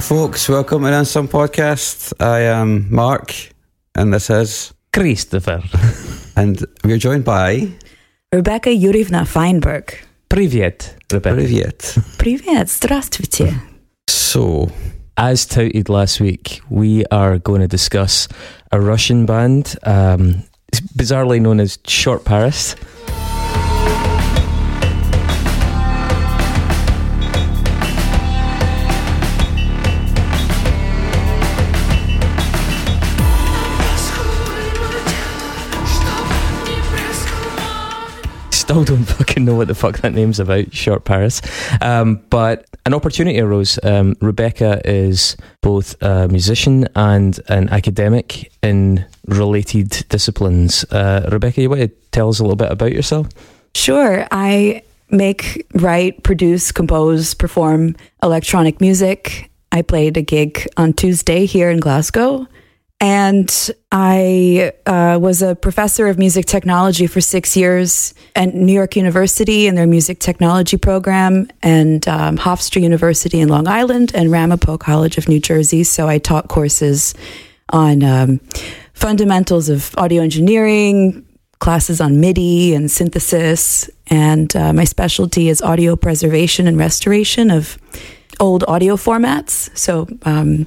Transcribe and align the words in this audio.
Folks, 0.00 0.48
welcome 0.48 0.82
to 0.84 0.90
the 0.90 1.04
Some 1.04 1.28
Podcast. 1.28 2.12
I 2.18 2.40
am 2.40 2.92
Mark, 2.92 3.34
and 3.94 4.12
this 4.12 4.30
is 4.30 4.72
Christopher. 4.92 5.62
and 6.36 6.64
we're 6.84 6.98
joined 6.98 7.24
by 7.24 7.68
Rebecca 8.32 8.70
Yurivna 8.70 9.26
Feinberg. 9.26 9.94
Привет, 10.28 10.96
Rebecca. 11.12 11.36
Привет. 11.36 11.98
Privyet, 12.18 12.68
здравствуйте. 12.68 13.54
So, 14.08 14.70
as 15.16 15.44
touted 15.46 15.88
last 15.88 16.20
week, 16.20 16.60
we 16.70 17.04
are 17.12 17.38
going 17.38 17.60
to 17.60 17.68
discuss 17.68 18.26
a 18.72 18.80
Russian 18.80 19.26
band, 19.26 19.76
um, 19.84 20.42
bizarrely 20.96 21.40
known 21.40 21.60
as 21.60 21.76
Shortparis. 21.78 22.74
Still 38.70 38.84
don't 38.96 39.02
fucking 39.02 39.44
know 39.44 39.56
what 39.56 39.66
the 39.66 39.74
fuck 39.74 39.98
that 39.98 40.14
name's 40.14 40.38
about, 40.38 40.66
Shortparis. 40.66 41.42
Um, 41.84 42.22
but 42.30 42.66
an 42.86 42.94
opportunity 42.94 43.40
arose. 43.40 43.80
Um, 43.82 44.14
Rebecca 44.20 44.80
is 44.84 45.36
both 45.60 46.00
a 46.00 46.28
musician 46.28 46.86
and 46.94 47.40
an 47.48 47.68
academic 47.70 48.52
in 48.62 49.04
related 49.26 49.88
disciplines. 50.08 50.84
Uh, 50.84 51.28
Rebecca, 51.32 51.60
you 51.60 51.68
want 51.68 51.80
to 51.80 51.88
tell 52.12 52.28
us 52.28 52.38
a 52.38 52.44
little 52.44 52.54
bit 52.54 52.70
about 52.70 52.92
yourself? 52.92 53.26
Sure, 53.74 54.24
I 54.30 54.84
make, 55.10 55.66
write, 55.74 56.22
produce, 56.22 56.70
compose, 56.70 57.34
perform 57.34 57.96
electronic 58.22 58.80
music. 58.80 59.50
I 59.72 59.82
played 59.82 60.16
a 60.16 60.22
gig 60.22 60.68
on 60.76 60.92
Tuesday 60.92 61.44
here 61.44 61.70
in 61.70 61.80
Glasgow. 61.80 62.46
And 63.00 63.70
I 63.90 64.72
uh, 64.84 65.18
was 65.20 65.40
a 65.40 65.56
professor 65.56 66.06
of 66.08 66.18
music 66.18 66.44
technology 66.44 67.06
for 67.06 67.22
six 67.22 67.56
years 67.56 68.12
at 68.36 68.54
New 68.54 68.74
York 68.74 68.94
University 68.94 69.66
in 69.66 69.74
their 69.74 69.86
music 69.86 70.18
technology 70.20 70.76
program, 70.76 71.48
and 71.62 72.06
um, 72.06 72.36
Hofstra 72.36 72.82
University 72.82 73.40
in 73.40 73.48
Long 73.48 73.66
Island, 73.66 74.12
and 74.14 74.30
Ramapo 74.30 74.76
College 74.76 75.16
of 75.16 75.28
New 75.28 75.40
Jersey. 75.40 75.82
So 75.82 76.08
I 76.08 76.18
taught 76.18 76.48
courses 76.48 77.14
on 77.70 78.02
um, 78.02 78.38
fundamentals 78.92 79.70
of 79.70 79.94
audio 79.96 80.22
engineering, 80.22 81.26
classes 81.58 82.02
on 82.02 82.20
MIDI 82.20 82.74
and 82.74 82.90
synthesis, 82.90 83.88
and 84.08 84.54
uh, 84.54 84.74
my 84.74 84.84
specialty 84.84 85.48
is 85.48 85.62
audio 85.62 85.96
preservation 85.96 86.66
and 86.66 86.76
restoration 86.76 87.50
of 87.50 87.78
old 88.40 88.62
audio 88.68 88.96
formats. 88.96 89.74
So, 89.76 90.06
um, 90.24 90.66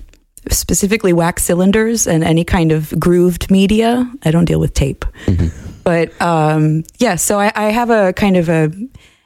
specifically 0.50 1.14
wax 1.14 1.44
cylinders 1.44 2.08
and 2.08 2.24
any 2.24 2.44
kind 2.44 2.72
of 2.72 2.94
grooved 3.00 3.50
media. 3.52 4.10
I 4.26 4.32
don't 4.32 4.46
deal 4.46 4.60
with 4.60 4.74
tape, 4.74 5.06
but 5.84 6.10
um, 6.22 6.84
yeah. 7.00 7.16
So 7.16 7.40
I, 7.40 7.52
I 7.56 7.72
have 7.72 7.90
a 7.90 8.14
kind 8.14 8.38
of 8.38 8.50
a 8.50 8.72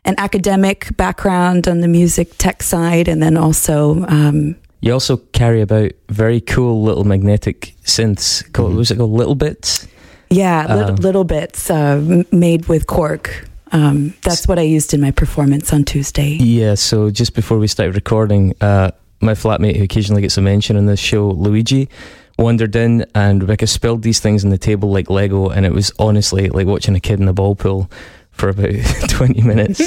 an 0.06 0.16
academic 0.18 0.96
background 0.98 1.68
on 1.68 1.82
the 1.82 1.88
music 1.88 2.38
tech 2.38 2.64
side, 2.64 3.08
and 3.08 3.22
then 3.22 3.36
also 3.38 4.06
um, 4.08 4.56
You 4.82 4.94
also 4.94 5.18
carry 5.34 5.62
about 5.62 5.92
very 6.10 6.40
cool 6.40 6.82
little 6.84 7.04
magnetic 7.04 7.74
synths. 7.84 8.44
Called, 8.54 8.72
Mhm. 8.74 8.78
Was 8.78 8.92
it 8.92 8.98
called 8.98 9.12
Little 9.12 9.36
Bits? 9.36 9.88
yeah, 10.30 10.66
little, 10.76 10.90
Um, 10.92 10.96
little 10.98 11.24
bits 11.24 11.70
uh, 11.70 12.24
made 12.32 12.68
with 12.68 12.86
cork. 12.88 13.48
Um, 13.74 14.14
that's 14.24 14.48
what 14.48 14.58
I 14.60 14.62
used 14.62 14.94
in 14.94 15.02
my 15.02 15.12
performance 15.12 15.74
on 15.74 15.84
Tuesday. 15.84 16.38
Yeah, 16.40 16.76
so 16.76 17.10
just 17.10 17.34
before 17.34 17.58
we 17.60 17.68
started 17.68 17.96
recording, 17.96 18.54
uh, 18.62 18.92
my 19.22 19.34
flatmate 19.34 19.78
who 19.78 19.84
occasionally 19.84 20.22
gets 20.22 20.38
a 20.38 20.42
mention 20.42 20.78
on 20.78 20.86
this 20.86 21.00
show, 21.00 21.30
Luigi, 21.30 21.90
wandered 22.38 22.76
in 22.76 23.06
and 23.16 23.42
Rebecca 23.42 23.68
spilled 23.68 24.04
these 24.04 24.20
things 24.20 24.44
on 24.44 24.52
the 24.52 24.58
table 24.58 24.92
like 24.92 25.10
Lego, 25.10 25.50
and 25.50 25.66
it 25.66 25.74
was 25.74 25.92
honestly 26.00 26.50
like 26.50 26.68
watching 26.68 26.96
a 26.96 27.00
kid 27.00 27.20
in 27.20 27.28
a 27.28 27.34
ball 27.34 27.56
pool 27.56 27.90
for 28.38 28.50
about 28.50 28.70
20 29.10 29.42
minutes. 29.42 29.82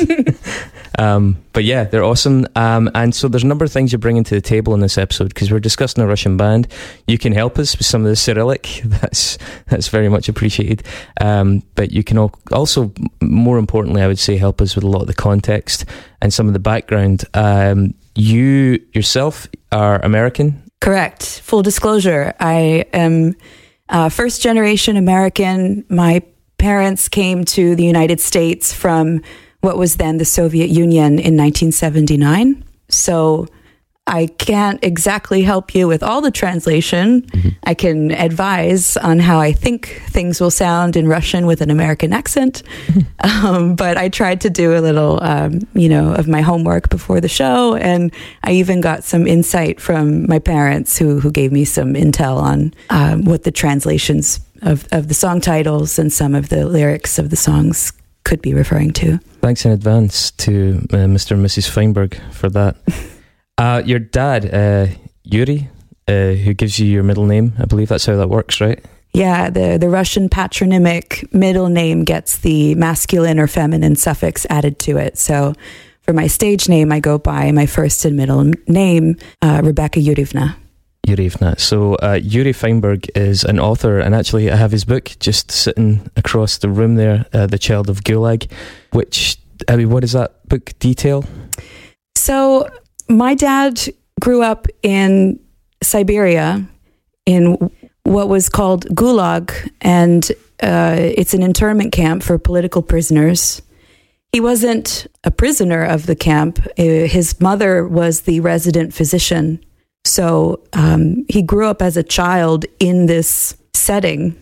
um, 0.98 1.36
but 1.52 1.64
yeah, 1.64 1.84
they're 1.84 2.04
awesome. 2.04 2.46
Um, 2.56 2.90
and 2.94 3.14
so 3.14 3.28
there's 3.28 3.44
a 3.44 3.46
number 3.46 3.64
of 3.64 3.72
things 3.72 3.92
you're 3.92 4.00
bringing 4.00 4.24
to 4.24 4.34
the 4.34 4.40
table 4.40 4.74
in 4.74 4.80
this 4.80 4.98
episode 4.98 5.28
because 5.28 5.50
we're 5.50 5.60
discussing 5.60 6.02
a 6.02 6.06
Russian 6.06 6.36
band. 6.36 6.66
You 7.06 7.16
can 7.16 7.32
help 7.32 7.58
us 7.58 7.78
with 7.78 7.86
some 7.86 8.02
of 8.02 8.08
the 8.08 8.16
Cyrillic. 8.16 8.82
That's 8.84 9.38
that's 9.68 9.88
very 9.88 10.08
much 10.08 10.28
appreciated. 10.28 10.82
Um, 11.20 11.62
but 11.74 11.92
you 11.92 12.02
can 12.02 12.18
al- 12.18 12.34
also, 12.52 12.92
more 13.22 13.58
importantly, 13.58 14.02
I 14.02 14.08
would 14.08 14.18
say, 14.18 14.36
help 14.36 14.60
us 14.60 14.74
with 14.74 14.84
a 14.84 14.88
lot 14.88 15.02
of 15.02 15.06
the 15.06 15.14
context 15.14 15.84
and 16.20 16.32
some 16.32 16.48
of 16.48 16.52
the 16.52 16.58
background. 16.58 17.24
You 18.14 18.84
yourself 18.92 19.48
are 19.72 20.00
American. 20.00 20.62
Correct. 20.80 21.40
Full 21.44 21.62
disclosure, 21.62 22.34
I 22.40 22.86
am 22.92 23.36
uh, 23.88 24.08
first 24.08 24.42
generation 24.42 24.96
American. 24.96 25.84
My 25.88 26.22
parents 26.58 27.08
came 27.08 27.44
to 27.44 27.74
the 27.74 27.84
United 27.84 28.20
States 28.20 28.72
from 28.72 29.22
what 29.60 29.76
was 29.76 29.96
then 29.96 30.18
the 30.18 30.24
Soviet 30.24 30.70
Union 30.70 31.18
in 31.18 31.36
1979. 31.36 32.64
So 32.88 33.46
I 34.06 34.26
can't 34.26 34.82
exactly 34.82 35.42
help 35.42 35.72
you 35.72 35.86
with 35.86 36.02
all 36.02 36.20
the 36.20 36.32
translation. 36.32 37.26
I 37.62 37.74
can 37.74 38.10
advise 38.10 38.96
on 38.96 39.20
how 39.20 39.38
I 39.38 39.52
think 39.52 40.02
things 40.08 40.40
will 40.40 40.50
sound 40.50 40.96
in 40.96 41.06
Russian 41.06 41.46
with 41.46 41.60
an 41.60 41.70
American 41.70 42.12
accent. 42.12 42.64
um, 43.20 43.76
but 43.76 43.96
I 43.96 44.08
tried 44.08 44.40
to 44.40 44.50
do 44.50 44.76
a 44.76 44.80
little, 44.80 45.22
um, 45.22 45.60
you 45.74 45.88
know, 45.88 46.12
of 46.12 46.26
my 46.26 46.40
homework 46.40 46.88
before 46.88 47.20
the 47.20 47.28
show, 47.28 47.76
and 47.76 48.12
I 48.42 48.52
even 48.52 48.80
got 48.80 49.04
some 49.04 49.28
insight 49.28 49.80
from 49.80 50.26
my 50.28 50.40
parents 50.40 50.98
who 50.98 51.20
who 51.20 51.30
gave 51.30 51.52
me 51.52 51.64
some 51.64 51.94
intel 51.94 52.36
on 52.36 52.74
um, 52.90 53.24
what 53.24 53.44
the 53.44 53.52
translations 53.52 54.40
of 54.62 54.88
of 54.90 55.06
the 55.06 55.14
song 55.14 55.40
titles 55.40 56.00
and 56.00 56.12
some 56.12 56.34
of 56.34 56.48
the 56.48 56.66
lyrics 56.66 57.18
of 57.18 57.30
the 57.30 57.36
songs 57.36 57.92
could 58.24 58.42
be 58.42 58.54
referring 58.54 58.92
to. 58.92 59.18
Thanks 59.40 59.64
in 59.64 59.70
advance 59.70 60.32
to 60.32 60.80
uh, 60.92 61.06
Mr. 61.06 61.32
and 61.32 61.46
Mrs. 61.46 61.68
Feinberg 61.68 62.20
for 62.32 62.50
that. 62.50 62.76
uh, 63.60 63.82
your 63.84 63.98
dad, 63.98 64.54
uh, 64.54 64.86
Yuri, 65.22 65.68
uh, 66.08 66.32
who 66.32 66.54
gives 66.54 66.78
you 66.78 66.86
your 66.86 67.02
middle 67.02 67.26
name, 67.26 67.52
I 67.58 67.66
believe 67.66 67.88
that's 67.88 68.06
how 68.06 68.16
that 68.16 68.30
works, 68.30 68.60
right? 68.60 68.82
Yeah, 69.12 69.50
the, 69.50 69.76
the 69.78 69.90
Russian 69.90 70.30
patronymic 70.30 71.32
middle 71.34 71.68
name 71.68 72.04
gets 72.04 72.38
the 72.38 72.74
masculine 72.76 73.38
or 73.38 73.46
feminine 73.46 73.96
suffix 73.96 74.46
added 74.48 74.78
to 74.80 74.96
it. 74.96 75.18
So 75.18 75.52
for 76.00 76.14
my 76.14 76.26
stage 76.26 76.68
name, 76.70 76.90
I 76.90 77.00
go 77.00 77.18
by 77.18 77.52
my 77.52 77.66
first 77.66 78.04
and 78.06 78.16
middle 78.16 78.50
name, 78.66 79.16
uh, 79.42 79.60
Rebecca 79.62 80.00
Yurivna. 80.00 80.56
Yurivna. 81.06 81.60
So 81.60 81.96
uh, 81.96 82.18
Yuri 82.22 82.52
Feinberg 82.52 83.10
is 83.14 83.44
an 83.44 83.58
author, 83.58 83.98
and 83.98 84.14
actually, 84.14 84.50
I 84.50 84.56
have 84.56 84.70
his 84.70 84.84
book 84.84 85.12
just 85.18 85.50
sitting 85.50 86.08
across 86.16 86.58
the 86.58 86.68
room 86.68 86.94
there, 86.94 87.26
uh, 87.32 87.46
"The 87.46 87.58
Child 87.58 87.90
of 87.90 88.04
Gulag." 88.04 88.50
Which, 88.92 89.38
I 89.68 89.76
mean, 89.76 89.90
what 89.90 90.00
does 90.00 90.12
that 90.12 90.46
book 90.48 90.72
detail? 90.78 91.24
So 92.16 92.68
my 93.10 93.34
dad 93.34 93.80
grew 94.20 94.42
up 94.42 94.66
in 94.82 95.40
Siberia, 95.82 96.64
in 97.26 97.70
what 98.04 98.28
was 98.28 98.48
called 98.48 98.86
Gulag, 98.94 99.52
and 99.80 100.30
uh, 100.62 100.96
it's 100.98 101.34
an 101.34 101.42
internment 101.42 101.92
camp 101.92 102.22
for 102.22 102.38
political 102.38 102.82
prisoners. 102.82 103.62
He 104.32 104.40
wasn't 104.40 105.06
a 105.24 105.30
prisoner 105.30 105.84
of 105.84 106.06
the 106.06 106.14
camp. 106.14 106.60
Uh, 106.78 106.82
his 106.82 107.40
mother 107.40 107.86
was 107.86 108.22
the 108.22 108.40
resident 108.40 108.94
physician. 108.94 109.64
So 110.04 110.62
um, 110.72 111.24
he 111.28 111.42
grew 111.42 111.66
up 111.66 111.82
as 111.82 111.96
a 111.96 112.02
child 112.02 112.64
in 112.78 113.06
this 113.06 113.56
setting 113.74 114.40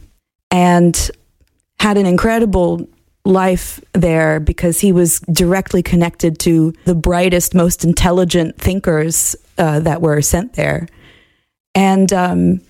and 0.51 1.11
had 1.81 1.97
an 1.97 2.07
incredible 2.07 2.87
life 3.29 3.81
there 3.93 4.41
because 4.41 4.81
he 4.81 4.91
was 4.91 5.21
directly 5.21 5.83
connected 5.83 6.39
to 6.41 6.73
the 6.87 6.95
brightest, 6.95 7.55
most 7.55 7.85
intelligent 7.85 8.57
thinkers 8.59 9.37
uh, 9.59 9.81
that 9.81 10.01
were 10.01 10.23
sent 10.23 10.55
there. 10.55 10.89
And 11.75 12.13
um, 12.13 12.61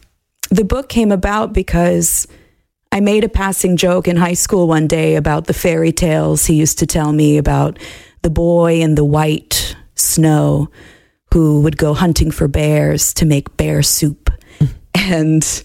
the 0.51 0.65
book 0.65 0.89
came 0.89 1.13
about 1.13 1.53
because 1.53 2.27
I 2.91 3.01
made 3.01 3.23
a 3.23 3.29
passing 3.29 3.77
joke 3.77 4.09
in 4.09 4.17
high 4.17 4.35
school 4.35 4.67
one 4.67 4.89
day 4.89 5.15
about 5.15 5.47
the 5.47 5.55
fairy 5.55 5.93
tales 5.93 6.47
he 6.47 6.55
used 6.55 6.79
to 6.81 6.87
tell 6.87 7.13
me 7.13 7.39
about 7.39 7.79
the 8.23 8.31
boy 8.31 8.81
in 8.81 8.97
the 8.97 9.05
white 9.05 9.77
snow 9.95 10.71
who 11.33 11.61
would 11.63 11.77
go 11.77 11.95
hunting 11.95 12.31
for 12.31 12.49
bears 12.49 13.15
to 13.15 13.27
make 13.27 13.57
bear 13.57 13.83
soup 13.83 14.31
and 14.95 15.63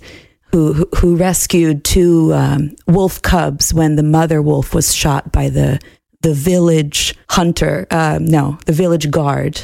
who, 0.54 0.88
who, 0.98 1.16
rescued 1.16 1.84
two 1.84 2.34
um, 2.34 2.76
wolf 2.88 3.22
cubs 3.22 3.74
when 3.74 3.96
the 3.96 4.04
mother 4.04 4.42
wolf 4.42 4.74
was 4.74 4.94
shot 4.94 5.32
by 5.32 5.50
the 5.50 5.80
the 6.22 6.34
village 6.34 7.16
hunter 7.30 7.86
uh, 7.92 8.18
no 8.22 8.58
the 8.66 8.72
village 8.72 9.12
guard 9.12 9.60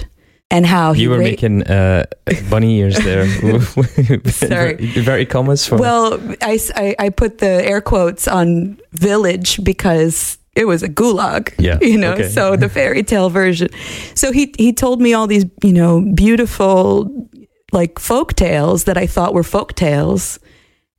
and 0.51 0.65
how 0.65 0.94
he 0.94 1.03
You 1.03 1.12
were 1.12 1.18
ra- 1.18 1.24
making 1.24 1.63
uh, 1.63 2.06
bunny 2.50 2.80
ears 2.80 2.97
there. 2.97 3.27
Sorry. 4.25 4.75
Very 5.00 5.25
commas 5.25 5.68
for. 5.68 5.77
Well, 5.77 6.19
I 6.41 6.59
I 6.97 7.09
put 7.09 7.38
the 7.38 7.63
air 7.63 7.81
quotes 7.81 8.27
on 8.27 8.80
village 8.92 9.63
because 9.63 10.39
it 10.56 10.65
was 10.65 10.83
a 10.83 10.89
gulag. 10.89 11.53
Yeah, 11.57 11.77
You 11.81 11.97
know, 11.97 12.13
okay. 12.13 12.30
so 12.30 12.56
the 12.56 12.69
fairy 12.69 13.03
tale 13.03 13.30
version. 13.30 13.69
So 14.15 14.31
he, 14.31 14.53
he 14.57 14.74
told 14.74 15.01
me 15.01 15.13
all 15.13 15.27
these, 15.27 15.45
you 15.63 15.74
know, 15.74 16.01
beautiful 16.01 17.30
like 17.71 18.00
folk 18.00 18.33
tales 18.33 18.85
that 18.85 18.97
I 18.97 19.07
thought 19.07 19.33
were 19.33 19.44
folk 19.44 19.75
tales. 19.75 20.39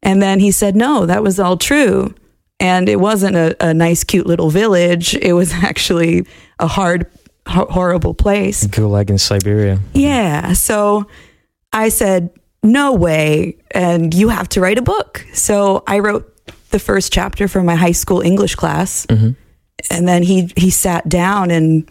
And 0.02 0.23
then 0.23 0.41
he 0.41 0.50
said, 0.50 0.76
no, 0.76 1.06
that 1.06 1.23
was 1.23 1.38
all 1.38 1.56
true. 1.56 2.14
And 2.58 2.88
it 2.88 3.00
wasn't 3.00 3.37
a, 3.37 3.56
a 3.64 3.73
nice, 3.75 4.05
cute 4.05 4.26
little 4.26 4.50
village. 4.50 5.14
It 5.14 5.32
was 5.35 5.52
actually 5.55 6.26
a 6.58 6.67
hard, 6.67 7.06
ho- 7.47 7.67
horrible 7.70 8.14
place. 8.14 8.67
Gulag 8.67 9.11
in 9.11 9.19
Siberia. 9.19 9.79
Yeah. 9.94 10.52
So 10.55 11.06
I 11.73 11.88
said, 11.91 12.31
no 12.62 12.93
way. 12.93 13.56
And 13.70 14.12
you 14.14 14.29
have 14.29 14.49
to 14.50 14.61
write 14.61 14.79
a 14.79 14.82
book. 14.82 15.25
So 15.32 15.82
I 15.87 15.99
wrote 16.00 16.26
the 16.70 16.79
first 16.79 17.12
chapter 17.12 17.49
for 17.49 17.62
my 17.62 17.75
high 17.75 17.93
school 17.93 18.20
English 18.20 18.55
class. 18.56 19.06
Mhm. 19.06 19.37
And 19.91 20.06
then 20.06 20.23
he, 20.23 20.53
he 20.56 20.69
sat 20.70 21.08
down 21.08 21.50
and 21.50 21.91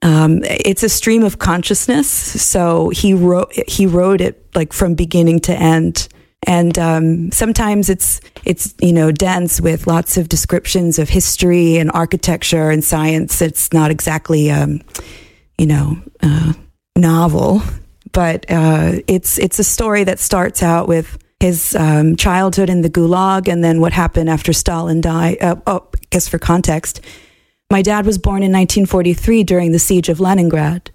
um, 0.00 0.40
it's 0.44 0.82
a 0.82 0.88
stream 0.88 1.24
of 1.24 1.38
consciousness. 1.38 2.08
So 2.08 2.88
he 2.88 3.12
wrote, 3.12 3.52
he 3.68 3.86
wrote 3.86 4.20
it 4.22 4.46
like 4.54 4.72
from 4.72 4.94
beginning 4.94 5.40
to 5.40 5.52
end. 5.54 6.08
And 6.46 6.78
um, 6.78 7.32
sometimes 7.32 7.88
it's 7.90 8.20
it's 8.44 8.74
you 8.80 8.92
know 8.92 9.10
dense 9.10 9.60
with 9.60 9.86
lots 9.86 10.16
of 10.16 10.28
descriptions 10.28 10.98
of 10.98 11.08
history 11.08 11.76
and 11.76 11.90
architecture 11.92 12.70
and 12.70 12.82
science. 12.82 13.42
It's 13.42 13.72
not 13.72 13.90
exactly 13.90 14.50
um, 14.50 14.80
you 15.58 15.66
know 15.66 15.98
uh, 16.22 16.52
novel, 16.96 17.62
but 18.12 18.46
uh, 18.48 19.00
it's 19.06 19.38
it's 19.38 19.58
a 19.58 19.64
story 19.64 20.04
that 20.04 20.20
starts 20.20 20.62
out 20.62 20.88
with 20.88 21.18
his 21.40 21.74
um, 21.76 22.16
childhood 22.16 22.68
in 22.68 22.82
the 22.82 22.90
Gulag 22.90 23.48
and 23.48 23.62
then 23.62 23.80
what 23.80 23.92
happened 23.92 24.28
after 24.28 24.52
Stalin 24.52 25.00
died. 25.00 25.38
Uh, 25.40 25.56
oh, 25.66 25.88
I 25.94 25.98
guess 26.10 26.28
for 26.28 26.38
context, 26.38 27.00
my 27.70 27.82
dad 27.82 28.06
was 28.06 28.18
born 28.18 28.42
in 28.42 28.52
1943 28.52 29.44
during 29.44 29.72
the 29.72 29.78
siege 29.78 30.08
of 30.08 30.18
Leningrad. 30.20 30.90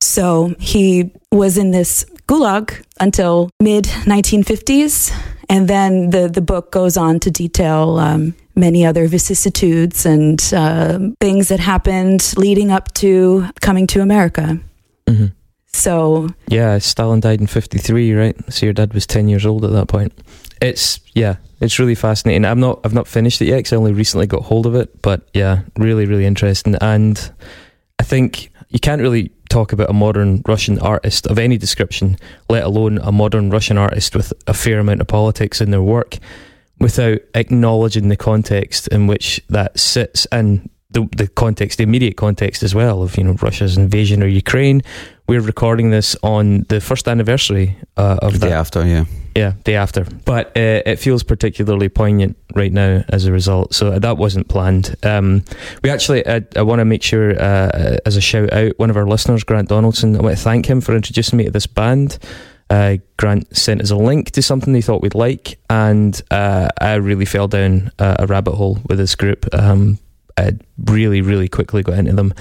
So 0.00 0.54
he 0.58 1.12
was 1.30 1.58
in 1.58 1.70
this 1.70 2.04
gulag 2.30 2.84
until 3.00 3.50
mid 3.60 3.84
1950s. 4.06 5.10
And 5.48 5.66
then 5.66 6.10
the, 6.10 6.28
the 6.28 6.40
book 6.40 6.70
goes 6.70 6.96
on 6.96 7.18
to 7.20 7.30
detail 7.30 7.98
um, 7.98 8.34
many 8.54 8.86
other 8.86 9.08
vicissitudes 9.08 10.06
and 10.06 10.40
um 10.54 11.16
things 11.20 11.48
that 11.48 11.60
happened 11.60 12.32
leading 12.36 12.70
up 12.70 12.92
to 12.94 13.46
coming 13.60 13.86
to 13.88 14.00
America. 14.00 14.58
hmm 15.08 15.26
So, 15.72 16.28
Yeah, 16.48 16.78
Stalin 16.78 17.20
died 17.20 17.40
in 17.40 17.46
53, 17.46 18.14
right? 18.14 18.36
So 18.52 18.66
your 18.66 18.74
dad 18.74 18.94
was 18.94 19.06
10 19.06 19.28
years 19.28 19.44
old 19.46 19.64
at 19.64 19.72
that 19.72 19.88
point. 19.88 20.12
It's, 20.60 21.00
yeah, 21.14 21.36
it's 21.60 21.78
really 21.78 21.94
fascinating. 21.94 22.44
I'm 22.44 22.60
not, 22.60 22.80
I've 22.84 22.94
not 22.94 23.08
finished 23.08 23.40
it 23.42 23.46
yet 23.48 23.56
because 23.58 23.72
I 23.72 23.76
only 23.76 23.92
recently 23.92 24.26
got 24.26 24.42
hold 24.42 24.66
of 24.66 24.74
it, 24.74 25.02
but 25.02 25.20
yeah, 25.32 25.62
really, 25.78 26.06
really 26.06 26.26
interesting. 26.26 26.76
And 26.80 27.16
I 27.98 28.04
think 28.04 28.50
you 28.68 28.78
can't 28.78 29.00
really 29.02 29.32
talk 29.50 29.72
about 29.72 29.90
a 29.90 29.92
modern 29.92 30.42
Russian 30.46 30.78
artist 30.78 31.26
of 31.26 31.38
any 31.38 31.58
description, 31.58 32.16
let 32.48 32.64
alone 32.64 32.98
a 33.02 33.12
modern 33.12 33.50
Russian 33.50 33.76
artist 33.76 34.16
with 34.16 34.32
a 34.46 34.54
fair 34.54 34.78
amount 34.78 35.02
of 35.02 35.06
politics 35.08 35.60
in 35.60 35.70
their 35.70 35.82
work, 35.82 36.16
without 36.78 37.18
acknowledging 37.34 38.08
the 38.08 38.16
context 38.16 38.88
in 38.88 39.06
which 39.06 39.42
that 39.50 39.78
sits 39.78 40.26
and 40.32 40.70
the, 40.92 41.06
the 41.16 41.28
context, 41.28 41.78
the 41.78 41.84
immediate 41.84 42.16
context 42.16 42.62
as 42.62 42.74
well 42.74 43.02
of 43.02 43.16
you 43.16 43.24
know 43.24 43.34
Russia's 43.42 43.76
invasion 43.76 44.22
of 44.22 44.30
Ukraine. 44.30 44.82
We're 45.28 45.40
recording 45.40 45.90
this 45.90 46.16
on 46.22 46.64
the 46.68 46.80
first 46.80 47.06
anniversary 47.06 47.76
uh, 47.96 48.16
The 48.16 48.26
of 48.26 48.32
day 48.40 48.48
that. 48.48 48.52
after, 48.52 48.86
yeah. 48.86 49.04
Yeah, 49.34 49.52
day 49.64 49.76
after. 49.76 50.04
But 50.24 50.48
uh, 50.56 50.82
it 50.86 50.96
feels 50.96 51.22
particularly 51.22 51.88
poignant 51.88 52.36
right 52.54 52.72
now 52.72 53.04
as 53.08 53.26
a 53.26 53.32
result. 53.32 53.74
So 53.74 53.98
that 53.98 54.16
wasn't 54.16 54.48
planned. 54.48 54.96
Um, 55.02 55.44
we 55.82 55.90
actually, 55.90 56.26
I, 56.26 56.44
I 56.56 56.62
want 56.62 56.80
to 56.80 56.84
make 56.84 57.02
sure, 57.02 57.30
uh, 57.40 57.98
as 58.04 58.16
a 58.16 58.20
shout 58.20 58.52
out, 58.52 58.78
one 58.78 58.90
of 58.90 58.96
our 58.96 59.06
listeners, 59.06 59.44
Grant 59.44 59.68
Donaldson, 59.68 60.16
I 60.16 60.20
want 60.20 60.36
to 60.36 60.42
thank 60.42 60.66
him 60.66 60.80
for 60.80 60.96
introducing 60.96 61.36
me 61.36 61.44
to 61.44 61.50
this 61.50 61.66
band. 61.66 62.18
Uh, 62.70 62.98
Grant 63.16 63.56
sent 63.56 63.82
us 63.82 63.90
a 63.90 63.96
link 63.96 64.30
to 64.32 64.42
something 64.42 64.74
he 64.74 64.80
thought 64.80 65.02
we'd 65.02 65.14
like, 65.14 65.58
and 65.68 66.20
uh, 66.30 66.68
I 66.80 66.94
really 66.94 67.24
fell 67.24 67.48
down 67.48 67.90
a 67.98 68.26
rabbit 68.28 68.54
hole 68.54 68.78
with 68.88 68.98
this 68.98 69.16
group. 69.16 69.52
Um, 69.52 69.98
I 70.40 70.52
really, 70.84 71.20
really 71.20 71.48
quickly 71.48 71.82
got 71.82 71.98
into 71.98 72.12
them. 72.12 72.34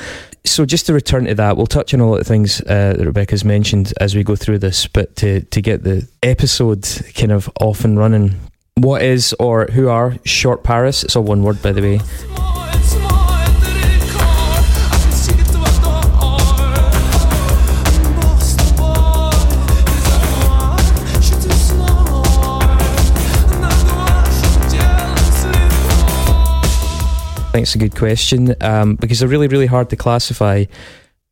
So, 0.46 0.66
just 0.66 0.86
to 0.88 0.94
return 0.94 1.26
to 1.26 1.36
that, 1.36 1.58
we'll 1.58 1.68
touch 1.68 1.94
on 1.94 2.00
a 2.00 2.10
lot 2.10 2.22
of 2.22 2.28
things 2.28 2.62
uh, 2.62 2.96
that 2.98 3.06
Rebecca's 3.06 3.44
mentioned 3.44 3.94
as 4.00 4.16
we 4.16 4.24
go 4.24 4.36
through 4.36 4.60
this, 4.60 4.88
but 4.88 5.16
to, 5.18 5.42
to 5.42 5.62
get 5.62 5.84
the 5.84 6.08
episode 6.24 6.88
kind 7.16 7.32
of 7.32 7.50
off 7.60 7.84
and 7.84 7.98
running, 7.98 8.40
what 8.76 9.02
is 9.02 9.34
or 9.40 9.66
who 9.68 9.90
are 9.90 10.12
Shortparis? 10.26 11.04
It's 11.04 11.16
all 11.16 11.24
one 11.24 11.44
word, 11.44 11.62
by 11.62 11.74
the 11.74 11.82
way. 11.82 12.69
Think 27.60 27.64
it's 27.64 27.76
a 27.76 27.78
good 27.80 27.96
question 27.96 28.56
um, 28.62 28.96
because 28.96 29.20
they're 29.20 29.28
really, 29.28 29.48
really 29.48 29.66
hard 29.66 29.90
to 29.90 29.96
classify. 29.96 30.66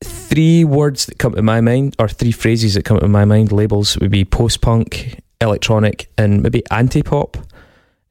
Three 0.03 0.63
words 0.65 1.05
that 1.05 1.17
come 1.17 1.33
to 1.33 1.41
my 1.41 1.61
mind, 1.61 1.95
or 1.99 2.07
three 2.07 2.31
phrases 2.31 2.73
that 2.75 2.83
come 2.83 2.99
to 2.99 3.07
my 3.07 3.25
mind, 3.25 3.51
labels 3.51 3.97
would 3.97 4.11
be 4.11 4.25
post 4.25 4.61
punk, 4.61 5.19
electronic, 5.41 6.09
and 6.17 6.43
maybe 6.43 6.63
anti 6.69 7.01
pop. 7.01 7.37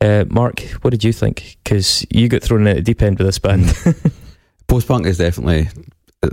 Uh, 0.00 0.24
Mark, 0.28 0.60
what 0.82 0.90
did 0.90 1.04
you 1.04 1.12
think? 1.12 1.56
Because 1.62 2.04
you 2.10 2.28
got 2.28 2.42
thrown 2.42 2.62
in 2.62 2.68
at 2.68 2.76
the 2.76 2.82
deep 2.82 3.02
end 3.02 3.18
with 3.18 3.26
this 3.26 3.38
band. 3.38 3.72
Post 4.68 4.88
punk 4.88 5.06
is 5.06 5.16
definitely. 5.18 5.68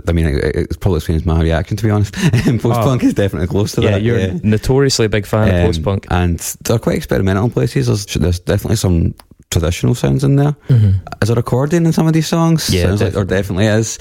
I 0.08 0.12
mean, 0.12 0.26
it, 0.26 0.56
it's 0.56 0.76
probably 0.76 0.96
explains 0.98 1.24
my 1.24 1.40
reaction 1.40 1.76
to 1.76 1.84
be 1.84 1.90
honest. 1.90 2.14
Post 2.60 2.62
punk 2.62 3.04
is 3.04 3.14
definitely 3.14 3.46
close 3.46 3.72
to 3.72 3.82
yeah, 3.82 3.92
that. 3.92 4.02
you're 4.02 4.34
notoriously 4.42 5.06
a 5.06 5.08
big 5.08 5.24
fan 5.24 5.48
of 5.48 5.54
Um, 5.54 5.66
post 5.66 5.82
punk. 5.82 6.06
and 6.10 6.38
they're 6.64 6.78
quite 6.78 6.96
experimental 6.96 7.44
in 7.44 7.50
places. 7.52 7.86
There's, 7.86 8.06
there's 8.06 8.40
definitely 8.40 8.76
some 8.76 9.14
traditional 9.54 9.94
sounds 9.94 10.22
in 10.24 10.36
there. 10.36 10.52
Mm-hmm. 10.68 10.98
Is 11.22 11.28
there 11.28 11.38
accordion 11.38 11.86
in 11.86 11.92
some 11.92 12.06
of 12.06 12.12
these 12.12 12.26
songs? 12.28 12.68
Yeah, 12.68 12.82
Sounds 12.88 13.02
like, 13.02 13.16
or 13.16 13.24
definitely 13.24 13.66
is. 13.66 13.98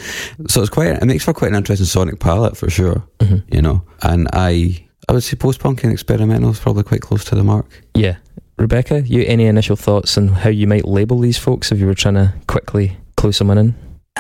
So 0.50 0.62
it's 0.62 0.70
quite. 0.70 0.88
It 1.02 1.06
makes 1.06 1.24
for 1.24 1.34
quite 1.34 1.52
an 1.52 1.56
interesting 1.58 1.86
sonic 1.88 2.20
palette 2.20 2.58
for 2.58 2.70
sure. 2.70 3.04
Mm-hmm. 3.20 3.56
You 3.56 3.62
know, 3.62 3.82
and 4.02 4.28
I 4.34 4.86
I 5.08 5.14
would 5.14 5.24
say 5.24 5.36
post 5.38 5.60
punk 5.60 5.84
and 5.84 5.94
experimental 5.94 6.50
is 6.52 6.60
probably 6.60 6.84
quite 6.84 7.02
close 7.02 7.24
to 7.26 7.36
the 7.36 7.44
mark. 7.44 7.66
Yeah. 7.96 8.16
Rebecca, 8.58 9.02
you 9.02 9.24
any 9.28 9.46
initial 9.46 9.76
thoughts 9.76 10.18
on 10.18 10.28
how 10.28 10.50
you 10.50 10.68
might 10.68 10.86
label 10.86 11.20
these 11.20 11.38
folks 11.40 11.72
if 11.72 11.80
you 11.80 11.86
were 11.88 11.96
trying 11.96 12.16
to 12.16 12.34
quickly 12.48 12.98
close 13.18 13.38
someone 13.38 13.58
in? 13.58 13.76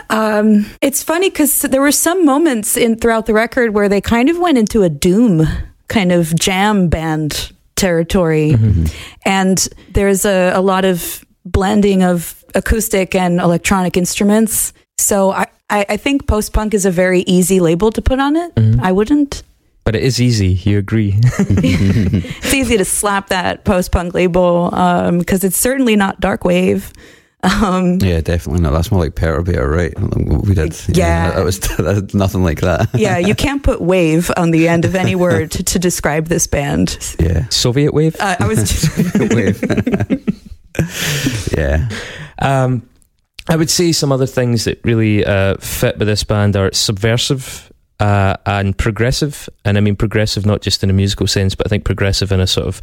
Um, 0.10 0.66
it's 0.82 1.04
funny 1.04 1.30
because 1.30 1.62
there 1.62 1.82
were 1.82 1.92
some 1.92 2.26
moments 2.26 2.76
in 2.78 2.98
throughout 2.98 3.26
the 3.28 3.34
record 3.34 3.74
where 3.76 3.88
they 3.90 4.02
kind 4.02 4.30
of 4.30 4.40
went 4.40 4.58
into 4.58 4.82
a 4.84 4.90
doom 4.90 5.48
kind 5.88 6.12
of 6.12 6.34
jam 6.36 6.90
band 6.90 7.52
territory, 7.76 8.52
Mm-hmm. 8.54 8.86
and 9.26 9.68
there's 9.94 10.26
a, 10.26 10.52
a 10.56 10.62
lot 10.62 10.84
of 10.86 11.23
blending 11.46 12.04
of 12.04 12.44
acoustic 12.56 13.16
and 13.16 13.40
electronic 13.40 13.98
instruments. 13.98 14.74
So 14.98 15.32
I, 15.32 15.48
I, 15.70 15.86
I 15.90 15.98
think 15.98 16.28
post 16.28 16.54
punk 16.54 16.74
is 16.74 16.86
a 16.86 16.92
very 16.92 17.22
easy 17.22 17.60
label 17.60 17.92
to 17.92 18.02
put 18.02 18.20
on 18.20 18.36
it. 18.36 18.56
Mhm. 18.56 18.80
I 18.82 18.92
wouldn't. 18.92 19.44
But 19.86 19.96
it 19.98 20.04
is 20.04 20.22
easy, 20.22 20.50
you 20.70 20.78
agree. 20.78 21.20
It's 21.40 22.54
easy 22.54 22.78
to 22.78 22.86
slap 22.86 23.28
that 23.30 23.66
post 23.66 23.92
punk 23.92 24.14
label 24.14 24.70
because 25.18 25.44
it's 25.44 25.58
certainly 25.58 25.96
not 25.96 26.20
dark 26.22 26.46
wave. 26.46 26.94
Um, 27.44 27.98
Yeah, 28.02 28.22
definitely 28.22 28.62
not. 28.62 28.72
That's 28.72 28.90
more 28.92 29.02
like 29.04 29.16
perturbator, 29.16 29.70
right? 29.70 29.94
We 30.48 30.54
did. 30.56 30.80
Yeah. 30.88 31.32
that 31.32 31.44
was 31.44 31.60
that's 31.78 32.14
nothing 32.14 32.44
like 32.44 32.62
that. 32.62 32.88
yeah, 32.94 33.18
you 33.18 33.36
can't 33.36 33.62
put 33.62 33.82
wave 33.82 34.32
on 34.38 34.52
the 34.52 34.70
end 34.70 34.86
of 34.86 34.96
any 34.96 35.16
word 35.16 35.52
to, 35.52 35.64
to 35.64 35.80
describe 35.80 36.28
this 36.28 36.48
band. 36.48 37.16
yeah. 37.20 37.50
Soviet 37.50 37.94
wave? 37.94 38.16
Uh, 38.20 38.38
I 38.40 38.48
was 38.48 38.60
just. 38.60 39.20
Wave. 39.34 39.60
yeah. 41.58 41.90
Um, 42.40 42.88
I 43.50 43.56
would 43.56 43.70
say 43.70 43.92
some 43.92 44.12
other 44.12 44.26
things 44.26 44.66
that 44.66 44.80
really 44.84 45.26
uh, 45.26 45.58
fit 45.58 45.98
with 45.98 46.08
this 46.08 46.24
band 46.24 46.56
are 46.56 46.72
subversive 46.72 47.72
uh, 48.00 48.36
and 48.46 48.78
progressive. 48.78 49.50
And 49.66 49.78
I 49.78 49.82
mean 49.82 49.96
progressive 49.96 50.46
not 50.46 50.62
just 50.62 50.84
in 50.84 50.90
a 50.90 50.94
musical 50.94 51.28
sense, 51.28 51.56
but 51.56 51.68
I 51.68 51.70
think 51.70 51.86
progressive 51.86 52.32
in 52.32 52.40
a 52.40 52.48
sort 52.48 52.68
of 52.68 52.82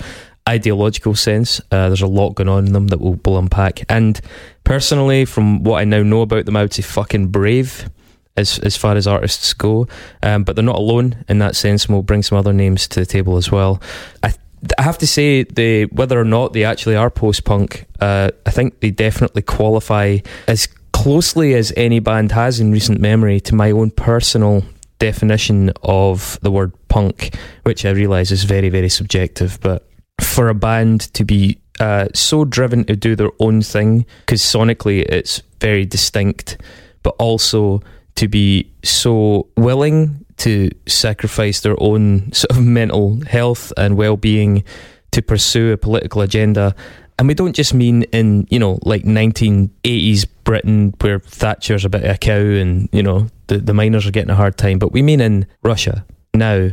ideological 0.48 1.14
sense. 1.14 1.60
Uh, 1.70 1.88
there's 1.88 2.02
a 2.02 2.06
lot 2.06 2.34
going 2.34 2.48
on 2.48 2.66
in 2.66 2.72
them 2.72 2.88
that 2.88 3.00
we'll, 3.00 3.18
we'll 3.24 3.38
unpack. 3.38 3.84
And 3.88 4.20
personally, 4.64 5.24
from 5.24 5.62
what 5.62 5.80
I 5.80 5.84
now 5.84 6.02
know 6.02 6.22
about 6.22 6.46
them, 6.46 6.56
I 6.56 6.62
would 6.62 6.74
say 6.74 6.82
fucking 6.82 7.28
brave. 7.28 7.88
As, 8.36 8.58
as 8.60 8.74
far 8.74 8.96
as 8.96 9.06
artists 9.06 9.52
go, 9.52 9.86
um, 10.22 10.44
but 10.44 10.56
they're 10.56 10.64
not 10.64 10.78
alone 10.78 11.24
in 11.28 11.40
that 11.40 11.56
sense, 11.56 11.84
and 11.84 11.94
we'll 11.94 12.04
bring 12.04 12.22
some 12.22 12.38
other 12.38 12.54
names 12.54 12.88
to 12.88 13.00
the 13.00 13.04
table 13.04 13.36
as 13.36 13.50
well. 13.50 13.82
I 14.22 14.32
I 14.78 14.82
have 14.82 14.98
to 14.98 15.06
say, 15.06 15.44
whether 15.86 16.20
or 16.20 16.24
not 16.24 16.52
they 16.52 16.64
actually 16.64 16.96
are 16.96 17.10
post 17.10 17.44
punk, 17.44 17.86
uh, 18.00 18.30
I 18.44 18.50
think 18.50 18.80
they 18.80 18.90
definitely 18.90 19.42
qualify 19.42 20.18
as 20.46 20.68
closely 20.92 21.54
as 21.54 21.72
any 21.76 21.98
band 21.98 22.32
has 22.32 22.60
in 22.60 22.70
recent 22.72 23.00
memory 23.00 23.40
to 23.40 23.54
my 23.54 23.70
own 23.70 23.90
personal 23.90 24.62
definition 24.98 25.72
of 25.82 26.38
the 26.42 26.50
word 26.50 26.72
punk, 26.88 27.34
which 27.62 27.86
I 27.86 27.90
realise 27.90 28.30
is 28.30 28.44
very, 28.44 28.68
very 28.68 28.90
subjective. 28.90 29.58
But 29.62 29.88
for 30.20 30.50
a 30.50 30.54
band 30.54 31.12
to 31.14 31.24
be 31.24 31.58
uh, 31.78 32.08
so 32.14 32.44
driven 32.44 32.84
to 32.84 32.96
do 32.96 33.16
their 33.16 33.30
own 33.38 33.62
thing, 33.62 34.04
because 34.20 34.42
sonically 34.42 35.00
it's 35.00 35.42
very 35.60 35.86
distinct, 35.86 36.58
but 37.02 37.14
also 37.18 37.80
to 38.16 38.28
be 38.28 38.70
so 38.84 39.48
willing 39.56 40.19
to 40.40 40.70
sacrifice 40.86 41.60
their 41.60 41.76
own 41.78 42.32
sort 42.32 42.50
of 42.50 42.64
mental 42.64 43.20
health 43.26 43.72
and 43.76 43.96
well-being 43.96 44.64
to 45.12 45.22
pursue 45.22 45.72
a 45.72 45.76
political 45.76 46.22
agenda. 46.22 46.74
And 47.18 47.28
we 47.28 47.34
don't 47.34 47.54
just 47.54 47.74
mean 47.74 48.04
in 48.04 48.46
you 48.50 48.58
know 48.58 48.78
like 48.82 49.04
1980s 49.04 50.26
britain 50.44 50.94
where 51.00 51.18
thatcher's 51.18 51.84
a 51.84 51.90
bit 51.90 52.02
of 52.02 52.14
a 52.14 52.18
cow 52.18 52.40
and 52.40 52.88
you 52.92 53.02
know 53.02 53.28
the, 53.48 53.58
the 53.58 53.74
miners 53.74 54.06
are 54.06 54.10
getting 54.10 54.30
a 54.30 54.34
hard 54.34 54.56
time 54.56 54.78
but 54.78 54.92
we 54.92 55.02
mean 55.02 55.20
in 55.20 55.46
russia. 55.62 56.06
Now 56.32 56.70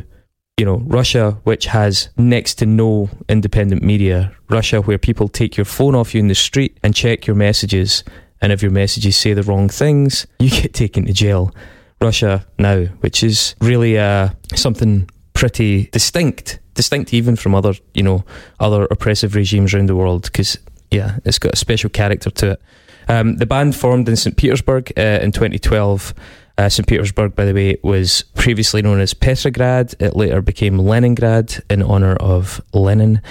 you 0.57 0.65
know 0.65 0.77
russia 0.85 1.37
which 1.43 1.65
has 1.65 2.09
next 2.17 2.55
to 2.55 2.65
no 2.65 3.09
independent 3.27 3.83
media 3.83 4.33
russia 4.49 4.81
where 4.81 4.97
people 4.97 5.27
take 5.27 5.57
your 5.57 5.65
phone 5.65 5.95
off 5.95 6.15
you 6.15 6.19
in 6.19 6.29
the 6.29 6.35
street 6.35 6.77
and 6.81 6.95
check 6.95 7.27
your 7.27 7.35
messages. 7.35 8.05
And 8.39 8.53
if 8.53 8.61
your 8.61 8.71
messages 8.71 9.17
say 9.17 9.33
the 9.33 9.43
wrong 9.43 9.67
things 9.67 10.27
you 10.39 10.49
get 10.49 10.73
taken 10.73 11.05
to 11.07 11.13
jail 11.13 11.53
Russia 12.01 12.45
now, 12.57 12.85
which 13.01 13.23
is 13.23 13.55
really 13.61 13.97
uh, 13.97 14.29
something 14.55 15.09
pretty 15.33 15.85
distinct, 15.91 16.59
distinct 16.73 17.13
even 17.13 17.35
from 17.35 17.55
other, 17.55 17.73
you 17.93 18.03
know, 18.03 18.23
other 18.59 18.85
oppressive 18.85 19.35
regimes 19.35 19.73
around 19.73 19.87
the 19.87 19.95
world. 19.95 20.23
Because 20.23 20.57
yeah, 20.91 21.17
it's 21.25 21.39
got 21.39 21.53
a 21.53 21.57
special 21.57 21.89
character 21.89 22.29
to 22.29 22.51
it. 22.51 22.61
Um, 23.07 23.37
the 23.37 23.45
band 23.45 23.75
formed 23.75 24.09
in 24.09 24.15
St. 24.15 24.35
Petersburg 24.35 24.91
uh, 24.97 25.19
in 25.21 25.31
2012. 25.31 26.13
Uh, 26.57 26.69
St. 26.69 26.87
Petersburg, 26.87 27.35
by 27.35 27.45
the 27.45 27.53
way, 27.53 27.77
was 27.83 28.23
previously 28.35 28.81
known 28.81 28.99
as 28.99 29.13
Petrograd. 29.13 29.93
It 29.99 30.15
later 30.15 30.41
became 30.41 30.79
Leningrad 30.79 31.63
in 31.69 31.83
honor 31.83 32.15
of 32.15 32.59
Lenin. 32.73 33.21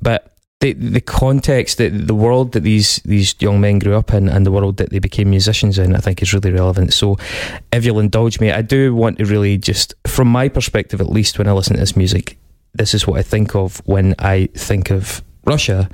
But 0.00 0.35
the 0.60 0.72
the 0.72 1.00
context, 1.00 1.78
the, 1.78 1.88
the 1.88 2.14
world 2.14 2.52
that 2.52 2.62
these 2.62 2.96
these 3.04 3.34
young 3.40 3.60
men 3.60 3.78
grew 3.78 3.94
up 3.94 4.12
in, 4.14 4.28
and 4.28 4.46
the 4.46 4.52
world 4.52 4.78
that 4.78 4.90
they 4.90 4.98
became 4.98 5.30
musicians 5.30 5.78
in, 5.78 5.94
I 5.94 5.98
think 5.98 6.22
is 6.22 6.32
really 6.32 6.52
relevant. 6.52 6.92
So, 6.92 7.16
if 7.72 7.84
you'll 7.84 8.00
indulge 8.00 8.40
me, 8.40 8.50
I 8.50 8.62
do 8.62 8.94
want 8.94 9.18
to 9.18 9.26
really 9.26 9.58
just, 9.58 9.94
from 10.06 10.28
my 10.28 10.48
perspective 10.48 11.00
at 11.00 11.10
least, 11.10 11.38
when 11.38 11.48
I 11.48 11.52
listen 11.52 11.74
to 11.74 11.80
this 11.80 11.96
music, 11.96 12.38
this 12.74 12.94
is 12.94 13.06
what 13.06 13.18
I 13.18 13.22
think 13.22 13.54
of 13.54 13.82
when 13.84 14.14
I 14.18 14.46
think 14.54 14.90
of 14.90 15.22
Russia. 15.44 15.88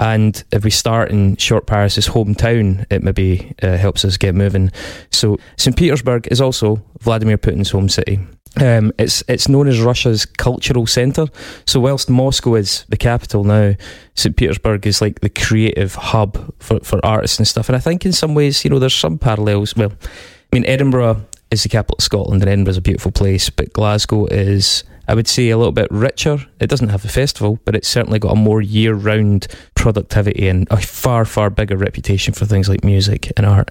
And 0.00 0.44
if 0.52 0.62
we 0.62 0.70
start 0.70 1.10
in 1.10 1.34
Shortparis's 1.36 2.08
hometown, 2.08 2.86
it 2.88 3.02
maybe 3.02 3.52
uh, 3.62 3.76
helps 3.76 4.04
us 4.04 4.16
get 4.16 4.34
moving. 4.34 4.70
So, 5.10 5.38
St. 5.56 5.76
Petersburg 5.76 6.28
is 6.30 6.40
also 6.40 6.82
Vladimir 7.00 7.36
Putin's 7.36 7.70
home 7.70 7.88
city. 7.88 8.20
Um, 8.56 8.92
it's 8.98 9.22
it's 9.28 9.48
known 9.48 9.68
as 9.68 9.80
Russia's 9.80 10.26
cultural 10.26 10.86
centre. 10.86 11.26
So 11.66 11.80
whilst 11.80 12.10
Moscow 12.10 12.54
is 12.54 12.84
the 12.88 12.96
capital 12.96 13.44
now, 13.44 13.74
St. 14.14 14.36
Petersburg 14.36 14.86
is 14.86 15.00
like 15.00 15.20
the 15.20 15.28
creative 15.28 15.94
hub 15.94 16.54
for, 16.58 16.80
for 16.80 17.04
artists 17.04 17.38
and 17.38 17.46
stuff. 17.46 17.68
And 17.68 17.76
I 17.76 17.80
think 17.80 18.04
in 18.04 18.12
some 18.12 18.34
ways, 18.34 18.64
you 18.64 18.70
know, 18.70 18.78
there's 18.78 18.94
some 18.94 19.18
parallels. 19.18 19.76
Well, 19.76 19.92
I 19.92 20.56
mean, 20.56 20.64
Edinburgh 20.66 21.26
is 21.50 21.62
the 21.62 21.68
capital 21.68 21.96
of 21.98 22.04
Scotland, 22.04 22.42
and 22.42 22.50
Edinburgh's 22.50 22.76
a 22.76 22.82
beautiful 22.82 23.12
place, 23.12 23.50
but 23.50 23.72
Glasgow 23.72 24.26
is, 24.26 24.84
I 25.08 25.14
would 25.14 25.26
say, 25.26 25.48
a 25.48 25.56
little 25.56 25.72
bit 25.72 25.88
richer. 25.90 26.38
It 26.60 26.68
doesn't 26.68 26.90
have 26.90 27.04
a 27.04 27.08
festival, 27.08 27.58
but 27.64 27.74
it's 27.74 27.88
certainly 27.88 28.18
got 28.18 28.32
a 28.32 28.36
more 28.36 28.60
year 28.60 28.94
round 28.94 29.48
productivity 29.74 30.48
and 30.48 30.68
a 30.70 30.76
far, 30.76 31.24
far 31.24 31.50
bigger 31.50 31.76
reputation 31.76 32.34
for 32.34 32.44
things 32.44 32.68
like 32.68 32.84
music 32.84 33.32
and 33.36 33.46
art. 33.46 33.70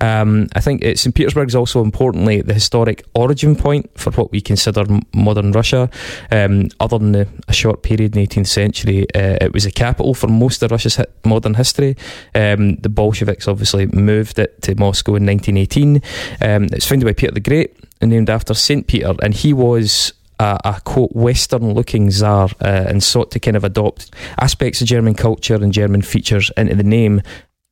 Um, 0.00 0.48
I 0.54 0.60
think 0.60 0.82
St. 0.82 1.14
Petersburg 1.14 1.48
is 1.48 1.54
also 1.54 1.82
importantly 1.82 2.40
the 2.40 2.54
historic 2.54 3.04
origin 3.14 3.54
point 3.54 3.90
for 3.98 4.10
what 4.12 4.32
we 4.32 4.40
consider 4.40 4.84
modern 5.14 5.52
Russia. 5.52 5.90
Um, 6.30 6.68
other 6.80 6.98
than 6.98 7.12
the, 7.12 7.28
a 7.48 7.52
short 7.52 7.82
period 7.82 8.16
in 8.16 8.22
the 8.22 8.26
18th 8.26 8.46
century, 8.46 9.06
uh, 9.14 9.38
it 9.40 9.52
was 9.52 9.66
a 9.66 9.70
capital 9.70 10.14
for 10.14 10.28
most 10.28 10.62
of 10.62 10.70
Russia's 10.70 10.98
modern 11.24 11.54
history. 11.54 11.96
Um, 12.34 12.76
the 12.76 12.88
Bolsheviks 12.88 13.46
obviously 13.46 13.86
moved 13.86 14.38
it 14.38 14.62
to 14.62 14.74
Moscow 14.76 15.16
in 15.16 15.26
1918. 15.26 16.02
Um, 16.40 16.64
it's 16.72 16.86
founded 16.86 17.06
by 17.06 17.12
Peter 17.12 17.32
the 17.32 17.40
Great 17.40 17.76
and 18.00 18.10
named 18.10 18.30
after 18.30 18.54
St. 18.54 18.86
Peter, 18.86 19.14
and 19.22 19.34
he 19.34 19.52
was 19.52 20.12
a, 20.38 20.58
a 20.64 20.80
quote 20.84 21.12
Western 21.14 21.74
looking 21.74 22.10
czar 22.10 22.50
uh, 22.60 22.84
and 22.88 23.02
sought 23.02 23.30
to 23.32 23.40
kind 23.40 23.56
of 23.56 23.64
adopt 23.64 24.10
aspects 24.40 24.80
of 24.80 24.88
German 24.88 25.14
culture 25.14 25.54
and 25.54 25.72
German 25.72 26.02
features 26.02 26.50
into 26.56 26.74
the 26.74 26.82
name. 26.82 27.22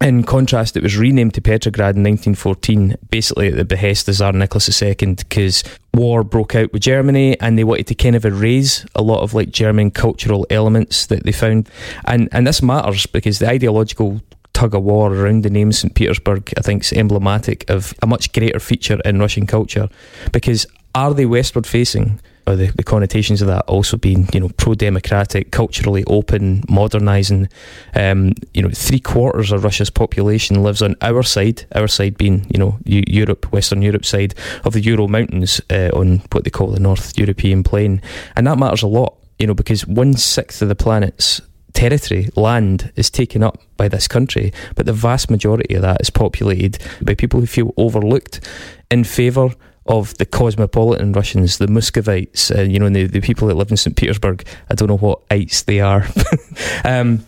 In 0.03 0.25
contrast, 0.25 0.77
it 0.77 0.83
was 0.83 0.99
renamed 0.99 1.33
to 1.35 1.41
Petrograd 1.41 1.97
in 1.97 2.03
1914, 2.03 2.97
basically 3.09 3.49
at 3.49 3.57
the 3.57 3.65
behest 3.65 4.07
of 4.09 4.15
Tsar 4.15 4.33
Nicholas 4.33 4.83
II, 4.83 4.95
because 5.15 5.65
war 5.95 6.23
broke 6.23 6.55
out 6.55 6.71
with 6.71 6.83
Germany 6.83 7.41
and 7.41 7.59
they 7.59 7.65
wanted 7.65 7.87
to 7.87 7.95
kind 7.95 8.15
of 8.15 8.27
erase 8.27 8.85
a 8.95 9.01
lot 9.01 9.23
of 9.23 9.33
like 9.33 9.51
German 9.51 9.91
cultural 9.91 10.47
elements 10.51 11.07
that 11.07 11.25
they 11.25 11.33
found. 11.33 11.71
And 12.05 12.29
and 12.31 12.47
this 12.47 12.61
matters 12.61 13.07
because 13.07 13.39
the 13.39 13.49
ideological 13.49 14.21
tug 14.53 14.75
of 14.75 14.83
war 14.83 15.15
around 15.15 15.45
the 15.45 15.51
name 15.51 15.73
St. 15.73 15.95
Petersburg, 15.95 16.53
I 16.59 16.61
think, 16.61 16.83
is 16.83 16.93
emblematic 16.93 17.69
of 17.71 17.95
a 18.03 18.07
much 18.07 18.33
greater 18.33 18.61
feature 18.61 19.01
in 19.05 19.19
Russian 19.19 19.47
culture. 19.47 19.89
Because 20.31 20.67
are 20.95 21.15
they 21.15 21.27
westward 21.27 21.67
facing? 21.67 22.21
Or 22.47 22.55
the, 22.55 22.67
the 22.69 22.85
connotations 22.85 23.43
of 23.43 23.49
that 23.49 23.65
also 23.67 23.97
being, 23.97 24.29
you 24.33 24.39
know, 24.39 24.51
pro-democratic, 24.57 25.51
culturally 25.51 26.05
open, 26.05 26.63
modernising. 26.69 27.49
Um, 27.95 28.35
you 28.55 28.63
know, 28.63 28.71
three 28.71 29.01
quarters 29.01 29.51
of 29.51 29.65
Russia's 29.65 29.91
population 29.91 30.63
lives 30.63 30.81
on 30.81 30.95
our 31.03 31.25
side. 31.25 31.67
Our 31.75 31.89
side 31.89 32.17
being, 32.17 32.47
you 32.49 32.59
know, 32.59 32.79
Eu- 32.85 33.03
Europe, 33.09 33.53
Western 33.53 33.83
Europe 33.83 34.05
side 34.05 34.35
of 34.65 34.75
the 34.75 34.81
Ural 34.81 35.09
Mountains 35.09 35.61
uh, 35.71 35.91
on 35.93 36.23
what 36.31 36.45
they 36.45 36.51
call 36.51 36.69
the 36.69 36.79
North 36.79 37.19
European 37.19 37.65
plain, 37.65 38.01
and 38.37 38.47
that 38.47 38.59
matters 38.59 38.83
a 38.83 38.87
lot. 38.87 39.17
You 39.39 39.47
know, 39.49 39.55
because 39.55 39.87
one 39.87 40.15
sixth 40.15 40.63
of 40.63 40.69
the 40.69 40.75
planet's 40.75 41.43
territory, 41.73 42.31
land, 42.37 42.91
is 42.97 43.11
taken 43.11 43.43
up 43.43 43.61
by 43.77 43.89
this 43.89 44.09
country, 44.09 44.53
but 44.75 44.87
the 44.87 44.93
vast 44.93 45.31
majority 45.31 45.75
of 45.75 45.83
that 45.83 46.01
is 46.01 46.11
populated 46.11 46.79
by 47.03 47.15
people 47.15 47.41
who 47.41 47.47
feel 47.47 47.75
overlooked 47.77 48.41
in 48.91 49.05
favour 49.05 49.51
of 49.89 50.17
the 50.19 50.27
cosmopolitan 50.27 51.13
Russians, 51.13 51.59
the 51.59 51.69
Muscovites, 51.69 52.51
uh, 52.51 52.63
you 52.63 52.79
know, 52.79 52.87
and 52.87 52.97
the, 52.97 53.07
the 53.07 53.21
people 53.21 53.49
that 53.49 53.55
live 53.55 53.71
in 53.71 53.77
St. 53.77 53.97
Petersburg. 53.97 54.47
I 54.71 54.75
don't 54.75 54.89
know 54.89 54.97
what 54.97 55.21
ites 55.31 55.63
they 55.63 55.81
are. 55.81 56.07
um, 56.85 57.27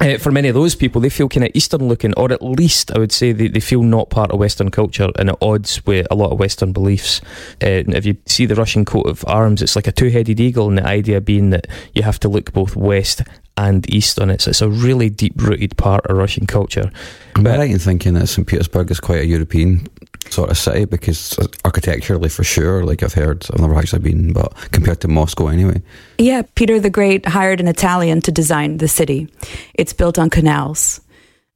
uh, 0.00 0.16
for 0.16 0.30
many 0.30 0.46
of 0.46 0.54
those 0.54 0.76
people, 0.76 1.00
they 1.00 1.08
feel 1.08 1.28
kind 1.28 1.44
of 1.44 1.50
Eastern 1.54 1.88
looking, 1.88 2.14
or 2.14 2.32
at 2.32 2.40
least 2.40 2.92
I 2.92 2.98
would 2.98 3.10
say 3.10 3.32
they, 3.32 3.48
they 3.48 3.60
feel 3.60 3.82
not 3.82 4.10
part 4.10 4.30
of 4.30 4.38
Western 4.38 4.70
culture 4.70 5.08
and 5.18 5.30
at 5.30 5.38
odds 5.42 5.84
with 5.86 6.06
a 6.10 6.14
lot 6.14 6.30
of 6.30 6.38
Western 6.38 6.72
beliefs. 6.72 7.20
Uh, 7.60 7.82
if 7.88 8.06
you 8.06 8.16
see 8.26 8.46
the 8.46 8.54
Russian 8.54 8.84
coat 8.84 9.08
of 9.08 9.24
arms, 9.26 9.60
it's 9.60 9.74
like 9.74 9.88
a 9.88 9.92
two 9.92 10.10
headed 10.10 10.38
eagle, 10.38 10.68
and 10.68 10.78
the 10.78 10.86
idea 10.86 11.20
being 11.20 11.50
that 11.50 11.66
you 11.94 12.02
have 12.04 12.20
to 12.20 12.28
look 12.28 12.52
both 12.52 12.76
West 12.76 13.22
and 13.58 13.92
East 13.92 14.20
on 14.20 14.30
it. 14.30 14.40
So 14.40 14.50
it's 14.50 14.62
a 14.62 14.68
really 14.68 15.10
deep 15.10 15.34
rooted 15.36 15.76
part 15.76 16.06
of 16.06 16.16
Russian 16.16 16.46
culture. 16.46 16.90
Am 17.36 17.46
I 17.46 17.58
right 17.58 17.70
in 17.70 17.78
thinking 17.78 18.14
that 18.14 18.28
St. 18.28 18.46
Petersburg 18.46 18.90
is 18.90 19.00
quite 19.00 19.20
a 19.20 19.26
European 19.26 19.86
sort 20.30 20.50
of 20.50 20.56
city 20.56 20.84
because 20.84 21.38
architecturally 21.64 22.28
for 22.28 22.44
sure 22.44 22.84
like 22.84 23.02
i've 23.02 23.14
heard 23.14 23.46
i've 23.50 23.60
never 23.60 23.74
actually 23.76 24.00
been 24.00 24.32
but 24.34 24.52
compared 24.72 25.00
to 25.00 25.08
moscow 25.08 25.46
anyway 25.46 25.80
yeah 26.18 26.42
peter 26.54 26.78
the 26.78 26.90
great 26.90 27.24
hired 27.24 27.60
an 27.60 27.68
italian 27.68 28.20
to 28.20 28.30
design 28.30 28.76
the 28.76 28.88
city 28.88 29.26
it's 29.72 29.94
built 29.94 30.18
on 30.18 30.28
canals 30.28 31.00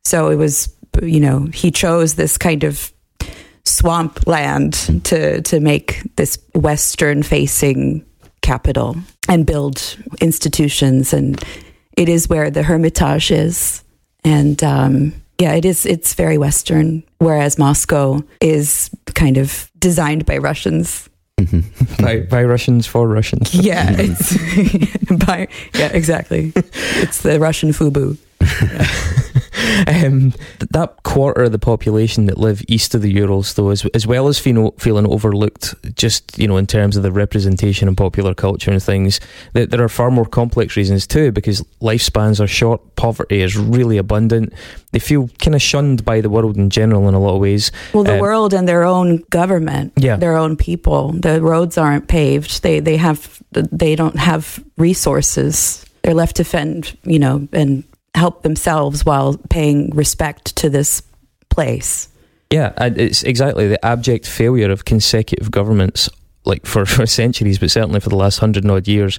so 0.05 0.31
it 0.31 0.37
was 0.37 0.75
you 1.03 1.21
know 1.21 1.47
he 1.53 1.71
chose 1.71 2.15
this 2.15 2.39
kind 2.39 2.65
of 2.65 2.91
swamp 3.65 4.27
land 4.27 5.05
to 5.05 5.43
to 5.43 5.61
make 5.61 6.03
this 6.17 6.39
western 6.55 7.23
facing 7.23 8.03
capital 8.41 8.97
and 9.29 9.45
build 9.45 9.97
institutions 10.23 11.13
and 11.13 11.45
it 11.97 12.09
is 12.09 12.29
where 12.29 12.51
the 12.51 12.63
hermitage 12.63 13.31
is 13.31 13.83
and 14.25 14.63
um, 14.63 15.13
yeah, 15.39 15.55
it 15.55 15.65
is. 15.65 15.87
It's 15.87 16.15
very 16.15 16.39
Western, 16.39 17.03
whereas 17.19 17.59
Moscow 17.59 18.23
is 18.41 18.91
kind 19.15 19.37
of 19.37 19.71
designed 19.79 20.25
by 20.25 20.39
Russians. 20.39 21.09
Mm-hmm. 21.41 22.05
by, 22.05 22.21
by 22.21 22.45
Russians 22.45 22.87
for 22.87 23.09
Russians. 23.09 23.53
Yeah, 23.65 23.87
it's 23.99 24.37
by 25.27 25.49
yeah, 25.75 25.89
exactly. 25.93 26.53
It's 26.55 27.23
the 27.23 27.41
Russian 27.41 27.71
FUBU. 27.71 28.19
um, 29.87 30.33
that 30.71 30.95
quarter 31.03 31.43
of 31.43 31.53
the 31.53 31.59
population 31.59 32.27
that 32.27 32.39
live 32.39 32.63
east 32.69 32.95
of 32.95 33.03
the 33.03 33.13
Urals, 33.13 33.55
though, 33.55 33.71
as, 33.71 33.85
as 33.95 34.07
well 34.07 34.29
as 34.29 34.39
feeling, 34.39 34.71
feeling 34.79 35.07
overlooked, 35.07 35.75
just 35.95 36.39
you 36.39 36.49
know, 36.49 36.57
in 36.57 36.67
terms 36.67 36.97
of 36.97 37.03
the 37.03 37.13
representation 37.13 37.89
in 37.89 37.97
popular 37.97 38.35
culture 38.35 38.71
and 38.71 38.83
things, 38.83 39.21
that 39.53 39.71
there 39.71 39.83
are 39.83 39.89
far 39.89 40.11
more 40.11 40.25
complex 40.25 40.77
reasons 40.77 41.07
too, 41.07 41.33
because 41.33 41.63
lifespans 41.81 42.41
are 42.41 42.47
short, 42.47 42.97
poverty 42.97 43.43
is 43.43 43.57
really 43.57 43.99
abundant. 43.99 44.53
They 44.93 44.99
feel 44.99 45.29
kind 45.39 45.55
of 45.55 45.63
shunned 45.63 46.05
by 46.05 46.21
the 46.21 46.31
world 46.31 46.57
in 46.57 46.71
general 46.71 47.09
in 47.09 47.15
a 47.15 47.21
lot 47.21 47.35
of 47.35 47.41
ways. 47.41 47.73
Well, 47.93 48.05
the 48.05 48.15
um, 48.15 48.21
world 48.21 48.53
and 48.53 48.69
their 48.69 48.85
own 48.85 49.19
government, 49.31 49.93
yeah. 49.97 50.17
their 50.17 50.37
own 50.37 50.57
people. 50.57 51.13
The 51.13 51.41
roads 51.41 51.79
aren't 51.79 52.09
paved. 52.09 52.63
They 52.63 52.81
they 52.81 52.97
have 52.97 53.43
they 53.53 53.97
don't 53.97 54.17
have 54.17 54.63
resources. 54.77 55.85
They're 56.03 56.15
left 56.15 56.37
to 56.37 56.45
fend, 56.45 56.97
you 57.05 57.19
know, 57.19 57.49
and 57.53 57.85
help 58.15 58.43
themselves 58.43 59.05
while 59.05 59.37
paying 59.51 59.91
respect 59.91 60.57
to 60.57 60.69
this 60.69 61.03
place. 61.49 62.09
Yeah, 62.51 62.73
it's 62.79 63.23
exactly 63.23 63.69
the 63.69 63.83
abject 63.85 64.27
failure 64.27 64.71
of 64.71 64.85
consecutive 64.85 65.51
governments 65.51 66.11
like 66.45 66.67
for, 66.67 66.85
for 66.87 67.07
centuries, 67.07 67.59
but 67.59 67.71
certainly 67.71 68.01
for 68.01 68.09
the 68.09 68.17
last 68.17 68.39
hundred 68.39 68.69
odd 68.69 68.89
years, 68.89 69.19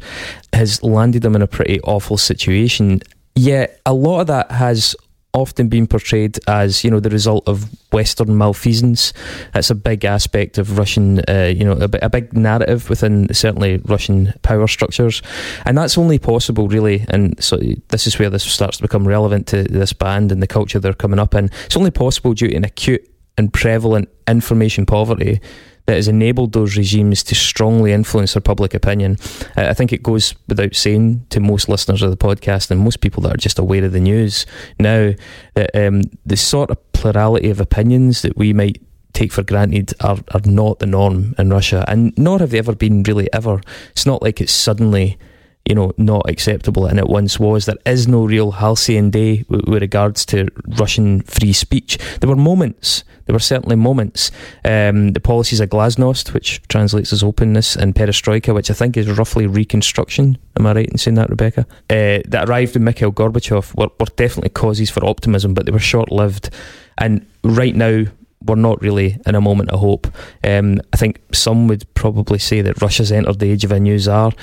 has 0.51 0.83
landed 0.83 1.21
them 1.21 1.35
in 1.35 1.41
a 1.41 1.47
pretty 1.47 1.81
awful 1.81 2.17
situation. 2.17 3.01
Yet 3.35 3.81
a 3.85 3.93
lot 3.93 4.21
of 4.21 4.27
that 4.27 4.51
has 4.51 4.95
often 5.33 5.67
been 5.67 5.87
portrayed 5.87 6.39
as 6.47 6.83
you 6.83 6.91
know 6.91 6.99
the 6.99 7.09
result 7.09 7.47
of 7.47 7.69
Western 7.91 8.37
malfeasance. 8.37 9.13
That's 9.53 9.69
a 9.69 9.75
big 9.75 10.05
aspect 10.05 10.57
of 10.57 10.77
Russian, 10.77 11.19
uh, 11.27 11.51
you 11.55 11.65
know, 11.65 11.73
a, 11.73 12.05
a, 12.05 12.09
big 12.09 12.33
narrative 12.33 12.89
within 12.89 13.33
certainly 13.33 13.77
Russian 13.85 14.33
power 14.43 14.67
structures, 14.67 15.21
and 15.65 15.77
that's 15.77 15.97
only 15.97 16.19
possible 16.19 16.67
really. 16.67 17.05
And 17.09 17.41
so 17.43 17.59
this 17.89 18.07
is 18.07 18.17
where 18.19 18.29
this 18.29 18.43
starts 18.43 18.77
to 18.77 18.83
become 18.83 19.07
relevant 19.07 19.47
to 19.47 19.63
this 19.63 19.93
band 19.93 20.31
and 20.31 20.41
the 20.41 20.47
culture 20.47 20.79
they're 20.79 20.93
coming 20.93 21.19
up 21.19 21.35
in. 21.35 21.49
It's 21.65 21.77
only 21.77 21.91
possible 21.91 22.33
due 22.33 22.49
to 22.49 22.55
an 22.55 22.63
acute 22.63 23.09
and 23.37 23.51
prevalent 23.51 24.09
information 24.27 24.85
poverty 24.85 25.41
that 25.85 25.95
has 25.95 26.07
enabled 26.07 26.53
those 26.53 26.77
regimes 26.77 27.23
to 27.23 27.35
strongly 27.35 27.91
influence 27.91 28.33
their 28.33 28.41
public 28.41 28.73
opinion. 28.73 29.17
Uh, 29.57 29.67
I 29.67 29.73
think 29.73 29.91
it 29.91 30.03
goes 30.03 30.33
without 30.47 30.75
saying 30.75 31.25
to 31.29 31.39
most 31.39 31.67
listeners 31.67 32.01
of 32.01 32.09
the 32.09 32.17
podcast 32.17 32.71
and 32.71 32.79
most 32.79 33.01
people 33.01 33.21
that 33.23 33.33
are 33.33 33.37
just 33.37 33.59
aware 33.59 33.83
of 33.83 33.91
the 33.91 33.99
news 33.99 34.45
now 34.79 35.11
that 35.55 35.75
um, 35.75 36.03
the 36.25 36.37
sort 36.37 36.71
of 36.71 36.93
plurality 36.93 37.49
of 37.49 37.59
opinions 37.59 38.21
that 38.21 38.37
we 38.37 38.53
might 38.53 38.81
take 39.13 39.31
for 39.31 39.43
granted 39.43 39.93
are, 40.01 40.19
are 40.33 40.41
not 40.45 40.79
the 40.79 40.85
norm 40.85 41.35
in 41.37 41.49
Russia, 41.49 41.85
and 41.87 42.17
nor 42.17 42.39
have 42.39 42.49
they 42.49 42.59
ever 42.59 42.75
been 42.75 43.03
really 43.03 43.31
ever. 43.31 43.61
It's 43.91 44.05
not 44.05 44.21
like 44.21 44.41
it's 44.41 44.51
suddenly 44.51 45.17
you 45.65 45.75
know, 45.75 45.93
not 45.97 46.29
acceptable, 46.29 46.85
and 46.85 46.99
it 46.99 47.07
once 47.07 47.39
was. 47.39 47.65
There 47.65 47.77
is 47.85 48.07
no 48.07 48.25
real 48.25 48.51
halcyon 48.51 49.11
day 49.11 49.45
with, 49.47 49.65
with 49.65 49.81
regards 49.81 50.25
to 50.27 50.47
Russian 50.77 51.21
free 51.21 51.53
speech. 51.53 51.97
There 52.19 52.29
were 52.29 52.35
moments. 52.35 53.03
There 53.25 53.33
were 53.33 53.39
certainly 53.39 53.77
moments. 53.77 54.29
Um, 54.65 55.13
the 55.13 55.21
policies 55.21 55.61
of 55.61 55.69
Glasnost, 55.69 56.33
which 56.33 56.61
translates 56.67 57.13
as 57.13 57.23
openness, 57.23 57.77
and 57.77 57.95
Perestroika, 57.95 58.53
which 58.53 58.69
I 58.69 58.73
think 58.73 58.97
is 58.97 59.09
roughly 59.17 59.47
reconstruction. 59.47 60.37
Am 60.59 60.67
I 60.67 60.73
right 60.73 60.89
in 60.89 60.97
saying 60.97 61.15
that, 61.15 61.29
Rebecca? 61.29 61.65
Uh, 61.89 62.19
that 62.27 62.49
arrived 62.49 62.75
in 62.75 62.83
Mikhail 62.83 63.13
Gorbachev 63.13 63.73
were, 63.77 63.89
were 63.99 64.05
definitely 64.17 64.49
causes 64.49 64.89
for 64.89 65.05
optimism, 65.05 65.53
but 65.53 65.65
they 65.65 65.71
were 65.71 65.79
short 65.79 66.11
lived. 66.11 66.49
And 66.97 67.25
right 67.43 67.75
now, 67.75 68.05
we're 68.45 68.55
not 68.55 68.81
really 68.81 69.17
in 69.25 69.35
a 69.35 69.41
moment 69.41 69.69
of 69.69 69.79
hope. 69.79 70.07
Um, 70.43 70.81
I 70.91 70.97
think 70.97 71.21
some 71.31 71.69
would 71.69 71.85
probably 71.93 72.39
say 72.39 72.61
that 72.61 72.81
Russia's 72.81 73.13
entered 73.13 73.39
the 73.39 73.51
age 73.51 73.63
of 73.63 73.71
a 73.71 73.79
new 73.79 73.97
czar 73.97 74.33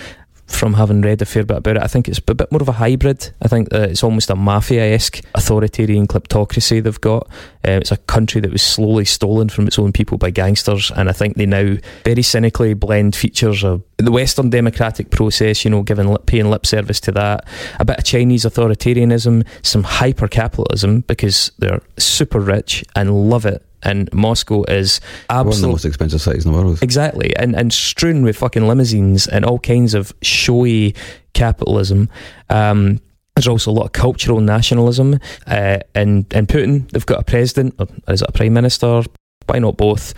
from 0.51 0.75
having 0.75 1.01
read 1.01 1.23
a 1.23 1.25
fair 1.25 1.45
bit 1.45 1.59
about 1.59 1.77
it. 1.77 1.83
I 1.83 1.87
think 1.87 2.09
it's 2.09 2.19
a 2.19 2.35
bit 2.35 2.51
more 2.53 2.61
of 2.61 2.69
a 2.69 2.73
hybrid. 2.73 3.31
I 3.41 3.49
think 3.49 3.73
uh, 3.73 3.81
it's 3.81 4.03
almost 4.03 4.31
a 4.31 4.37
mafia 4.37 4.95
esque 4.95 5.23
authoritarian 5.35 6.07
kleptocracy 6.07 6.83
they've 6.83 7.01
got. 7.01 7.29
Uh, 7.67 7.81
it's 7.81 7.93
a 7.93 7.97
country 7.97 8.41
that 8.41 8.51
was 8.51 8.63
slowly 8.63 9.05
stolen 9.05 9.49
from 9.49 9.67
its 9.67 9.79
own 9.79 9.93
people 9.93 10.19
by 10.19 10.31
gangsters, 10.31 10.91
and 10.97 11.09
I 11.09 11.13
think 11.13 11.37
they 11.37 11.47
now 11.47 11.77
very 12.05 12.23
cynically 12.23 12.75
blend 12.75 13.15
features 13.15 13.65
of 13.65 13.83
the 13.99 14.11
Western 14.11 14.51
democratic 14.51 15.11
process, 15.11 15.65
you 15.65 15.71
know, 15.71 15.83
giving 15.83 16.17
paying 16.27 16.51
lip 16.51 16.67
service 16.67 17.01
to 17.01 17.13
that, 17.13 17.47
a 17.79 17.85
bit 17.85 17.99
of 17.99 18.05
Chinese 18.05 18.45
authoritarianism, 18.45 19.47
some 19.63 19.83
hyper 19.83 20.29
capitalism 20.29 21.01
because 21.03 21.53
they're 21.59 21.83
super 21.99 22.41
rich 22.41 22.85
and 22.97 23.31
love 23.31 23.47
it 23.47 23.65
and 23.83 24.13
Moscow 24.13 24.65
is 24.65 25.01
absolutely 25.29 25.49
one 25.49 25.57
of 25.57 25.61
the 25.61 25.69
most 25.69 25.85
expensive 25.85 26.21
cities 26.21 26.45
in 26.45 26.53
the 26.53 26.59
world. 26.59 26.83
Exactly, 26.83 27.35
and 27.37 27.55
and 27.57 27.73
strewn 27.73 28.23
with 28.23 28.37
fucking 28.37 28.67
limousines 28.67 29.27
and 29.27 29.45
all 29.45 29.59
kinds 29.59 29.95
of 29.95 30.13
showy 30.23 30.95
capitalism. 31.33 32.09
Um, 32.49 33.01
there's 33.41 33.49
also 33.49 33.71
a 33.71 33.73
lot 33.73 33.87
of 33.87 33.93
cultural 33.93 34.41
nationalism. 34.41 35.19
Uh, 35.47 35.79
and 35.95 36.31
in 36.33 36.47
Putin, 36.47 36.91
they've 36.91 37.07
got 37.07 37.21
a 37.21 37.25
president, 37.25 37.75
or 37.79 37.87
is 38.09 38.23
it 38.23 38.29
a 38.29 38.33
prime 38.33 38.53
minister? 38.53 39.03
Why 39.47 39.59
not 39.59 39.77
both? 39.77 40.15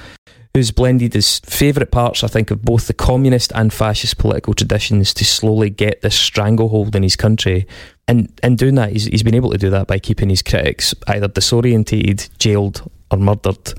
Who's 0.54 0.70
blended 0.70 1.14
his 1.14 1.38
favourite 1.40 1.90
parts, 1.90 2.24
I 2.24 2.26
think, 2.26 2.50
of 2.50 2.62
both 2.62 2.86
the 2.86 2.94
communist 2.94 3.52
and 3.54 3.72
fascist 3.72 4.18
political 4.18 4.52
traditions 4.52 5.14
to 5.14 5.24
slowly 5.24 5.70
get 5.70 6.02
this 6.02 6.14
stranglehold 6.14 6.94
in 6.94 7.02
his 7.02 7.16
country. 7.16 7.66
And 8.06 8.32
in 8.42 8.56
doing 8.56 8.74
that, 8.74 8.90
he's, 8.90 9.04
he's 9.06 9.22
been 9.22 9.34
able 9.34 9.50
to 9.52 9.58
do 9.58 9.70
that 9.70 9.86
by 9.86 9.98
keeping 9.98 10.28
his 10.28 10.42
critics 10.42 10.94
either 11.06 11.28
disorientated, 11.28 12.28
jailed, 12.38 12.90
or 13.12 13.18
murdered. 13.18 13.74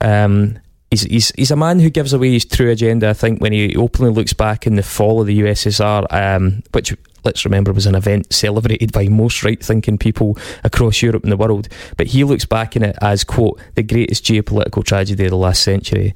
Um, 0.00 0.58
he's, 0.90 1.02
he's, 1.02 1.32
he's 1.36 1.50
a 1.50 1.56
man 1.56 1.80
who 1.80 1.90
gives 1.90 2.12
away 2.12 2.32
his 2.32 2.44
true 2.44 2.70
agenda, 2.70 3.10
I 3.10 3.14
think, 3.14 3.40
when 3.40 3.52
he 3.52 3.76
openly 3.76 4.12
looks 4.12 4.32
back 4.32 4.66
in 4.66 4.76
the 4.76 4.82
fall 4.82 5.20
of 5.20 5.26
the 5.26 5.40
USSR, 5.40 6.06
um, 6.10 6.62
which, 6.72 6.96
let's 7.24 7.44
remember, 7.44 7.72
was 7.72 7.86
an 7.86 7.94
event 7.94 8.32
celebrated 8.32 8.92
by 8.92 9.08
most 9.08 9.44
right 9.44 9.62
thinking 9.62 9.98
people 9.98 10.36
across 10.64 11.02
Europe 11.02 11.22
and 11.22 11.32
the 11.32 11.36
world. 11.36 11.68
But 11.96 12.08
he 12.08 12.24
looks 12.24 12.44
back 12.44 12.76
in 12.76 12.82
it 12.82 12.96
as, 13.00 13.24
quote, 13.24 13.60
the 13.74 13.82
greatest 13.82 14.24
geopolitical 14.24 14.84
tragedy 14.84 15.24
of 15.24 15.30
the 15.30 15.36
last 15.36 15.62
century. 15.62 16.14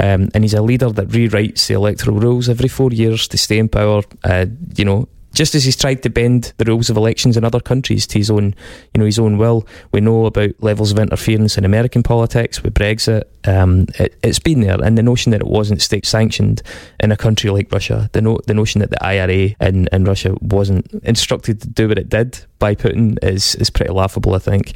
Um, 0.00 0.28
and 0.32 0.44
he's 0.44 0.54
a 0.54 0.62
leader 0.62 0.90
that 0.90 1.08
rewrites 1.08 1.66
the 1.66 1.74
electoral 1.74 2.18
rules 2.18 2.48
every 2.48 2.68
four 2.68 2.92
years 2.92 3.26
to 3.28 3.38
stay 3.38 3.58
in 3.58 3.68
power. 3.68 4.02
Uh, 4.22 4.46
you 4.76 4.84
know, 4.84 5.08
just 5.38 5.54
as 5.54 5.62
he's 5.62 5.76
tried 5.76 6.02
to 6.02 6.10
bend 6.10 6.52
the 6.56 6.64
rules 6.64 6.90
of 6.90 6.96
elections 6.96 7.36
in 7.36 7.44
other 7.44 7.60
countries 7.60 8.08
to 8.08 8.18
his 8.18 8.28
own, 8.28 8.56
you 8.92 8.98
know, 8.98 9.04
his 9.04 9.20
own 9.20 9.38
will. 9.38 9.64
We 9.92 10.00
know 10.00 10.26
about 10.26 10.50
levels 10.58 10.90
of 10.90 10.98
interference 10.98 11.56
in 11.56 11.64
American 11.64 12.02
politics 12.02 12.60
with 12.60 12.74
Brexit. 12.74 13.22
Um, 13.44 13.86
it, 14.00 14.18
has 14.24 14.40
been 14.40 14.62
there, 14.62 14.82
and 14.82 14.98
the 14.98 15.02
notion 15.04 15.30
that 15.30 15.40
it 15.40 15.46
wasn't 15.46 15.80
state 15.80 16.06
sanctioned 16.06 16.60
in 16.98 17.12
a 17.12 17.16
country 17.16 17.50
like 17.50 17.70
Russia, 17.70 18.10
the 18.12 18.20
no, 18.20 18.40
the 18.48 18.52
notion 18.52 18.80
that 18.80 18.90
the 18.90 19.00
IRA 19.00 19.54
in, 19.60 19.88
in 19.92 20.04
Russia 20.04 20.34
wasn't 20.40 20.92
instructed 21.04 21.60
to 21.60 21.68
do 21.68 21.86
what 21.86 21.98
it 21.98 22.08
did 22.08 22.44
by 22.58 22.74
Putin 22.74 23.16
is 23.22 23.54
is 23.54 23.70
pretty 23.70 23.92
laughable. 23.92 24.34
I 24.34 24.40
think 24.40 24.72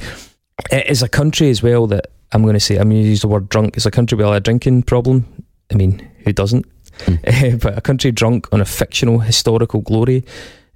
it 0.71 0.87
is 0.87 1.03
a 1.03 1.09
country 1.09 1.49
as 1.49 1.61
well 1.61 1.87
that 1.87 2.07
I'm 2.31 2.41
going 2.41 2.53
to 2.53 2.61
say 2.61 2.77
I'm 2.77 2.89
going 2.89 3.03
to 3.03 3.09
use 3.09 3.21
the 3.21 3.27
word 3.27 3.49
drunk. 3.49 3.75
It's 3.75 3.85
a 3.85 3.91
country 3.91 4.15
with 4.15 4.27
a 4.27 4.39
drinking 4.39 4.83
problem. 4.83 5.25
I 5.73 5.75
mean, 5.75 6.09
who 6.23 6.31
doesn't? 6.31 6.65
Mm. 6.99 7.59
but 7.61 7.77
a 7.77 7.81
country 7.81 8.11
drunk 8.11 8.47
on 8.51 8.61
a 8.61 8.65
fictional 8.65 9.19
historical 9.19 9.81
glory. 9.81 10.25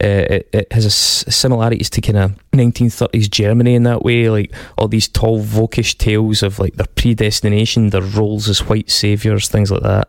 Uh, 0.04 0.30
it, 0.30 0.50
it, 0.54 0.72
has 0.72 0.86
a 0.86 0.92
similarities 0.92 1.90
to 1.90 2.02
kind 2.02 2.20
of 2.20 2.40
1930s 2.54 3.32
Germany 3.32 3.74
in 3.74 3.82
that 3.82 4.04
way, 4.04 4.30
like 4.30 4.54
all 4.78 4.88
these 4.88 5.08
tall, 5.08 5.42
vokish 5.42 5.98
tales 5.98 6.44
of 6.44 6.60
like 6.60 6.76
their 6.76 6.86
predestination, 6.96 7.90
their 7.90 8.04
roles 8.04 8.48
as 8.48 8.60
white 8.68 8.92
saviors, 8.92 9.48
things 9.48 9.72
like 9.72 9.82
that. 9.82 10.08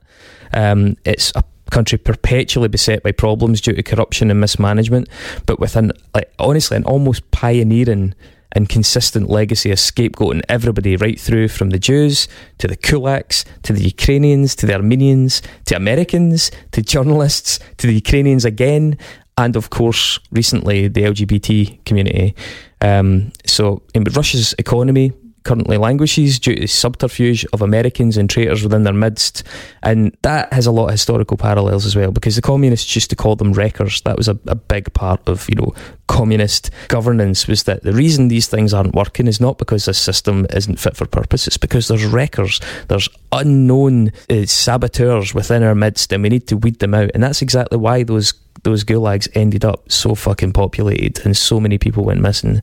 Um, 0.53 0.97
it's 1.07 1.33
a 1.35 1.43
country 1.71 1.99
perpetually 1.99 2.69
beset 2.69 3.03
by 3.03 3.13
problems 3.13 3.63
due 3.63 3.75
to 3.75 3.83
corruption 3.83 4.31
and 4.31 4.41
mismanagement, 4.41 5.09
but 5.47 5.59
with 5.59 5.75
an 5.77 5.93
like 6.15 6.33
honestly 6.39 6.77
an 6.77 6.85
almost 6.85 7.31
pioneering 7.31 8.15
and 8.53 8.69
consistent 8.69 9.29
legacy 9.29 9.71
of 9.71 9.79
scapegoating 9.79 10.43
everybody 10.49 10.97
right 10.97 11.21
through 11.21 11.49
from 11.49 11.71
the 11.71 11.79
Jews 11.79 12.29
to 12.59 12.67
the 12.67 12.77
kulaks 12.77 13.45
to 13.63 13.73
the 13.73 13.83
Ukrainians 13.83 14.55
to 14.57 14.67
the 14.67 14.75
Armenians 14.75 15.43
to 15.67 15.77
Americans 15.77 16.51
to 16.73 16.83
journalists 16.83 17.59
to 17.77 17.87
the 17.87 17.95
Ukrainians 17.95 18.45
again 18.45 18.97
and 19.37 19.57
of 19.57 19.71
course 19.71 20.19
recently 20.33 20.89
the 20.89 21.03
LGBT 21.03 21.85
community. 21.85 22.35
Um, 22.81 23.33
so 23.47 23.83
in 23.95 24.05
Russia's 24.05 24.55
economy 24.59 25.13
currently 25.45 25.77
languishes 25.77 26.39
due 26.39 26.55
to 26.57 26.67
subterfuge 26.67 27.45
of 27.53 27.63
Americans 27.63 28.17
and 28.17 28.29
traitors 28.29 28.63
within 28.63 28.85
their 28.85 28.93
midst. 28.93 29.43
And 29.83 30.17
that 30.23 30.53
has 30.53 30.67
a 30.67 30.73
lot 30.73 30.87
of 30.87 30.91
historical 30.93 31.37
parallels 31.37 31.87
as 31.87 31.97
well, 31.97 32.11
because 32.11 32.37
the 32.37 32.43
communists 32.43 32.95
used 32.95 33.11
to 33.11 33.17
call 33.17 33.37
them 33.37 33.53
wreckers. 33.53 34.01
That 34.03 34.17
was 34.17 34.29
a, 34.29 34.39
a 34.47 34.55
big 34.55 34.93
part 34.95 35.29
of, 35.29 35.49
you 35.49 35.57
know, 35.57 35.75
communist 36.07 36.71
governance 36.89 37.47
was 37.47 37.65
that 37.65 37.83
the 37.83 37.93
reason 37.93 38.29
these 38.29 38.47
things 38.47 38.73
aren't 38.75 38.95
working 38.95 39.27
is 39.27 39.41
not 39.41 39.59
because 39.59 39.85
the 39.85 39.95
system 39.95 40.47
isn't 40.55 40.81
fit 40.81 40.97
for 40.97 41.07
purpose, 41.07 41.47
it's 41.47 41.59
because 41.59 41.89
there's 41.89 42.05
wreckers, 42.05 42.61
there's 42.89 43.09
unknown 43.33 44.11
uh, 44.31 44.45
saboteurs 44.47 45.35
within 45.35 45.63
our 45.63 45.75
midst, 45.75 46.13
and 46.13 46.23
we 46.23 46.29
need 46.29 46.47
to 46.47 46.57
weed 46.57 46.79
them 46.79 46.95
out. 46.95 47.11
And 47.15 47.23
that's 47.23 47.43
exactly 47.43 47.79
why 47.79 48.03
those 48.03 48.35
those 48.65 48.83
gulags 48.83 49.29
ended 49.35 49.65
up 49.65 49.91
so 49.91 50.17
fucking 50.17 50.53
populated 50.53 51.25
and 51.25 51.37
so 51.37 51.61
many 51.61 51.79
people 51.79 52.05
went 52.05 52.21
missing. 52.21 52.61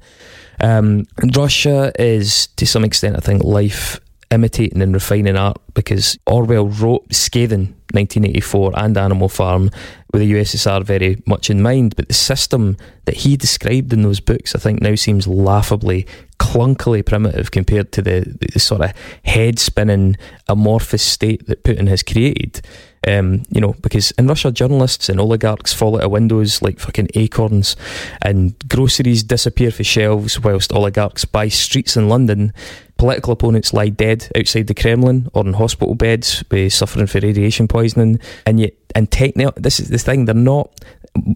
Um, 0.60 1.06
Russia 1.36 1.92
is, 2.00 2.48
to 2.56 2.66
some 2.66 2.84
extent, 2.84 3.16
I 3.16 3.20
think, 3.20 3.44
life 3.44 4.00
imitating 4.32 4.82
and 4.82 4.94
refining 4.94 5.38
art 5.38 5.62
because 5.74 6.18
Orwell 6.26 6.68
wrote 6.68 7.14
scathing 7.14 7.76
1984 7.94 8.72
and 8.76 8.98
Animal 8.98 9.30
Farm 9.30 9.70
with 10.12 10.22
the 10.22 10.34
USSR 10.34 10.84
very 10.84 11.22
much 11.26 11.50
in 11.50 11.62
mind, 11.62 11.96
but 11.96 12.08
the 12.08 12.14
system 12.14 12.78
that 13.06 13.18
he 13.18 13.38
described 13.38 13.94
in 13.94 14.02
those 14.02 14.20
books, 14.20 14.56
I 14.56 14.60
think, 14.60 14.82
now 14.82 14.96
seems 14.96 15.28
laughably, 15.28 16.06
clunkily 16.40 17.06
primitive 17.06 17.52
compared 17.52 17.92
to 17.94 18.02
the, 18.02 18.38
the 18.54 18.60
sort 18.60 18.82
of 18.82 18.94
head 19.24 19.60
spinning, 19.60 20.18
amorphous 20.48 21.04
state 21.04 21.48
that 21.48 21.64
Putin 21.64 21.88
has 21.88 22.04
created. 22.04 22.62
Um, 23.08 23.44
you 23.50 23.62
know, 23.62 23.74
because 23.82 24.12
in 24.12 24.28
Russia, 24.28 24.52
journalists 24.52 25.10
and 25.10 25.20
oligarchs 25.20 25.74
fall 25.74 25.98
out 25.98 26.04
of 26.04 26.12
windows 26.12 26.62
like 26.62 26.80
fucking 26.80 27.10
acorns, 27.16 27.76
and 28.22 28.56
groceries 28.68 29.24
disappear 29.24 29.72
from 29.72 29.84
shelves 29.84 30.40
whilst 30.40 30.74
oligarchs 30.74 31.26
buy 31.26 31.50
streets 31.50 31.96
in 31.96 32.10
London. 32.10 32.54
Political 32.98 33.34
opponents 33.34 33.74
lie 33.74 33.90
dead 33.90 34.30
outside 34.38 34.68
the 34.68 34.74
Kremlin 34.74 35.30
or 35.34 35.46
in 35.46 35.54
hospital 35.54 35.96
beds, 35.96 36.44
uh, 36.52 36.70
suffering 36.70 37.08
for 37.08 37.20
radiation 37.20 37.68
poisoning, 37.68 38.20
and 38.46 38.60
yet, 38.60 38.74
and 38.96 39.12
techno. 39.12 39.52
This 39.58 39.80
is 39.80 39.90
the 39.90 39.98
thing; 39.98 40.26
they're 40.26 40.34
not 40.34 40.72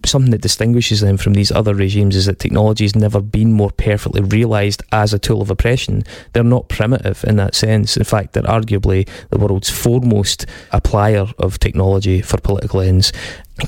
something 0.04 0.30
that 0.30 0.42
distinguishes 0.42 1.00
them 1.00 1.16
from 1.16 1.34
these 1.34 1.50
other 1.50 1.74
regimes 1.74 2.16
is 2.16 2.26
that 2.26 2.38
technology 2.38 2.84
has 2.84 2.94
never 2.94 3.20
been 3.20 3.52
more 3.52 3.70
perfectly 3.70 4.20
realised 4.20 4.82
as 4.92 5.12
a 5.12 5.18
tool 5.18 5.42
of 5.42 5.50
oppression. 5.50 6.04
They're 6.32 6.44
not 6.44 6.68
primitive 6.68 7.24
in 7.24 7.36
that 7.36 7.54
sense. 7.54 7.96
In 7.96 8.04
fact, 8.04 8.32
they're 8.32 8.42
arguably 8.42 9.08
the 9.30 9.38
world's 9.38 9.70
foremost 9.70 10.46
applier 10.72 11.32
of 11.38 11.58
technology 11.58 12.20
for 12.20 12.38
political 12.38 12.80
ends. 12.80 13.12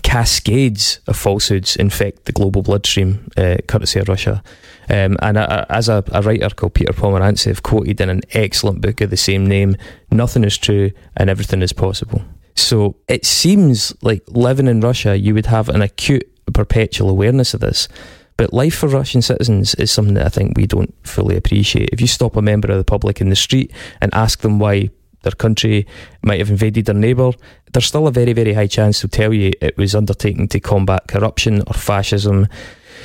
Cascades 0.03 1.01
of 1.07 1.17
falsehoods 1.17 1.77
infect 1.77 2.25
the 2.25 2.33
global 2.33 2.63
bloodstream, 2.63 3.31
uh, 3.37 3.57
courtesy 3.67 4.01
of 4.01 4.09
Russia. 4.09 4.43
Um, 4.89 5.17
and 5.21 5.39
as 5.39 5.89
a, 5.89 6.03
a, 6.13 6.23
writer 6.23 6.51
called 6.51 6.75
Peter 6.75 6.93
Pomerantsev 6.93 7.63
quoted 7.63 8.01
in 8.01 8.09
an 8.09 8.23
excellent 8.33 8.81
book 8.81 9.01
of 9.01 9.11
the 9.11 9.17
same 9.17 9.47
name, 9.47 9.77
nothing 10.11 10.45
is 10.45 10.59
true 10.59 10.91
and 11.17 11.31
everything 11.31 11.63
is 11.63 11.73
possible. 11.73 12.23
So 12.55 12.97
it 13.09 13.25
seems 13.25 13.95
like 14.03 14.23
living 14.29 14.67
in 14.67 14.81
Russia, 14.81 15.17
you 15.17 15.35
would 15.35 15.47
have 15.47 15.69
an 15.69 15.83
acute, 15.83 16.29
perpetual 16.53 17.11
awareness 17.11 17.55
of 17.55 17.61
this. 17.61 17.89
But 18.37 18.53
life 18.53 18.77
for 18.77 18.89
Russian 18.89 19.23
citizens 19.23 19.75
is 19.77 19.91
something 19.91 20.15
that 20.15 20.27
I 20.27 20.31
think 20.31 20.57
we 20.57 20.67
don't 20.67 20.95
fully 21.07 21.37
appreciate. 21.37 21.91
If 21.93 22.01
you 22.01 22.07
stop 22.07 22.37
a 22.37 22.43
member 22.43 22.71
of 22.71 22.79
the 22.79 22.85
public 22.85 23.21
in 23.21 23.29
the 23.29 23.37
street 23.37 23.73
and 24.01 24.13
ask 24.15 24.41
them 24.41 24.59
why 24.59 24.91
their 25.23 25.33
country 25.33 25.87
might 26.23 26.41
have 26.41 26.51
invaded 26.51 26.87
their 26.87 26.95
neighbour, 26.95 27.33
there's 27.73 27.87
still 27.87 28.07
a 28.07 28.11
very, 28.11 28.33
very 28.33 28.55
high 28.55 28.67
chance 28.67 29.01
they'll 29.01 29.09
tell 29.09 29.33
you 29.33 29.53
it 29.61 29.77
was 29.77 29.95
undertaken 29.95 30.49
to 30.49 30.61
combat 30.61 31.09
corruption 31.09 31.63
or 31.67 31.75
fascism. 31.75 32.49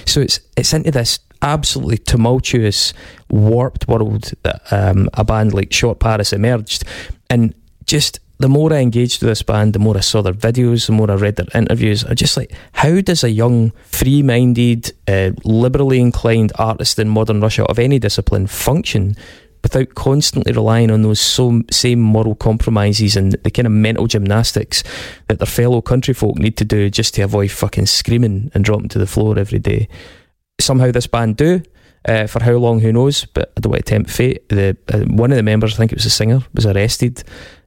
So 0.05 0.21
it's 0.21 0.39
it's 0.55 0.73
into 0.73 0.91
this 0.91 1.19
absolutely 1.41 1.97
tumultuous, 1.99 2.93
warped 3.29 3.87
world 3.87 4.31
that 4.43 4.61
um, 4.71 5.09
a 5.13 5.23
band 5.23 5.53
like 5.53 5.69
Shortparis 5.69 6.33
emerged, 6.33 6.83
and 7.29 7.53
just 7.85 8.19
the 8.39 8.49
more 8.49 8.71
I 8.71 8.77
engaged 8.77 9.21
with 9.21 9.29
this 9.29 9.41
band, 9.41 9.73
the 9.73 9.79
more 9.79 9.97
I 9.97 10.01
saw 10.01 10.21
their 10.21 10.33
videos, 10.33 10.85
the 10.85 10.91
more 10.91 11.09
I 11.09 11.15
read 11.15 11.37
their 11.37 11.47
interviews. 11.55 12.03
I 12.03 12.13
just 12.13 12.37
like, 12.37 12.51
how 12.73 13.01
does 13.01 13.23
a 13.23 13.29
young, 13.29 13.71
free 13.85 14.21
minded, 14.21 14.93
uh, 15.07 15.31
liberally 15.43 15.99
inclined 15.99 16.51
artist 16.59 16.99
in 16.99 17.09
modern 17.09 17.41
Russia 17.41 17.63
of 17.65 17.79
any 17.79 17.97
discipline 17.97 18.47
function 18.47 19.15
without 19.63 19.95
constantly 19.95 20.53
relying 20.53 20.91
on 20.91 21.01
those 21.01 21.19
so, 21.19 21.61
same 21.71 21.99
moral 21.99 22.35
compromises 22.35 23.17
and 23.17 23.33
the 23.43 23.51
kind 23.51 23.65
of 23.65 23.71
mental 23.71 24.07
gymnastics 24.07 24.83
that 25.27 25.39
their 25.39 25.47
fellow 25.47 25.81
countryfolk 25.81 26.35
need 26.35 26.57
to 26.57 26.65
do 26.65 26.89
just 26.89 27.15
to 27.15 27.23
avoid 27.23 27.51
fucking 27.51 27.87
screaming 27.87 28.51
and 28.53 28.63
dropping 28.63 28.89
to 28.89 28.99
the 28.99 29.07
floor 29.07 29.37
every 29.37 29.59
day? 29.59 29.87
Somehow 30.59 30.91
this 30.91 31.07
band 31.07 31.37
do. 31.37 31.61
Uh, 32.05 32.25
for 32.25 32.41
how 32.41 32.53
long, 32.53 32.79
who 32.79 32.93
knows? 32.93 33.25
But 33.25 33.51
I 33.57 33.59
don't 33.59 33.71
want 33.71 33.85
to 33.85 33.89
tempt 33.89 34.09
fate. 34.09 34.47
The 34.49 34.77
uh, 34.93 34.99
one 35.09 35.31
of 35.31 35.37
the 35.37 35.43
members, 35.43 35.73
I 35.73 35.77
think 35.77 35.91
it 35.91 35.97
was 35.97 36.05
a 36.05 36.09
singer, 36.09 36.39
was 36.53 36.65
arrested 36.65 37.23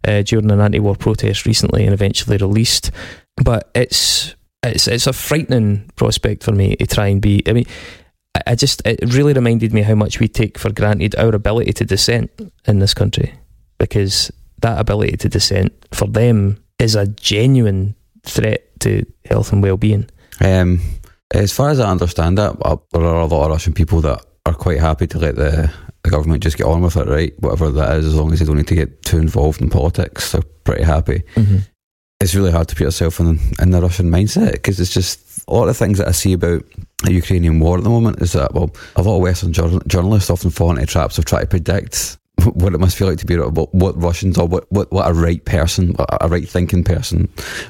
uh, 0.08 0.22
during 0.22 0.50
an 0.50 0.60
anti-war 0.60 0.96
protest 0.96 1.44
recently 1.44 1.84
and 1.84 1.92
eventually 1.92 2.38
released. 2.38 2.90
But 3.36 3.70
it's 3.74 4.34
it's 4.62 4.88
it's 4.88 5.06
a 5.06 5.12
frightening 5.12 5.90
prospect 5.96 6.42
for 6.42 6.52
me 6.52 6.76
to 6.76 6.86
try 6.86 7.08
and 7.08 7.20
be. 7.20 7.42
I 7.46 7.52
mean, 7.52 7.66
I 8.46 8.54
just 8.54 8.80
it 8.86 9.14
really 9.14 9.34
reminded 9.34 9.74
me 9.74 9.82
how 9.82 9.94
much 9.94 10.20
we 10.20 10.28
take 10.28 10.56
for 10.56 10.72
granted 10.72 11.16
our 11.16 11.34
ability 11.34 11.72
to 11.74 11.84
dissent 11.84 12.30
in 12.66 12.78
this 12.78 12.94
country, 12.94 13.34
because 13.78 14.32
that 14.62 14.78
ability 14.78 15.16
to 15.18 15.28
dissent 15.28 15.72
for 15.92 16.06
them 16.06 16.62
is 16.78 16.94
a 16.94 17.06
genuine 17.06 17.94
threat 18.24 18.80
to 18.80 19.04
health 19.26 19.52
and 19.52 19.62
well-being. 19.62 20.08
Um, 20.40 20.80
as 21.32 21.52
far 21.52 21.70
as 21.70 21.80
I 21.80 21.90
understand 21.90 22.38
it, 22.38 22.56
there 22.60 23.04
are 23.04 23.20
a 23.20 23.26
lot 23.26 23.44
of 23.44 23.50
Russian 23.50 23.72
people 23.72 24.00
that 24.02 24.24
are 24.46 24.54
quite 24.54 24.78
happy 24.78 25.06
to 25.08 25.18
let 25.18 25.36
the, 25.36 25.72
the 26.02 26.10
government 26.10 26.42
just 26.42 26.56
get 26.56 26.66
on 26.66 26.82
with 26.82 26.96
it, 26.96 27.06
right? 27.06 27.32
Whatever 27.40 27.70
that 27.70 27.98
is, 27.98 28.06
as 28.06 28.14
long 28.14 28.32
as 28.32 28.40
they 28.40 28.44
don't 28.44 28.56
need 28.56 28.68
to 28.68 28.74
get 28.74 29.02
too 29.02 29.18
involved 29.18 29.60
in 29.60 29.70
politics, 29.70 30.32
they're 30.32 30.42
pretty 30.64 30.82
happy. 30.82 31.22
Mm-hmm. 31.34 31.58
It's 32.20 32.34
really 32.34 32.52
hard 32.52 32.68
to 32.68 32.74
put 32.74 32.84
yourself 32.84 33.20
in, 33.20 33.38
in 33.60 33.70
the 33.70 33.80
Russian 33.80 34.10
mindset 34.10 34.52
because 34.52 34.78
it's 34.78 34.92
just 34.92 35.42
a 35.48 35.54
lot 35.54 35.68
of 35.68 35.76
things 35.76 35.98
that 35.98 36.08
I 36.08 36.12
see 36.12 36.32
about 36.34 36.64
the 37.04 37.14
Ukrainian 37.14 37.60
war 37.60 37.78
at 37.78 37.84
the 37.84 37.90
moment 37.90 38.20
is 38.20 38.32
that, 38.32 38.52
well, 38.52 38.74
a 38.96 39.02
lot 39.02 39.16
of 39.16 39.22
Western 39.22 39.52
journalists 39.52 40.28
often 40.28 40.50
fall 40.50 40.70
into 40.70 40.84
traps 40.84 41.16
of 41.16 41.24
trying 41.24 41.42
to 41.42 41.46
predict 41.46 42.18
what 42.54 42.74
it 42.74 42.80
must 42.80 42.96
feel 42.96 43.08
like 43.08 43.18
to 43.18 43.26
be 43.26 43.38
what, 43.38 43.74
what 43.74 44.02
Russians 44.02 44.36
or 44.36 44.46
what, 44.46 44.70
what, 44.70 44.92
what 44.92 45.08
a 45.08 45.14
right 45.14 45.42
person, 45.44 45.94
a 46.20 46.28
right 46.28 46.46
thinking 46.46 46.84
person 46.84 47.28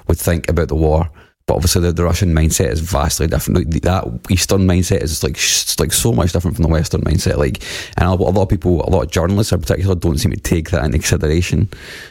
would 0.08 0.18
think 0.18 0.48
about 0.48 0.68
the 0.68 0.74
war 0.74 1.08
but 1.50 1.56
obviously, 1.56 1.82
the, 1.82 1.92
the, 1.92 2.04
Russian 2.04 2.32
mindset 2.32 2.68
is 2.68 2.78
vastly 2.78 3.26
different. 3.26 3.82
That 3.82 4.20
Eastern 4.30 4.68
mindset 4.68 5.02
is 5.02 5.24
like 5.24 5.36
like 5.80 5.92
so 5.92 6.12
much 6.12 6.30
different 6.30 6.56
from 6.56 6.62
the 6.62 6.68
Western 6.68 7.00
mindset. 7.00 7.38
Like, 7.38 7.60
and 7.96 8.06
a, 8.06 8.14
lot 8.14 8.42
of 8.42 8.48
people, 8.48 8.82
a 8.82 8.88
lot 8.88 9.02
of 9.02 9.10
journalists 9.10 9.52
in 9.52 9.60
particular, 9.60 9.96
don't 9.96 10.18
seem 10.18 10.30
to 10.30 10.36
take 10.36 10.70
that 10.70 10.84
into 10.84 10.98
consideration. 10.98 11.68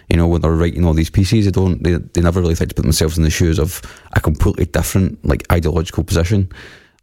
You 0.09 0.17
know, 0.17 0.27
when 0.27 0.41
they're 0.41 0.51
writing 0.51 0.83
all 0.83 0.93
these 0.93 1.09
pieces, 1.09 1.45
they 1.45 1.51
don't. 1.51 1.81
They, 1.81 1.93
they 1.93 2.19
never 2.19 2.41
really 2.41 2.53
think 2.53 2.67
to 2.71 2.75
put 2.75 2.81
themselves 2.81 3.17
in 3.17 3.23
the 3.23 3.29
shoes 3.29 3.59
of 3.59 3.81
a 4.11 4.19
completely 4.19 4.65
different, 4.65 5.23
like 5.23 5.49
ideological 5.53 6.03
position, 6.03 6.51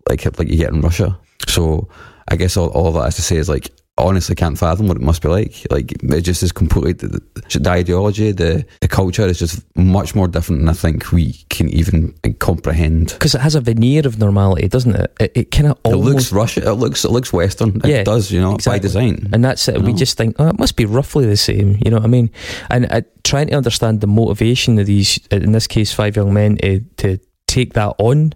like 0.07 0.27
like 0.39 0.49
you 0.49 0.59
get 0.59 0.75
in 0.75 0.83
Russia. 0.83 1.19
So, 1.49 1.89
I 2.29 2.37
guess 2.37 2.59
all, 2.59 2.69
all 2.69 2.93
that 2.93 3.09
is 3.09 3.17
to 3.17 3.23
say 3.23 3.37
is 3.37 3.49
like 3.49 3.71
honestly 3.99 4.35
can't 4.35 4.59
fathom 4.59 4.89
what 4.89 4.97
it 4.97 5.03
must 5.03 5.23
be 5.23 5.29
like. 5.29 5.67
Like 5.71 5.93
it 6.03 6.21
just 6.23 6.43
is 6.43 6.53
completely 6.53 6.93
the, 6.93 7.21
the, 7.59 7.71
ideology, 7.71 8.33
the 8.33 8.65
the 8.81 8.89
culture 8.89 9.27
is 9.27 9.39
just 9.39 9.65
much 9.77 10.15
more 10.15 10.29
different 10.29 10.61
than 10.61 10.69
I 10.69 10.73
think 10.73 11.13
we 11.13 11.33
can 11.49 11.69
even 11.71 12.13
comprehend. 12.39 13.09
Because 13.09 13.35
it 13.35 13.41
has 13.41 13.55
a 13.55 13.61
veneer 13.61 14.07
of 14.07 14.19
normality, 14.19 14.69
doesn't 14.69 14.95
it? 14.95 15.17
It, 15.21 15.33
it 15.35 15.51
kind 15.51 15.69
of 15.69 15.79
it 15.85 15.97
looks 15.97 16.33
Russian. 16.33 16.67
It 16.67 16.73
looks 16.73 17.05
it 17.05 17.11
looks 17.11 17.33
Western. 17.33 17.77
It 17.77 17.87
yeah, 17.87 18.05
does, 18.05 18.31
you 18.31 18.41
know, 18.41 18.55
exactly. 18.55 18.79
by 18.79 18.83
design. 18.83 19.29
And 19.33 19.45
that's 19.45 19.67
it. 19.69 19.81
We 19.81 19.93
know? 19.93 19.99
just 19.99 20.17
think, 20.17 20.37
oh, 20.39 20.49
it 20.49 20.59
must 20.59 20.77
be 20.77 20.85
roughly 20.85 21.27
the 21.27 21.37
same. 21.37 21.79
You 21.85 21.91
know 21.91 21.99
what 21.99 22.05
I 22.05 22.09
mean? 22.09 22.31
And 22.71 22.91
uh, 22.91 23.03
trying 23.25 23.49
to 23.49 23.55
understand 23.55 24.01
the 24.01 24.07
motivation 24.07 24.79
of 24.79 24.87
these, 24.87 25.19
in 25.31 25.53
this 25.53 25.67
case, 25.67 25.93
five 25.93 26.17
young 26.17 26.33
men 26.35 26.57
to 26.59 26.81
to 26.99 27.19
take 27.47 27.73
that 27.75 27.95
on 27.99 28.35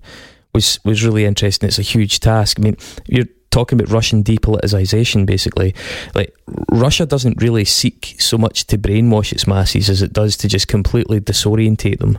was 0.55 0.81
was 0.85 1.05
really 1.05 1.25
interesting. 1.25 1.69
It's 1.69 1.79
a 1.79 1.83
huge 1.83 2.21
task. 2.21 2.59
I 2.59 2.63
mean, 2.63 2.77
you're 3.07 3.27
talking 3.51 3.81
about 3.81 3.93
Russian 3.93 4.23
depoliticization, 4.23 5.27
basically. 5.27 5.75
Like, 6.15 6.35
Russia 6.71 7.07
doesn't 7.07 7.43
really 7.43 7.65
seek 7.65 8.17
so 8.19 8.39
much 8.39 8.67
to 8.69 8.79
brainwash 8.79 9.33
its 9.33 9.47
masses 9.47 9.91
as 9.91 10.03
it 10.03 10.13
does 10.13 10.37
to 10.39 10.49
just 10.49 10.69
completely 10.69 11.21
disorientate 11.21 11.99
them 11.99 12.19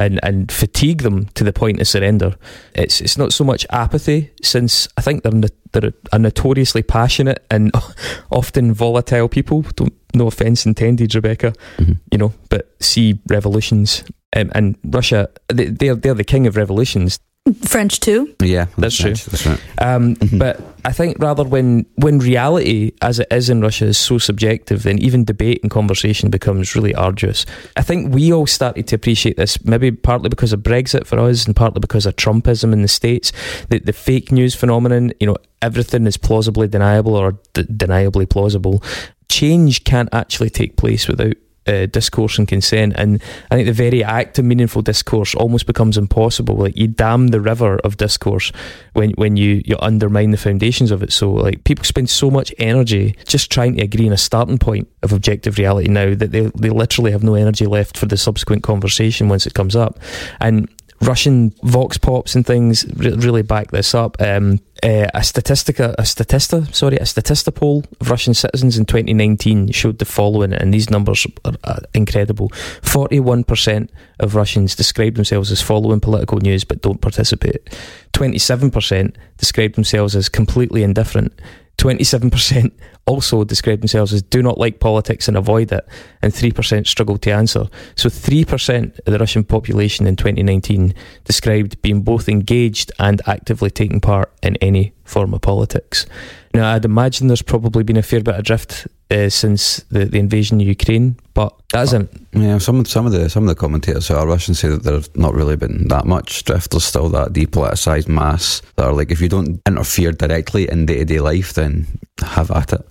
and, 0.00 0.18
and 0.22 0.50
fatigue 0.50 1.02
them 1.02 1.26
to 1.34 1.44
the 1.44 1.52
point 1.52 1.80
of 1.80 1.86
surrender. 1.86 2.34
It's 2.74 3.00
it's 3.02 3.18
not 3.18 3.32
so 3.32 3.44
much 3.44 3.66
apathy, 3.68 4.30
since 4.42 4.88
I 4.96 5.02
think 5.02 5.22
they're, 5.22 5.50
they're 5.72 5.92
a 6.12 6.18
notoriously 6.18 6.82
passionate 6.82 7.44
and 7.50 7.70
often 8.30 8.72
volatile 8.72 9.28
people. 9.28 9.62
Don't, 9.76 9.92
no 10.14 10.26
offense 10.26 10.66
intended, 10.66 11.14
Rebecca, 11.14 11.52
mm-hmm. 11.76 11.92
you 12.10 12.18
know, 12.18 12.32
but 12.48 12.74
see 12.80 13.20
revolutions 13.28 14.02
Um, 14.34 14.50
and 14.54 14.76
Russia, 14.84 15.28
they, 15.48 15.66
they're 15.66 15.96
they're 15.96 16.14
the 16.14 16.24
king 16.24 16.46
of 16.46 16.56
revolutions. 16.56 17.18
French 17.54 18.00
too. 18.00 18.34
Yeah, 18.42 18.66
That's 18.78 18.96
true. 18.96 19.14
That's 19.14 19.46
right. 19.46 19.60
Um, 19.78 20.16
Mhm. 20.16 20.38
But 20.38 20.60
I 20.84 20.92
think 20.92 21.16
rather 21.18 21.44
when 21.44 21.84
when 21.96 22.18
reality, 22.18 22.92
as 23.02 23.18
it 23.18 23.26
is 23.30 23.50
in 23.50 23.60
Russia, 23.60 23.86
is 23.86 23.98
so 23.98 24.18
subjective, 24.18 24.82
then 24.82 24.98
even 24.98 25.24
debate 25.24 25.60
and 25.62 25.70
conversation 25.70 26.30
becomes 26.30 26.74
really 26.74 26.94
arduous. 26.94 27.44
I 27.76 27.82
think 27.82 28.14
we 28.14 28.32
all 28.32 28.46
started 28.46 28.86
to 28.88 28.96
appreciate 28.96 29.36
this, 29.36 29.62
maybe 29.64 29.90
partly 29.90 30.28
because 30.28 30.52
of 30.52 30.60
Brexit 30.60 31.06
for 31.06 31.18
us, 31.18 31.46
and 31.46 31.54
partly 31.54 31.80
because 31.80 32.06
of 32.06 32.16
Trumpism 32.16 32.72
in 32.72 32.82
the 32.82 32.88
states. 32.88 33.32
The 33.68 33.78
the 33.80 33.92
fake 33.92 34.32
news 34.32 34.54
phenomenon, 34.54 35.12
you 35.20 35.26
know, 35.26 35.36
everything 35.62 36.06
is 36.06 36.16
plausibly 36.16 36.68
deniable 36.68 37.14
or 37.14 37.38
d- 37.52 37.62
deniably 37.64 38.26
plausible. 38.28 38.82
Change 39.28 39.84
can't 39.84 40.08
actually 40.12 40.50
take 40.50 40.76
place 40.76 41.06
without. 41.08 41.34
Uh, 41.66 41.84
discourse 41.84 42.38
and 42.38 42.48
consent, 42.48 42.94
and 42.96 43.22
I 43.50 43.54
think 43.54 43.66
the 43.66 43.74
very 43.74 44.02
act 44.02 44.38
of 44.38 44.46
meaningful 44.46 44.80
discourse 44.80 45.34
almost 45.34 45.66
becomes 45.66 45.98
impossible. 45.98 46.56
Like 46.56 46.74
you 46.74 46.88
dam 46.88 47.28
the 47.28 47.40
river 47.40 47.76
of 47.84 47.98
discourse 47.98 48.50
when 48.94 49.10
when 49.10 49.36
you 49.36 49.60
you 49.66 49.76
undermine 49.78 50.30
the 50.30 50.38
foundations 50.38 50.90
of 50.90 51.02
it. 51.02 51.12
So 51.12 51.30
like 51.30 51.62
people 51.64 51.84
spend 51.84 52.08
so 52.08 52.30
much 52.30 52.50
energy 52.58 53.14
just 53.26 53.52
trying 53.52 53.76
to 53.76 53.82
agree 53.82 54.06
on 54.06 54.12
a 54.14 54.16
starting 54.16 54.56
point 54.56 54.88
of 55.02 55.12
objective 55.12 55.58
reality 55.58 55.88
now 55.88 56.14
that 56.14 56.32
they 56.32 56.50
they 56.58 56.70
literally 56.70 57.12
have 57.12 57.22
no 57.22 57.34
energy 57.34 57.66
left 57.66 57.98
for 57.98 58.06
the 58.06 58.16
subsequent 58.16 58.62
conversation 58.62 59.28
once 59.28 59.46
it 59.46 59.52
comes 59.52 59.76
up, 59.76 59.98
and. 60.40 60.66
Russian 61.02 61.54
vox 61.62 61.96
pops 61.96 62.34
and 62.34 62.46
things 62.46 62.84
re- 62.94 63.14
really 63.14 63.42
back 63.42 63.70
this 63.70 63.94
up. 63.94 64.20
Um, 64.20 64.60
uh, 64.82 65.08
a 65.14 65.20
statistica, 65.20 65.94
a 65.98 66.02
statista, 66.02 66.72
sorry, 66.74 66.96
a 66.96 67.02
statista 67.02 67.54
poll 67.54 67.84
of 68.00 68.10
Russian 68.10 68.34
citizens 68.34 68.78
in 68.78 68.84
2019 68.84 69.72
showed 69.72 69.98
the 69.98 70.04
following, 70.04 70.52
and 70.52 70.72
these 70.72 70.90
numbers 70.90 71.26
are, 71.44 71.54
are 71.64 71.80
incredible. 71.94 72.48
41% 72.82 73.88
of 74.20 74.34
Russians 74.34 74.74
describe 74.74 75.14
themselves 75.14 75.50
as 75.50 75.62
following 75.62 76.00
political 76.00 76.38
news 76.38 76.64
but 76.64 76.82
don't 76.82 77.00
participate. 77.00 77.68
27% 78.12 79.14
describe 79.38 79.74
themselves 79.74 80.14
as 80.14 80.28
completely 80.28 80.82
indifferent. 80.82 81.32
27% 81.80 82.72
also 83.06 83.42
describe 83.42 83.80
themselves 83.80 84.12
as 84.12 84.20
do 84.20 84.42
not 84.42 84.58
like 84.58 84.80
politics 84.80 85.28
and 85.28 85.36
avoid 85.36 85.72
it, 85.72 85.86
and 86.20 86.30
3% 86.30 86.86
struggle 86.86 87.16
to 87.16 87.30
answer. 87.30 87.68
So 87.96 88.10
3% 88.10 88.98
of 88.98 89.12
the 89.12 89.18
Russian 89.18 89.44
population 89.44 90.06
in 90.06 90.14
2019 90.14 90.94
described 91.24 91.80
being 91.80 92.02
both 92.02 92.28
engaged 92.28 92.92
and 92.98 93.22
actively 93.26 93.70
taking 93.70 93.98
part 93.98 94.30
in 94.42 94.56
any 94.56 94.92
form 95.04 95.32
of 95.32 95.40
politics. 95.40 96.04
Now, 96.52 96.74
I'd 96.74 96.84
imagine 96.84 97.28
there's 97.28 97.40
probably 97.40 97.82
been 97.82 97.96
a 97.96 98.02
fair 98.02 98.20
bit 98.20 98.34
of 98.34 98.44
drift 98.44 98.86
uh, 99.10 99.28
since 99.28 99.78
the, 99.90 100.04
the 100.04 100.18
invasion 100.18 100.60
of 100.60 100.66
Ukraine, 100.66 101.16
but 101.34 101.54
that 101.72 101.82
isn't. 101.82 102.26
Yeah, 102.32 102.58
some 102.58 102.84
some 102.84 103.06
of 103.06 103.12
the 103.12 103.28
some 103.28 103.44
of 103.44 103.48
the 103.48 103.54
commentators 103.54 104.08
who 104.08 104.14
are 104.14 104.26
Russian 104.26 104.54
say 104.54 104.68
that 104.68 104.82
there's 104.82 105.14
not 105.16 105.34
really 105.34 105.56
been 105.56 105.88
that 105.88 106.06
much 106.06 106.44
drift. 106.44 106.70
There's 106.70 106.84
still 106.84 107.08
that 107.10 107.32
depoliticized 107.32 108.08
mass 108.08 108.62
that 108.76 108.86
are 108.86 108.92
like, 108.92 109.10
if 109.10 109.20
you 109.20 109.28
don't 109.28 109.60
interfere 109.66 110.12
directly 110.12 110.70
in 110.70 110.86
day 110.86 110.98
to 110.98 111.04
day 111.04 111.20
life, 111.20 111.54
then 111.54 111.86
have 112.22 112.50
at 112.50 112.72
it. 112.72 112.88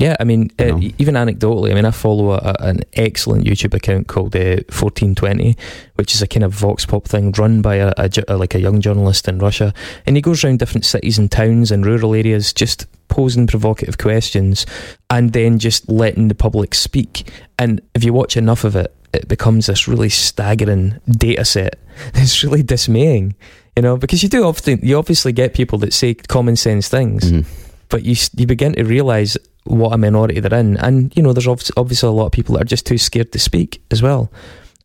Yeah, 0.00 0.16
I 0.18 0.24
mean, 0.24 0.50
You 0.58 0.64
uh, 0.64 0.68
know. 0.78 0.88
even 0.98 1.14
anecdotally, 1.14 1.70
I 1.70 1.74
mean, 1.74 1.84
I 1.84 1.90
follow 1.90 2.30
a, 2.32 2.38
a- 2.38 2.64
an 2.70 2.80
excellent 2.94 3.44
YouTube 3.44 3.74
account 3.74 4.06
called 4.08 4.34
uh, 4.34 4.64
1420, 4.72 5.56
which 5.96 6.14
is 6.14 6.22
a 6.22 6.26
kind 6.26 6.42
of 6.44 6.52
vox 6.52 6.86
pop 6.86 7.04
thing 7.06 7.32
run 7.32 7.60
by 7.60 7.76
a, 7.76 7.92
a 7.98 8.08
a- 8.28 8.36
like 8.38 8.54
a 8.54 8.60
young 8.60 8.80
journalist 8.80 9.28
in 9.28 9.38
Russia, 9.38 9.74
and 10.06 10.16
he 10.16 10.22
goes 10.22 10.42
around 10.42 10.58
different 10.58 10.86
cities 10.86 11.18
and 11.18 11.30
towns 11.30 11.70
and 11.70 11.84
rural 11.84 12.14
areas, 12.14 12.52
just 12.54 12.86
posing 13.08 13.46
provocative 13.46 13.98
questions, 13.98 14.64
and 15.10 15.32
then 15.34 15.58
just 15.58 15.86
letting 15.88 16.28
the 16.28 16.34
public 16.34 16.74
speak. 16.74 17.30
And 17.58 17.80
if 17.94 18.02
you 18.02 18.14
watch 18.14 18.36
enough 18.38 18.64
of 18.64 18.76
it, 18.76 18.94
it 19.12 19.28
becomes 19.28 19.66
this 19.66 19.86
really 19.86 20.08
staggering 20.08 20.98
data 21.08 21.44
set. 21.44 21.74
It's 22.14 22.42
really 22.42 22.62
dismaying, 22.62 23.34
you 23.76 23.82
know, 23.82 23.98
because 23.98 24.22
you 24.22 24.30
do 24.30 24.44
often, 24.44 24.78
you 24.82 24.96
obviously 24.96 25.32
get 25.32 25.52
people 25.52 25.76
that 25.80 25.92
say 25.92 26.14
common 26.14 26.56
sense 26.56 26.88
things 26.88 27.30
Mhm. 27.30 27.44
but 27.90 28.02
you 28.04 28.14
you 28.36 28.46
begin 28.46 28.72
to 28.74 28.84
realise 28.84 29.36
what 29.64 29.92
a 29.92 29.98
minority 29.98 30.40
they're 30.40 30.58
in, 30.58 30.76
and 30.78 31.14
you 31.16 31.22
know 31.22 31.32
there's 31.32 31.46
obvi- 31.46 31.72
obviously 31.76 32.08
a 32.08 32.12
lot 32.12 32.26
of 32.26 32.32
people 32.32 32.54
that 32.54 32.62
are 32.62 32.66
just 32.66 32.86
too 32.86 32.98
scared 32.98 33.32
to 33.32 33.38
speak 33.38 33.82
as 33.90 34.02
well, 34.02 34.30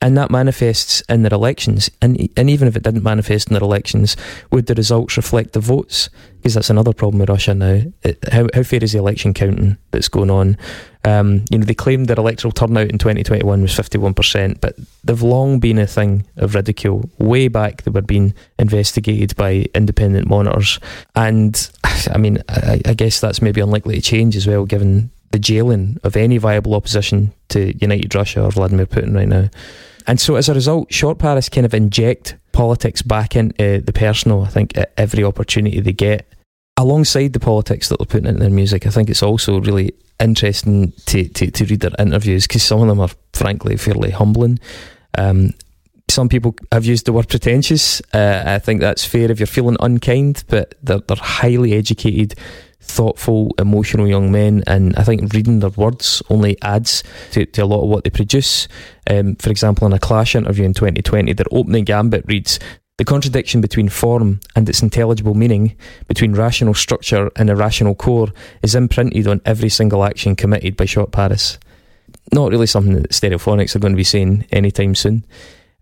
and 0.02 0.18
that 0.18 0.30
manifests 0.30 1.02
in 1.10 1.24
their 1.24 1.34
elections, 1.34 1.90
and 2.02 2.30
and 2.36 2.50
even 2.50 2.68
if 2.68 2.76
it 2.76 2.84
didn't 2.84 3.04
manifest 3.04 3.48
in 3.48 3.54
their 3.54 3.64
elections, 3.64 4.16
would 4.52 4.68
the 4.68 4.76
results 4.76 5.18
reflect 5.18 5.54
the 5.54 5.60
votes? 5.60 6.10
Because 6.38 6.54
that's 6.54 6.70
another 6.70 6.94
problem 6.94 7.20
with 7.20 7.30
Russia 7.30 7.54
now. 7.54 7.82
It, 8.04 8.24
how 8.32 8.48
how 8.54 8.64
fair 8.64 8.84
is 8.84 8.92
the 8.92 9.00
election 9.00 9.34
counting 9.34 9.78
that's 9.92 10.10
going 10.10 10.30
on? 10.30 10.58
Um, 11.06 11.46
you 11.50 11.58
know 11.58 11.66
they 11.66 11.74
claimed 11.74 12.08
their 12.08 12.18
electoral 12.18 12.52
turnout 12.52 12.90
in 12.90 12.98
2021 12.98 13.62
was 13.62 13.74
51 13.74 14.14
percent, 14.14 14.62
but 14.62 14.76
they've 15.04 15.22
long 15.22 15.60
been 15.60 15.80
a 15.80 15.88
thing 15.88 16.26
of 16.36 16.56
ridicule. 16.56 17.10
Way 17.18 17.48
back 17.48 17.84
they 17.84 17.92
were 17.92 18.02
being 18.02 18.34
investigated 18.60 19.36
by 19.36 19.66
independent 19.74 20.28
monitors, 20.28 20.80
and 21.16 21.70
I 22.08 22.18
mean, 22.18 22.42
I, 22.50 22.82
I 22.86 22.94
guess 22.94 23.20
that's 23.20 23.42
maybe 23.42 23.62
unlikely 23.62 23.96
to 23.96 24.02
change 24.02 24.36
as 24.36 24.48
well, 24.48 24.66
given 24.66 25.10
the 25.32 25.40
jailing 25.40 25.98
of 26.04 26.16
any 26.16 26.38
viable 26.38 26.76
opposition 26.76 27.34
to 27.50 27.76
United 27.78 28.14
Russia 28.16 28.44
or 28.44 28.52
Vladimir 28.52 28.86
Putin 28.86 29.16
right 29.16 29.28
now. 29.28 29.50
And 30.08 30.20
so, 30.20 30.36
as 30.36 30.50
a 30.50 30.54
result, 30.54 30.90
Shortparis 30.90 31.52
kind 31.52 31.66
of 31.66 31.74
inject 31.74 32.36
politics 32.52 33.02
back 33.02 33.36
into 33.36 33.82
the 33.82 33.94
personal, 33.94 34.44
I 34.44 34.48
think, 34.48 34.78
at 34.78 34.94
every 34.98 35.24
opportunity 35.24 35.80
they 35.80 35.94
get. 35.94 36.32
Alongside 36.78 37.34
the 37.34 37.40
politics 37.40 37.90
that 37.90 38.00
they're 38.00 38.06
putting 38.06 38.28
into 38.28 38.42
their 38.42 38.50
music, 38.50 38.86
I 38.86 38.90
think 38.90 39.10
it's 39.10 39.24
also 39.24 39.60
really 39.62 39.94
interesting 40.20 40.92
to, 41.08 41.28
to, 41.30 41.50
to 41.52 41.66
read 41.66 41.80
their 41.80 41.92
interviews 41.98 42.48
because 42.48 42.64
some 42.64 42.82
of 42.82 42.88
them 42.88 43.00
are, 43.00 43.10
frankly, 43.34 43.78
fairly 43.78 44.12
humbling. 44.12 44.60
Um, 45.18 45.52
some 46.10 46.30
people 46.30 46.56
have 46.72 46.86
used 46.86 47.06
the 47.06 47.14
word 47.14 47.30
pretentious. 47.30 48.02
Uh, 48.14 48.44
I 48.46 48.60
think 48.60 48.82
that's 48.82 49.06
fair 49.06 49.32
if 49.32 49.40
you're 49.40 49.48
feeling 49.48 49.78
unkind, 49.80 50.44
but 50.48 50.76
they're, 50.84 51.00
they're 51.00 51.18
highly 51.18 51.74
educated, 51.74 52.36
thoughtful, 52.80 53.52
emotional 53.58 54.08
young 54.08 54.32
men, 54.32 54.64
and 54.68 54.96
I 54.96 55.04
think 55.04 55.34
reading 55.34 55.60
their 55.60 55.72
words 55.72 56.22
only 56.30 56.58
adds 56.62 57.04
to, 57.32 57.46
to 57.46 57.64
a 57.64 57.66
lot 57.66 57.84
of 57.84 57.90
what 57.90 58.04
they 58.04 58.12
produce. 58.12 58.68
Um, 59.10 59.36
for 59.36 59.50
example, 59.50 59.88
in 59.88 59.94
a 59.94 60.00
Clash 60.00 60.36
interview 60.36 60.66
in 60.66 60.74
2020, 60.74 61.34
their 61.34 61.46
opening 61.52 61.84
gambit 61.84 62.26
reads, 62.28 62.60
the 62.98 63.04
contradiction 63.04 63.60
between 63.60 63.90
form 63.90 64.40
and 64.56 64.70
its 64.70 64.82
intelligible 64.82 65.34
meaning, 65.34 65.76
between 66.08 66.34
rational 66.34 66.74
structure 66.74 67.30
and 67.36 67.50
irrational 67.50 67.94
core, 67.94 68.30
is 68.62 68.74
imprinted 68.74 69.28
on 69.28 69.42
every 69.44 69.68
single 69.68 70.06
action 70.06 70.36
committed 70.36 70.78
by 70.78 70.86
Shortparis. 70.86 71.58
Not 72.32 72.52
really 72.52 72.68
something 72.68 72.94
that 72.94 73.12
Stereophonics 73.12 73.76
are 73.76 73.80
going 73.80 73.94
to 73.94 73.98
be 73.98 74.06
saying 74.06 74.48
anytime 74.52 74.96
soon. 74.96 75.26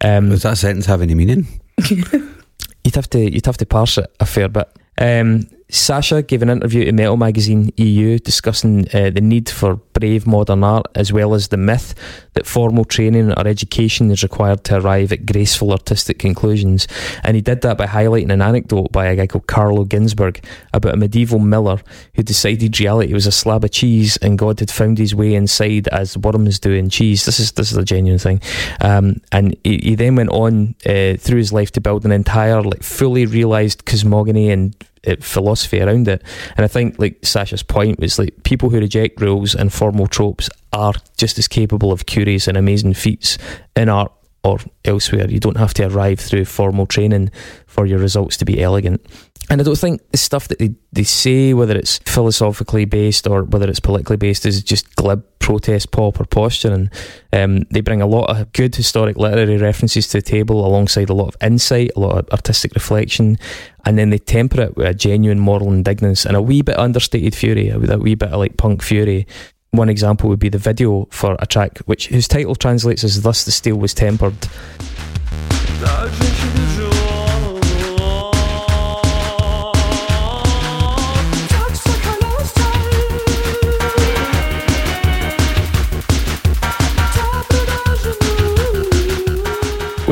Um, 0.04 0.30
Does 0.30 0.44
that 0.44 0.58
sentence 0.58 0.86
have 0.86 1.02
any 1.02 1.16
meaning? 1.16 1.48
you'd 1.90 2.96
have 2.96 3.10
to 3.12 3.20
you'd 3.20 3.46
have 3.46 3.58
to 3.58 3.66
parse 3.66 3.98
it 3.98 4.14
a 4.20 4.26
fair 4.26 4.50
bit. 4.50 4.70
Um, 5.00 5.48
Sasha 5.74 6.22
gave 6.22 6.44
an 6.44 6.52
interview 6.52 6.86
to 6.86 6.92
Metal 6.92 7.18
Magazine 7.18 7.74
EU 7.78 8.20
discussing 8.20 8.88
uh, 8.94 9.10
the 9.10 9.22
need 9.22 9.50
for 9.50 9.78
brave 9.94 10.28
modern 10.28 10.64
art 10.64 10.86
as 10.94 11.12
well 11.12 11.34
as 11.34 11.48
the 11.48 11.58
myth 11.58 11.96
that 12.34 12.46
formal 12.46 12.86
training 12.86 13.32
or 13.32 13.48
education 13.48 14.12
is 14.12 14.22
required 14.22 14.64
to 14.66 14.78
arrive 14.78 15.12
at 15.12 15.26
graceful 15.26 15.72
artistic 15.72 16.20
conclusions. 16.20 16.88
And 17.24 17.36
he 17.36 17.42
did 17.42 17.62
that 17.62 17.80
by 17.80 17.88
highlighting 17.88 18.32
an 18.32 18.44
anecdote 18.44 18.92
by 18.92 19.08
a 19.08 19.16
guy 19.16 19.26
called 19.26 19.48
Carlo 19.48 19.84
Ginzburg 19.84 20.46
about 20.74 20.94
a 20.94 20.98
medieval 20.98 21.40
miller 21.40 21.80
who 22.14 22.22
decided 22.22 22.80
reality 22.80 23.12
was 23.12 23.26
a 23.26 23.32
slab 23.32 23.64
of 23.64 23.72
cheese 23.72 24.16
and 24.18 24.38
God 24.38 24.60
had 24.60 24.70
found 24.70 25.00
his 25.00 25.16
way 25.16 25.34
inside 25.34 25.88
as 25.88 26.16
worms 26.16 26.60
do 26.60 26.72
in 26.72 26.92
cheese. 26.92 27.26
This 27.26 27.40
is 27.40 27.54
this 27.54 27.72
is 27.72 27.78
a 27.78 27.84
genuine 27.84 28.20
thing. 28.20 28.42
Um, 28.80 29.22
and 29.32 29.58
he, 29.64 29.80
he 29.80 29.96
then 29.96 30.18
went 30.18 30.30
on 30.30 30.76
uh, 30.86 31.18
through 31.18 31.40
his 31.40 31.52
life 31.52 31.72
to 31.72 31.82
build 31.82 32.06
an 32.06 32.12
entire 32.12 32.62
like 32.62 32.84
fully 32.84 33.26
realized 33.26 33.86
cosmogony 33.86 34.52
and 34.52 34.76
philosophy 35.22 35.82
around 35.82 36.08
it. 36.08 36.24
And 36.58 36.64
I 36.64 36.68
think 36.68 36.98
like 37.00 37.20
Sasha's 37.24 37.64
point 37.64 38.00
was 38.00 38.18
like 38.18 38.44
people 38.44 38.70
who 38.70 38.80
reject 38.80 39.22
rules 39.22 39.56
and 39.56 39.72
formal 39.72 40.08
tropes 40.08 40.50
are 40.72 40.94
just 41.18 41.38
as 41.38 41.48
capable 41.48 41.92
of 41.92 42.06
curious 42.06 42.48
and 42.48 42.58
amazing 42.58 42.94
feats 42.94 43.38
in 43.76 43.90
art 43.90 44.12
or 44.44 44.60
elsewhere. 44.86 45.30
You 45.30 45.40
don't 45.40 45.58
have 45.58 45.74
to 45.76 45.88
arrive 45.88 46.20
through 46.20 46.46
formal 46.46 46.86
training 46.86 47.32
for 47.66 47.86
your 47.86 48.00
results 48.00 48.38
to 48.38 48.46
be 48.46 48.62
elegant. 48.62 49.06
And 49.50 49.60
I 49.60 49.64
don't 49.64 49.78
think 49.78 50.02
the 50.12 50.18
stuff 50.18 50.48
that 50.48 50.60
they, 50.60 50.74
they 50.94 51.04
say, 51.04 51.54
whether 51.54 51.76
it's 51.76 52.00
philosophically 52.00 52.86
based 52.86 53.28
or 53.28 53.44
whether 53.44 53.70
it's 53.70 53.80
politically 53.80 54.18
based, 54.18 54.46
is 54.46 54.64
just 54.64 54.96
glib 54.96 55.24
protest 55.40 55.92
pop 55.92 56.20
or 56.22 56.26
posturing. 56.26 56.90
Um, 57.34 57.64
they 57.70 57.82
bring 57.82 58.02
a 58.02 58.08
lot 58.08 58.30
of 58.30 58.52
good 58.54 58.74
historic 58.74 59.18
literary 59.18 59.58
references 59.58 60.08
to 60.08 60.20
the 60.20 60.22
table 60.22 60.66
alongside 60.66 61.10
a 61.10 61.14
lot 61.14 61.36
of 61.36 61.38
insight, 61.42 61.92
a 61.96 62.00
lot 62.00 62.18
of 62.18 62.30
artistic 62.30 62.74
reflection, 62.74 63.38
and 63.86 63.98
then 63.98 64.10
they 64.10 64.18
temper 64.18 64.62
it 64.62 64.78
with 64.78 64.88
a 64.88 64.94
genuine 64.94 65.40
moral 65.40 65.74
indignance 65.74 66.26
and 66.26 66.38
a 66.38 66.42
wee 66.42 66.62
bit 66.62 66.80
understated 66.80 67.36
fury, 67.36 67.70
a 67.70 67.78
wee 67.78 68.16
bit 68.16 68.30
of 68.30 68.40
like 68.40 68.56
punk 68.56 68.82
fury. 68.82 69.28
One 69.72 69.90
example 69.90 70.30
would 70.30 70.40
be 70.40 70.50
the 70.50 70.58
video 70.58 71.08
for 71.12 71.36
a 71.40 71.46
track 71.46 71.80
which 71.80 72.08
whose 72.08 72.28
title 72.28 72.56
translates 72.56 73.04
as 73.04 73.22
"Thus 73.22 73.44
the 73.44 73.52
Steel 73.52 73.76
Was 73.76 73.94
Tempered." 73.94 74.36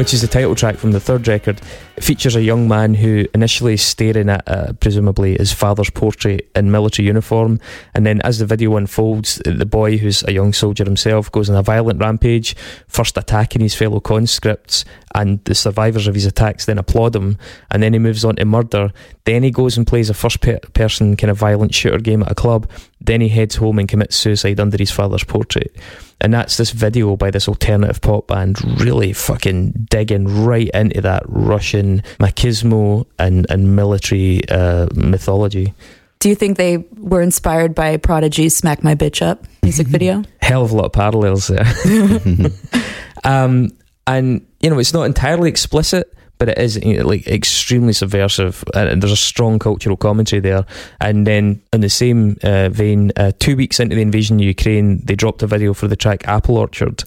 Which 0.02 0.16
is 0.16 0.22
the 0.22 0.28
title 0.28 0.56
track 0.56 0.78
from 0.78 0.94
the 0.94 1.00
third 1.00 1.28
record. 1.28 1.62
It 1.96 2.04
features 2.04 2.36
a 2.36 2.42
young 2.42 2.68
man 2.68 2.96
who 2.96 3.28
initially 3.36 3.76
is 3.76 3.84
staring 3.84 4.32
at 4.32 4.42
uh, 4.48 4.74
presumably 4.80 5.38
his 5.38 5.54
father's 5.54 5.92
portrait 5.92 6.50
in 6.56 6.72
military 6.72 7.06
uniform, 7.06 7.60
and 7.94 8.04
then 8.04 8.20
as 8.22 8.40
the 8.40 8.48
video 8.48 8.78
unfolds, 8.78 9.40
the 9.46 9.64
boy, 9.64 10.00
who's 10.00 10.24
a 10.24 10.32
young 10.32 10.54
soldier 10.54 10.86
himself, 10.86 11.32
goes 11.32 11.52
on 11.52 11.56
a 11.56 11.62
violent 11.62 12.00
rampage, 12.00 12.56
first 12.88 13.16
attacking 13.16 13.62
his 13.62 13.76
fellow 13.76 14.00
conscripts, 14.00 14.86
and 15.14 15.46
the 15.46 15.54
survivors 15.54 16.08
of 16.08 16.16
his 16.16 16.26
attacks 16.26 16.66
then 16.66 16.80
applaud 16.80 17.16
him, 17.16 17.38
and 17.70 17.84
then 17.84 17.94
he 17.94 18.00
moves 18.00 18.26
on 18.26 18.38
to 18.38 18.46
murder. 18.46 18.92
Then 19.26 19.44
he 19.44 19.52
goes 19.52 19.78
and 19.78 19.86
plays 19.86 20.10
a 20.10 20.16
first 20.16 20.42
pe- 20.42 20.62
person 20.74 21.16
kind 21.16 21.30
of 21.30 21.38
violent 21.38 21.76
shooter 21.76 22.00
game 22.00 22.24
at 22.24 22.32
a 22.32 22.36
club. 22.36 22.68
Then 23.02 23.22
he 23.22 23.30
heads 23.30 23.56
home 23.56 23.80
and 23.80 23.90
commits 23.90 24.16
suicide 24.16 24.60
under 24.60 24.78
his 24.78 24.92
father's 24.92 25.24
portrait. 25.24 25.76
And 26.22 26.34
that's 26.34 26.58
this 26.58 26.70
video 26.70 27.16
by 27.16 27.32
this 27.32 27.48
alternative 27.48 28.00
pop 28.00 28.28
band 28.28 28.62
really 28.80 29.12
fucking 29.12 29.88
digging 29.90 30.46
right 30.46 30.70
into 30.74 31.02
that 31.02 31.24
Russian 31.26 32.04
machismo 32.20 33.08
and, 33.18 33.48
and 33.50 33.76
military 33.76 34.48
uh, 34.50 34.88
mythology. 34.94 35.74
Do 36.20 36.30
you 36.30 36.36
think 36.36 36.58
they 36.58 36.78
were 36.98 37.24
inspired 37.24 37.74
by 37.74 37.98
Prodigy's 37.98 38.56
Smack 38.56 38.84
My 38.84 38.94
Bitch 38.94 39.24
Up 39.24 39.44
music 39.64 39.88
video? 39.90 40.24
Hell 40.40 40.64
of 40.64 40.72
a 40.72 40.76
lot 40.76 40.86
of 40.86 40.94
parallels 40.94 41.48
there. 41.48 41.66
um, 43.24 43.72
and, 44.06 44.46
you 44.60 44.70
know, 44.70 44.78
it's 44.78 44.94
not 44.94 45.04
entirely 45.04 45.50
explicit, 45.50 46.14
but 46.42 46.50
it 46.50 46.58
is 46.58 46.84
you 46.84 46.98
know, 46.98 47.08
like 47.08 47.28
extremely 47.28 47.94
subversive, 47.94 48.64
and 48.74 49.00
there's 49.00 49.12
a 49.12 49.16
strong 49.16 49.60
cultural 49.60 49.96
commentary 49.96 50.40
there. 50.40 50.66
And 51.00 51.28
then, 51.28 51.62
in 51.72 51.82
the 51.82 51.90
same 51.90 52.36
uh, 52.42 52.70
vein, 52.70 53.12
uh, 53.16 53.34
two 53.38 53.56
weeks 53.56 53.80
into 53.80 53.96
the 53.96 54.02
invasion 54.02 54.38
of 54.38 54.46
Ukraine, 54.46 55.06
they 55.06 55.14
dropped 55.14 55.44
a 55.44 55.48
video 55.48 55.76
for 55.76 55.88
the 55.88 55.96
track 55.96 56.28
"Apple 56.28 56.58
Orchard," 56.58 57.04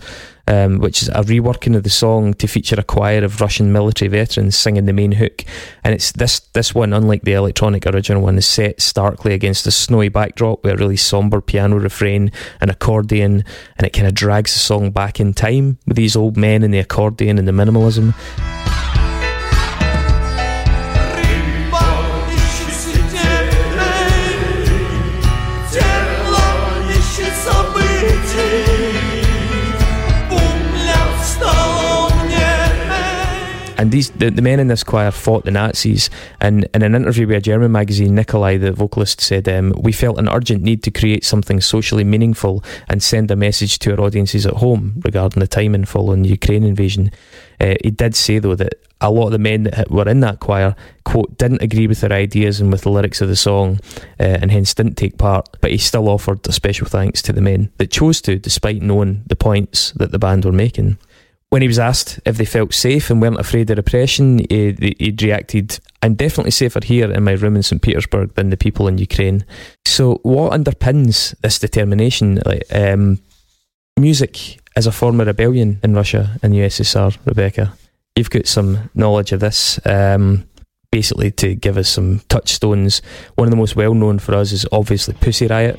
um, 0.47 0.79
which 0.79 1.03
is 1.03 1.09
a 1.09 1.23
reworking 1.23 1.75
of 1.75 1.83
the 1.83 1.90
song 1.90 2.35
to 2.35 2.47
feature 2.47 2.77
a 2.79 2.85
choir 2.85 3.25
of 3.25 3.40
Russian 3.40 3.73
military 3.73 4.09
veterans 4.09 4.57
singing 4.57 4.87
the 4.87 4.92
main 4.92 5.11
hook. 5.11 5.42
And 5.83 5.92
it's 5.92 6.12
this 6.12 6.38
this 6.53 6.73
one, 6.73 6.92
unlike 6.92 7.23
the 7.23 7.33
electronic 7.33 7.88
original 7.88 8.23
one, 8.23 8.38
is 8.38 8.47
set 8.47 8.81
starkly 8.81 9.35
against 9.35 9.66
a 9.66 9.73
snowy 9.73 10.11
backdrop 10.11 10.62
with 10.62 10.75
a 10.75 10.77
really 10.77 10.97
somber 10.97 11.40
piano 11.40 11.75
refrain 11.75 12.31
and 12.61 12.70
accordion, 12.70 13.42
and 13.79 13.85
it 13.85 13.92
kind 13.92 14.07
of 14.07 14.14
drags 14.14 14.53
the 14.55 14.61
song 14.61 14.92
back 14.92 15.18
in 15.18 15.35
time 15.35 15.79
with 15.88 15.97
these 15.97 16.14
old 16.14 16.37
men 16.37 16.62
and 16.62 16.73
the 16.73 16.79
accordion 16.79 17.37
and 17.37 17.49
the 17.49 17.53
minimalism. 17.53 18.14
And 33.85 33.92
these 33.92 34.09
the, 34.12 34.31
the 34.31 34.40
men 34.40 34.61
in 34.61 34.68
this 34.68 34.83
choir 34.83 35.11
fought 35.11 35.44
the 35.44 35.51
Nazis. 35.51 36.09
And 36.40 36.66
in 36.73 36.81
an 36.81 36.94
interview 36.94 37.27
with 37.27 37.37
a 37.37 37.40
German 37.42 37.70
magazine, 37.70 38.14
Nikolai, 38.14 38.57
the 38.57 38.73
vocalist, 38.73 39.20
said, 39.20 39.47
um, 39.47 39.75
"We 39.79 39.92
felt 39.92 40.18
an 40.18 40.27
urgent 40.27 40.62
need 40.62 40.83
to 40.85 40.90
create 40.90 41.23
something 41.23 41.61
socially 41.61 42.03
meaningful 42.03 42.64
and 42.88 43.03
send 43.03 43.31
a 43.31 43.37
message 43.37 43.79
to 43.81 43.92
our 43.92 44.01
audiences 44.01 44.47
at 44.47 44.55
home 44.55 45.03
regarding 45.05 45.40
the 45.40 45.47
timing 45.47 45.85
following 45.85 46.23
the 46.23 46.31
Ukraine 46.31 46.64
invasion." 46.64 47.11
Uh, 47.61 47.75
he 47.85 47.90
did 47.90 48.16
say 48.16 48.38
though 48.38 48.55
that 48.55 48.73
a 49.03 49.11
lot 49.11 49.27
of 49.27 49.33
the 49.33 49.38
men 49.38 49.64
that 49.64 49.90
were 49.90 50.09
in 50.09 50.20
that 50.20 50.40
choir 50.40 50.75
quote 51.05 51.37
didn't 51.37 51.61
agree 51.61 51.87
with 51.87 52.01
their 52.01 52.12
ideas 52.12 52.61
and 52.61 52.73
with 52.73 52.81
the 52.83 52.90
lyrics 52.90 53.20
of 53.20 53.29
the 53.29 53.37
song 53.37 53.79
uh, 54.18 54.38
and 54.40 54.51
hence 54.51 54.73
didn't 54.73 54.97
take 54.97 55.18
part 55.18 55.47
but 55.61 55.70
he 55.70 55.77
still 55.77 56.09
offered 56.09 56.47
a 56.49 56.53
special 56.53 56.87
thanks 56.87 57.20
to 57.20 57.33
the 57.33 57.40
men 57.40 57.70
that 57.77 57.90
chose 57.90 58.23
to 58.23 58.38
despite 58.38 58.81
knowing 58.81 59.23
the 59.27 59.37
points 59.37 59.92
that 59.92 60.11
the 60.11 60.18
band 60.18 60.44
were 60.44 60.53
making 60.53 60.97
when 61.51 61.63
he 61.63 61.69
was 61.69 61.79
asked 61.79 62.19
if 62.25 62.37
they 62.37 62.45
felt 62.45 62.75
safe 62.75 63.11
and 63.11 63.23
weren't 63.23 63.39
afraid 63.39 63.71
of 63.71 63.77
repression, 63.77 64.41
he, 64.51 64.97
he 64.99 65.17
reacted, 65.21 65.79
I'm 66.03 66.15
definitely 66.15 66.51
safer 66.51 66.81
here 66.83 67.11
in 67.13 67.23
my 67.23 67.33
room 67.33 67.57
in 67.57 67.63
St. 67.63 67.81
Petersburg 67.81 68.35
than 68.35 68.51
the 68.51 68.57
people 68.57 68.89
in 68.89 68.99
Ukraine. 68.99 69.45
So, 69.87 70.19
what 70.23 70.53
underpins 70.53 71.35
this 71.43 71.59
determination? 71.59 72.43
Like, 72.45 72.65
um, 72.73 73.21
music 73.99 74.61
as 74.77 74.87
a 74.87 74.93
form 74.93 75.21
of 75.21 75.27
rebellion 75.27 75.79
in 75.83 75.95
Russia 75.95 76.39
and 76.43 76.53
the 76.53 76.59
USSR, 76.59 77.17
Rebecca. 77.25 77.73
You've 78.17 78.31
got 78.31 78.47
some 78.47 78.91
knowledge 78.95 79.33
of 79.33 79.41
this. 79.41 79.79
Um, 79.87 80.49
basically, 80.91 81.31
to 81.33 81.55
give 81.55 81.77
us 81.77 81.89
some 81.89 82.21
touchstones, 82.29 83.03
one 83.37 83.47
of 83.47 83.51
the 83.51 83.57
most 83.57 83.77
well 83.77 83.95
known 83.95 84.19
for 84.19 84.35
us 84.35 84.53
is 84.53 84.67
obviously 84.73 85.15
Pussy 85.15 85.47
Riot 85.47 85.79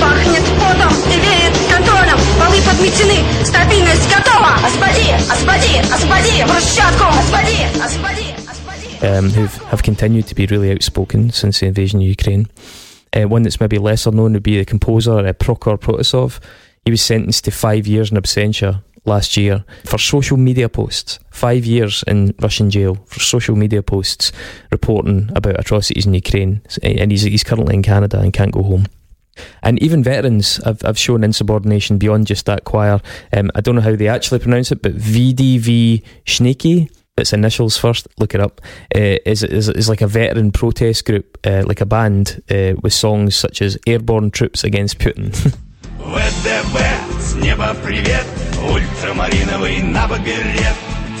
Пахнет 0.00 0.42
потом 0.58 0.92
и 1.06 1.16
веет 1.20 1.54
контролем 1.70 2.18
Полы 2.38 2.60
подметены, 2.62 3.22
стабильность 3.44 4.08
готова 4.08 4.54
Освободи, 4.64 5.12
освободи, 5.30 5.78
освободи 5.92 6.42
Брусчатку, 6.44 7.06
освободи, 7.08 7.64
освободи, 7.82 8.34
освободи 8.48 8.96
um, 9.02 9.30
Who 9.30 9.46
have 9.70 9.82
continued 9.82 10.26
to 10.26 10.34
be 10.34 10.46
really 10.46 10.72
outspoken 10.72 11.30
since 11.30 11.60
the 11.60 11.66
invasion 11.66 12.00
of 12.00 12.06
Ukraine 12.06 12.48
uh, 13.14 13.28
One 13.28 13.42
that's 13.42 13.60
maybe 13.60 13.78
lesser 13.78 14.10
known 14.10 14.32
would 14.32 14.42
be 14.42 14.58
the 14.58 14.64
composer 14.64 15.18
uh, 15.18 15.32
Prokhor 15.32 15.78
Protasov 15.78 16.40
He 16.84 16.90
was 16.90 17.02
sentenced 17.02 17.44
to 17.44 17.50
five 17.50 17.86
years 17.86 18.10
in 18.10 18.16
absentia 18.16 18.82
last 19.06 19.36
year 19.36 19.64
for 19.84 19.98
social 19.98 20.36
media 20.36 20.68
posts. 20.68 21.18
Five 21.30 21.64
years 21.64 22.04
in 22.06 22.34
Russian 22.40 22.70
jail 22.70 22.96
for 23.06 23.20
social 23.20 23.56
media 23.56 23.82
posts 23.82 24.32
reporting 24.70 25.30
about 25.34 25.58
atrocities 25.58 26.06
in 26.06 26.14
Ukraine. 26.14 26.62
And 26.82 27.10
he's, 27.10 27.22
he's 27.22 27.44
currently 27.44 27.74
in 27.74 27.82
Canada 27.82 28.20
and 28.20 28.32
can't 28.32 28.52
go 28.52 28.62
home. 28.62 28.86
And 29.62 29.80
even 29.82 30.02
veterans 30.02 30.58
have, 30.64 30.80
have 30.82 30.98
shown 30.98 31.22
insubordination 31.22 31.98
beyond 31.98 32.26
just 32.26 32.46
that 32.46 32.64
choir. 32.64 33.00
Um, 33.32 33.50
I 33.54 33.60
don't 33.60 33.74
know 33.74 33.82
how 33.82 33.96
they 33.96 34.08
actually 34.08 34.38
pronounce 34.38 34.72
it, 34.72 34.82
but 34.82 34.96
VDV 34.96 36.02
Shneki, 36.24 36.90
its 37.18 37.32
initials 37.32 37.76
first, 37.76 38.08
look 38.18 38.34
it 38.34 38.40
up, 38.40 38.60
uh, 38.94 39.18
is, 39.24 39.42
is, 39.42 39.68
is 39.68 39.88
like 39.88 40.00
a 40.00 40.06
veteran 40.06 40.52
protest 40.52 41.04
group, 41.04 41.38
uh, 41.46 41.64
like 41.66 41.80
a 41.80 41.86
band 41.86 42.42
uh, 42.50 42.74
with 42.82 42.92
songs 42.92 43.34
such 43.34 43.62
as 43.62 43.78
Airborne 43.86 44.30
Troops 44.30 44.64
Against 44.64 44.98
Putin. 44.98 45.32
ВДВ, 45.98 46.78
с 47.18 47.34
неба 47.34 47.74
привет, 47.82 48.24
ультрамариновый 48.70 49.82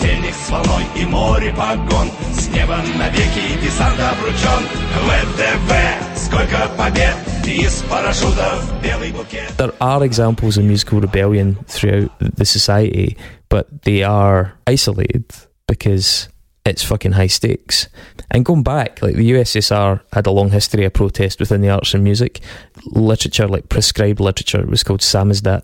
Феникс 0.00 0.50
волной 0.50 0.84
и 0.96 1.04
море 1.04 1.52
погон, 1.52 2.10
с 2.32 2.48
неба 2.48 2.76
навеки 2.98 3.60
десант 3.62 3.98
обручен. 4.00 4.66
ВДВ, 5.04 6.16
сколько 6.16 6.68
побед, 6.76 7.16
из 7.46 7.82
парашютов 7.88 8.82
белый 8.82 9.12
букет. 9.12 9.52
There 9.56 9.74
are 9.80 10.02
examples 10.02 10.56
of 10.56 10.64
musical 10.64 11.00
rebellion 11.00 11.58
throughout 11.66 12.10
the 12.18 12.44
society, 12.44 13.16
but 13.48 13.66
they 13.84 14.02
are 14.02 14.52
isolated 14.66 15.24
because 15.66 16.28
it's 16.64 16.82
fucking 16.82 17.12
high 17.12 17.28
stakes. 17.28 17.88
And 18.30 18.44
going 18.44 18.64
back, 18.64 19.00
like 19.00 19.14
the 19.14 19.30
USSR 19.30 20.00
had 20.12 20.26
a 20.26 20.32
long 20.32 20.50
history 20.50 20.84
of 20.84 20.92
protest 20.92 21.38
within 21.38 21.60
the 21.60 21.70
arts 21.70 21.94
and 21.94 22.02
music. 22.02 22.40
Literature, 22.86 23.46
like 23.46 23.68
prescribed 23.68 24.20
literature, 24.20 24.66
was 24.66 24.82
called 24.82 25.00
samizdat 25.00 25.62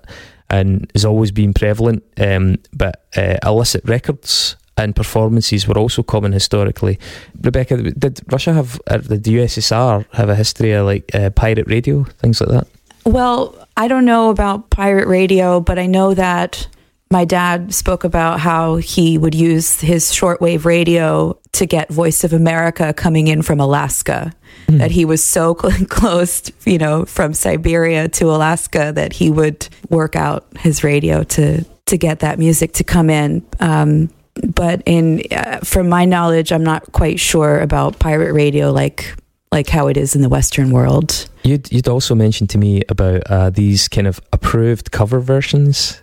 and 0.49 0.89
has 0.93 1.05
always 1.05 1.31
been 1.31 1.53
prevalent. 1.53 2.03
Um, 2.17 2.57
but 2.73 3.05
uh, 3.15 3.38
illicit 3.43 3.83
records 3.86 4.55
and 4.77 4.95
performances 4.95 5.67
were 5.67 5.77
also 5.77 6.03
common 6.03 6.31
historically. 6.31 6.99
Rebecca, 7.41 7.77
did 7.91 8.21
Russia 8.31 8.53
have, 8.53 8.79
did 9.07 9.23
the 9.23 9.36
USSR 9.36 10.05
have 10.13 10.29
a 10.29 10.36
history 10.36 10.71
of 10.71 10.86
like 10.86 11.13
uh, 11.15 11.31
pirate 11.31 11.67
radio, 11.67 12.03
things 12.03 12.39
like 12.39 12.49
that? 12.49 12.67
Well, 13.05 13.55
I 13.77 13.88
don't 13.88 14.05
know 14.05 14.29
about 14.29 14.69
pirate 14.69 15.07
radio, 15.07 15.60
but 15.60 15.79
I 15.79 15.86
know 15.86 16.13
that 16.13 16.67
my 17.09 17.25
dad 17.25 17.73
spoke 17.73 18.03
about 18.03 18.39
how 18.39 18.75
he 18.75 19.17
would 19.17 19.33
use 19.33 19.79
his 19.79 20.11
shortwave 20.11 20.65
radio 20.65 21.37
to 21.53 21.65
get 21.65 21.89
Voice 21.89 22.23
of 22.23 22.33
America 22.33 22.93
coming 22.93 23.27
in 23.27 23.41
from 23.41 23.59
Alaska. 23.59 24.33
Mm. 24.67 24.79
That 24.79 24.91
he 24.91 25.05
was 25.05 25.23
so 25.23 25.55
close, 25.89 26.51
you 26.65 26.77
know, 26.77 27.05
from 27.05 27.33
Siberia 27.33 28.09
to 28.09 28.25
Alaska 28.25 28.91
that 28.95 29.13
he 29.13 29.29
would 29.29 29.67
work 29.89 30.15
out 30.15 30.45
his 30.57 30.83
radio 30.83 31.23
to 31.23 31.63
to 31.85 31.97
get 31.97 32.19
that 32.19 32.37
music 32.37 32.73
to 32.73 32.83
come 32.83 33.09
in. 33.09 33.45
Um, 33.61 34.09
but 34.53 34.83
in 34.85 35.23
uh, 35.31 35.59
from 35.63 35.87
my 35.87 36.03
knowledge, 36.03 36.51
I'm 36.51 36.63
not 36.63 36.91
quite 36.91 37.19
sure 37.19 37.62
about 37.62 37.99
pirate 37.99 38.33
radio, 38.33 38.71
like 38.71 39.15
like 39.53 39.69
how 39.69 39.87
it 39.87 39.95
is 39.95 40.15
in 40.15 40.21
the 40.21 40.29
Western 40.29 40.71
world. 40.71 41.29
You'd 41.43 41.71
you'd 41.71 41.87
also 41.87 42.13
mentioned 42.13 42.49
to 42.49 42.58
me 42.58 42.81
about 42.89 43.21
uh, 43.27 43.49
these 43.49 43.87
kind 43.87 44.08
of 44.08 44.19
approved 44.33 44.91
cover 44.91 45.21
versions 45.21 46.01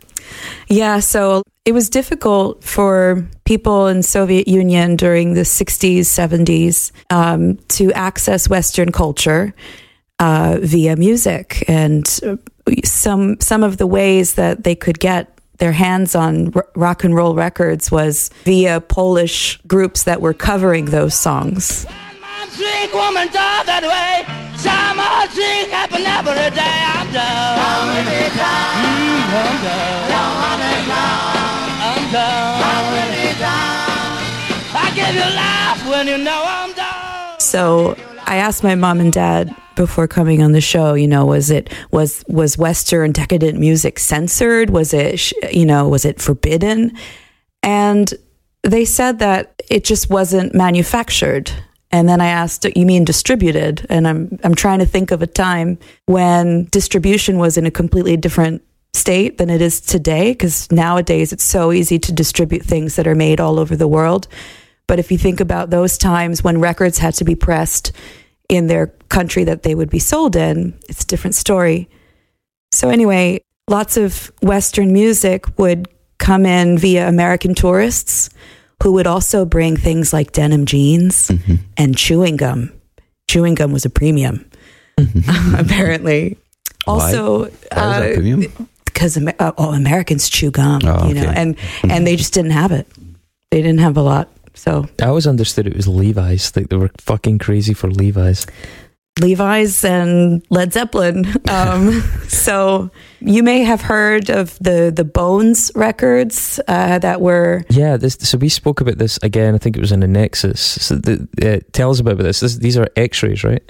yeah, 0.69 1.01
so 1.01 1.43
it 1.65 1.73
was 1.73 1.89
difficult 1.89 2.63
for 2.63 3.27
people 3.45 3.87
in 3.87 4.03
Soviet 4.03 4.49
Union 4.49 4.97
during 4.97 5.35
the 5.35 5.43
60s, 5.43 6.01
70s 6.01 6.93
um, 7.11 7.57
to 7.69 7.93
access 7.93 8.49
Western 8.49 8.93
culture 8.93 9.55
uh, 10.19 10.59
via 10.61 10.97
music, 10.97 11.65
and 11.69 12.07
some 12.85 13.41
some 13.41 13.63
of 13.63 13.77
the 13.77 13.87
ways 13.87 14.35
that 14.35 14.65
they 14.65 14.75
could 14.75 14.99
get 14.99 15.39
their 15.59 15.73
hands 15.73 16.15
on 16.15 16.53
r- 16.55 16.69
rock 16.75 17.05
and 17.05 17.15
roll 17.15 17.35
records 17.35 17.91
was 17.91 18.31
via 18.45 18.81
Polish 18.81 19.61
groups 19.67 20.05
that 20.05 20.21
were 20.21 20.35
covering 20.35 20.87
those 20.87 21.15
songs. 21.15 21.87
Summer 24.65 25.27
things 25.29 25.69
happen 25.69 26.07
every 26.07 26.51
day. 26.57 26.79
I'm 26.95 27.13
down. 27.13 27.59
I'm 27.59 28.07
down. 28.37 28.75
Mm, 28.81 29.29
I'm 29.35 29.59
down. 29.63 30.25
I'm 31.85 32.13
down. 32.13 32.65
I 34.77 34.93
give 34.95 35.15
you 35.15 35.29
life 35.37 35.87
when 35.91 36.07
you 36.07 36.19
know 36.25 36.45
I'm 36.47 36.73
down. 36.73 37.41
So 37.41 37.97
I 38.27 38.37
asked 38.37 38.63
my 38.63 38.75
mom 38.75 39.01
and 39.01 39.13
dad 39.13 39.55
before 39.77 40.09
coming 40.09 40.43
on 40.43 40.53
the 40.53 40.61
show, 40.61 40.95
you 40.95 41.09
know, 41.09 41.27
was 41.27 41.51
it 41.51 41.73
was 41.91 42.25
was 42.29 42.57
Western 42.57 43.13
decadent 43.13 43.59
music 43.59 43.99
censored? 43.99 44.71
Was 44.71 44.95
it 44.95 45.33
you 45.53 45.67
know 45.67 45.89
was 45.89 46.05
it 46.05 46.21
forbidden? 46.23 46.97
And 47.63 48.15
they 48.63 48.85
said 48.85 49.19
that 49.19 49.61
it 49.69 49.85
just 49.85 50.09
wasn't 50.09 50.55
manufactured. 50.55 51.51
And 51.95 52.09
then 52.09 52.21
I 52.21 52.27
asked, 52.27 52.67
"You 52.75 52.87
mean 52.87 53.05
distributed?" 53.05 53.87
And 53.89 54.09
I'm 54.09 54.41
I'm 54.43 54.57
trying 54.57 54.81
to 54.81 54.85
think 54.85 55.13
of 55.13 55.23
a 55.23 55.29
time 55.29 55.79
when 56.07 56.65
distribution 56.73 57.39
was 57.39 57.57
in 57.57 57.67
a 57.67 57.71
completely 57.71 58.17
different 58.17 58.63
state 58.95 59.39
than 59.39 59.49
it 59.49 59.63
is 59.63 59.81
today 59.81 60.33
because 60.33 60.69
nowadays 60.73 61.33
it's 61.33 61.45
so 61.45 61.71
easy 61.71 62.01
to 62.01 62.13
distribute 62.13 62.65
things 62.65 62.97
that 62.97 63.07
are 63.07 63.15
made 63.15 63.39
all 63.39 63.61
over 63.61 63.77
the 63.77 63.87
world. 63.87 64.27
But 64.89 64.99
if 64.99 65.13
you 65.13 65.19
think 65.19 65.39
about 65.39 65.71
those 65.71 65.97
times 65.97 66.43
when 66.43 66.61
records 66.61 66.99
had 66.99 67.15
to 67.15 67.25
be 67.25 67.37
pressed 67.37 67.93
in 68.49 68.67
their 68.67 68.89
country 69.09 69.45
that 69.45 69.63
they 69.63 69.77
would 69.77 69.91
be 69.91 70.01
sold 70.01 70.35
in, 70.35 70.75
it's 70.89 71.05
a 71.05 71.07
different 71.07 71.37
story. 71.37 71.89
So, 72.73 72.89
anyway, 72.89 73.41
lots 73.71 73.97
of 73.97 74.33
Western 74.43 74.93
music 74.93 75.45
would 75.61 75.87
come 76.19 76.45
in 76.45 76.77
via 76.77 77.09
American 77.09 77.55
tourists 77.55 78.31
who 78.83 78.93
would 78.93 79.07
also 79.07 79.45
bring 79.45 79.77
things 79.77 80.13
like 80.13 80.33
denim 80.33 80.67
jeans 80.67 81.31
and 81.77 81.97
chewing 81.97 82.37
gum. 82.37 82.71
Chewing 83.29 83.55
gum 83.55 83.73
was 83.73 83.85
a 83.85 83.91
premium, 83.91 84.45
apparently. 85.57 86.37
Also, 86.87 87.41
Why 87.43 87.47
is 87.49 87.59
that 87.71 88.03
uh, 88.03 88.15
premium? 88.15 88.69
because 88.85 89.17
Amer- 89.17 89.35
uh, 89.39 89.53
oh, 89.57 89.73
Americans 89.73 90.29
chew 90.29 90.51
gum, 90.51 90.83
Oh, 90.85 91.09
you 91.09 91.15
know, 91.15 91.23
okay. 91.23 91.35
and 91.35 91.57
and 91.89 92.07
they 92.07 92.17
just 92.17 92.35
didn't 92.35 92.51
have 92.53 92.73
it. 92.73 92.87
They 93.51 93.63
didn't 93.63 93.81
have 93.81 93.97
a 93.97 94.03
lot. 94.03 94.29
So 94.55 94.87
I 95.01 95.07
always 95.07 95.27
understood 95.27 95.67
it 95.67 95.75
was 95.75 95.89
Levi's. 95.89 96.55
Like 96.55 96.69
they 96.69 96.77
were 96.77 96.91
fucking 97.01 97.39
crazy 97.39 97.75
for 97.75 97.91
Levi's. 97.91 98.47
Levi's 99.21 99.85
and 99.85 100.45
Led 100.51 100.73
Zeppelin. 100.73 101.27
Um, 101.49 102.01
so 102.29 102.91
you 103.21 103.43
may 103.43 103.61
have 103.61 103.81
heard 103.81 104.29
of 104.31 104.59
the 104.59 104.93
the 104.95 105.05
Bones 105.05 105.71
records 105.75 106.61
uh, 106.67 106.99
that 106.99 107.21
were 107.21 107.65
Yeah, 107.71 107.97
this, 107.97 108.15
so 108.21 108.39
we 108.39 108.49
spoke 108.49 108.81
about 108.81 108.99
this 108.99 109.19
again. 109.23 109.55
I 109.55 109.59
think 109.59 109.77
it 109.77 109.81
was 109.81 109.93
in 109.93 110.01
the 110.01 110.09
Nexus. 110.09 110.61
So 110.61 110.97
the, 110.97 111.29
uh, 111.43 111.61
tell 111.73 111.91
us 111.91 112.01
about 112.01 112.19
this. 112.19 112.41
this. 112.41 112.57
These 112.57 112.77
are 112.77 112.89
X-rays, 112.97 113.45
right? 113.45 113.63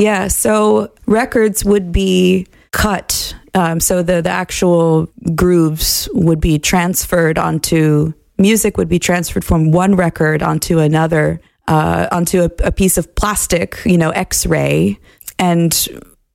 yeah. 0.00 0.28
So 0.28 0.92
records 1.06 1.64
would 1.64 1.92
be 1.92 2.46
cut. 2.72 3.34
Um, 3.54 3.80
so 3.80 4.02
the 4.02 4.22
the 4.22 4.30
actual 4.30 5.08
grooves 5.34 6.08
would 6.14 6.40
be 6.40 6.58
transferred 6.58 7.38
onto 7.38 8.12
music 8.38 8.76
would 8.76 8.88
be 8.88 8.98
transferred 8.98 9.44
from 9.44 9.70
one 9.70 9.94
record 9.94 10.42
onto 10.42 10.78
another 10.78 11.40
uh, 11.68 12.08
onto 12.10 12.42
a, 12.42 12.50
a 12.64 12.72
piece 12.72 12.98
of 12.98 13.14
plastic, 13.14 13.78
you 13.84 13.98
know, 13.98 14.10
X-ray, 14.10 14.98
and 15.38 15.88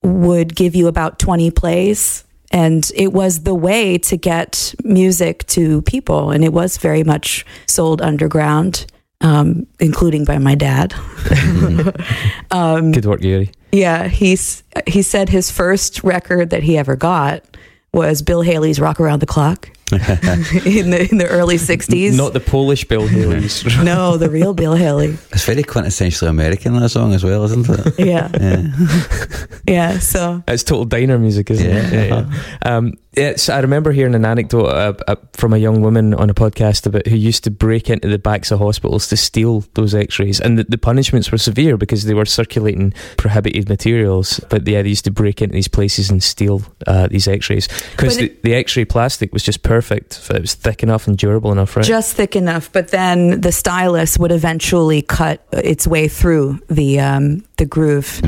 would 0.03 0.55
give 0.55 0.75
you 0.75 0.87
about 0.87 1.19
twenty 1.19 1.51
plays. 1.51 2.23
And 2.51 2.89
it 2.95 3.11
was 3.11 3.43
the 3.43 3.55
way 3.55 3.97
to 3.97 4.17
get 4.17 4.75
music 4.83 5.45
to 5.47 5.81
people, 5.81 6.31
and 6.31 6.43
it 6.43 6.53
was 6.53 6.77
very 6.77 7.03
much 7.03 7.45
sold 7.67 8.01
underground, 8.01 8.85
um, 9.21 9.67
including 9.79 10.25
by 10.25 10.37
my 10.37 10.55
dad. 10.55 10.93
Good 12.93 13.05
work, 13.05 13.21
Gary. 13.21 13.51
Yeah, 13.71 14.07
he's 14.07 14.63
he 14.87 15.01
said 15.01 15.27
his 15.27 15.51
first 15.51 16.03
record 16.03 16.51
that 16.51 16.63
he 16.63 16.77
ever 16.77 16.95
got 16.95 17.43
was 17.93 18.21
Bill 18.21 18.41
Haley's 18.41 18.79
"Rock 18.79 19.01
Around 19.01 19.19
the 19.19 19.25
Clock" 19.25 19.69
in 19.91 20.89
the 20.89 21.07
in 21.11 21.17
the 21.19 21.27
early 21.29 21.57
'60s. 21.57 22.17
Not 22.17 22.33
the 22.33 22.39
Polish 22.39 22.85
Bill 22.85 23.05
Haley's. 23.15 23.63
no, 23.83 24.17
the 24.17 24.29
real 24.29 24.53
Bill 24.53 24.73
Haley. 24.73 25.17
It's 25.31 25.45
very 25.45 25.63
quintessentially 25.63 26.27
American 26.27 26.73
that 26.79 26.89
song 26.89 27.13
as 27.13 27.23
well, 27.23 27.43
isn't 27.43 27.69
it? 27.69 27.93
Yeah, 28.05 28.29
Yeah. 28.39 28.67
yeah. 29.67 29.99
So 29.99 30.43
It's 30.47 30.63
total 30.63 30.85
diner 30.85 31.17
music, 31.19 31.49
isn't 31.51 31.65
it? 31.69 31.93
Yeah. 31.93 32.03
Yeah, 32.05 32.25
yeah. 32.63 32.77
Um, 32.77 32.93
yeah, 33.15 33.37
so 33.37 33.53
I 33.55 33.59
remember 33.59 33.93
hearing 33.93 34.13
an 34.13 34.25
anecdote 34.25 34.65
uh, 34.65 34.93
uh, 35.07 35.15
from 35.31 35.53
a 35.53 35.57
young 35.57 35.81
woman 35.81 36.13
on 36.13 36.29
a 36.29 36.33
podcast 36.33 36.85
about 36.85 37.07
who 37.07 37.15
used 37.15 37.45
to 37.45 37.51
break 37.51 37.89
into 37.89 38.09
the 38.09 38.19
backs 38.19 38.51
of 38.51 38.59
hospitals 38.59 39.07
to 39.07 39.15
steal 39.15 39.63
those 39.75 39.95
X-rays, 39.95 40.41
and 40.41 40.59
the, 40.59 40.65
the 40.65 40.77
punishments 40.77 41.31
were 41.31 41.37
severe 41.37 41.77
because 41.77 42.03
they 42.03 42.13
were 42.13 42.25
circulating 42.25 42.91
prohibited 43.15 43.69
materials. 43.69 44.41
But 44.49 44.67
yeah, 44.67 44.81
they 44.81 44.89
used 44.89 45.05
to 45.05 45.11
break 45.11 45.41
into 45.41 45.53
these 45.53 45.69
places 45.69 46.09
and 46.09 46.21
steal 46.21 46.61
uh, 46.87 47.07
these 47.07 47.25
X-rays 47.25 47.69
because 47.91 48.17
the, 48.17 48.25
it- 48.25 48.43
the 48.43 48.53
X-ray 48.55 48.83
plastic 48.83 49.31
was 49.31 49.43
just 49.43 49.63
perfect. 49.63 49.74
It 50.29 50.41
was 50.41 50.53
thick 50.53 50.83
enough 50.83 51.07
and 51.07 51.17
durable 51.17 51.51
enough, 51.51 51.75
right? 51.75 51.85
just 51.85 52.15
thick 52.15 52.35
enough, 52.35 52.71
but 52.71 52.89
then 52.89 53.41
the 53.41 53.51
stylus 53.51 54.17
would 54.17 54.31
eventually 54.31 55.01
cut 55.01 55.45
its 55.51 55.87
way 55.87 56.07
through 56.07 56.59
the 56.69 56.99
um, 56.99 57.43
the 57.57 57.65
groove. 57.65 58.21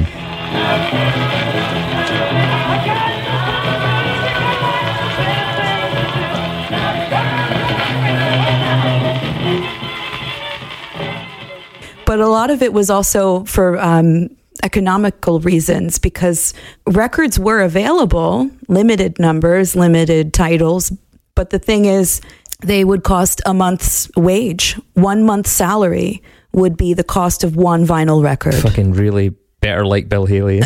but 12.08 12.22
a 12.22 12.28
lot 12.28 12.50
of 12.50 12.62
it 12.62 12.72
was 12.72 12.90
also 12.90 13.44
for 13.44 13.78
um, 13.80 14.30
economical 14.64 15.40
reasons 15.42 16.00
because 16.00 16.54
records 16.88 17.38
were 17.38 17.62
available, 17.62 18.50
limited 18.68 19.20
numbers, 19.20 19.76
limited 19.76 20.34
titles. 20.34 20.92
But 21.38 21.52
the 21.52 21.60
thing 21.60 21.86
is, 21.86 22.20
they 22.62 22.84
would 22.84 23.04
cost 23.04 23.42
a 23.46 23.54
month's 23.54 24.10
wage. 24.18 24.74
One 24.94 25.24
month's 25.24 25.52
salary 25.52 26.24
would 26.52 26.76
be 26.76 26.96
the 26.96 27.04
cost 27.04 27.44
of 27.44 27.56
one 27.56 27.86
vinyl 27.86 28.24
record. 28.24 28.56
Fucking 28.56 28.94
really 28.94 29.36
better 29.62 29.86
like 29.86 30.10
Bill 30.10 30.26
Haley. 30.26 30.58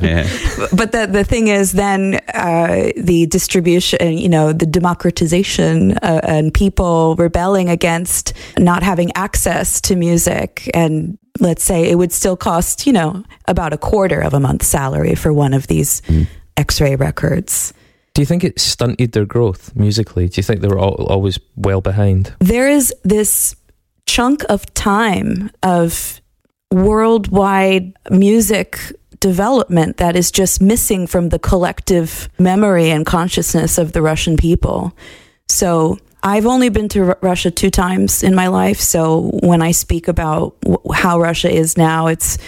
yeah. 0.00 0.26
but 0.72 0.92
the 0.92 1.08
the 1.10 1.24
thing 1.24 1.48
is 1.48 1.72
then 1.72 2.20
uh, 2.32 2.90
the 2.96 3.26
distribution 3.26 4.16
you 4.16 4.28
know 4.28 4.52
the 4.52 4.66
democratization 4.66 5.92
uh, 5.98 6.20
and 6.22 6.52
people 6.52 7.14
rebelling 7.16 7.68
against 7.68 8.32
not 8.58 8.82
having 8.82 9.12
access 9.14 9.80
to 9.82 9.96
music 9.96 10.70
and 10.74 11.18
let's 11.40 11.64
say 11.64 11.90
it 11.90 11.96
would 11.96 12.12
still 12.12 12.36
cost 12.36 12.86
you 12.86 12.92
know 12.92 13.24
about 13.46 13.72
a 13.72 13.78
quarter 13.78 14.20
of 14.20 14.34
a 14.34 14.40
month's 14.40 14.66
salary 14.66 15.14
for 15.14 15.32
one 15.32 15.54
of 15.54 15.66
these 15.66 16.02
x-ray 16.56 16.96
records 16.96 17.72
Do 18.14 18.22
you 18.22 18.26
think 18.26 18.44
it 18.44 18.60
stunted 18.60 19.12
their 19.12 19.24
growth 19.24 19.74
musically? 19.74 20.28
Do 20.28 20.38
you 20.38 20.42
think 20.42 20.60
they 20.60 20.68
were 20.68 20.78
al 20.78 20.94
always 21.08 21.38
well 21.56 21.80
behind? 21.80 22.34
there 22.40 22.68
is 22.68 22.92
this 23.04 23.56
chunk 24.06 24.44
of 24.48 24.72
time 24.74 25.50
of 25.62 26.20
worldwide 26.70 27.92
music 28.10 28.78
development 29.20 29.96
that 29.98 30.16
is 30.16 30.30
just 30.30 30.60
missing 30.60 31.06
from 31.06 31.28
the 31.28 31.38
collective 31.38 32.28
memory 32.38 32.90
and 32.90 33.06
consciousness 33.06 33.78
of 33.78 33.92
the 33.92 34.02
Russian 34.02 34.36
people. 34.36 34.92
So 35.48 35.98
I've 36.22 36.46
only 36.46 36.68
been 36.70 36.88
to 36.90 37.04
Ru- 37.04 37.14
Russia 37.20 37.50
two 37.50 37.70
times 37.70 38.22
in 38.22 38.34
my 38.34 38.48
life. 38.48 38.80
So 38.80 39.30
when 39.42 39.62
I 39.62 39.72
speak 39.72 40.08
about 40.08 40.60
w- 40.62 40.78
how 40.92 41.20
Russia 41.20 41.50
is 41.50 41.76
now, 41.76 42.08
it's 42.08 42.38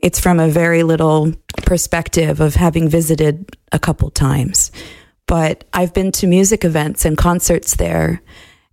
it's 0.00 0.20
from 0.20 0.38
a 0.40 0.48
very 0.48 0.82
little 0.82 1.32
perspective 1.64 2.40
of 2.40 2.54
having 2.54 2.88
visited 2.88 3.56
a 3.72 3.78
couple 3.78 4.10
times. 4.10 4.70
But 5.26 5.64
I've 5.72 5.94
been 5.94 6.12
to 6.12 6.26
music 6.26 6.64
events 6.64 7.04
and 7.04 7.16
concerts 7.16 7.76
there, 7.76 8.22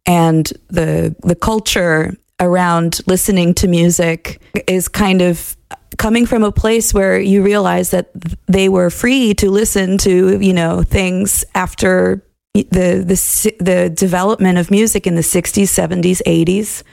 and 0.06 0.52
the 0.70 1.16
the 1.22 1.36
culture 1.36 2.16
around 2.40 3.02
listening 3.08 3.54
to 3.54 3.68
music 3.68 4.42
is 4.68 4.88
kind 4.88 5.22
of 5.22 5.56
coming 5.98 6.26
from 6.26 6.44
a 6.44 6.52
place 6.52 6.94
where 6.94 7.20
you 7.20 7.44
realize 7.44 7.92
that 7.92 8.10
they 8.48 8.68
were 8.68 8.90
free 8.90 9.34
to 9.36 9.52
listen 9.52 9.98
to 10.00 10.40
you 10.40 10.54
know 10.54 10.82
things 10.82 11.46
after 11.54 12.24
the 12.54 12.64
the 12.64 13.54
the 13.64 13.90
development 13.90 14.58
of 14.58 14.72
music 14.72 15.08
in 15.08 15.16
the 15.16 15.22
60s 15.22 15.64
70s 15.64 16.22
80s 16.26 16.84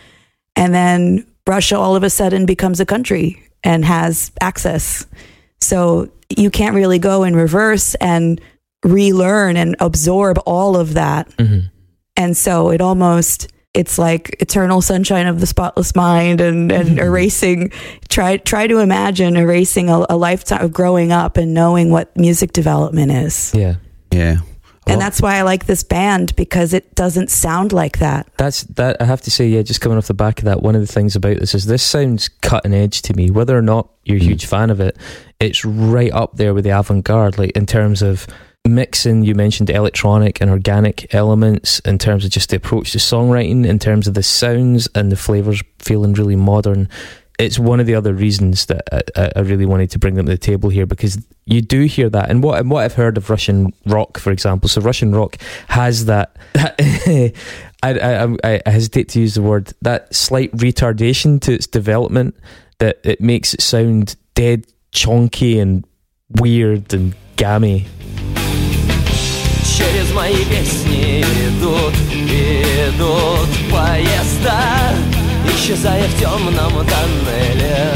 and 0.54 0.74
then 0.74 1.26
Russia 1.46 1.78
all 1.78 1.96
of 1.96 2.02
a 2.02 2.10
sudden 2.10 2.46
becomes 2.46 2.78
a 2.78 2.86
country 2.86 3.42
and 3.64 3.84
has 3.84 4.30
access. 4.40 5.06
So 5.60 6.10
you 6.36 6.50
can't 6.50 6.74
really 6.74 6.98
go 6.98 7.24
in 7.24 7.34
reverse 7.34 7.94
and 7.96 8.40
relearn 8.84 9.56
and 9.56 9.74
absorb 9.80 10.38
all 10.46 10.76
of 10.76 10.94
that 10.94 11.28
and 12.16 12.36
so 12.36 12.70
it 12.70 12.80
almost 12.80 13.48
it's 13.74 13.98
like 13.98 14.36
eternal 14.40 14.80
sunshine 14.80 15.26
of 15.26 15.40
the 15.40 15.46
spotless 15.46 15.94
mind 15.94 16.40
and, 16.40 16.70
and 16.72 16.98
erasing 16.98 17.70
try 18.08 18.36
try 18.38 18.66
to 18.66 18.78
imagine 18.78 19.36
erasing 19.36 19.90
a, 19.90 20.06
a 20.08 20.16
lifetime 20.16 20.64
of 20.64 20.72
growing 20.72 21.10
up 21.12 21.36
and 21.36 21.52
knowing 21.54 21.90
what 21.90 22.16
music 22.16 22.52
development 22.52 23.10
is 23.12 23.52
Yeah. 23.54 23.76
Yeah. 24.12 24.38
And 24.86 24.98
that's 25.02 25.20
why 25.20 25.36
I 25.36 25.42
like 25.42 25.66
this 25.66 25.82
band 25.82 26.34
because 26.34 26.72
it 26.72 26.94
doesn't 26.94 27.30
sound 27.30 27.74
like 27.74 27.98
that. 27.98 28.26
That's 28.38 28.62
that. 28.62 28.96
I 29.02 29.04
have 29.04 29.20
to 29.20 29.30
say, 29.30 29.46
yeah. 29.46 29.60
Just 29.60 29.82
coming 29.82 29.98
off 29.98 30.06
the 30.06 30.14
back 30.14 30.38
of 30.38 30.46
that, 30.46 30.62
one 30.62 30.74
of 30.74 30.80
the 30.80 30.86
things 30.90 31.14
about 31.14 31.36
this 31.40 31.54
is 31.54 31.66
this 31.66 31.82
sounds 31.82 32.28
cutting 32.40 32.72
edge 32.72 33.02
to 33.02 33.12
me. 33.12 33.30
Whether 33.30 33.54
or 33.54 33.60
not 33.60 33.90
you're 34.04 34.16
a 34.16 34.20
Mm. 34.20 34.28
huge 34.28 34.46
fan 34.46 34.70
of 34.70 34.80
it, 34.80 34.96
it's 35.40 35.62
right 35.62 36.10
up 36.10 36.36
there 36.38 36.54
with 36.54 36.64
the 36.64 36.70
avant-garde, 36.70 37.36
like 37.36 37.50
in 37.50 37.66
terms 37.66 38.00
of 38.00 38.26
mixing. 38.66 39.22
You 39.24 39.34
mentioned 39.34 39.70
electronic 39.70 40.40
and 40.40 40.50
organic 40.50 41.14
elements 41.14 41.80
in 41.80 41.98
terms 41.98 42.24
of 42.24 42.30
just 42.30 42.50
the 42.50 42.56
approach 42.56 42.92
to 42.92 42.98
songwriting, 42.98 43.66
in 43.66 43.78
terms 43.78 44.06
of 44.08 44.14
the 44.14 44.22
sounds 44.22 44.88
and 44.94 45.10
the 45.12 45.16
flavors 45.16 45.62
feeling 45.78 46.12
really 46.14 46.36
modern. 46.36 46.88
It's 47.38 47.56
one 47.58 47.78
of 47.78 47.86
the 47.86 47.94
other 47.94 48.12
reasons 48.12 48.66
that 48.66 48.82
I, 49.16 49.30
I- 49.36 49.40
really 49.42 49.64
wanted 49.64 49.90
to 49.92 49.98
bring 50.00 50.14
them 50.14 50.26
to 50.26 50.32
the 50.32 50.38
table 50.38 50.70
here 50.70 50.86
because 50.86 51.24
you 51.44 51.62
do 51.62 51.82
hear 51.84 52.10
that, 52.10 52.30
and 52.30 52.42
what 52.42 52.58
and 52.60 52.68
what 52.70 52.84
I've 52.84 52.94
heard 52.94 53.16
of 53.16 53.30
Russian 53.30 53.72
rock, 53.86 54.18
for 54.18 54.32
example. 54.32 54.68
So 54.68 54.80
Russian 54.80 55.12
rock 55.14 55.36
has 55.68 56.06
that. 56.06 56.36
I, 56.56 57.32
I, 57.82 58.24
I, 58.42 58.60
I 58.66 58.70
hesitate 58.70 59.08
to 59.10 59.20
use 59.20 59.34
the 59.36 59.42
word 59.42 59.72
that 59.82 60.12
slight 60.12 60.50
retardation 60.56 61.40
to 61.42 61.52
its 61.52 61.68
development 61.68 62.36
that 62.78 62.98
it 63.04 63.20
makes 63.20 63.54
it 63.54 63.62
sound 63.62 64.16
dead 64.34 64.66
chonky 64.90 65.60
and 65.60 65.84
weird 66.40 66.92
and 66.92 67.14
gammy. 67.36 67.86
Через 69.77 70.11
мои 70.13 70.45
песни 70.45 71.21
идут, 71.21 71.93
идут 72.11 73.49
поезда 73.71 74.93
Исчезая 75.47 76.03
в 76.03 76.19
темном 76.19 76.71
тоннеле 76.85 77.93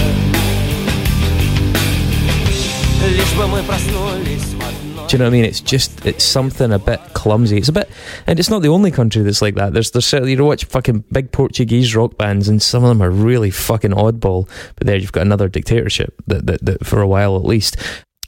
Лишь 3.10 3.34
бы 3.38 3.48
мы 3.48 3.64
проснулись 3.64 4.42
в 4.42 4.62
одной 4.62 4.88
Do 5.08 5.14
you 5.16 5.20
know 5.20 5.26
what 5.26 5.36
I 5.36 5.42
mean? 5.42 5.46
It's 5.46 5.62
just 5.62 6.06
it's 6.06 6.26
something 6.26 6.74
a 6.74 6.80
bit 6.80 7.00
clumsy. 7.14 7.58
It's 7.58 7.70
a 7.70 7.72
bit, 7.72 7.90
and 8.26 8.40
it's 8.40 8.50
not 8.50 8.62
the 8.62 8.68
only 8.68 8.92
country 8.92 9.22
that's 9.24 9.42
like 9.42 9.56
that. 9.56 9.72
There's 9.72 9.92
there's 9.92 10.06
certainly 10.06 10.34
you 10.34 10.44
watch 10.44 10.66
fucking 10.66 11.06
big 11.14 11.32
Portuguese 11.32 11.96
rock 11.96 12.18
bands, 12.18 12.50
and 12.50 12.62
some 12.62 12.84
of 12.84 12.90
them 12.90 13.02
are 13.02 13.10
really 13.10 13.50
fucking 13.50 13.92
oddball. 13.92 14.50
But 14.76 14.88
there 14.88 14.98
you've 14.98 15.14
got 15.14 15.22
another 15.22 15.48
dictatorship 15.48 16.14
that 16.28 16.46
that, 16.48 16.66
that 16.66 16.86
for 16.86 17.00
a 17.00 17.08
while 17.08 17.38
at 17.38 17.46
least. 17.46 17.78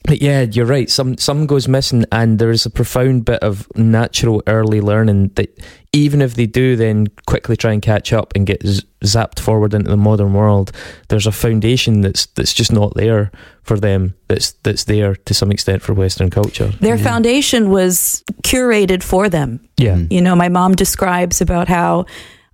But 0.06 0.20
yeah, 0.20 0.42
you're 0.42 0.66
right. 0.66 0.90
Some 0.90 1.16
some 1.16 1.46
goes 1.46 1.66
missing, 1.66 2.04
and 2.12 2.38
there 2.38 2.50
is 2.50 2.66
a 2.66 2.70
profound 2.70 3.24
bit 3.24 3.42
of 3.42 3.66
natural 3.74 4.42
early 4.46 4.82
learning 4.82 5.28
that 5.36 5.58
even 5.92 6.20
if 6.20 6.34
they 6.34 6.44
do 6.46 6.76
then 6.76 7.06
quickly 7.26 7.56
try 7.56 7.72
and 7.72 7.80
catch 7.80 8.12
up 8.12 8.32
and 8.36 8.46
get 8.46 8.62
z- 8.66 8.82
zapped 9.02 9.40
forward 9.40 9.72
into 9.72 9.88
the 9.90 9.96
modern 9.96 10.34
world, 10.34 10.72
there's 11.08 11.26
a 11.26 11.32
foundation 11.32 12.02
that's 12.02 12.26
that's 12.26 12.52
just 12.52 12.70
not 12.70 12.92
there 12.94 13.30
for 13.62 13.80
them. 13.80 14.14
That's 14.28 14.52
that's 14.62 14.84
there 14.84 15.14
to 15.14 15.32
some 15.32 15.50
extent 15.50 15.80
for 15.82 15.94
Western 15.94 16.28
culture. 16.28 16.68
Their 16.80 16.98
foundation 16.98 17.70
was 17.70 18.22
curated 18.42 19.02
for 19.02 19.30
them. 19.30 19.60
Yeah, 19.78 19.96
Mm. 19.96 20.12
You 20.12 20.20
know, 20.20 20.36
my 20.36 20.50
mom 20.50 20.74
describes 20.74 21.40
about 21.40 21.68
how 21.68 22.04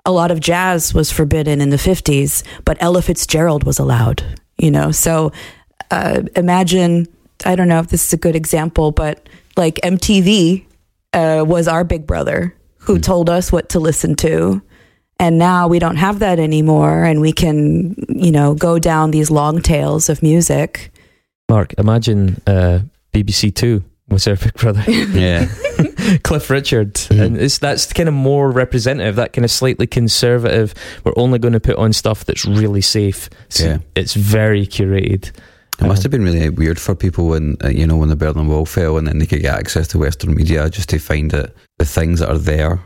a 0.06 0.12
lot 0.12 0.30
of 0.30 0.38
jazz 0.38 0.94
was 0.94 1.10
forbidden 1.10 1.60
in 1.60 1.70
the 1.70 1.76
50s, 1.78 2.44
but 2.64 2.76
Ella 2.80 3.02
Fitzgerald 3.02 3.64
was 3.64 3.78
allowed, 3.80 4.22
you 4.56 4.70
know. 4.70 4.92
So 4.92 5.32
uh, 5.90 6.22
imagine, 6.36 7.06
I 7.44 7.56
don't 7.56 7.68
know 7.68 7.78
if 7.80 7.88
this 7.88 8.06
is 8.06 8.12
a 8.12 8.16
good 8.16 8.36
example, 8.36 8.90
but 8.92 9.28
like 9.56 9.76
MTV 9.82 10.64
uh, 11.12 11.44
was 11.46 11.68
our 11.68 11.84
big 11.84 12.06
brother 12.06 12.54
who 12.78 12.98
told 12.98 13.28
us 13.30 13.50
what 13.52 13.68
to 13.70 13.80
listen 13.80 14.14
to. 14.16 14.62
And 15.18 15.38
now 15.38 15.68
we 15.68 15.78
don't 15.78 15.96
have 15.96 16.20
that 16.20 16.38
anymore, 16.38 17.04
and 17.04 17.20
we 17.20 17.32
can, 17.32 17.94
you 18.08 18.30
know, 18.32 18.54
go 18.54 18.78
down 18.78 19.10
these 19.10 19.30
long 19.30 19.60
tails 19.60 20.08
of 20.08 20.22
music. 20.22 20.90
Mark, 21.50 21.74
imagine 21.76 22.40
uh, 22.46 22.78
BBC 23.12 23.54
Two 23.54 23.84
was 24.08 24.24
their 24.24 24.36
big 24.36 24.54
brother, 24.54 24.82
Yeah. 24.88 25.46
Cliff 26.22 26.48
Richard, 26.48 26.94
Mhm. 26.94 27.20
and 27.22 27.36
it's 27.36 27.58
that's 27.58 27.92
kind 27.92 28.08
of 28.08 28.14
more 28.14 28.50
representative. 28.50 29.16
That 29.16 29.34
kind 29.34 29.44
of 29.44 29.50
slightly 29.50 29.86
conservative. 29.86 30.72
We're 31.04 31.12
only 31.16 31.38
going 31.38 31.52
to 31.52 31.60
put 31.60 31.76
on 31.76 31.92
stuff 31.92 32.24
that's 32.24 32.46
really 32.46 32.80
safe. 32.80 33.28
So 33.50 33.64
Yeah. 33.64 33.78
it's 33.94 34.14
very 34.14 34.66
curated. 34.66 35.32
It 35.80 35.86
must 35.86 36.02
have 36.02 36.12
been 36.12 36.24
really 36.24 36.50
weird 36.50 36.78
for 36.78 36.94
people 36.94 37.28
when 37.28 37.56
uh, 37.64 37.68
you 37.68 37.86
know 37.86 37.96
when 37.96 38.08
the 38.10 38.16
Berlin 38.16 38.48
Wall 38.48 38.66
fell, 38.66 38.98
and 38.98 39.06
then 39.06 39.18
they 39.18 39.26
could 39.26 39.40
get 39.40 39.58
access 39.58 39.88
to 39.88 39.98
Western 39.98 40.34
media 40.34 40.68
just 40.68 40.88
to 40.90 40.98
find 40.98 41.30
that 41.30 41.54
the 41.78 41.84
things 41.86 42.20
that 42.20 42.28
are 42.30 42.38
there 42.38 42.80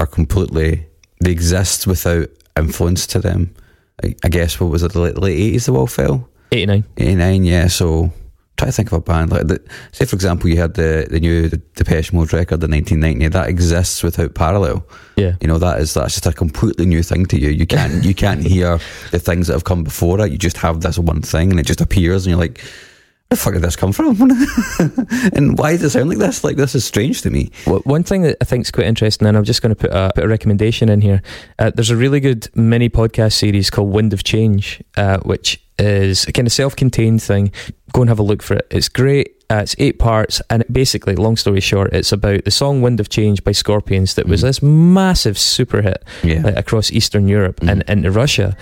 are 0.00 0.06
completely 0.06 0.86
they 1.20 1.30
exist 1.30 1.86
without 1.86 2.28
influence 2.58 3.06
to 3.08 3.20
them. 3.20 3.54
I, 4.02 4.14
I 4.24 4.28
guess 4.28 4.58
what 4.58 4.70
was 4.70 4.82
it 4.82 4.92
the 4.92 5.00
late 5.00 5.18
late 5.18 5.38
eighties 5.38 5.66
the 5.66 5.72
wall 5.72 5.86
fell, 5.86 6.28
Eighty 6.50 6.66
nine. 6.66 6.84
eighty 6.96 7.14
nine, 7.14 7.44
yeah. 7.44 7.68
So 7.68 8.12
try 8.56 8.66
to 8.66 8.72
think 8.72 8.92
of 8.92 8.98
a 8.98 9.00
band 9.00 9.30
like 9.30 9.46
that. 9.46 9.66
Say 9.92 10.04
for 10.04 10.14
example, 10.14 10.48
you 10.48 10.58
had 10.58 10.74
the 10.74 11.06
the 11.10 11.20
new 11.20 11.48
the 11.48 11.56
Depeche 11.74 12.12
Mode 12.12 12.32
record 12.32 12.62
in 12.62 12.70
nineteen 12.70 13.00
ninety 13.00 13.28
that 13.28 13.48
exists 13.48 14.02
without 14.02 14.34
parallel. 14.34 14.86
Yeah. 15.16 15.34
You 15.40 15.48
know 15.48 15.58
that 15.58 15.80
is 15.80 15.94
that's 15.94 16.14
just 16.14 16.26
a 16.26 16.32
completely 16.32 16.86
new 16.86 17.02
thing 17.02 17.26
to 17.26 17.38
you. 17.38 17.48
You 17.48 17.66
can't 17.66 18.04
you 18.04 18.14
can't 18.14 18.42
hear 18.46 18.78
the 19.10 19.18
things 19.18 19.46
that 19.46 19.54
have 19.54 19.64
come 19.64 19.84
before 19.84 20.20
it. 20.20 20.32
You 20.32 20.38
just 20.38 20.58
have 20.58 20.80
this 20.80 20.98
one 20.98 21.22
thing 21.22 21.50
and 21.50 21.60
it 21.60 21.66
just 21.66 21.80
appears, 21.80 22.26
and 22.26 22.30
you're 22.30 22.40
like, 22.40 22.58
"Where 22.58 23.30
the 23.30 23.36
fuck 23.36 23.54
did 23.54 23.62
this 23.62 23.76
come 23.76 23.92
from?" 23.92 24.20
and 25.34 25.58
why 25.58 25.72
does 25.72 25.84
it 25.84 25.90
sound 25.90 26.10
like 26.10 26.18
this? 26.18 26.44
Like 26.44 26.56
this 26.56 26.74
is 26.74 26.84
strange 26.84 27.22
to 27.22 27.30
me. 27.30 27.50
Well, 27.66 27.80
One 27.84 28.02
thing 28.02 28.22
that 28.22 28.36
I 28.40 28.44
think 28.44 28.66
is 28.66 28.70
quite 28.70 28.86
interesting, 28.86 29.26
and 29.26 29.36
I'm 29.36 29.44
just 29.44 29.62
going 29.62 29.74
to 29.74 29.80
put 29.80 29.90
a, 29.90 30.12
put 30.14 30.24
a 30.24 30.28
recommendation 30.28 30.88
in 30.88 31.00
here. 31.00 31.22
Uh, 31.58 31.70
there's 31.74 31.90
a 31.90 31.96
really 31.96 32.20
good 32.20 32.48
mini 32.54 32.88
podcast 32.90 33.32
series 33.32 33.70
called 33.70 33.90
Wind 33.90 34.12
of 34.12 34.24
Change, 34.24 34.82
uh, 34.96 35.18
which 35.20 35.61
is 35.78 36.26
a 36.26 36.32
kind 36.32 36.46
of 36.46 36.52
self 36.52 36.76
contained 36.76 37.22
thing. 37.22 37.52
Go 37.92 38.02
and 38.02 38.08
have 38.08 38.18
a 38.18 38.22
look 38.22 38.42
for 38.42 38.54
it. 38.54 38.66
It's 38.70 38.88
great. 38.88 39.36
Uh, 39.50 39.56
it's 39.56 39.74
eight 39.78 39.98
parts, 39.98 40.40
and 40.48 40.62
it 40.62 40.72
basically, 40.72 41.14
long 41.14 41.36
story 41.36 41.60
short, 41.60 41.92
it's 41.92 42.10
about 42.12 42.44
the 42.44 42.50
song 42.50 42.80
"Wind 42.80 43.00
of 43.00 43.10
Change" 43.10 43.44
by 43.44 43.52
Scorpions 43.52 44.14
that 44.14 44.26
was 44.26 44.40
Mhm. 44.40 44.44
this 44.44 44.62
massive 44.62 45.38
super 45.38 45.82
hit 45.82 46.02
Yeah, 46.22 46.46
uh, 46.46 46.52
across 46.56 46.90
Eastern 46.90 47.28
Europe 47.28 47.60
and 47.62 47.84
into 47.86 48.10
Russia. 48.10 48.56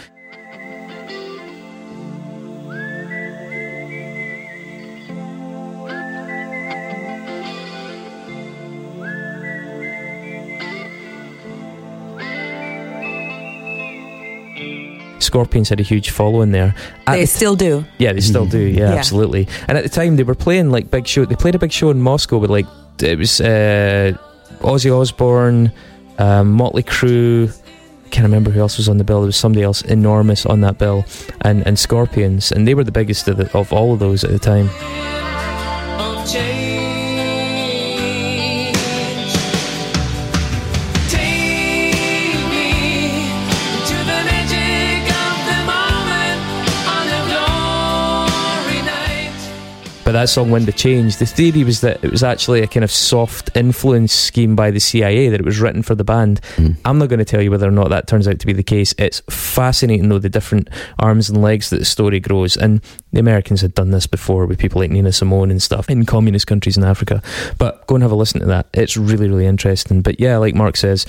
Scorpions 15.31 15.69
had 15.69 15.79
a 15.79 15.85
huge 15.85 16.11
following 16.11 16.51
there. 16.51 16.75
At 17.07 17.15
They 17.15 17.21
the 17.21 17.27
still 17.29 17.55
do. 17.55 17.85
yeah, 17.99 18.13
they 18.13 18.21
still 18.21 18.47
do. 18.47 18.59
Yeah, 18.59 18.91
Yeah. 18.91 18.99
absolutely. 18.99 19.47
And 19.69 19.79
at 19.79 19.85
the 19.85 19.89
time, 20.01 20.17
they 20.17 20.25
were 20.25 20.35
playing 20.35 20.71
like 20.73 20.91
big 20.91 21.07
show. 21.07 21.25
They 21.25 21.37
played 21.37 21.55
a 21.55 21.59
big 21.59 21.71
show 21.73 21.91
in 21.91 22.01
Moscow 22.03 22.39
with 22.39 22.51
like 22.51 22.67
it 23.01 23.17
was 23.17 23.41
uh, 23.41 24.13
Ozzy 24.61 24.91
Osbourne, 24.91 25.71
um, 26.19 26.51
Motley 26.53 26.83
Crue. 26.83 27.49
Can't 28.11 28.25
remember 28.25 28.51
who 28.51 28.59
else 28.61 28.77
was 28.77 28.89
on 28.89 28.99
the 28.99 29.05
bill. 29.05 29.21
There 29.21 29.27
was 29.35 29.37
somebody 29.37 29.63
else 29.63 29.83
enormous 29.83 30.45
on 30.47 30.61
that 30.63 30.79
bill, 30.79 31.05
and 31.43 31.65
and 31.65 31.79
Scorpions, 31.79 32.51
and 32.51 32.67
they 32.67 32.75
were 32.75 32.83
the 32.85 32.91
biggest 33.01 33.29
of, 33.29 33.37
the, 33.37 33.47
of 33.57 33.73
all 33.73 33.93
of 33.95 34.01
those 34.01 34.25
at 34.25 34.31
the 34.33 34.39
time. 34.41 34.69
But 50.11 50.15
that 50.15 50.29
song, 50.29 50.51
Wind 50.51 50.69
of 50.69 50.75
Change, 50.75 51.19
the 51.19 51.25
theory 51.25 51.63
was 51.63 51.83
that 51.83 52.03
it 52.03 52.11
was 52.11 52.25
actually 52.25 52.63
a 52.63 52.67
kind 52.67 52.83
of 52.83 52.91
soft 52.91 53.49
influence 53.57 54.13
scheme 54.13 54.57
by 54.57 54.73
the 54.73 54.81
CIA, 54.81 55.29
that 55.29 55.39
it 55.39 55.47
was 55.47 55.61
written 55.61 55.85
for 55.85 55.95
the 55.95 56.03
band. 56.03 56.41
Mm. 56.57 56.77
I'm 56.85 56.99
not 56.99 57.11
going 57.11 57.21
to 57.21 57.25
tell 57.25 57.41
you 57.41 57.49
whether 57.49 57.69
or 57.69 57.71
not 57.71 57.91
that 57.91 58.09
turns 58.09 58.27
out 58.27 58.41
to 58.41 58.47
be 58.49 58.53
the 58.53 58.65
case. 58.65 58.93
It's 58.99 59.21
fascinating, 59.31 60.09
though, 60.09 60.19
the 60.19 60.29
different 60.29 60.69
arms 60.99 61.31
and 61.31 61.41
legs 61.41 61.71
that 61.71 61.79
the 61.79 61.85
story 61.85 62.19
grows. 62.19 62.57
And 62.57 62.83
the 63.13 63.21
Americans 63.21 63.61
had 63.61 63.73
done 63.75 63.93
this 63.93 64.09
before 64.09 64.47
with 64.47 64.59
people 64.59 64.81
like 64.81 64.91
Nina 64.91 65.13
Simone 65.13 65.49
and 65.49 65.63
stuff 65.63 65.89
in 65.89 66.05
communist 66.05 66.49
countries 66.49 66.77
in 66.77 66.83
Africa. 66.83 67.23
But 67.59 67.87
go 67.87 67.95
and 67.95 68.03
have 68.03 68.11
a 68.11 68.17
listen 68.17 68.41
to 68.41 68.47
that. 68.47 68.67
It's 68.75 68.97
really, 68.97 69.29
really 69.29 69.47
interesting. 69.47 70.03
But 70.03 70.19
yeah, 70.19 70.39
like 70.39 70.57
Mark 70.57 70.77
says, 70.77 71.07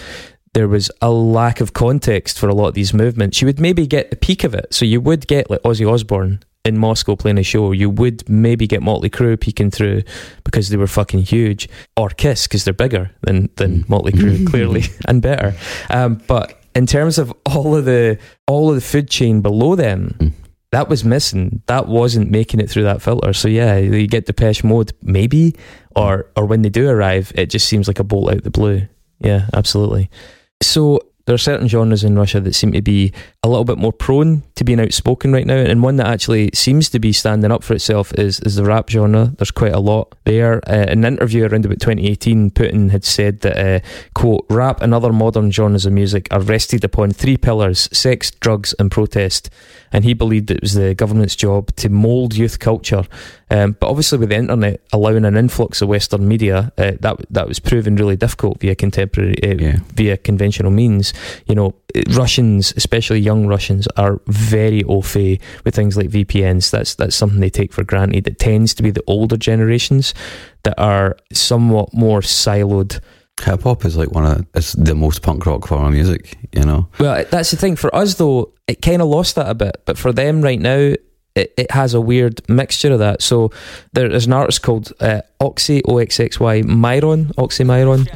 there 0.54 0.68
was 0.68 0.92
a 1.02 1.10
lack 1.10 1.60
of 1.60 1.74
context 1.74 2.38
for 2.38 2.50
a 2.50 2.54
lot 2.54 2.68
of 2.68 2.76
these 2.76 2.94
movements. 2.94 3.42
You 3.42 3.48
would 3.48 3.60
maybe 3.60 3.88
get 3.88 4.12
the 4.12 4.16
peak 4.16 4.44
of 4.44 4.54
it. 4.54 4.72
So 4.76 4.86
you 4.86 5.02
would 5.02 5.26
get 5.26 5.50
like 5.50 5.64
Ozzy 5.64 5.92
Osbourne 5.92 6.44
in 6.66 6.78
Moscow 6.78 7.16
playing 7.16 7.38
a 7.38 7.44
show. 7.44 7.72
You 7.72 7.90
would 7.90 8.28
maybe 8.30 8.68
get 8.68 8.82
Motley 8.82 9.10
Crue 9.10 9.40
peeking 9.40 9.72
through 9.72 10.04
because 10.44 10.70
they 10.70 10.78
were 10.78 10.88
fucking 10.88 11.22
huge, 11.22 11.68
or 11.98 12.10
Kiss 12.10 12.48
because 12.48 12.64
they're 12.64 12.74
bigger 12.74 13.12
than 13.22 13.50
than 13.56 13.86
Motley 13.88 14.12
Crue, 14.12 14.48
clearly, 14.50 14.84
and 15.08 15.22
better. 15.22 15.56
Um, 15.90 16.22
but 16.28 16.62
in 16.76 16.86
terms 16.86 17.18
of 17.18 17.34
all 17.46 17.76
of 17.76 17.86
the 17.86 18.18
all 18.48 18.70
of 18.70 18.76
the 18.76 18.82
food 18.82 19.10
chain 19.10 19.42
below 19.42 19.76
them. 19.76 20.16
Mm. 20.20 20.32
That 20.72 20.88
was 20.88 21.04
missing. 21.04 21.62
That 21.66 21.90
wasn't 21.90 22.32
making 22.32 22.62
it 22.62 22.70
through 22.70 22.84
that 22.84 23.02
filter. 23.02 23.34
So 23.34 23.50
yeah, 23.50 23.76
you 23.76 24.08
get 24.08 24.26
Depeche 24.26 24.64
Mode, 24.64 24.94
maybe, 25.02 25.54
or 25.98 26.32
or 26.38 26.46
when 26.46 26.62
they 26.62 26.70
do 26.70 26.88
arrive, 26.88 27.34
it 27.36 27.48
just 27.48 27.68
seems 27.68 27.90
like 27.90 28.00
a 28.00 28.06
bolt 28.06 28.32
out 28.32 28.44
the 28.44 28.52
blue. 28.52 28.88
Yeah, 29.20 29.48
absolutely. 29.54 30.10
So 30.64 31.02
there 31.26 31.36
are 31.36 31.40
certain 31.40 31.68
genres 31.68 32.04
in 32.04 32.18
Russia 32.18 32.40
that 32.40 32.56
seem 32.56 32.72
to 32.72 32.82
be 32.82 33.14
a 33.44 33.50
little 33.50 33.66
bit 33.66 33.80
more 33.80 33.92
prone 33.92 34.44
to 34.54 34.64
being 34.64 34.80
outspoken 34.80 35.32
right 35.34 35.48
now, 35.48 35.56
and 35.56 35.82
one 35.82 35.96
that 35.96 36.06
actually 36.06 36.52
seems 36.54 36.90
to 36.90 37.00
be 37.00 37.12
standing 37.12 37.52
up 37.52 37.64
for 37.64 37.74
itself 37.74 38.14
is 38.14 38.40
is 38.42 38.56
the 38.56 38.64
rap 38.64 38.88
genre. 38.88 39.34
There's 39.38 39.50
quite 39.50 39.74
a 39.74 39.80
lot 39.80 40.14
there. 40.26 40.62
Uh, 40.70 40.84
in 40.84 41.04
an 41.04 41.14
interview 41.16 41.48
around 41.48 41.66
about 41.66 41.80
2018, 41.80 42.52
Putin 42.52 42.92
had 42.92 43.04
said 43.04 43.40
that 43.42 43.58
uh, 43.58 43.80
quote 44.14 44.46
rap 44.52 44.84
and 44.84 44.94
other 44.94 45.12
modern 45.12 45.52
genres 45.52 45.88
of 45.88 45.94
music 45.94 46.28
are 46.30 46.40
rested 46.42 46.84
upon 46.84 47.12
three 47.14 47.36
pillars: 47.36 47.90
sex, 47.92 48.30
drugs, 48.30 48.76
and 48.78 48.92
protest. 48.92 49.50
And 49.94 50.06
he 50.06 50.14
believed 50.14 50.52
it 50.52 50.62
was 50.62 50.74
the 50.76 50.94
government's 50.96 51.36
job 51.36 51.76
to 51.78 51.90
mould 51.90 52.34
youth 52.36 52.60
culture. 52.60 53.04
Um, 53.50 53.76
but 53.78 53.90
obviously, 53.90 54.20
with 54.20 54.30
the 54.30 54.36
internet 54.36 54.80
allowing 54.94 55.26
an 55.26 55.36
influx 55.36 55.82
of 55.82 55.90
Western 55.90 56.28
media, 56.28 56.72
uh, 56.78 56.92
that 57.00 57.18
that 57.32 57.48
was 57.48 57.60
proven 57.60 57.96
really 57.96 58.16
difficult 58.16 58.60
via 58.60 58.76
contemporary 58.76 59.34
uh, 59.44 59.56
Yeah. 59.58 59.80
via 59.96 60.18
conventional 60.18 60.70
means. 60.72 61.12
You 61.48 61.56
know, 61.56 61.74
Russians, 62.12 62.74
especially 62.78 63.20
young 63.20 63.31
Russians, 63.40 63.88
are 63.98 64.22
very 64.28 64.84
au 64.84 65.02
fait 65.02 65.40
with 65.64 65.76
things 65.76 65.98
like 65.98 66.10
VPNs. 66.10 66.72
That's 66.72 66.96
that's 66.96 67.16
something 67.16 67.40
they 67.40 67.50
take 67.50 67.74
for 67.74 67.84
granted. 67.84 68.28
It 68.28 68.40
tends 68.40 68.74
to 68.76 68.84
be 68.84 68.92
the 68.92 69.04
older 69.08 69.38
generations 69.38 70.14
that 70.64 70.80
are 70.80 71.18
somewhat 71.34 71.94
more 71.94 72.22
siloed. 72.22 73.00
Hip 73.44 73.64
hop 73.64 73.86
is 73.86 73.98
like 73.98 74.12
one 74.12 74.26
of 74.26 74.46
it's 74.54 74.74
the 74.74 74.94
most 74.94 75.22
punk 75.22 75.46
rock 75.46 75.68
form 75.68 75.86
of 75.86 75.94
music, 75.94 76.38
you 76.52 76.64
know. 76.64 76.88
Well, 77.00 77.26
that's 77.30 77.52
the 77.52 77.58
thing. 77.58 77.76
For 77.76 77.94
us, 77.96 78.16
though, 78.16 78.54
it 78.68 78.82
kind 78.82 79.02
of 79.02 79.08
lost 79.08 79.36
that 79.36 79.50
a 79.50 79.56
bit. 79.56 79.82
But 79.86 79.98
for 79.98 80.12
them 80.12 80.42
right 80.42 80.60
now, 80.60 80.94
it, 81.36 81.54
it 81.58 81.72
has 81.72 81.94
a 81.94 82.02
weird 82.02 82.48
mixture 82.50 82.92
of 82.92 83.00
that. 83.00 83.22
So 83.22 83.52
there 83.94 84.12
is 84.12 84.28
an 84.28 84.34
artist 84.34 84.62
called 84.62 84.92
uh, 85.00 85.22
Oxy, 85.42 85.82
OXXY, 85.84 86.64
Myron, 86.64 87.34
Oxxxymiron. 87.36 88.08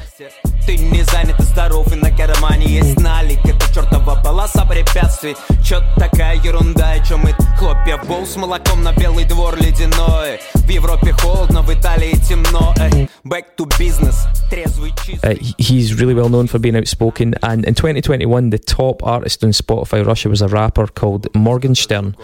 Ты 0.65 0.77
не 0.77 1.03
занят 1.03 1.39
и 1.39 1.43
здоров, 1.43 1.91
и 1.91 1.95
на 1.95 2.09
кармане 2.09 2.65
есть 2.65 2.99
налик 2.99 3.39
Это 3.43 3.71
чертова 3.71 4.19
полоса 4.23 4.65
препятствий 4.65 5.35
Чё 5.63 5.79
такая 5.95 6.37
ерунда, 6.41 6.95
и 6.95 7.05
чё 7.05 7.17
мы 7.17 7.35
хлопья 7.59 7.97
в 7.97 8.07
бол 8.07 8.25
С 8.25 8.35
молоком 8.35 8.81
на 8.81 8.91
белый 8.93 9.25
двор 9.25 9.55
ледяной 9.57 10.39
В 10.55 10.69
Европе 10.69 11.11
холодно, 11.11 11.61
в 11.61 11.71
Италии 11.71 12.13
темно 12.27 12.73
Эй, 12.79 13.07
Back 13.23 13.55
to 13.57 13.67
business, 13.77 14.15
трезвый, 14.49 14.91
чистый 15.05 15.35
uh, 15.35 15.55
He's 15.59 15.93
really 15.93 16.15
well 16.15 16.29
known 16.29 16.47
for 16.47 16.57
being 16.57 16.75
outspoken 16.75 17.35
And 17.43 17.63
in 17.63 17.75
2021, 17.75 18.49
the 18.49 18.57
top 18.57 19.03
artist 19.03 19.43
on 19.43 19.51
Spotify 19.51 20.03
Russia 20.03 20.29
was 20.29 20.41
a 20.41 20.47
rapper 20.47 20.87
called 20.87 21.27
Morgenstern 21.35 22.15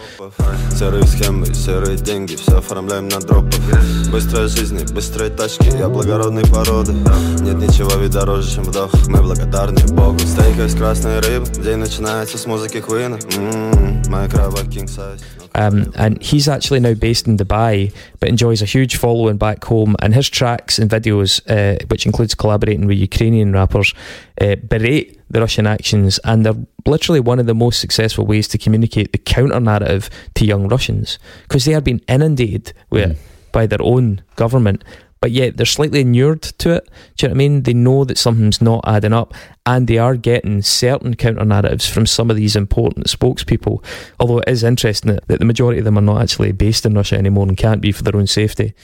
Серые 0.76 1.06
схемы, 1.06 1.46
серые 1.54 1.96
деньги, 1.96 2.34
все 2.34 2.58
оформляем 2.58 3.06
на 3.06 3.20
дропах 3.20 3.52
Быстрая 4.10 4.48
жизнь 4.48 4.78
и 4.91 4.93
быстрые 4.93 5.29
тачки, 5.29 5.77
я 5.77 5.87
благородной 5.87 6.45
породы 6.45 6.93
Нет 7.41 7.57
ничего 7.57 7.91
ведь 7.99 8.11
дороже, 8.11 8.55
чем 8.55 8.63
вдох, 8.63 8.91
мы 9.07 9.21
благодарны 9.21 9.79
Богу 9.93 10.19
Стейк 10.19 10.59
из 10.59 10.75
красной 10.75 11.19
рыбы, 11.19 11.45
день 11.63 11.77
начинается 11.77 12.37
с 12.37 12.45
музыки 12.45 12.81
Куина 12.81 13.17
М-м, 13.37 14.03
Моя 14.09 14.27
кровать 14.27 14.67
king 14.67 14.87
size 14.87 15.21
Um, 15.55 15.91
and 15.95 16.21
he's 16.21 16.47
actually 16.47 16.79
now 16.81 16.93
based 16.93 17.25
in 17.25 17.35
Dubai, 17.35 17.91
but 18.19 18.29
enjoys 18.29 18.61
a 18.61 18.65
huge 18.65 18.95
following 18.95 19.37
back 19.37 19.63
home. 19.63 19.95
And 19.99 20.13
his 20.13 20.29
tracks 20.29 20.77
and 20.77 20.87
videos, 20.87 21.41
uh, 21.49 21.83
which 21.87 22.05
includes 22.05 22.35
collaborating 22.35 22.85
with 22.85 22.99
Ukrainian 22.99 23.53
rappers, 23.53 23.95
uh, 24.39 24.57
berate 24.57 25.19
the 25.31 25.39
Russian 25.39 25.65
actions, 25.65 26.19
and 26.23 26.45
they're 26.45 26.53
literally 26.85 27.19
one 27.19 27.39
of 27.39 27.47
the 27.47 27.55
most 27.55 27.79
successful 27.79 28.27
ways 28.27 28.47
to 28.49 28.59
communicate 28.59 29.13
the 29.13 29.17
counter 29.17 29.59
narrative 29.59 30.11
to 30.35 30.45
young 30.45 30.67
Russians 30.67 31.17
because 31.47 31.65
they 31.65 31.73
are 31.73 31.81
being 31.81 32.01
inundated 32.07 32.73
with 32.91 33.11
it 33.11 33.17
by 33.52 33.66
their 33.66 33.82
own 33.82 34.22
government. 34.36 34.82
But 35.20 35.30
yet 35.30 35.56
they're 35.56 35.66
slightly 35.66 36.00
inured 36.00 36.42
to 36.42 36.70
it. 36.74 36.90
Do 37.16 37.26
you 37.26 37.28
know 37.28 37.32
what 37.32 37.36
I 37.36 37.38
mean? 37.38 37.62
They 37.62 37.74
know 37.74 38.04
that 38.04 38.18
something's 38.18 38.60
not 38.60 38.82
adding 38.84 39.12
up, 39.12 39.32
and 39.64 39.86
they 39.86 39.96
are 39.96 40.16
getting 40.16 40.62
certain 40.62 41.14
counter 41.14 41.44
narratives 41.44 41.88
from 41.88 42.06
some 42.06 42.28
of 42.28 42.36
these 42.36 42.56
important 42.56 43.06
spokespeople. 43.06 43.84
Although 44.18 44.40
it 44.40 44.48
is 44.48 44.64
interesting 44.64 45.16
that, 45.28 45.38
the 45.38 45.44
majority 45.44 45.78
of 45.78 45.84
them 45.84 45.96
are 45.96 46.02
not 46.02 46.22
actually 46.22 46.50
based 46.50 46.84
in 46.84 46.94
Russia 46.94 47.16
anymore 47.16 47.46
and 47.46 47.56
can't 47.56 47.80
be 47.80 47.92
for 47.92 48.02
their 48.02 48.16
own 48.16 48.26
safety. 48.26 48.74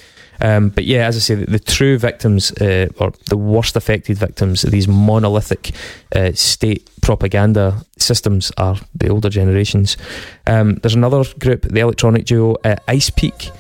Um, 0.41 0.69
but 0.69 0.85
yeah, 0.85 1.07
as 1.07 1.17
I 1.17 1.19
say, 1.19 1.35
the, 1.35 1.47
the 1.47 1.59
true 1.59 1.99
victims, 1.99 2.53
uh, 2.53 2.87
or 2.99 3.13
the 3.29 3.37
worst 3.37 3.75
affected 3.75 4.17
victims 4.17 4.63
of 4.63 4.71
these 4.71 4.87
monolithic 4.87 5.73
uh, 6.15 6.31
state 6.35 6.89
propaganda 7.03 7.85
systems 7.99 8.53
are 8.57 8.77
the 8.95 9.09
older 9.09 9.29
generations. 9.29 9.97
Um, 10.47 10.77
there's 10.77 10.95
another 10.95 11.25
group, 11.41 11.63
the 11.63 11.81
electronic 11.81 12.27
duo 12.27 12.55
uh, 12.65 12.77
IC3PEAK. 12.87 13.51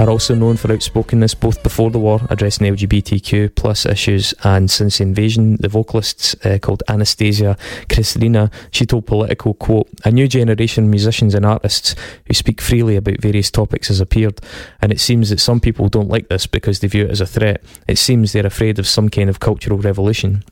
Are 0.00 0.08
also 0.08 0.34
known 0.34 0.56
for 0.56 0.72
outspokenness 0.72 1.34
both 1.34 1.62
before 1.62 1.90
the 1.90 1.98
war, 1.98 2.22
addressing 2.30 2.66
LGBTQ 2.74 3.54
plus 3.54 3.84
issues, 3.84 4.32
and 4.42 4.70
since 4.70 4.96
the 4.96 5.02
invasion, 5.02 5.58
the 5.60 5.68
vocalists 5.68 6.34
uh, 6.42 6.56
called 6.58 6.82
Anastasia 6.88 7.54
Kristalina, 7.90 8.50
she 8.70 8.86
told 8.86 9.04
Politico, 9.04 9.52
quote, 9.52 9.88
a 10.06 10.10
new 10.10 10.26
generation 10.26 10.84
of 10.84 10.90
musicians 10.90 11.34
and 11.34 11.44
artists 11.44 11.94
who 12.26 12.32
speak 12.32 12.62
freely 12.62 12.96
about 12.96 13.20
various 13.20 13.50
topics 13.50 13.88
has 13.88 14.00
appeared, 14.00 14.40
and 14.80 14.90
it 14.90 15.00
seems 15.00 15.28
that 15.28 15.38
some 15.38 15.60
people 15.60 15.90
don't 15.90 16.08
like 16.08 16.28
this 16.28 16.46
because 16.46 16.80
they 16.80 16.88
view 16.88 17.04
it 17.04 17.10
as 17.10 17.20
a 17.20 17.26
threat. 17.26 17.62
It 17.86 17.98
seems 17.98 18.32
they're 18.32 18.46
afraid 18.46 18.78
of 18.78 18.88
some 18.88 19.10
kind 19.10 19.28
of 19.28 19.40
cultural 19.40 19.80
revolution. 19.80 20.44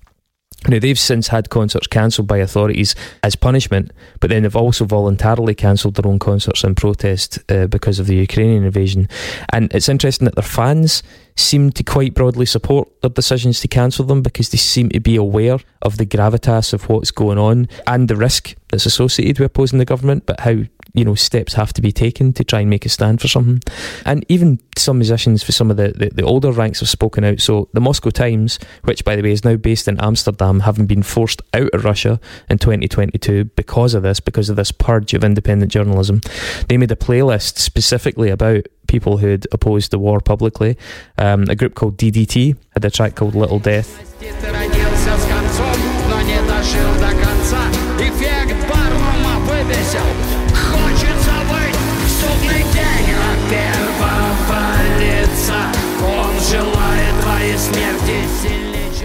Now, 0.67 0.81
they've 0.81 0.99
since 0.99 1.29
had 1.29 1.51
concerts 1.51 1.87
cancelled 1.87 2.27
by 2.27 2.39
authorities 2.39 2.97
as 3.23 3.37
punishment, 3.37 3.93
but 4.19 4.29
then 4.29 4.43
they've 4.43 4.57
also 4.57 4.85
voluntarily 4.85 5.55
cancelled 5.55 5.95
their 5.95 6.11
own 6.11 6.19
concerts 6.19 6.65
in 6.65 6.75
protest 6.75 7.39
uh, 7.49 7.69
because 7.69 8.01
of 8.01 8.09
the 8.09 8.17
Ukrainian 8.17 8.65
invasion. 8.65 9.09
And 9.53 9.73
it's 9.73 9.89
interesting 9.89 10.25
that 10.25 10.35
their 10.35 10.43
fans 10.43 11.05
seem 11.37 11.71
to 11.71 11.85
quite 11.85 12.13
broadly 12.13 12.45
support 12.45 12.89
their 13.03 13.11
decisions 13.11 13.61
to 13.61 13.69
cancel 13.69 14.05
them 14.05 14.21
because 14.21 14.49
they 14.49 14.59
seem 14.59 14.89
to 14.89 15.01
be 15.01 15.15
aware 15.15 15.59
of 15.83 15.97
the 15.97 16.07
gravitas 16.07 16.73
of 16.73 16.89
what's 16.89 17.13
going 17.13 17.39
on 17.39 17.69
and 17.87 18.09
the 18.09 18.17
risk 18.17 18.57
that's 18.69 18.85
associated 18.85 19.39
with 19.39 19.47
opposing 19.47 19.79
the 19.79 19.85
government, 19.85 20.27
but 20.27 20.41
how 20.41 20.57
you 20.95 21.05
know 21.05 21.15
steps 21.15 21.55
have 21.55 21.73
to 21.75 21.83
be 21.83 21.93
taken 21.93 22.33
to 22.35 22.45
try 22.45 22.61
and 22.61 22.71
make 22.71 22.87
a 22.87 22.89
stand 22.89 23.21
for 23.21 23.29
something. 23.29 23.61
And 24.05 24.25
even 24.29 24.59
some 24.77 24.99
musicians 24.99 25.43
for 25.43 25.53
some 25.53 25.71
of 25.71 25.77
the, 25.77 25.93
the, 25.93 26.11
the 26.11 26.23
older 26.23 26.53
ranks 26.53 26.81
have 26.81 26.89
spoken 26.89 27.25
out. 27.25 27.41
So 27.41 27.69
the 27.73 27.81
Moscow 27.81 28.11
Times, 28.11 28.59
which 28.85 29.05
by 29.05 29.17
the 29.17 29.23
way 29.23 29.33
is 29.33 29.45
now 29.45 29.57
based 29.57 29.89
in 29.89 30.01
Amsterdam, 30.01 30.61
having 30.61 30.87
been 30.87 31.03
forced 31.03 31.43
out 31.55 31.73
of 31.75 31.85
Russia 31.85 32.21
in 32.49 32.59
2022 32.59 33.45
because 33.45 33.95
of 33.95 34.03
this, 34.03 34.21
because 34.21 34.49
of 34.49 34.57
this 34.57 34.73
purge 34.73 35.15
of 35.15 35.25
independent 35.25 35.73
journalism, 35.73 36.21
they 36.69 36.77
made 36.77 36.93
a 36.93 36.97
playlist 36.97 37.59
specifically 37.59 38.31
about 38.31 38.67
people 38.87 39.19
who 39.19 39.29
had 39.29 39.47
opposed 39.53 39.91
the 39.91 39.99
war 39.99 40.21
publicly. 40.21 40.77
Um, 41.19 41.45
a 41.49 41.55
group 41.55 41.75
called 41.75 41.97
DDT 41.97 42.57
had 42.73 42.85
a 42.85 42.91
track 42.91 43.15
called 43.15 43.35
Little 43.35 43.59
Death. 43.59 44.05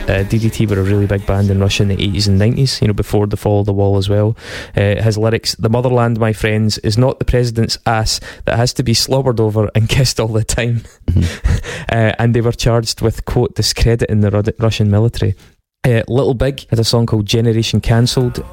Uh, 0.03 0.23
DDT 0.25 0.69
were 0.69 0.79
a 0.79 0.83
really 0.83 1.07
big 1.07 1.25
band 1.25 1.49
in 1.49 1.61
Russia 1.61 1.83
in 1.83 1.89
the 1.89 1.95
80s 1.95 2.27
and 2.27 2.39
90s, 2.39 2.81
you 2.81 2.87
know, 2.87 2.93
before 2.93 3.25
the 3.25 3.37
fall 3.37 3.61
of 3.61 3.65
the 3.65 3.73
wall 3.73 3.97
as 3.97 4.09
well. 4.09 4.35
Uh, 4.75 5.01
his 5.01 5.17
lyrics, 5.17 5.55
The 5.55 5.69
motherland, 5.69 6.19
my 6.19 6.33
friends, 6.33 6.77
is 6.79 6.97
not 6.97 7.19
the 7.19 7.25
president's 7.25 7.77
ass 7.85 8.19
that 8.43 8.57
has 8.57 8.73
to 8.73 8.83
be 8.83 8.93
slobbered 8.93 9.39
over 9.39 9.69
and 9.73 9.87
kissed 9.95 10.19
all 10.19 10.27
the 10.27 10.43
time. 10.43 10.83
uh, 11.89 12.11
and 12.19 12.35
they 12.35 12.41
were 12.41 12.51
charged 12.51 13.01
with, 13.01 13.23
quote, 13.23 13.55
discrediting 13.55 14.19
the 14.19 14.53
Russian 14.59 14.91
military. 14.91 15.35
Uh, 15.85 16.01
Little 16.07 16.33
Big 16.33 16.67
had 16.69 16.79
a 16.79 16.83
song 16.83 17.05
called 17.05 17.25
Generation 17.25 17.79
Cancelled. 17.79 18.43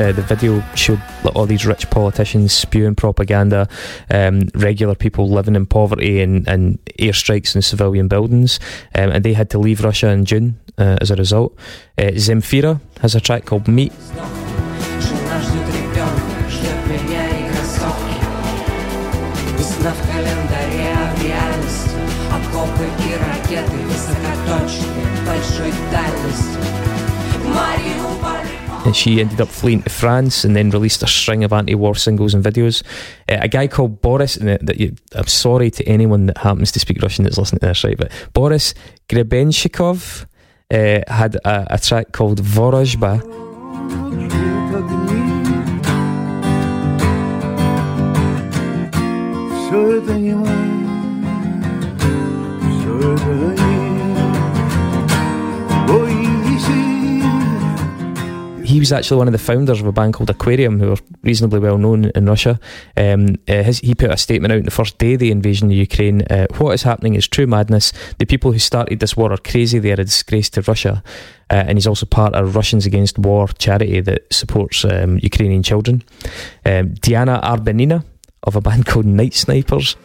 Uh, 0.00 0.12
the 0.12 0.22
video 0.22 0.62
showed 0.74 1.00
like, 1.24 1.34
all 1.34 1.46
these 1.46 1.64
rich 1.64 1.88
politicians 1.88 2.52
spewing 2.52 2.94
propaganda, 2.94 3.66
um, 4.10 4.42
regular 4.54 4.94
people 4.94 5.28
living 5.30 5.56
in 5.56 5.64
poverty 5.64 6.20
and, 6.20 6.46
and 6.46 6.78
airstrikes 6.98 7.54
in 7.56 7.62
civilian 7.62 8.06
buildings, 8.06 8.60
um, 8.94 9.10
and 9.10 9.24
they 9.24 9.32
had 9.32 9.48
to 9.48 9.58
leave 9.58 9.82
Russia 9.82 10.08
in 10.10 10.26
June 10.26 10.58
uh, 10.76 10.98
as 11.00 11.10
a 11.10 11.16
result. 11.16 11.56
Uh, 11.96 12.12
Zemfira 12.12 12.80
has 13.00 13.14
a 13.14 13.20
track 13.20 13.46
called 13.46 13.68
Meat. 13.68 13.92
Жена 15.00 15.40
ждет 15.40 15.68
ребенка, 15.74 16.50
ждет 16.50 16.80
меня 16.88 17.26
и 17.28 17.48
кроссовки 17.50 18.16
Весна 19.58 19.92
в 19.92 20.00
календаре, 20.12 20.92
а 20.92 21.14
в 21.14 21.24
реальности 21.24 21.90
Окопы 22.36 22.84
и 22.84 23.14
ракеты 23.16 23.76
высокоточные, 23.86 25.06
большой 25.26 25.72
дальности 25.90 26.56
Мариуполь 26.56 26.89
and 28.84 28.94
she 28.94 29.20
ended 29.20 29.40
up 29.40 29.48
fleeing 29.48 29.82
to 29.82 29.90
France 29.90 30.44
and 30.44 30.54
then 30.54 30.70
released 30.70 31.02
a 31.02 31.06
string 31.06 31.44
of 31.44 31.52
anti-war 31.52 31.94
singles 31.96 32.34
and 32.34 32.44
videos. 32.44 32.82
Uh, 33.28 33.38
a 33.40 33.48
guy 33.48 33.66
called 33.66 34.00
Boris, 34.00 34.36
and 34.36 34.48
that 34.48 34.78
you, 34.78 34.94
I'm 35.14 35.26
sorry 35.26 35.70
to 35.72 35.84
anyone 35.84 36.26
that 36.26 36.38
happens 36.38 36.70
to 36.72 36.80
speak 36.80 37.02
Russian 37.02 37.24
that's 37.24 37.38
listening 37.38 37.60
to 37.60 37.66
this, 37.66 37.84
right? 37.84 37.96
But 37.96 38.12
Boris 38.32 38.74
Grebenshikov 39.08 40.26
uh, 40.70 41.00
had 41.08 41.36
a, 41.44 41.74
a 41.74 41.78
track 41.78 42.12
called 42.12 42.40
Vorozhba. 42.40 43.20
Все 49.66 49.98
это 49.98 50.14
не 50.14 50.32
мы, 50.32 50.46
все 52.80 53.14
это 53.14 53.59
he 58.71 58.79
was 58.79 58.93
actually 58.93 59.17
one 59.17 59.27
of 59.27 59.33
the 59.33 59.37
founders 59.37 59.81
of 59.81 59.85
a 59.85 59.91
band 59.91 60.13
called 60.13 60.29
Aquarium, 60.29 60.79
who 60.79 60.93
are 60.93 60.97
reasonably 61.23 61.59
well 61.59 61.77
known 61.77 62.05
in 62.15 62.25
Russia. 62.25 62.57
Um, 62.95 63.35
uh, 63.49 63.63
his, 63.63 63.79
he 63.79 63.93
put 63.93 64.11
a 64.11 64.15
statement 64.15 64.53
out 64.53 64.59
on 64.59 64.63
the 64.65 64.71
first 64.71 64.97
day 64.97 65.15
of 65.15 65.19
the 65.19 65.29
invasion 65.29 65.69
of 65.69 65.75
Ukraine. 65.75 66.21
Uh, 66.29 66.47
what 66.57 66.71
is 66.71 66.83
happening 66.83 67.15
is 67.15 67.27
true 67.27 67.47
madness. 67.47 67.91
The 68.17 68.25
people 68.25 68.53
who 68.53 68.59
started 68.59 69.01
this 69.01 69.17
war 69.17 69.33
are 69.33 69.37
crazy. 69.37 69.77
They 69.79 69.91
are 69.91 69.99
a 69.99 70.05
disgrace 70.05 70.49
to 70.51 70.61
Russia. 70.61 71.03
Uh, 71.49 71.65
and 71.67 71.77
he's 71.77 71.87
also 71.87 72.05
part 72.05 72.33
of 72.33 72.55
Russians 72.55 72.85
Against 72.85 73.19
War 73.19 73.49
charity 73.49 73.99
that 73.99 74.33
supports 74.33 74.85
um, 74.85 75.19
Ukrainian 75.21 75.63
children. 75.63 76.01
Um, 76.65 76.93
Diana 76.93 77.41
Arbenina 77.43 78.05
of 78.43 78.55
a 78.55 78.61
band 78.61 78.85
called 78.85 79.05
Night 79.05 79.33
Snipers. 79.33 79.97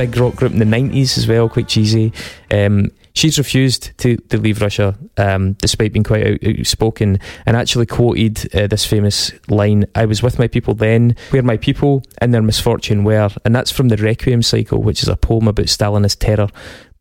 Big 0.00 0.16
rock 0.16 0.34
group 0.34 0.52
in 0.52 0.58
the 0.58 0.64
90s 0.64 1.18
as 1.18 1.28
well, 1.28 1.46
quite 1.46 1.68
cheesy. 1.68 2.10
Um, 2.50 2.90
she's 3.14 3.36
refused 3.36 3.96
to, 3.98 4.16
to 4.16 4.38
leave 4.38 4.62
Russia 4.62 4.96
um, 5.18 5.52
despite 5.54 5.92
being 5.92 6.04
quite 6.04 6.26
out, 6.26 6.58
outspoken 6.58 7.18
and 7.44 7.54
actually 7.54 7.84
quoted 7.84 8.54
uh, 8.54 8.66
this 8.66 8.86
famous 8.86 9.30
line 9.48 9.84
I 9.94 10.06
was 10.06 10.22
with 10.22 10.38
my 10.38 10.48
people 10.48 10.72
then, 10.72 11.16
where 11.30 11.42
my 11.42 11.58
people 11.58 12.02
and 12.18 12.32
their 12.32 12.40
misfortune 12.40 13.04
were. 13.04 13.28
And 13.44 13.54
that's 13.54 13.70
from 13.70 13.88
the 13.88 13.98
Requiem 13.98 14.40
Cycle, 14.40 14.82
which 14.82 15.02
is 15.02 15.08
a 15.08 15.16
poem 15.16 15.48
about 15.48 15.66
Stalinist 15.66 16.18
terror 16.18 16.48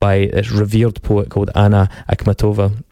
by 0.02 0.26
this 0.34 0.52
revered 0.52 1.02
poet 1.02 1.30
called 1.30 1.52
Anna 1.56 1.90
Akhmatova. 2.10 2.84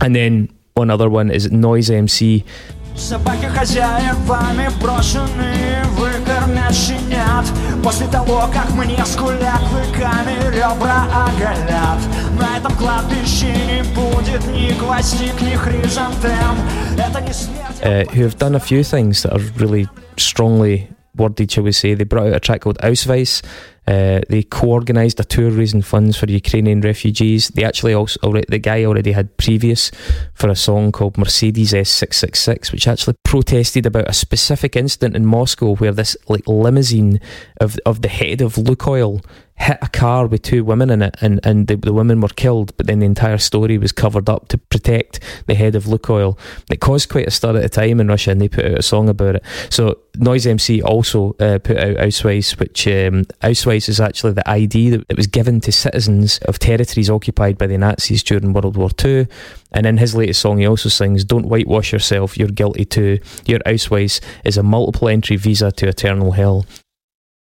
And 0.00 0.16
then 0.16 0.48
one 0.72 0.88
other 0.88 1.10
one 1.10 1.30
is 1.30 1.52
Noise 1.52 1.90
MC. 1.90 2.46
Собаки 2.95 3.45
хозяевами 3.45 4.69
брошены 4.81 5.83
Выкормят 5.91 6.73
щенят 6.73 7.45
После 7.83 8.07
того, 8.07 8.49
как 8.53 8.69
мне 8.71 9.03
скулят 9.05 9.59
Клыками 9.69 10.55
ребра 10.55 11.05
оголят 11.13 11.99
На 12.39 12.57
этом 12.57 12.73
кладбище 12.77 13.53
не 13.67 13.83
будет 13.93 14.45
Ни 14.47 14.71
гвоздик, 14.79 15.41
ни 15.41 15.55
хризантем 15.55 16.55
Это 16.97 17.21
не 17.21 17.33
смерть 17.33 17.65
uh, 17.85 18.05
who 18.11 18.23
have 18.23 18.37
done 18.37 18.55
a 18.55 18.59
few 18.59 18.83
things 18.83 19.23
that 19.23 19.33
are 19.33 19.43
really 19.57 19.87
strongly 20.17 20.87
worded, 21.15 21.51
shall 21.51 21.63
we 21.63 21.71
say. 21.71 21.93
They 21.93 22.03
brought 22.03 22.27
out 22.27 22.35
a 22.35 22.39
track 22.39 22.61
called 22.61 22.77
Ausweis. 22.79 23.43
uh, 23.86 24.20
they 24.28 24.42
co-organised 24.42 25.18
a 25.18 25.24
tour 25.24 25.50
raising 25.50 25.82
funds 25.82 26.16
for 26.16 26.30
Ukrainian 26.30 26.80
refugees. 26.80 27.48
They 27.48 27.64
actually 27.64 27.94
also 27.94 28.20
already, 28.22 28.46
the 28.48 28.58
guy 28.58 28.84
already 28.84 29.12
had 29.12 29.36
previous 29.36 29.90
for 30.34 30.48
a 30.48 30.54
song 30.54 30.92
called 30.92 31.18
Mercedes 31.18 31.72
S666, 31.72 32.72
which 32.72 32.86
actually 32.86 33.14
protested 33.24 33.86
about 33.86 34.08
a 34.08 34.12
specific 34.12 34.76
incident 34.76 35.16
in 35.16 35.26
Moscow 35.26 35.74
where 35.76 35.92
this 35.92 36.16
like 36.28 36.46
limousine 36.46 37.20
of 37.60 37.78
of 37.84 38.02
the 38.02 38.08
head 38.08 38.40
of 38.40 38.54
Lukoil 38.54 39.24
hit 39.60 39.78
a 39.82 39.88
car 39.88 40.26
with 40.26 40.40
two 40.40 40.64
women 40.64 40.88
in 40.88 41.02
it 41.02 41.14
and, 41.20 41.38
and 41.44 41.66
the, 41.66 41.76
the 41.76 41.92
women 41.92 42.20
were 42.20 42.28
killed 42.28 42.74
but 42.78 42.86
then 42.86 43.00
the 43.00 43.06
entire 43.06 43.36
story 43.36 43.76
was 43.76 43.92
covered 43.92 44.28
up 44.28 44.48
to 44.48 44.56
protect 44.56 45.20
the 45.46 45.54
head 45.54 45.74
of 45.74 45.84
Lukoil 45.84 46.38
it 46.70 46.80
caused 46.80 47.10
quite 47.10 47.26
a 47.26 47.30
stir 47.30 47.56
at 47.56 47.62
the 47.62 47.68
time 47.68 48.00
in 48.00 48.08
Russia 48.08 48.30
and 48.30 48.40
they 48.40 48.48
put 48.48 48.64
out 48.64 48.78
a 48.78 48.82
song 48.82 49.08
about 49.10 49.36
it. 49.36 49.44
So 49.68 49.98
Noise 50.16 50.46
MC 50.46 50.82
also 50.82 51.36
uh, 51.38 51.58
put 51.58 51.76
out 51.76 51.96
Ausweis 51.98 52.58
which 52.58 52.86
um, 52.88 53.26
is 53.42 54.00
actually 54.00 54.32
the 54.32 54.48
ID 54.48 54.90
that, 54.90 55.08
that 55.08 55.16
was 55.18 55.26
given 55.26 55.60
to 55.60 55.72
citizens 55.72 56.38
of 56.38 56.58
territories 56.58 57.10
occupied 57.10 57.58
by 57.58 57.66
the 57.66 57.76
Nazis 57.76 58.22
during 58.22 58.54
World 58.54 58.78
War 58.78 58.88
II 59.04 59.28
and 59.72 59.84
in 59.84 59.98
his 59.98 60.14
latest 60.14 60.40
song 60.40 60.58
he 60.58 60.66
also 60.66 60.88
sings 60.88 61.22
don't 61.22 61.46
whitewash 61.46 61.92
yourself 61.92 62.38
you're 62.38 62.48
guilty 62.48 62.86
too. 62.86 63.18
Your 63.44 63.58
Ausweis 63.60 64.20
is 64.42 64.56
a 64.56 64.62
multiple 64.62 65.08
entry 65.08 65.36
visa 65.36 65.70
to 65.72 65.86
eternal 65.86 66.32
hell 66.32 66.64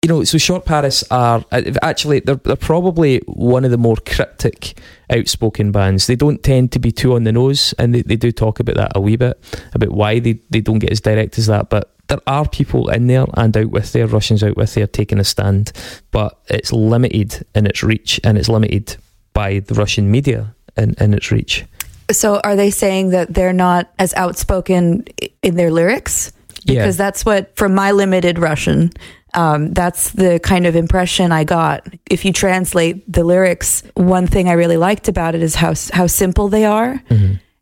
you 0.04 0.08
know, 0.08 0.22
so 0.22 0.36
Shortparis 0.36 1.02
are 1.10 1.42
uh, 1.50 1.62
actually 1.80 2.20
they're, 2.20 2.34
they're 2.34 2.56
probably 2.56 3.22
one 3.24 3.64
of 3.64 3.70
the 3.70 3.78
more 3.78 3.96
cryptic, 3.96 4.78
outspoken 5.08 5.72
bands. 5.72 6.06
They 6.06 6.14
don't 6.14 6.42
tend 6.42 6.72
to 6.72 6.78
be 6.78 6.92
too 6.92 7.14
on 7.14 7.24
the 7.24 7.32
nose, 7.32 7.72
and 7.78 7.94
they, 7.94 8.02
they 8.02 8.16
do 8.16 8.30
talk 8.30 8.60
about 8.60 8.76
that 8.76 8.92
a 8.94 9.00
wee 9.00 9.16
bit 9.16 9.42
about 9.72 9.92
why 9.92 10.18
they, 10.18 10.34
they 10.50 10.60
don't 10.60 10.78
get 10.78 10.92
as 10.92 11.00
direct 11.00 11.38
as 11.38 11.46
that. 11.46 11.70
But 11.70 11.90
there 12.08 12.20
are 12.26 12.46
people 12.46 12.90
in 12.90 13.06
there 13.06 13.24
and 13.32 13.56
out 13.56 13.70
with 13.70 13.92
there, 13.92 14.06
Russians 14.06 14.44
out 14.44 14.58
with 14.58 14.74
there 14.74 14.86
taking 14.86 15.18
a 15.18 15.24
stand, 15.24 15.72
but 16.10 16.38
it's 16.48 16.70
limited 16.70 17.46
in 17.54 17.66
its 17.66 17.82
reach, 17.82 18.20
and 18.24 18.36
it's 18.36 18.50
limited 18.50 18.98
by 19.32 19.60
the 19.60 19.72
Russian 19.72 20.10
media 20.10 20.54
in, 20.76 20.94
in 21.00 21.14
its 21.14 21.30
reach. 21.30 21.64
So 22.10 22.40
are 22.44 22.56
they 22.56 22.70
saying 22.70 23.08
that 23.10 23.32
they're 23.32 23.54
not 23.54 23.90
as 23.98 24.12
outspoken 24.12 25.06
in 25.42 25.56
their 25.56 25.70
lyrics? 25.70 26.30
Yeah. 26.64 26.82
Because 26.82 26.98
that's 26.98 27.24
what, 27.24 27.56
from 27.56 27.74
my 27.74 27.92
limited 27.92 28.38
Russian, 28.38 28.92
um, 29.34 29.72
that's 29.72 30.10
the 30.12 30.40
kind 30.40 30.66
of 30.66 30.76
impression 30.76 31.32
I 31.32 31.44
got. 31.44 31.86
If 32.10 32.24
you 32.24 32.32
translate 32.32 33.10
the 33.12 33.24
lyrics, 33.24 33.82
one 33.94 34.26
thing 34.26 34.48
I 34.48 34.52
really 34.52 34.76
liked 34.76 35.08
about 35.08 35.34
it 35.34 35.42
is 35.42 35.54
how 35.54 35.74
how 35.92 36.06
simple 36.06 36.48
they 36.48 36.64
are, 36.64 37.02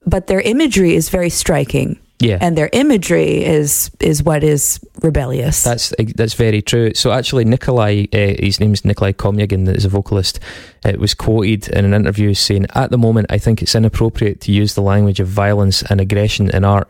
but 0.06 0.26
their 0.26 0.40
imagery 0.40 0.94
is 0.94 1.08
very 1.08 1.30
striking. 1.30 1.98
Yeah. 2.22 2.38
and 2.40 2.56
their 2.56 2.70
imagery 2.72 3.44
is 3.44 3.90
is 3.98 4.22
what 4.22 4.44
is 4.44 4.78
rebellious. 5.02 5.64
That's 5.64 5.92
that's 6.14 6.34
very 6.34 6.62
true. 6.62 6.94
So 6.94 7.10
actually, 7.10 7.44
Nikolai, 7.44 8.06
uh, 8.12 8.34
his 8.38 8.60
name's 8.60 8.84
Nikolai 8.84 9.12
Komyagin, 9.12 9.66
that 9.66 9.76
is 9.76 9.84
a 9.84 9.88
vocalist, 9.88 10.38
uh, 10.84 10.92
was 10.98 11.14
quoted 11.14 11.68
in 11.68 11.84
an 11.84 11.94
interview 11.94 12.32
saying, 12.34 12.66
"At 12.74 12.90
the 12.90 12.98
moment, 12.98 13.26
I 13.30 13.38
think 13.38 13.60
it's 13.60 13.74
inappropriate 13.74 14.40
to 14.42 14.52
use 14.52 14.74
the 14.74 14.82
language 14.82 15.18
of 15.18 15.26
violence 15.26 15.82
and 15.82 16.00
aggression 16.00 16.48
in 16.50 16.64
art. 16.64 16.88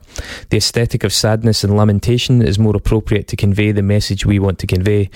The 0.51 0.59
aesthetic 0.59 1.03
of 1.03 1.12
sadness 1.14 1.64
and 1.64 1.76
lamentation 1.76 2.43
is 2.43 2.59
more 2.59 2.76
appropriate 2.76 3.26
to 3.28 3.37
convey 3.37 3.72
the 3.72 3.83
message 3.83 4.26
we 4.26 4.39
want 4.39 4.59
to 4.59 4.66
convey." 4.66 5.09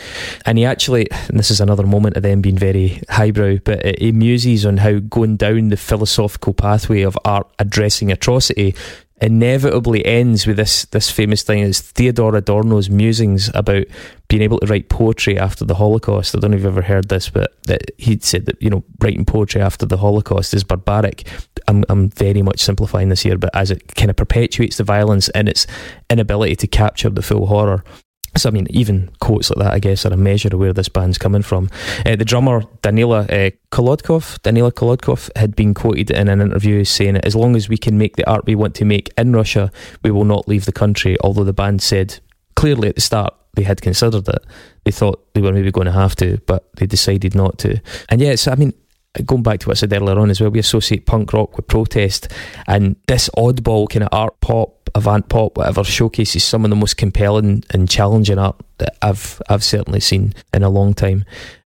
And 0.47 0.57
he 0.57 0.65
actually, 0.65 1.11
and 1.29 1.39
this 1.39 1.51
is 1.51 1.61
another 1.61 1.87
moment 1.87 2.17
of 2.17 2.23
them 2.23 2.41
being 2.41 2.59
very 2.59 3.03
highbrow, 3.11 3.59
but 3.65 3.85
uh, 3.85 3.93
he 3.99 4.13
muses 4.13 4.65
on 4.65 4.79
how 4.79 4.99
going 4.99 5.37
down 5.37 5.69
the 5.69 5.77
philosophical 5.77 6.55
pathway 6.55 7.03
of 7.03 7.19
art 7.25 7.47
addressing 7.59 8.11
atrocity 8.11 8.75
inevitably 9.21 10.05
ends 10.05 10.47
with 10.47 10.57
this 10.57 10.85
this 10.87 11.11
famous 11.11 11.43
thing 11.43 11.61
is 11.61 11.81
Theodor 11.81 12.37
Adorno's 12.37 12.91
musings 12.91 13.51
about 13.55 13.85
being 14.29 14.43
able 14.43 14.59
to 14.59 14.67
write 14.67 14.89
poetry 14.89 15.39
after 15.39 15.65
the 15.65 15.77
Holocaust. 15.77 16.35
I 16.35 16.39
don't 16.39 16.51
know 16.51 16.57
if 16.57 16.63
you've 16.63 16.77
ever 16.77 16.87
heard 16.87 17.09
this, 17.09 17.31
but 17.31 17.55
that 17.65 17.91
he'd 17.97 18.23
said 18.23 18.47
that 18.47 18.61
you 18.61 18.69
know 18.69 18.85
writing 19.01 19.25
poetry 19.25 19.63
after 19.63 19.87
the 19.87 19.97
Holocaust 19.97 20.53
is 20.53 20.65
barbaric. 20.65 21.27
I'm 21.67 21.85
I'm 21.89 22.11
very 22.11 22.43
much 22.43 22.61
simplifying 22.61 23.09
this 23.09 23.23
here, 23.23 23.39
but 23.39 23.55
as 23.55 23.71
it 23.71 23.95
kind 23.95 24.11
of 24.11 24.17
perpetuates 24.17 24.77
the 24.77 24.85
violence 24.85 25.29
and 25.31 25.49
its 25.49 25.67
inability 26.11 26.57
to 26.57 26.67
capture 26.67 27.11
the 27.11 27.23
full 27.23 27.47
horror. 27.47 27.85
So 28.37 28.49
I 28.49 28.53
mean, 28.53 28.67
even 28.71 29.11
quotes 29.21 29.51
like 29.51 29.65
that, 29.65 29.75
I 29.75 29.79
guess, 29.79 30.05
are 30.05 30.13
a 30.13 30.17
measure 30.17 30.49
of 30.53 30.59
where 30.59 30.73
this 30.73 30.89
band's 30.89 31.19
coming 31.19 31.43
from. 31.43 31.71
Uh, 32.05 32.17
the 32.17 32.25
drummer 32.25 32.63
Danila 32.83 33.25
uh, 33.31 33.51
Kolodkov, 33.71 34.39
Danila 34.41 34.73
Kolodkov, 34.73 35.31
had 35.37 35.57
been 35.57 35.75
quoted 35.75 36.11
in 36.11 36.29
an 36.29 36.41
interview 36.41 36.85
saying, 36.85 37.17
"As 37.19 37.35
long 37.35 37.57
as 37.57 37.69
we 37.69 37.77
can 37.77 37.99
make 37.99 38.17
the 38.17 38.29
art 38.29 38.47
we 38.47 38.55
want 38.55 38.75
to 38.77 38.85
make 38.85 39.11
in 39.17 39.33
Russia, 39.33 39.71
we 40.03 40.11
will 40.11 40.25
not 40.25 40.49
leave 40.49 40.67
the 40.67 40.73
country." 40.73 41.17
Although 41.23 41.45
the 41.45 41.53
band 41.53 41.83
said 41.83 42.21
clearly 42.55 42.89
at 42.89 42.95
the 42.95 43.01
start 43.01 43.35
they 43.55 43.63
had 43.63 43.81
considered 43.81 44.29
it, 44.29 44.45
they 44.85 44.91
thought 44.91 45.33
they 45.35 45.41
were 45.41 45.53
maybe 45.53 45.71
going 45.71 45.87
to 45.87 45.93
have 45.93 46.15
to, 46.17 46.39
but 46.47 46.69
they 46.77 46.87
decided 46.87 47.35
not 47.35 47.59
to. 47.59 47.81
And 48.11 48.21
yeah, 48.21 48.35
so 48.37 48.53
I 48.53 48.55
mean, 48.55 48.73
going 49.25 49.43
back 49.43 49.61
to 49.61 49.69
what 49.69 49.79
I 49.79 49.81
said 49.81 49.93
earlier 49.93 50.19
on 50.19 50.31
as 50.31 50.41
well, 50.41 50.51
we 50.51 50.59
associate 50.59 51.07
punk 51.07 51.33
rock 51.33 51.57
with 51.57 51.67
protest, 51.67 52.29
and 52.67 52.97
this 53.07 53.31
oddball 53.37 53.89
kind 53.89 54.03
of 54.03 54.09
art 54.13 54.41
pop, 54.41 54.86
avant 54.97 55.29
pop, 55.29 55.57
whatever, 55.57 55.85
showcases 55.85 56.43
some 56.43 56.65
of 56.65 56.71
the 56.71 56.77
most 56.77 56.97
compelling 56.97 57.63
and 57.71 57.89
challenging 57.89 58.39
art 58.39 58.57
that 58.79 58.97
I've 59.03 59.41
I've 59.49 59.63
certainly 59.63 60.01
seen 60.01 60.35
in 60.53 60.63
a 60.63 60.71
long 60.71 60.95
time. 60.95 61.25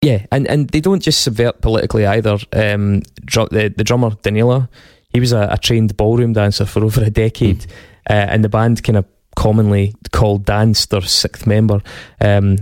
Yeah, 0.01 0.25
and, 0.31 0.47
and 0.47 0.69
they 0.69 0.79
don't 0.79 1.03
just 1.03 1.21
subvert 1.21 1.61
politically 1.61 2.05
either. 2.05 2.37
Um, 2.53 3.01
dr- 3.25 3.49
the 3.49 3.73
the 3.75 3.83
drummer 3.83 4.11
Danila, 4.11 4.69
he 5.09 5.19
was 5.19 5.33
a, 5.33 5.49
a 5.51 5.57
trained 5.57 5.95
ballroom 5.97 6.33
dancer 6.33 6.65
for 6.65 6.83
over 6.83 7.03
a 7.03 7.09
decade, 7.09 7.65
uh, 8.09 8.13
and 8.13 8.43
the 8.43 8.49
band 8.49 8.81
kind 8.83 8.97
of 8.97 9.05
commonly 9.35 9.93
called 10.11 10.45
Dance 10.45 10.85
their 10.85 11.01
sixth 11.01 11.45
member. 11.45 11.81
Um, 12.21 12.57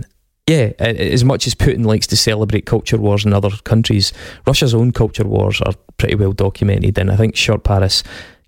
yeah, 0.48 0.72
as 0.78 1.24
much 1.24 1.46
as 1.46 1.54
Putin 1.54 1.84
likes 1.84 2.06
to 2.06 2.16
celebrate 2.16 2.64
culture 2.64 2.96
wars 2.96 3.26
in 3.26 3.34
other 3.34 3.50
countries, 3.64 4.14
Russia's 4.46 4.74
own 4.74 4.92
culture 4.92 5.26
wars 5.26 5.60
are 5.60 5.74
pretty 5.98 6.14
well 6.14 6.32
documented, 6.32 6.98
and 6.98 7.10
I 7.10 7.16
think 7.16 7.34
Shortparis 7.34 8.02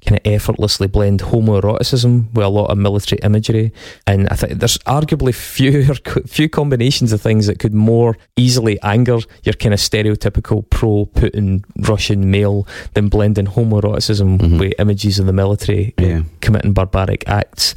kind 0.06 0.18
of 0.18 0.32
effortlessly 0.32 0.86
blend 0.86 1.20
homoeroticism 1.20 2.32
with 2.32 2.44
a 2.44 2.48
lot 2.48 2.70
of 2.70 2.78
military 2.78 3.18
imagery. 3.22 3.72
And 4.06 4.28
I 4.28 4.36
think 4.36 4.58
there's 4.58 4.78
arguably 4.78 5.34
fewer 5.34 5.94
few 6.26 6.48
combinations 6.48 7.12
of 7.12 7.20
things 7.20 7.46
that 7.46 7.58
could 7.58 7.74
more 7.74 8.16
easily 8.36 8.80
anger 8.82 9.18
your 9.42 9.54
kind 9.54 9.74
of 9.74 9.80
stereotypical 9.80 10.68
pro 10.70 11.06
Putin 11.06 11.64
Russian 11.76 12.30
male 12.30 12.66
than 12.94 13.08
blending 13.08 13.46
homoeroticism 13.46 14.38
mm-hmm. 14.38 14.58
with 14.58 14.74
images 14.78 15.18
of 15.18 15.26
the 15.26 15.32
military 15.32 15.94
Yeah. 15.98 16.22
committing 16.40 16.72
barbaric 16.72 17.28
acts. 17.28 17.74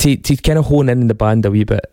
To, 0.00 0.16
to 0.16 0.36
kind 0.36 0.60
of 0.60 0.66
hone 0.66 0.88
in 0.88 1.00
on 1.00 1.08
the 1.08 1.14
band 1.14 1.44
a 1.44 1.50
wee 1.50 1.64
bit 1.64 1.84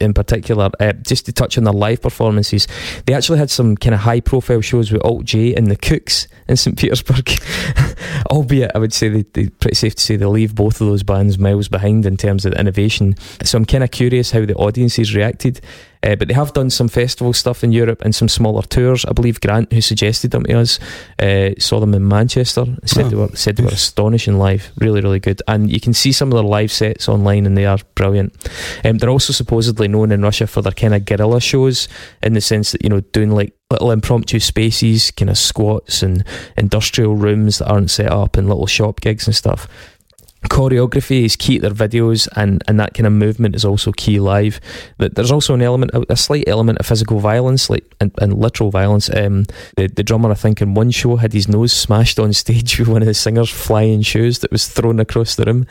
in 0.00 0.14
particular, 0.14 0.68
uh, 0.80 0.94
just 0.94 1.26
to 1.26 1.32
touch 1.32 1.56
on 1.56 1.62
their 1.62 1.72
live 1.72 2.02
performances, 2.02 2.66
they 3.06 3.14
actually 3.14 3.38
had 3.38 3.50
some 3.50 3.76
kind 3.76 3.94
of 3.94 4.00
high 4.00 4.18
profile 4.18 4.60
shows 4.60 4.90
with 4.90 5.04
Alt 5.04 5.24
J 5.26 5.54
and 5.54 5.68
the 5.68 5.76
Kooks 5.76 6.26
in 6.48 6.56
St. 6.56 6.76
Petersburg. 6.76 7.30
Albeit, 8.32 8.72
I 8.74 8.78
would 8.78 8.92
say 8.92 9.08
they, 9.08 9.22
they 9.34 9.48
pretty 9.48 9.76
safe 9.76 9.94
to 9.94 10.02
say 10.02 10.16
they 10.16 10.26
leave 10.26 10.56
both 10.56 10.80
of 10.80 10.88
those 10.88 11.04
bands 11.04 11.38
miles 11.38 11.68
behind 11.68 12.04
in 12.04 12.16
terms 12.16 12.44
of 12.44 12.52
innovation. 12.54 13.14
So 13.44 13.58
I'm 13.58 13.64
kind 13.64 13.84
of 13.84 13.92
curious 13.92 14.32
how 14.32 14.44
the 14.44 14.56
audiences 14.56 15.14
reacted. 15.14 15.60
Uh, 16.02 16.16
but 16.16 16.28
they 16.28 16.34
have 16.34 16.52
done 16.52 16.70
some 16.70 16.88
festival 16.88 17.32
stuff 17.32 17.62
in 17.62 17.72
Europe 17.72 18.02
and 18.02 18.14
some 18.14 18.28
smaller 18.28 18.62
tours. 18.62 19.04
I 19.04 19.12
believe 19.12 19.40
Grant, 19.40 19.72
who 19.72 19.80
suggested 19.80 20.32
them 20.32 20.44
to 20.44 20.58
us, 20.58 20.78
uh, 21.18 21.50
saw 21.58 21.80
them 21.80 21.94
in 21.94 22.06
Manchester. 22.06 22.64
Said 22.84 23.06
Oh, 23.06 23.08
they 23.08 23.16
were 23.16 23.28
said 23.34 23.56
they 23.56 23.62
were 23.62 23.70
astonishing 23.70 24.38
live, 24.38 24.72
really, 24.78 25.00
really 25.00 25.20
good. 25.20 25.42
And 25.46 25.70
you 25.70 25.80
can 25.80 25.94
see 25.94 26.12
some 26.12 26.28
of 26.32 26.34
their 26.34 26.48
live 26.48 26.72
sets 26.72 27.08
online, 27.08 27.46
and 27.46 27.56
they 27.56 27.66
are 27.66 27.78
brilliant. 27.94 28.32
Um, 28.84 28.98
they're 28.98 29.10
also 29.10 29.32
supposedly 29.32 29.88
known 29.88 30.12
in 30.12 30.22
Russia 30.22 30.46
for 30.46 30.62
their 30.62 30.72
kind 30.72 30.94
of 30.94 31.04
guerrilla 31.04 31.40
shows, 31.40 31.88
in 32.22 32.34
the 32.34 32.40
sense 32.40 32.72
that 32.72 32.82
you 32.82 32.88
know 32.88 33.00
doing 33.00 33.30
like 33.30 33.54
little 33.70 33.90
impromptu 33.90 34.38
spaces, 34.40 35.10
kind 35.12 35.30
of 35.30 35.38
squats 35.38 36.02
and 36.02 36.24
industrial 36.56 37.14
rooms 37.16 37.58
that 37.58 37.68
aren't 37.68 37.90
set 37.90 38.10
up, 38.10 38.36
and 38.36 38.48
little 38.48 38.66
shop 38.66 39.00
gigs 39.00 39.26
and 39.26 39.36
stuff 39.36 39.68
choreography 40.48 41.24
is 41.24 41.36
key 41.36 41.58
to 41.58 41.68
their 41.68 41.88
videos 41.88 42.28
and, 42.36 42.62
and 42.66 42.78
that 42.80 42.94
kind 42.94 43.06
of 43.06 43.12
movement 43.12 43.54
is 43.54 43.64
also 43.64 43.92
key 43.92 44.20
live. 44.20 44.60
But 44.98 45.14
there's 45.14 45.30
also 45.30 45.54
an 45.54 45.62
element 45.62 45.92
a 46.08 46.16
slight 46.16 46.44
element 46.46 46.78
of 46.78 46.86
physical 46.86 47.20
violence 47.20 47.70
like 47.70 47.94
and, 48.00 48.12
and 48.18 48.38
literal 48.38 48.70
violence. 48.70 49.08
Um, 49.14 49.44
the, 49.76 49.86
the 49.88 50.02
drummer 50.02 50.30
I 50.30 50.34
think 50.34 50.60
in 50.60 50.74
one 50.74 50.90
show 50.90 51.16
had 51.16 51.32
his 51.32 51.48
nose 51.48 51.72
smashed 51.72 52.18
on 52.18 52.32
stage 52.32 52.78
with 52.78 52.88
one 52.88 53.02
of 53.02 53.06
the 53.06 53.14
singers 53.14 53.50
flying 53.50 54.02
shoes 54.02 54.40
that 54.40 54.52
was 54.52 54.68
thrown 54.68 55.00
across 55.00 55.36
the 55.36 55.44
room. 55.44 55.66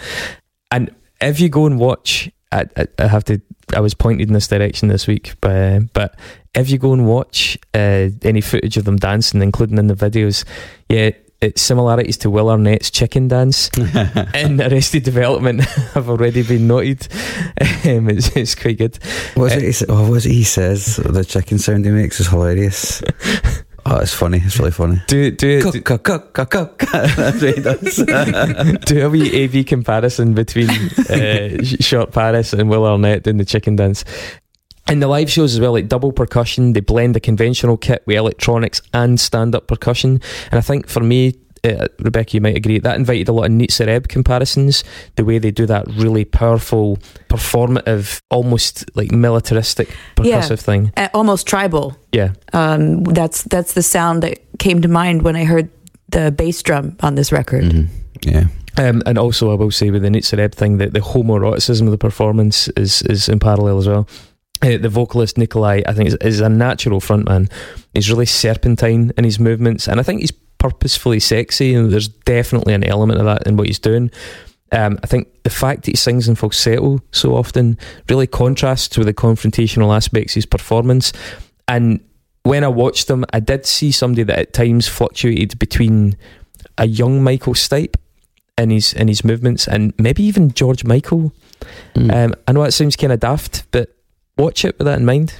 And 0.72 0.93
if 1.22 1.39
you 1.39 1.49
go 1.49 1.65
and 1.65 1.80
watch 1.80 2.30
I, 2.51 2.65
I, 2.76 2.88
I 2.99 3.07
have 3.07 3.24
to 3.26 3.41
I 3.74 3.80
was 3.80 3.93
pointed 3.93 4.28
in 4.28 4.34
this 4.34 4.47
direction 4.47 4.89
this 4.89 5.07
week 5.07 5.36
but, 5.41 5.93
but 5.93 6.19
if 6.53 6.69
you 6.69 6.78
go 6.78 6.93
and 6.93 7.07
watch 7.07 7.57
uh, 7.74 8.09
any 8.24 8.41
footage 8.41 8.76
of 8.78 8.84
them 8.84 8.97
dancing 8.97 9.41
including 9.41 9.78
in 9.78 9.88
the 9.88 9.93
videos 9.93 10.43
yeah 10.89 11.11
it's 11.42 11.62
similarities 11.62 12.18
to 12.18 12.30
Will 12.30 12.50
Arnett's 12.50 12.92
chicken 12.92 13.28
dance 13.28 13.70
in 14.36 14.62
Arrested 14.62 15.04
Development 15.04 15.62
have 15.94 16.10
already 16.10 16.44
been 16.44 16.68
noted. 16.68 17.08
Um, 17.86 18.10
it's, 18.10 18.36
it's 18.36 18.56
quite 18.56 18.78
good. 18.78 18.98
What 19.34 19.52
is 19.52 19.54
Uh, 19.54 19.58
it? 19.58 19.64
He, 19.64 19.72
sa- 19.72 19.86
oh, 19.89 20.10
what 20.10 20.16
is 20.18 20.26
it 20.28 20.32
he 20.34 20.44
says? 20.44 20.98
The 20.98 21.26
chicken 21.26 21.58
sound 21.58 21.86
he 21.86 21.92
makes 21.92 22.20
is 22.20 22.28
hilarious. 22.28 23.02
oh, 23.86 23.98
it's 23.98 24.14
funny. 24.14 24.39
It's 24.44 24.60
really 24.60 24.72
funny. 24.72 25.02
Do 25.08 25.32
do 25.32 25.62
Cook, 25.64 25.84
cook, 25.84 26.04
cook, 26.04 26.34
cook, 26.34 26.50
cook. 26.52 26.78
That's 26.92 27.42
what 27.42 27.56
he 27.56 27.62
does. 27.62 27.96
do 28.86 29.06
a 29.06 29.10
wee 29.10 29.44
AV 29.46 29.66
comparison 29.66 30.34
between 30.36 30.70
uh, 30.70 31.58
Shortparis 31.82 32.58
and 32.58 32.70
Will 32.70 32.86
Arnett 32.86 33.24
doing 33.24 33.38
the 33.38 33.46
chicken 33.46 33.76
dance. 33.76 34.06
In 34.89 34.99
the 34.99 35.07
live 35.07 35.29
shows 35.32 35.53
as 35.53 35.59
well, 35.59 35.71
like 35.73 35.88
double 35.88 36.11
percussion, 36.11 36.73
they 36.73 36.79
blend 36.82 37.15
the 37.15 37.19
conventional 37.19 37.77
kit 37.77 38.03
with 38.05 38.17
electronics 38.17 38.82
and 38.93 39.19
stand 39.19 39.55
up 39.55 39.67
percussion. 39.67 40.19
And 40.51 40.57
I 40.57 40.61
think 40.61 40.88
for 40.88 40.99
me, 41.01 41.36
uh, 41.63 41.88
Rebecca, 41.99 42.32
you 42.34 42.41
might 42.41 42.57
agree, 42.57 42.79
that 42.79 42.95
invited 42.97 43.29
a 43.29 43.32
lot 43.32 43.45
of 43.45 43.51
Nitzer 43.51 43.88
Ebb 43.88 44.07
comparisons. 44.07 44.84
The 45.15 45.23
way 45.23 45.38
they 45.38 45.51
do 45.51 45.67
that 45.67 45.86
really 45.95 46.25
powerful, 46.25 46.97
performative, 47.29 48.19
almost 48.29 48.86
like 48.95 49.11
militaristic 49.11 49.89
percussive 50.15 50.49
Yeah. 50.49 50.55
thing. 50.55 50.91
Uh, 50.97 51.07
almost 51.13 51.47
tribal. 51.47 51.95
Yeah. 52.11 52.32
Um, 52.53 53.03
that's 53.03 53.43
that's 53.43 53.73
the 53.73 53.84
sound 53.84 54.23
that 54.23 54.39
came 54.57 54.82
to 54.82 54.88
mind 54.88 55.21
when 55.21 55.36
I 55.36 55.43
heard 55.45 55.69
the 56.09 56.32
bass 56.32 56.61
drum 56.63 56.97
on 57.01 57.15
this 57.15 57.32
record. 57.32 57.63
Mm-hmm. 57.63 57.86
Yeah. 58.29 58.45
Um, 58.77 59.03
and 59.05 59.17
also, 59.17 59.51
I 59.51 59.55
will 59.55 59.71
say 59.71 59.91
with 59.91 60.01
the 60.01 60.09
Nitzer 60.09 60.39
Ebb 60.39 60.55
thing 60.55 60.77
that 60.77 60.93
the 60.93 60.99
homoeroticism 61.01 61.86
of 61.86 61.91
the 61.91 61.97
performance 61.97 62.67
is 62.69 63.01
is 63.03 63.29
in 63.29 63.39
parallel 63.39 63.77
as 63.77 63.88
well. 63.88 64.07
Uh, 64.64 64.78
the 64.78 64.89
vocalist 64.89 65.38
Nikolai, 65.38 65.82
I 65.88 65.93
think, 65.93 66.09
is, 66.09 66.16
is 66.16 66.39
a 66.39 66.49
natural 66.49 66.99
frontman. 66.99 67.51
He's 67.93 68.12
really 68.12 68.28
serpentine 68.28 69.12
in 69.18 69.24
his 69.24 69.39
movements, 69.39 69.88
and 69.88 69.99
I 69.99 70.03
think 70.03 70.22
he's 70.22 70.32
purposefully 70.32 71.20
sexy. 71.20 71.74
And 71.74 71.91
there's 71.91 72.07
definitely 72.07 72.74
an 72.74 72.84
element 72.84 73.20
of 73.20 73.26
that 73.26 73.47
in 73.47 73.57
what 73.57 73.68
he's 73.68 73.80
doing. 73.80 74.12
Um, 74.72 74.99
I 75.03 75.07
think 75.07 75.28
the 75.43 75.49
fact 75.49 75.84
that 75.84 75.91
he 75.91 75.97
sings 75.97 76.30
in 76.30 76.36
falsetto 76.36 76.99
so 77.12 77.36
often 77.36 77.78
really 78.07 78.28
contrasts 78.28 78.97
with 78.97 79.07
the 79.07 79.14
confrontational 79.14 79.95
aspects 79.95 80.34
of 80.34 80.36
his 80.36 80.45
performance. 80.45 81.12
And 81.68 81.99
when 82.43 82.64
I 82.64 82.70
watched 82.70 83.09
him, 83.09 83.26
I 83.34 83.39
did 83.39 83.66
see 83.66 83.91
somebody 83.91 84.24
that 84.24 84.39
at 84.39 84.53
times 84.53 84.88
fluctuated 84.88 85.59
between 85.59 86.16
a 86.78 86.88
young 86.88 87.24
Michael 87.24 87.53
Stipe 87.53 87.95
in 88.57 88.70
his 88.70 88.93
in 88.93 89.07
his 89.07 89.24
movements, 89.24 89.68
and 89.68 89.93
maybe 89.97 90.24
even 90.24 90.51
George 90.51 90.84
Michael. 90.84 91.34
Um, 91.95 92.34
I 92.47 92.51
know 92.51 92.64
it 92.64 92.72
sounds 92.72 92.95
kind 92.95 93.14
of 93.14 93.20
daft, 93.20 93.66
but 93.72 93.95
watch 94.42 94.66
it 94.66 94.78
with 94.78 94.86
that 94.86 95.00
in 95.00 95.06
mind. 95.06 95.39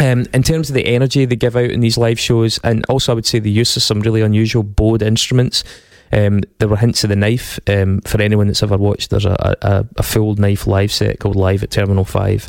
Um, 0.00 0.26
in 0.32 0.42
terms 0.42 0.70
of 0.70 0.74
the 0.74 0.86
energy 0.86 1.24
they 1.24 1.36
give 1.36 1.56
out 1.56 1.70
in 1.70 1.80
these 1.80 1.98
live 1.98 2.20
shows, 2.20 2.58
and 2.62 2.84
also 2.88 3.12
I 3.12 3.14
would 3.14 3.26
say 3.26 3.38
the 3.38 3.50
use 3.50 3.76
of 3.76 3.82
some 3.82 4.00
really 4.00 4.22
unusual 4.22 4.62
bowed 4.62 5.02
instruments. 5.02 5.64
Um, 6.10 6.40
there 6.58 6.68
were 6.68 6.76
hints 6.76 7.04
of 7.04 7.10
the 7.10 7.16
knife 7.16 7.60
um, 7.66 8.00
for 8.02 8.22
anyone 8.22 8.46
that's 8.46 8.62
ever 8.62 8.78
watched. 8.78 9.10
There's 9.10 9.26
a, 9.26 9.56
a, 9.60 9.86
a 9.96 10.02
full 10.02 10.36
knife 10.36 10.66
live 10.66 10.90
set 10.90 11.18
called 11.18 11.36
Live 11.36 11.62
at 11.62 11.70
Terminal 11.70 12.04
Five. 12.04 12.48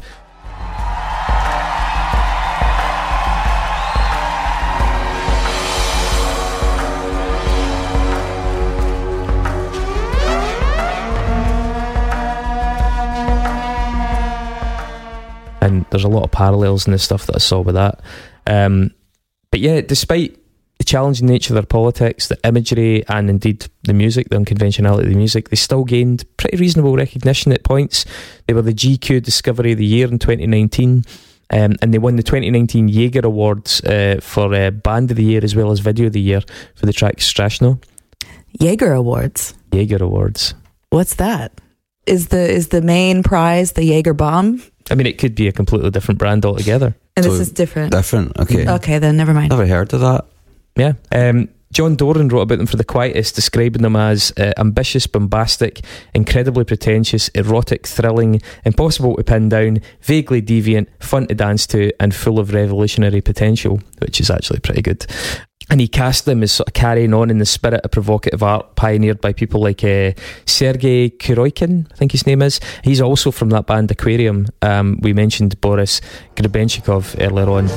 And 15.70 15.86
there's 15.92 16.04
a 16.04 16.10
lot 16.10 16.24
of 16.24 16.32
parallels 16.32 16.86
in 16.86 16.92
the 16.92 17.00
stuff 17.00 17.26
that 17.28 17.36
I 17.36 17.40
saw 17.40 17.62
with 17.62 17.76
that. 17.76 18.02
Um, 18.46 18.92
but 19.52 19.62
yeah, 19.62 19.82
despite 19.82 20.38
the 20.78 20.84
challenging 20.86 21.28
nature 21.28 21.54
of 21.54 21.56
their 21.56 21.64
politics, 21.64 22.28
the 22.28 22.40
imagery, 22.46 23.06
and 23.08 23.30
indeed 23.30 23.68
the 23.84 23.94
music, 23.94 24.30
the 24.30 24.38
unconventionality 24.38 25.08
of 25.08 25.12
the 25.12 25.18
music, 25.18 25.50
they 25.50 25.56
still 25.56 25.84
gained 25.84 26.26
pretty 26.38 26.58
reasonable 26.58 26.96
recognition 26.96 27.52
at 27.52 27.64
points. 27.64 28.06
They 28.48 28.54
were 28.54 28.62
the 28.62 28.74
GQ 28.74 29.24
Discovery 29.24 29.74
of 29.74 29.78
the 29.78 29.86
Year 29.86 30.08
in 30.08 30.20
2019. 30.20 31.04
Um, 31.52 31.76
and 31.82 31.94
they 31.94 31.98
won 31.98 32.16
the 32.16 32.24
2019 32.24 32.90
Jaeger 32.90 33.26
Awards 33.26 33.82
uh, 33.82 34.20
for 34.22 34.54
uh, 34.54 34.70
Band 34.70 35.10
of 35.10 35.18
the 35.18 35.24
Year 35.24 35.42
as 35.44 35.56
well 35.56 35.72
as 35.72 35.80
Video 35.80 36.06
of 36.08 36.14
the 36.14 36.22
Year 36.22 36.42
for 36.76 36.86
the 36.86 36.94
track 36.94 37.18
Strashno. 37.18 37.84
Jaeger 38.60 38.94
Awards. 38.94 39.56
Jaeger 39.72 40.04
Awards. 40.04 40.54
What's 40.92 41.16
that? 41.16 41.60
Is 42.10 42.28
the 42.28 42.50
is 42.50 42.70
the 42.70 42.82
main 42.82 43.24
prize 43.24 43.74
the 43.74 43.84
Jaeger 43.84 44.14
bomb? 44.14 44.62
I 44.92 44.96
mean, 44.96 45.06
it 45.06 45.18
could 45.20 45.36
be 45.36 45.48
a 45.48 45.52
completely 45.52 45.92
different 45.92 46.18
brand 46.18 46.46
altogether. 46.46 46.96
And 47.16 47.24
So 47.24 47.32
this 47.32 47.42
is 47.42 47.52
different. 47.52 47.92
Different. 47.92 48.38
Okay. 48.40 48.68
Okay, 48.68 48.98
then 48.98 49.18
never 49.18 49.34
mind. 49.34 49.50
Never 49.50 49.68
heard 49.68 49.94
of 49.94 50.02
that. 50.02 50.26
Yeah. 50.76 50.94
Um, 51.12 51.50
John 51.72 51.96
Doran 51.96 52.30
wrote 52.30 52.42
about 52.42 52.58
them 52.58 52.66
for 52.66 52.78
The 52.78 52.84
Quietus, 52.84 53.32
describing 53.32 53.84
them 53.84 53.96
as 53.96 54.34
uh, 54.38 54.54
ambitious, 54.58 55.06
bombastic, 55.06 55.82
incredibly 56.16 56.64
pretentious, 56.64 57.28
erotic, 57.30 57.86
thrilling, 57.86 58.42
impossible 58.66 59.16
to 59.18 59.24
pin 59.24 59.50
down, 59.50 59.80
vaguely 60.02 60.42
deviant, 60.42 60.88
fun 61.00 61.28
to 61.28 61.36
dance 61.36 61.68
to, 61.68 61.92
and 62.00 62.16
full 62.16 62.40
of 62.40 62.54
revolutionary 62.54 63.22
potential, 63.22 63.80
which 64.00 64.20
is 64.20 64.32
actually 64.32 64.60
pretty 64.62 64.82
good. 64.82 65.06
And 65.70 65.80
he 65.80 65.88
cast 65.88 66.26
them 66.26 66.42
as 66.42 66.52
sort 66.52 66.68
of 66.68 66.74
carrying 66.74 67.14
on 67.14 67.30
in 67.30 67.38
the 67.38 67.46
spirit 67.46 67.82
of 67.84 67.92
provocative 67.92 68.42
art 68.42 68.76
pioneered 68.76 69.22
by 69.22 69.34
people 69.34 69.62
like 69.62 69.84
uh, 69.84 70.14
Sergei 70.46 71.10
Kuryokhin, 71.10 71.86
I 71.92 71.96
think 71.96 72.12
his 72.12 72.26
name 72.26 72.42
is. 72.42 72.60
He's 72.84 73.02
also 73.02 73.30
from 73.32 73.50
that 73.50 73.68
band 73.68 73.92
Aquarium. 73.92 74.48
Um, 74.62 74.98
we 75.02 75.14
mentioned 75.14 75.60
Boris 75.62 76.02
Grebenshikov 76.36 77.16
earlier 77.20 77.50
on. 77.50 77.68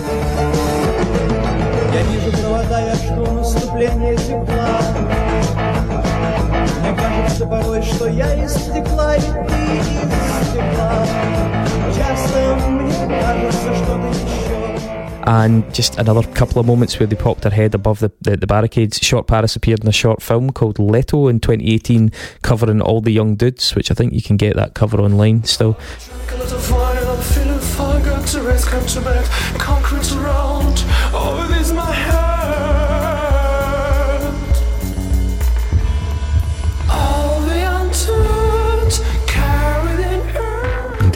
And 15.25 15.73
just 15.75 15.99
another 15.99 16.23
couple 16.33 16.61
of 16.61 16.66
moments 16.66 16.99
where 16.99 17.07
they 17.07 17.16
popped 17.16 17.43
their 17.43 17.53
head 17.53 17.75
above 17.75 18.01
the, 18.01 18.12
the, 18.20 18.37
the 18.37 18.47
barricades. 18.47 18.99
Shortparis 18.99 19.57
appeared 19.57 19.81
in 19.81 19.89
a 19.89 19.93
short 19.93 20.23
film 20.23 20.51
called 20.51 20.79
Leto 20.79 21.29
in 21.29 21.41
2018, 21.41 22.11
covering 22.43 22.81
all 22.81 23.01
the 23.01 23.12
young 23.12 23.37
dudes, 23.37 23.75
which 23.75 23.91
I 23.91 23.95
think 23.95 24.12
you 24.12 24.23
can 24.23 24.37
get 24.37 24.57
that 24.57 24.75
cover 24.75 25.01
online 25.01 25.45
still. 25.45 25.79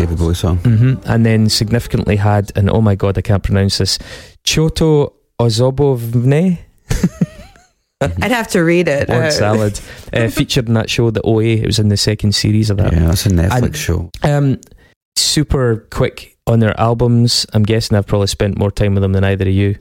David 0.07 0.19
Bowie 0.19 0.35
song. 0.35 0.59
hmm 0.59 0.95
And 1.05 1.27
then 1.27 1.49
significantly 1.49 2.17
had, 2.17 2.53
and 2.57 2.71
oh 2.71 2.81
my 2.81 2.95
god, 2.95 3.19
I 3.19 3.23
can't 3.23 3.43
pronounce 3.43 3.79
this, 3.79 3.99
Choto 4.45 5.13
Ozobovne. 5.41 6.59
I'd 8.01 8.31
have 8.31 8.49
to 8.49 8.61
read 8.61 8.89
it. 8.89 9.09
Word 9.09 9.33
salad 9.33 9.81
uh, 10.13 10.29
featured 10.29 10.69
in 10.69 10.75
that 10.75 10.91
show, 10.91 11.11
the 11.11 11.23
OA. 11.23 11.45
It 11.45 11.67
was 11.67 11.79
in 11.79 11.89
the 11.89 11.97
second 11.97 12.35
series 12.35 12.69
of 12.71 12.77
that. 12.77 12.93
Yeah, 12.93 13.07
that's 13.07 13.27
a 13.27 13.31
Netflix 13.31 13.63
And- 13.63 13.77
show. 13.77 14.11
Um, 14.23 14.61
super 15.17 15.87
quick 15.91 16.37
on 16.47 16.61
their 16.61 16.79
albums. 16.79 17.47
I'm 17.55 17.63
guessing 17.63 17.97
I've 17.97 18.07
probably 18.07 18.27
spent 18.29 18.59
more 18.59 18.71
time 18.71 18.95
with 18.95 19.03
them 19.03 19.13
than 19.13 19.25
either 19.25 19.49
of 19.49 19.55
you. 19.55 19.79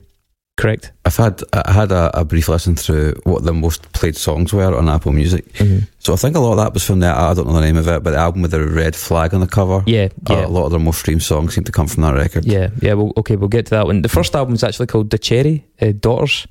Correct. 0.56 0.92
I've 1.04 1.16
had 1.16 1.42
I 1.52 1.70
had 1.70 1.92
a, 1.92 2.20
a 2.20 2.24
brief 2.24 2.48
listen 2.48 2.76
through 2.76 3.12
what 3.24 3.44
the 3.44 3.52
most 3.52 3.92
played 3.92 4.16
songs 4.16 4.54
were 4.54 4.74
on 4.74 4.88
Apple 4.88 5.12
Music. 5.12 5.44
Mm-hmm. 5.54 5.80
So 5.98 6.14
I 6.14 6.16
think 6.16 6.34
a 6.34 6.40
lot 6.40 6.52
of 6.52 6.56
that 6.58 6.72
was 6.72 6.82
from 6.82 7.00
the 7.00 7.08
I 7.08 7.34
don't 7.34 7.46
know 7.46 7.52
the 7.52 7.60
name 7.60 7.76
of 7.76 7.86
it, 7.88 8.02
but 8.02 8.12
the 8.12 8.16
album 8.16 8.40
with 8.40 8.52
the 8.52 8.66
red 8.66 8.96
flag 8.96 9.34
on 9.34 9.40
the 9.40 9.46
cover. 9.46 9.82
Yeah, 9.86 10.08
Uh, 10.30 10.32
yeah. 10.34 10.46
a 10.46 10.48
lot 10.48 10.64
of 10.64 10.70
their 10.70 10.80
most 10.80 11.00
streamed 11.00 11.22
songs 11.22 11.54
seem 11.54 11.64
to 11.64 11.72
come 11.72 11.86
from 11.88 12.02
that 12.04 12.14
record. 12.14 12.46
Yeah, 12.46 12.70
yeah. 12.80 12.94
Well, 12.94 13.12
okay, 13.18 13.36
we'll 13.36 13.50
get 13.50 13.66
to 13.66 13.70
that 13.72 13.86
one. 13.86 14.00
The 14.00 14.08
first 14.08 14.34
album 14.34 14.54
is 14.54 14.64
actually 14.64 14.86
called 14.86 15.10
The 15.10 15.18
Cherry 15.18 15.66
uh, 15.82 15.92
Daughters 16.00 16.46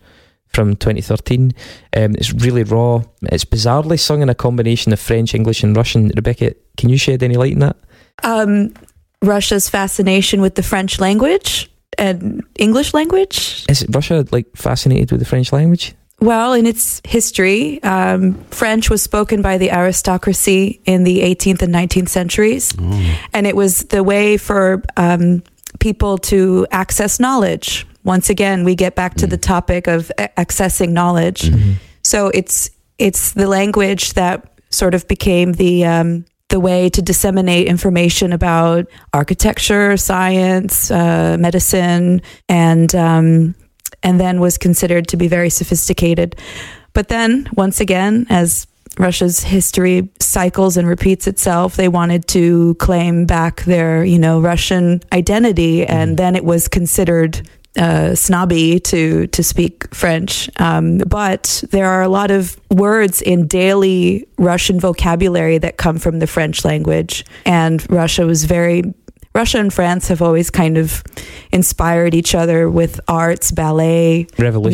from 0.49 0.76
2013. 0.76 1.51
Um, 1.97 2.14
it's 2.14 2.32
really 2.32 2.64
raw. 2.64 3.01
It's 3.24 3.43
bizarrely 3.43 3.99
sung 3.99 4.22
in 4.22 4.30
a 4.30 4.36
combination 4.36 4.93
of 4.93 4.99
French, 4.99 5.34
English, 5.34 5.64
and 5.64 5.76
Russian. 5.76 6.12
Rebecca, 6.16 6.53
can 6.78 6.89
you 6.89 6.97
shed 6.97 7.24
any 7.24 7.38
light 7.38 7.53
on 7.53 7.60
that? 7.60 7.78
Um, 8.24 8.74
Russia's 9.24 9.68
fascination 9.68 10.41
with 10.41 10.53
the 10.53 10.64
French 10.64 10.99
language 10.99 11.72
and 11.98 12.43
English 12.58 12.93
language. 12.93 13.66
Is 13.70 13.86
Russia 13.89 14.26
like 14.32 14.48
fascinated 14.56 15.12
with 15.12 15.20
the 15.20 15.26
French 15.26 15.52
language? 15.52 15.93
Well, 16.22 16.54
in 16.54 16.66
its 16.66 17.02
history, 17.04 17.84
um, 17.84 18.36
French 18.50 18.89
was 18.89 19.02
spoken 19.04 19.41
by 19.41 19.58
the 19.58 19.70
aristocracy 19.72 20.80
in 20.86 21.04
the 21.04 21.20
18th 21.20 21.62
and 21.62 21.74
19th 21.74 22.10
centuries, 22.10 22.74
and 23.34 23.46
it 23.46 23.56
was 23.56 23.84
the 23.86 24.02
way 24.02 24.38
for 24.38 24.82
um, 24.96 25.43
people 25.80 26.18
to 26.20 26.66
access 26.72 27.20
knowledge. 27.20 27.86
Once 28.06 28.30
again, 28.30 28.64
we 28.64 28.76
get 28.76 28.96
back 28.96 29.16
to 29.16 29.28
the 29.28 29.38
topic 29.38 29.88
of 29.88 30.10
a- 30.18 30.30
accessing 30.38 30.91
knowledge. 30.91 31.52
So 32.04 32.30
it's 32.34 32.70
it's 32.98 33.34
the 33.34 33.48
language 33.48 34.14
that 34.14 34.48
sort 34.70 34.93
of 34.93 35.06
became 35.08 35.54
the 35.54 35.84
um, 35.86 36.26
the 36.56 36.60
way 36.62 36.89
to 36.89 37.01
disseminate 37.01 37.68
information 37.68 38.32
about 38.32 38.88
architecture, 39.12 39.97
science, 39.97 40.89
uh, 40.89 41.36
medicine, 41.38 42.22
and 42.47 42.95
um, 42.95 43.53
and 44.01 44.22
then 44.22 44.39
was 44.39 44.58
considered 44.58 45.06
to 45.10 45.18
be 45.18 45.28
very 45.28 45.49
sophisticated. 45.49 46.38
But 46.93 47.10
then, 47.10 47.49
once 47.58 47.82
again, 47.82 48.26
as 48.30 48.68
Russia's 48.97 49.43
history 49.43 50.08
cycles 50.22 50.78
and 50.78 50.88
repeats 50.88 51.28
itself, 51.28 51.76
they 51.76 51.89
wanted 51.89 52.26
to 52.30 52.76
claim 52.76 53.26
back 53.26 53.66
their, 53.66 54.06
you 54.06 54.18
know, 54.18 54.39
Russian 54.39 55.01
identity, 55.12 55.86
and 55.86 56.16
then 56.16 56.38
it 56.38 56.45
was 56.45 56.70
considered 56.70 57.41
uh, 57.78 58.16
snobby 58.16 58.80
to 58.80 59.28
to 59.28 59.44
speak 59.44 59.94
French. 59.94 60.50
Um, 60.60 61.00
but 61.00 61.64
there 61.72 61.88
are 61.88 62.02
a 62.02 62.10
lot 62.10 62.32
of 62.32 62.60
words 62.70 63.22
in 63.22 63.48
daily 63.48 64.28
Russian 64.38 64.80
vocabulary 64.80 65.58
that 65.58 65.78
come 65.78 65.98
from 65.98 66.20
the 66.20 66.28
French 66.28 66.66
language, 66.66 67.26
and 67.46 67.86
Russia 67.92 68.26
was 68.26 68.46
very. 68.46 68.84
Russia 69.34 69.60
and 69.60 69.74
France 69.74 70.08
have 70.08 70.22
always 70.22 70.50
kind 70.50 70.78
of 70.78 71.04
inspired 71.52 72.16
each 72.16 72.34
other 72.34 72.70
with 72.70 73.02
arts, 73.10 73.52
ballet, 73.52 74.28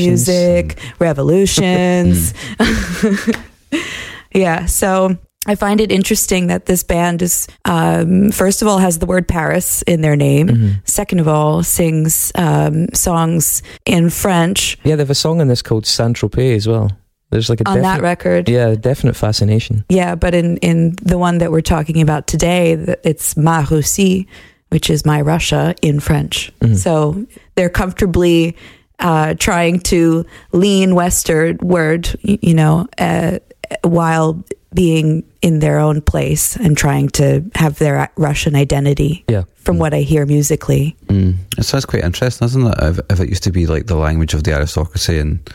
music, 0.06 0.78
revolutions. 1.00 2.36
yeah, 4.36 4.68
so 4.68 5.18
I 5.48 5.56
find 5.56 5.82
it 5.82 5.92
interesting 5.92 6.48
that 6.48 6.68
this 6.68 6.84
band 6.84 7.22
is, 7.24 7.48
um, 7.66 8.30
first 8.32 8.62
of 8.62 8.68
all, 8.68 8.78
has 8.78 9.00
the 9.00 9.08
word 9.08 9.28
Paris 9.28 9.82
in 9.84 10.02
their 10.02 10.16
name. 10.16 10.48
Mm-hmm. 10.48 10.70
Second 10.86 11.20
of 11.20 11.28
all, 11.28 11.64
sings 11.64 12.32
um, 12.36 12.88
songs 12.94 13.64
in 13.86 14.10
French. 14.12 14.78
Yeah, 14.84 14.96
they 14.96 15.02
have 15.02 15.10
a 15.10 15.16
song 15.16 15.42
in 15.42 15.48
this 15.48 15.62
called 15.64 15.88
Saint 15.88 16.16
Tropez 16.18 16.56
as 16.58 16.68
well. 16.68 16.92
There's 17.32 17.50
like 17.50 17.62
a 17.62 17.70
On 17.70 17.78
that 17.82 17.82
definite- 17.82 18.04
record. 18.04 18.50
Yeah, 18.50 18.76
definite 18.76 19.16
fascination. 19.16 19.84
Yeah, 19.90 20.16
but 20.16 20.36
in, 20.36 20.58
in 20.58 20.96
the 21.02 21.18
one 21.18 21.40
that 21.40 21.52
we're 21.52 21.62
talking 21.62 22.02
about 22.02 22.28
today, 22.28 22.74
it's 23.04 23.36
Ma 23.36 23.66
Russie, 23.72 24.28
which 24.70 24.90
is 24.90 25.06
my 25.06 25.22
Russia 25.22 25.74
in 25.82 26.00
French. 26.02 26.52
Mhm. 26.60 26.76
So 26.78 27.26
they're 27.56 27.70
comfortably 27.70 28.56
uh, 29.00 29.34
trying 29.40 29.80
to 29.80 30.24
lean 30.52 30.94
westward, 30.94 32.16
you 32.22 32.54
know, 32.54 32.88
uh, 33.00 33.40
while 33.84 34.44
being 34.74 35.24
in 35.42 35.60
their 35.60 35.80
own 35.80 36.02
place 36.02 36.56
and 36.56 36.78
trying 36.78 37.10
to 37.10 37.44
have 37.56 37.78
their 37.78 38.10
Russian 38.16 38.56
identity. 38.56 39.24
Yeah. 39.28 39.44
From 39.56 39.78
what 39.78 39.94
I 39.94 40.02
hear 40.02 40.26
musically. 40.26 40.96
Mm. 41.06 41.36
It 41.58 41.64
sounds 41.64 41.86
quite 41.86 42.04
interesting, 42.04 42.46
doesn't 42.46 42.66
it? 42.66 42.76
If, 42.82 43.00
if 43.10 43.20
it 43.20 43.30
used 43.30 43.44
to 43.44 43.52
be 43.52 43.68
like 43.68 43.86
the 43.86 43.96
language 43.96 44.34
of 44.34 44.44
the 44.44 44.54
aristocracy 44.54 45.20
and 45.20 45.48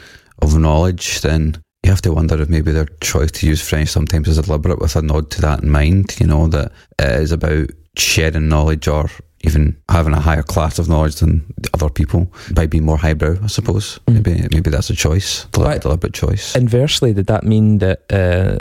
of 0.43 0.57
knowledge, 0.57 1.23
then 1.23 1.61
you 1.83 1.91
have 1.91 2.03
to 2.03 2.13
wonder 2.13 2.41
if 2.41 2.49
maybe 2.49 2.73
their 2.73 2.89
choice 3.01 3.33
to 3.33 3.47
use 3.47 3.67
French 3.67 3.89
sometimes 3.89 4.29
is 4.29 4.39
deliberate 4.39 4.81
with 4.81 4.97
a 4.97 5.03
nod 5.03 5.31
to 5.31 5.41
that 5.41 5.63
in 5.63 5.71
mind, 5.71 6.17
you 6.21 6.27
know, 6.27 6.47
that 6.49 6.73
it 6.99 7.21
is 7.21 7.33
about 7.33 7.71
sharing 7.97 8.49
knowledge 8.49 8.87
or 8.87 9.09
even 9.43 9.77
having 9.89 10.13
a 10.13 10.21
higher 10.21 10.43
class 10.43 10.79
of 10.79 10.89
knowledge 10.89 11.17
than 11.17 11.45
other 11.75 11.89
people 11.89 12.33
by 12.53 12.67
being 12.67 12.85
more 12.85 12.97
highbrow, 12.97 13.37
I 13.43 13.47
suppose. 13.47 14.01
Maybe 14.09 14.47
maybe 14.51 14.71
that's 14.71 14.91
a 14.91 14.97
choice, 14.97 15.47
deliberate, 15.53 15.83
deliberate 15.83 16.15
choice. 16.15 16.57
Inversely, 16.57 17.13
did 17.13 17.27
that 17.27 17.45
mean 17.45 17.79
that 17.79 18.03
uh, 18.11 18.59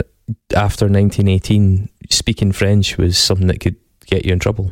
after 0.54 0.86
1918, 0.86 1.88
speaking 2.10 2.52
French 2.52 2.98
was 2.98 3.16
something 3.18 3.46
that 3.48 3.60
could 3.60 3.76
get 4.06 4.24
you 4.24 4.32
in 4.32 4.38
trouble? 4.38 4.70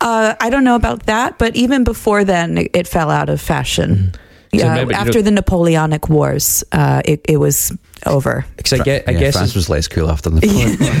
Uh, 0.00 0.34
I 0.40 0.50
don't 0.50 0.64
know 0.64 0.76
about 0.76 1.06
that, 1.06 1.38
but 1.38 1.56
even 1.56 1.84
before 1.84 2.24
then, 2.24 2.58
it, 2.58 2.70
it 2.74 2.86
fell 2.88 3.10
out 3.10 3.28
of 3.28 3.40
fashion. 3.40 4.12
So 4.52 4.60
Yeah, 4.60 4.70
remember, 4.70 4.92
you 4.92 4.98
after 4.98 5.18
know- 5.18 5.22
the 5.22 5.30
Napoleonic 5.32 6.08
Wars, 6.08 6.62
uh, 6.72 7.02
it, 7.04 7.22
it 7.28 7.38
was 7.38 7.72
over. 8.06 8.44
Because 8.56 8.78
I, 8.80 8.84
get, 8.84 9.08
I 9.08 9.12
yeah, 9.12 9.18
guess 9.18 9.34
France 9.34 9.54
was 9.54 9.68
less 9.68 9.88
cool 9.88 10.10
after 10.10 10.30
the 10.30 10.38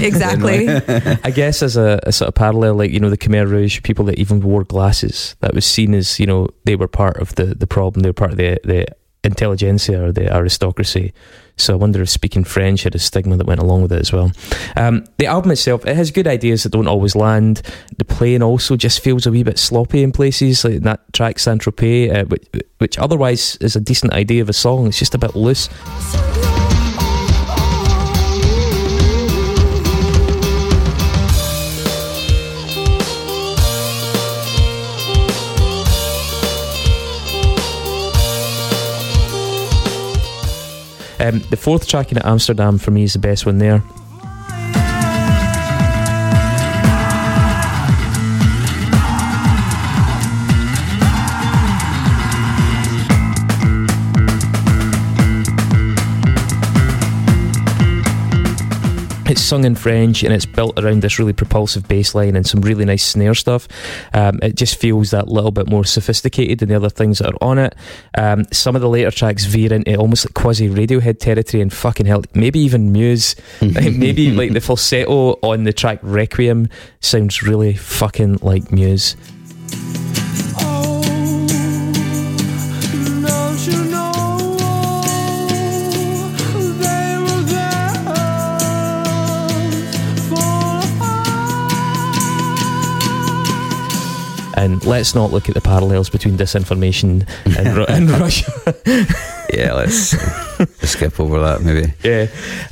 exactly. 0.02 0.68
I 1.24 1.30
guess 1.30 1.62
as 1.62 1.76
a, 1.76 2.00
a 2.04 2.12
sort 2.12 2.28
of 2.28 2.34
parallel, 2.34 2.74
like 2.76 2.90
you 2.90 2.98
know, 2.98 3.10
the 3.10 3.18
Khmer 3.18 3.48
Rouge 3.48 3.82
people 3.82 4.06
that 4.06 4.18
even 4.18 4.40
wore 4.40 4.64
glasses, 4.64 5.36
that 5.40 5.54
was 5.54 5.64
seen 5.66 5.94
as 5.94 6.18
you 6.18 6.26
know 6.26 6.48
they 6.64 6.74
were 6.76 6.88
part 6.88 7.18
of 7.18 7.34
the 7.36 7.46
the 7.46 7.66
problem. 7.66 8.02
They 8.02 8.08
were 8.08 8.14
part 8.14 8.30
of 8.32 8.38
the 8.38 8.58
the 8.64 8.86
intelligentsia 9.22 10.02
or 10.02 10.12
the 10.12 10.34
aristocracy. 10.34 11.12
So 11.56 11.74
I 11.74 11.76
wonder 11.76 12.02
if 12.02 12.10
speaking 12.10 12.44
French 12.44 12.82
had 12.82 12.94
a 12.94 12.98
stigma 12.98 13.36
that 13.36 13.46
went 13.46 13.60
along 13.60 13.82
with 13.82 13.92
it 13.92 14.00
as 14.00 14.12
well. 14.12 14.32
Um, 14.76 15.04
the 15.18 15.26
album 15.26 15.52
itself, 15.52 15.86
it 15.86 15.96
has 15.96 16.10
good 16.10 16.26
ideas 16.26 16.64
that 16.64 16.72
don't 16.72 16.88
always 16.88 17.14
land. 17.14 17.62
The 17.96 18.04
playing 18.04 18.42
also 18.42 18.76
just 18.76 19.00
feels 19.00 19.26
a 19.26 19.30
wee 19.30 19.42
bit 19.44 19.58
sloppy 19.58 20.02
in 20.02 20.12
places, 20.12 20.64
like 20.64 20.80
that 20.80 21.12
track 21.12 21.38
Saint 21.38 21.62
Tropez, 21.62 22.14
uh, 22.14 22.24
which, 22.24 22.46
which 22.78 22.98
otherwise 22.98 23.56
is 23.56 23.76
a 23.76 23.80
decent 23.80 24.12
idea 24.12 24.42
of 24.42 24.48
a 24.48 24.52
song. 24.52 24.88
It's 24.88 24.98
just 24.98 25.14
a 25.14 25.18
bit 25.18 25.36
loose. 25.36 25.68
Um, 41.24 41.40
the 41.48 41.56
fourth 41.56 41.88
track 41.88 42.12
in 42.12 42.18
Amsterdam 42.18 42.76
for 42.76 42.90
me 42.90 43.04
is 43.04 43.14
the 43.14 43.18
best 43.18 43.46
one 43.46 43.56
there. 43.56 43.82
It's 59.34 59.42
sung 59.42 59.64
in 59.64 59.74
French 59.74 60.22
and 60.22 60.32
it's 60.32 60.46
built 60.46 60.78
around 60.78 61.02
this 61.02 61.18
really 61.18 61.32
propulsive 61.32 61.88
bass 61.88 62.14
line 62.14 62.36
and 62.36 62.46
some 62.46 62.60
really 62.60 62.84
nice 62.84 63.04
snare 63.04 63.34
stuff. 63.34 63.66
Um, 64.12 64.38
it 64.44 64.54
just 64.54 64.76
feels 64.76 65.10
that 65.10 65.26
little 65.26 65.50
bit 65.50 65.68
more 65.68 65.84
sophisticated 65.84 66.60
than 66.60 66.68
the 66.68 66.76
other 66.76 66.88
things 66.88 67.18
that 67.18 67.32
are 67.32 67.42
on 67.42 67.58
it. 67.58 67.74
Um, 68.16 68.44
some 68.52 68.76
of 68.76 68.80
the 68.80 68.88
later 68.88 69.10
tracks 69.10 69.44
veer 69.44 69.72
into 69.72 69.96
almost 69.96 70.24
like 70.24 70.34
quasi 70.34 70.68
Radiohead 70.68 71.18
territory 71.18 71.62
and 71.62 71.72
fucking 71.72 72.06
hell, 72.06 72.22
maybe 72.32 72.60
even 72.60 72.92
Muse. 72.92 73.34
Maybe 73.60 74.30
like 74.30 74.52
the 74.52 74.60
falsetto 74.60 75.32
on 75.42 75.64
the 75.64 75.72
track 75.72 75.98
Requiem 76.02 76.68
sounds 77.00 77.42
really 77.42 77.72
fucking 77.72 78.38
like 78.40 78.70
Muse. 78.70 79.16
And 94.64 94.84
let's 94.84 95.14
not 95.14 95.30
look 95.30 95.48
at 95.48 95.54
the 95.54 95.60
parallels 95.60 96.08
between 96.10 96.36
disinformation 96.36 97.28
and, 97.58 97.76
Ru- 97.76 97.84
and 97.86 98.10
Russia. 98.20 98.50
yeah, 99.52 99.72
let's, 99.74 100.12
let's 100.58 100.90
skip 100.90 101.20
over 101.20 101.38
that 101.40 101.62
maybe. 101.62 101.92
Yeah. 102.02 102.26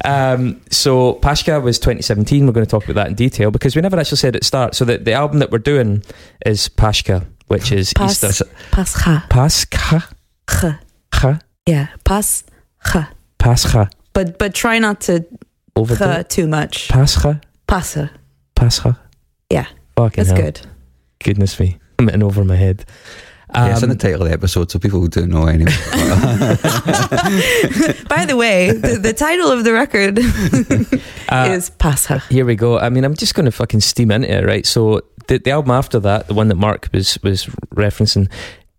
Um, 0.05 0.61
so 0.70 1.14
Pashka 1.16 1.62
was 1.62 1.78
2017. 1.78 2.47
We're 2.47 2.53
going 2.53 2.66
to 2.66 2.70
talk 2.70 2.84
about 2.84 2.95
that 2.95 3.09
in 3.09 3.14
detail 3.14 3.51
because 3.51 3.76
we 3.76 3.82
never 3.82 3.99
actually 3.99 4.16
said 4.18 4.36
at 4.36 4.45
start. 4.45 4.74
So 4.74 4.84
the, 4.84 4.99
the 4.99 5.12
album 5.12 5.38
that 5.40 5.51
we're 5.51 5.59
doing 5.59 6.03
is 6.47 6.68
Pashka, 6.68 7.26
which 7.49 7.72
is 7.72 7.93
Pas- 7.93 8.24
Easter. 8.24 8.47
Pascha. 8.70 9.24
Pascha. 9.28 10.03
Ch. 10.49 10.64
Cha. 11.14 11.38
Yeah, 11.66 11.88
pas. 12.05 12.45
Ch. 12.86 12.97
Pascha. 13.38 13.90
But 14.14 14.38
but 14.38 14.55
try 14.55 14.78
not 14.78 15.01
to 15.03 15.24
Overdo 15.76 16.22
ch 16.22 16.28
too 16.28 16.47
much. 16.47 16.88
Pascha. 16.88 17.40
Pasa. 17.66 18.11
Pascha. 18.55 18.99
Yeah, 19.51 19.66
Fucking 19.97 20.24
that's 20.24 20.30
hell. 20.30 20.43
good. 20.51 20.61
Goodness 21.24 21.59
me. 21.61 21.78
I'm 22.09 22.15
in 22.15 22.23
over 22.23 22.45
my 22.45 22.57
head. 22.57 22.85
yeah, 23.55 23.73
it's 23.73 23.83
in 23.83 23.91
Um, 23.91 23.97
the 23.97 24.03
title 24.03 24.23
of 24.23 24.29
the 24.29 24.35
episode, 24.35 24.71
so 24.71 24.79
people 24.79 25.01
who 25.01 25.09
don't 25.09 25.29
know 25.31 25.47
anyway. 25.47 25.73
By 28.09 28.25
the 28.27 28.35
way, 28.37 28.73
the, 28.73 28.99
the 29.01 29.13
title 29.13 29.51
of 29.51 29.65
the 29.65 29.73
record 29.73 30.19
Uh, 31.29 31.49
is 31.51 31.71
Pasa. 31.71 32.19
Here 32.29 32.45
we 32.45 32.57
go. 32.57 32.79
I 32.79 32.91
mean, 32.91 33.05
I'm 33.05 33.15
just 33.15 33.35
going 33.35 33.47
to 33.47 33.53
fucking 33.53 33.81
steam 33.81 34.11
into 34.11 34.31
it, 34.31 34.45
right? 34.45 34.67
So 34.67 35.01
the, 35.29 35.39
the 35.39 35.51
album 35.51 35.71
after 35.71 35.99
that, 36.01 36.27
the 36.29 36.35
one 36.35 36.49
that 36.49 36.57
Mark 36.57 36.89
was 36.93 37.19
was 37.23 37.47
referencing, 37.75 38.29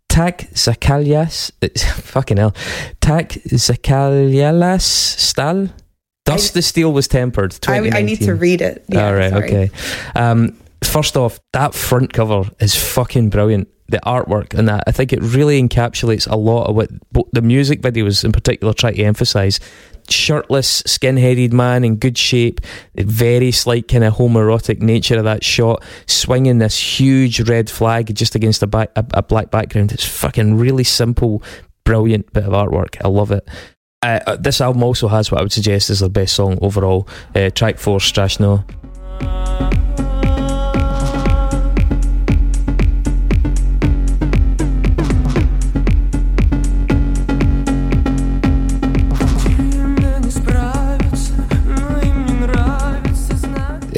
Tak 0.10 0.50
Zakalias, 0.54 1.52
it's- 1.62 1.84
fucking 2.02 2.38
hell, 2.38 2.54
Tak 3.02 3.30
Zakalialas 3.50 4.84
Stal. 5.18 5.70
Thus 6.26 6.52
the 6.52 6.62
steel 6.62 6.94
was 6.94 7.08
tempered. 7.08 7.58
I, 7.68 7.90
I 7.92 8.02
need 8.02 8.22
to 8.22 8.34
read 8.36 8.62
it. 8.62 8.86
Yeah, 8.88 9.08
All 9.08 9.14
right, 9.16 9.32
sorry. 9.32 9.46
okay. 9.46 9.72
Um, 10.16 10.56
first 10.86 11.18
off, 11.18 11.40
that 11.54 11.74
front 11.74 12.14
cover 12.14 12.50
is 12.60 12.76
fucking 12.76 13.30
brilliant. 13.30 13.70
The 13.90 14.00
artwork 14.06 14.58
and 14.58 14.70
that, 14.70 14.86
I 14.88 14.92
think 14.92 15.12
it 15.12 15.22
really 15.22 15.62
encapsulates 15.62 16.28
a 16.28 16.38
lot 16.38 16.68
of 16.68 16.76
what 16.76 16.90
the 17.34 17.42
music 17.42 17.82
videos 17.82 18.24
in 18.24 18.32
particular 18.32 18.74
try 18.74 18.92
to 18.94 19.04
emphasize. 19.04 19.60
Shirtless, 20.10 20.84
skin-headed 20.86 21.54
man 21.54 21.84
in 21.84 21.98
good 21.98 22.18
shape, 22.18 22.62
the 22.96 23.04
very 23.04 23.52
slight 23.52 23.88
kind 23.90 24.04
of 24.04 24.16
homoerotic 24.16 24.82
nature 24.82 25.18
of 25.18 25.26
that 25.26 25.44
shot, 25.44 25.84
swinging 26.08 26.60
this 26.60 26.80
huge 26.80 27.42
red 27.48 27.70
flag 27.70 28.16
just 28.16 28.36
against 28.36 28.64
a, 28.64 28.68
back, 28.68 28.90
a, 28.96 29.06
a 29.14 29.22
black 29.22 29.52
background. 29.52 29.92
It's 29.92 30.06
fucking 30.06 30.56
really 30.58 30.86
simple, 30.86 31.44
brilliant 31.84 32.32
bit 32.34 32.46
of 32.46 32.54
artwork. 32.54 32.96
I 33.04 33.10
love 33.10 33.32
it. 33.32 33.48
Uh, 34.02 34.20
uh, 34.26 34.36
this 34.38 34.60
album 34.60 34.82
also 34.84 35.08
has 35.08 35.30
what 35.30 35.40
I 35.40 35.44
would 35.44 35.54
suggest 35.54 35.90
is 35.90 36.00
their 36.00 36.10
best 36.10 36.36
song 36.36 36.58
overall. 36.62 37.08
Uh, 37.36 37.50
track 37.50 37.78
four, 37.78 38.00
Strashno. 38.00 38.64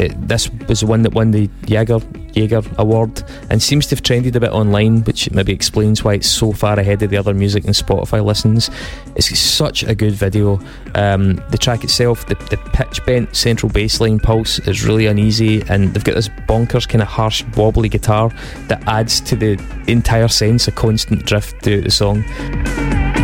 It, 0.06 0.28
this 0.28 0.50
was 0.68 0.82
the 0.82 0.88
one 0.88 1.02
that 1.04 1.14
won 1.14 1.32
the 1.32 1.50
Jaeger 1.68 2.00
Jaeger 2.36 2.62
Award 2.78 3.24
and 3.50 3.62
seems 3.62 3.88
to 3.88 3.96
have 3.96 4.04
trended 4.04 4.36
a 4.36 4.40
bit 4.40 4.52
online, 4.52 5.04
which 5.04 5.32
maybe 5.32 5.54
explains 5.54 6.04
why 6.04 6.16
it's 6.16 6.30
so 6.30 6.52
far 6.52 6.80
ahead 6.80 7.02
of 7.02 7.10
the 7.10 7.18
other 7.18 7.34
music 7.34 7.66
and 7.66 7.74
Spotify 7.74 8.24
listens. 8.24 8.70
It's 9.16 9.38
such 9.40 9.84
a 9.84 9.96
good 9.96 10.14
video. 10.14 10.60
Um, 10.94 11.36
the 11.50 11.58
track 11.58 11.84
itself, 11.84 12.28
the, 12.28 12.36
the 12.36 12.58
pitch 12.74 13.06
bent 13.06 13.36
central 13.36 13.72
bass 13.72 14.00
line 14.02 14.20
pulse 14.20 14.60
is 14.60 14.86
really 14.86 15.08
uneasy, 15.08 15.64
and 15.70 15.94
they've 15.94 16.04
got 16.04 16.16
this 16.16 16.30
bonkers 16.48 16.88
kind 16.88 17.02
of 17.02 17.08
harsh 17.08 17.44
wobbly 17.56 17.90
guitar 17.90 18.30
that 18.68 18.84
adds 18.88 19.22
to 19.22 19.36
the 19.36 19.62
entire 19.88 20.28
sense 20.28 20.68
of 20.68 20.76
constant 20.76 21.26
drift 21.26 21.62
throughout 21.64 21.84
the 21.84 21.92
song. 21.92 23.15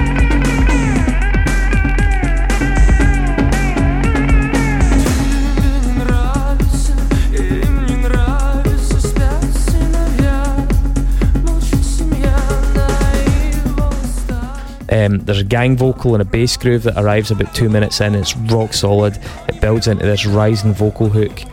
Um, 14.91 15.19
there's 15.19 15.39
a 15.39 15.45
gang 15.45 15.77
vocal 15.77 16.15
and 16.15 16.21
a 16.21 16.25
bass 16.25 16.57
groove 16.57 16.83
that 16.83 17.01
arrives 17.01 17.31
about 17.31 17.55
two 17.55 17.69
minutes 17.69 18.01
in. 18.01 18.13
It's 18.13 18.35
rock 18.35 18.73
solid. 18.73 19.17
It 19.47 19.61
builds 19.61 19.87
into 19.87 20.05
this 20.05 20.25
rising 20.25 20.73
vocal 20.73 21.07
hook. 21.07 21.43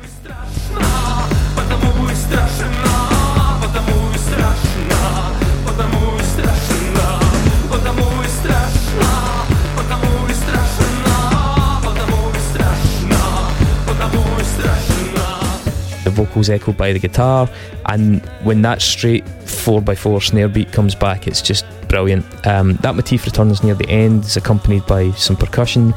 The 16.05 16.11
vocals 16.11 16.51
echoed 16.51 16.77
by 16.77 16.93
the 16.93 16.99
guitar, 16.99 17.49
and 17.89 18.25
when 18.45 18.63
that 18.63 18.83
straight 18.83 19.25
4x4 19.25 20.23
snare 20.23 20.49
beat 20.49 20.73
comes 20.73 20.95
back, 20.95 21.27
it's 21.27 21.43
just 21.43 21.65
brilliant. 21.89 22.25
Um, 22.47 22.75
that 22.77 22.95
motif 22.95 23.25
returns 23.25 23.63
near 23.63 23.75
the 23.75 23.89
end, 23.89 24.37
accompanied 24.37 24.87
by 24.87 25.11
some 25.13 25.37
percussion. 25.37 25.95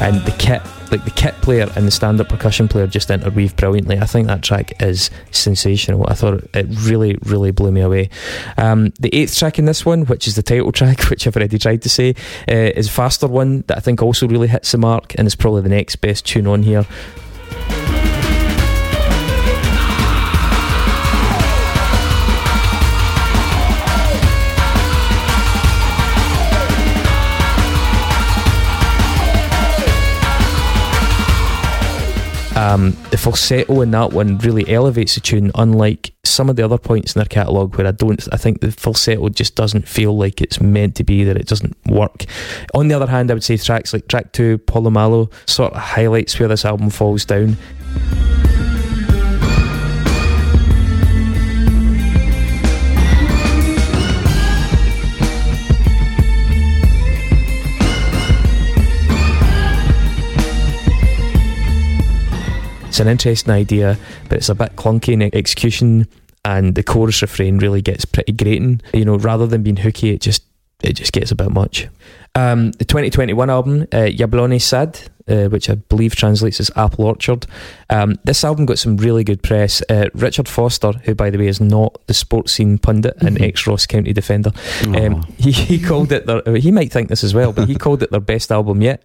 And 0.00 0.20
the 0.24 0.32
kit 0.32 0.62
like 0.90 1.04
the 1.04 1.10
kit 1.10 1.34
player 1.42 1.70
and 1.76 1.86
the 1.86 1.90
stand-up 1.90 2.30
percussion 2.30 2.66
player 2.66 2.86
just 2.86 3.10
interweave 3.10 3.54
brilliantly. 3.56 3.98
I 3.98 4.06
think 4.06 4.26
that 4.28 4.42
track 4.42 4.80
is 4.82 5.10
sensational. 5.32 6.06
I 6.08 6.14
thought 6.14 6.42
it 6.54 6.66
really 6.80 7.18
really 7.24 7.50
blew 7.50 7.70
me 7.70 7.82
away. 7.82 8.08
Um, 8.56 8.92
the 8.98 9.14
eighth 9.14 9.36
track 9.36 9.58
in 9.58 9.66
this 9.66 9.84
one 9.84 10.06
which 10.06 10.26
is 10.26 10.34
the 10.34 10.42
title 10.42 10.72
track 10.72 11.02
which 11.10 11.26
i've 11.26 11.36
already 11.36 11.58
tried 11.58 11.82
to 11.82 11.88
say 11.88 12.14
uh, 12.50 12.72
is 12.74 12.88
a 12.88 12.90
faster 12.90 13.26
one 13.26 13.64
that 13.66 13.76
i 13.76 13.80
think 13.80 14.02
also 14.02 14.26
really 14.26 14.48
hits 14.48 14.72
the 14.72 14.78
mark 14.78 15.14
and 15.18 15.26
is 15.26 15.34
probably 15.34 15.62
the 15.62 15.68
next 15.68 15.96
best 15.96 16.26
tune 16.26 16.46
on 16.46 16.62
here 16.62 16.86
Um, 32.58 32.96
the 33.12 33.16
falsetto 33.16 33.82
in 33.82 33.92
that 33.92 34.12
one 34.12 34.36
really 34.38 34.68
elevates 34.68 35.14
the 35.14 35.20
tune, 35.20 35.52
unlike 35.54 36.12
some 36.24 36.50
of 36.50 36.56
the 36.56 36.64
other 36.64 36.76
points 36.76 37.14
in 37.14 37.20
their 37.20 37.26
catalogue 37.26 37.76
where 37.76 37.86
I 37.86 37.92
don't. 37.92 38.20
I 38.32 38.36
think 38.36 38.60
the 38.60 38.72
falsetto 38.72 39.28
just 39.28 39.54
doesn't 39.54 39.86
feel 39.86 40.16
like 40.16 40.40
it's 40.40 40.60
meant 40.60 40.96
to 40.96 41.04
be. 41.04 41.22
That 41.22 41.36
it 41.36 41.46
doesn't 41.46 41.76
work. 41.86 42.24
On 42.74 42.88
the 42.88 42.94
other 42.94 43.06
hand, 43.06 43.30
I 43.30 43.34
would 43.34 43.44
say 43.44 43.56
tracks 43.58 43.92
like 43.92 44.08
track 44.08 44.32
two, 44.32 44.58
Polomalo, 44.58 45.32
sort 45.48 45.72
of 45.72 45.80
highlights 45.80 46.36
where 46.40 46.48
this 46.48 46.64
album 46.64 46.90
falls 46.90 47.24
down. 47.24 47.56
It's 62.98 63.06
an 63.06 63.12
interesting 63.12 63.52
idea, 63.52 63.96
but 64.28 64.38
it's 64.38 64.48
a 64.48 64.56
bit 64.56 64.74
clunky 64.74 65.12
in 65.12 65.22
execution, 65.22 66.08
and 66.44 66.74
the 66.74 66.82
chorus 66.82 67.22
refrain 67.22 67.58
really 67.58 67.80
gets 67.80 68.04
pretty 68.04 68.32
grating. 68.32 68.80
You 68.92 69.04
know, 69.04 69.14
rather 69.14 69.46
than 69.46 69.62
being 69.62 69.76
hooky, 69.76 70.10
it 70.10 70.20
just 70.20 70.42
it 70.82 70.94
just 70.94 71.12
gets 71.12 71.30
a 71.30 71.36
bit 71.36 71.52
much. 71.52 71.86
Um, 72.34 72.72
the 72.72 72.84
2021 72.84 73.50
album, 73.50 73.82
uh, 73.92 74.10
Yablone 74.10 74.60
Sad, 74.60 74.98
uh, 75.28 75.48
which 75.48 75.68
I 75.70 75.74
believe 75.74 76.14
translates 76.14 76.60
as 76.60 76.70
Apple 76.76 77.04
Orchard. 77.04 77.46
Um, 77.90 78.18
this 78.24 78.44
album 78.44 78.66
got 78.66 78.78
some 78.78 78.96
really 78.96 79.24
good 79.24 79.42
press. 79.42 79.82
Uh, 79.88 80.08
Richard 80.14 80.48
Foster, 80.48 80.92
who 81.04 81.14
by 81.14 81.30
the 81.30 81.38
way 81.38 81.46
is 81.46 81.60
not 81.60 81.98
the 82.06 82.14
Sportscene 82.14 82.80
pundit 82.80 83.16
and 83.20 83.40
ex 83.40 83.66
Ross 83.66 83.86
County 83.86 84.12
defender, 84.12 84.52
um, 84.88 85.22
he, 85.38 85.52
he 85.52 85.80
called 85.80 86.12
it 86.12 86.26
their. 86.26 86.42
He 86.56 86.70
might 86.70 86.92
think 86.92 87.08
this 87.08 87.24
as 87.24 87.34
well, 87.34 87.52
but 87.52 87.68
he 87.68 87.74
called 87.78 88.02
it 88.02 88.10
their 88.10 88.20
best 88.20 88.52
album 88.52 88.82
yet. 88.82 89.02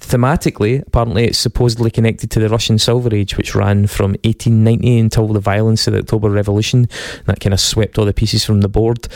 Thematically, 0.00 0.86
apparently, 0.86 1.24
it's 1.24 1.38
supposedly 1.38 1.90
connected 1.90 2.30
to 2.32 2.40
the 2.40 2.48
Russian 2.48 2.78
Silver 2.78 3.14
Age, 3.14 3.36
which 3.36 3.54
ran 3.54 3.86
from 3.86 4.12
1890 4.24 4.98
until 4.98 5.28
the 5.28 5.40
violence 5.40 5.86
of 5.86 5.94
the 5.94 6.00
October 6.00 6.30
Revolution. 6.30 6.88
That 7.26 7.40
kind 7.40 7.54
of 7.54 7.60
swept 7.60 7.98
all 7.98 8.04
the 8.04 8.12
pieces 8.12 8.44
from 8.44 8.60
the 8.60 8.68
board. 8.68 9.08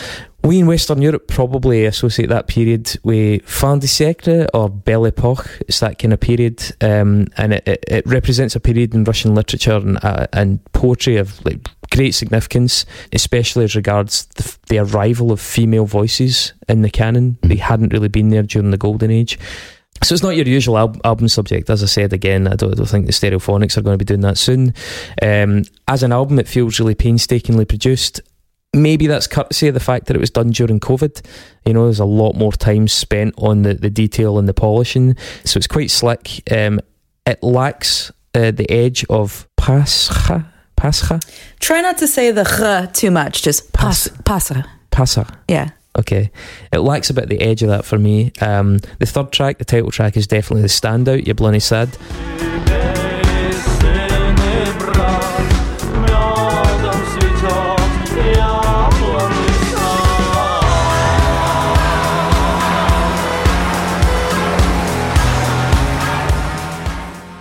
We 0.45 0.61
in 0.61 0.67
Western 0.67 1.03
Europe 1.03 1.27
probably 1.27 1.85
associate 1.85 2.29
that 2.29 2.47
period 2.47 2.97
with 3.03 3.43
fin 3.45 3.81
de 3.81 3.89
siècle 3.89 4.47
or 4.55 4.71
Belle 4.71 5.07
Epoque. 5.07 5.49
It's 5.67 5.81
that 5.81 5.99
kind 5.99 6.13
of 6.13 6.21
period, 6.21 6.38
um, 6.81 7.27
and 7.37 7.55
it, 7.55 7.67
it, 7.67 7.85
it 7.89 8.07
represents 8.07 8.57
a 8.57 8.61
period 8.61 8.95
in 8.95 9.05
Russian 9.05 9.35
literature 9.35 9.77
and, 9.77 10.03
uh, 10.05 10.27
and 10.33 10.65
poetry 10.73 11.17
of 11.17 11.45
like 11.45 11.69
great 11.91 12.15
significance, 12.15 12.85
especially 13.13 13.65
as 13.65 13.75
regards 13.75 14.27
the, 14.27 14.57
the 14.69 14.79
arrival 14.79 15.33
of 15.33 15.41
female 15.41 15.87
voices 15.87 16.53
in 16.69 16.83
the 16.83 16.91
canon. 16.91 17.39
They 17.43 17.57
hadn't 17.57 17.93
really 17.93 18.09
been 18.09 18.31
there 18.31 18.43
during 18.43 18.71
the 18.71 18.77
golden 18.77 19.11
age. 19.11 19.39
So 20.05 20.15
it's 20.15 20.23
not 20.23 20.37
your 20.37 20.47
usual 20.47 20.79
al- 20.79 20.97
album 21.05 21.29
subject. 21.29 21.69
As 21.71 21.83
I 21.83 21.87
said 21.87 22.13
again, 22.13 22.47
I 22.47 22.55
don't, 22.55 22.71
I 22.73 22.75
don't 22.75 22.87
think 22.87 23.07
the 23.07 23.13
Stereophonics 23.13 23.77
are 23.77 23.83
going 23.83 23.99
to 23.99 24.05
be 24.05 24.05
doing 24.05 24.21
that 24.21 24.39
soon. 24.39 24.75
Um, 25.21 25.65
as 25.89 26.03
an 26.03 26.13
album, 26.13 26.39
it 26.39 26.47
feels 26.47 26.79
really 26.79 26.95
painstakingly 26.95 27.65
produced. 27.65 28.21
Maybe 28.75 29.07
that's 29.07 29.27
courtesy 29.27 29.69
of 29.69 29.75
the 29.75 29.81
fact 29.81 30.07
that 30.07 30.17
it 30.17 30.21
was 30.21 30.31
done 30.31 30.51
during 30.51 30.79
COVID. 30.79 31.25
You 31.65 31.73
know, 31.73 31.85
there's 31.85 32.01
a 32.01 32.05
lot 32.05 32.35
more 32.35 32.53
time 32.53 32.87
spent 32.87 33.35
on 33.39 33.63
the, 33.63 33.75
the 33.75 33.91
detail 33.91 34.39
and 34.39 34.47
the 34.47 34.55
polishing. 34.55 35.17
So 35.45 35.57
it's 35.57 35.67
quite 35.67 35.91
slick. 35.91 36.43
Um, 36.53 36.81
it 37.27 37.43
lacks 37.43 38.13
uh, 38.35 38.51
the 38.51 38.71
edge 38.71 39.05
of 39.09 39.49
Pascha. 39.57 40.53
Pascha? 40.77 41.19
Try 41.61 41.81
not 41.81 41.99
to 41.99 42.07
say 42.07 42.31
the 42.31 42.45
ch 42.45 42.97
too 42.97 43.11
much. 43.11 43.43
Just 43.43 43.73
pas, 43.73 44.09
pasa. 44.25 44.65
Pasa. 44.91 45.27
Yeah. 45.49 45.71
Okay. 45.99 46.31
It 46.73 46.79
lacks 46.79 47.11
a 47.11 47.15
bit 47.15 47.29
the 47.29 47.41
edge 47.41 47.63
of 47.63 47.71
that 47.71 47.85
for 47.85 47.99
me. 47.99 48.33
Um, 48.41 48.79
the 48.99 49.07
third 49.07 49.33
track, 49.33 49.59
the 49.59 49.65
title 49.65 49.91
track, 49.91 50.17
is 50.17 50.27
definitely 50.27 50.63
the 50.63 50.69
standout. 50.69 51.25
Yablonny 51.25 51.61
Sad. 51.61 51.97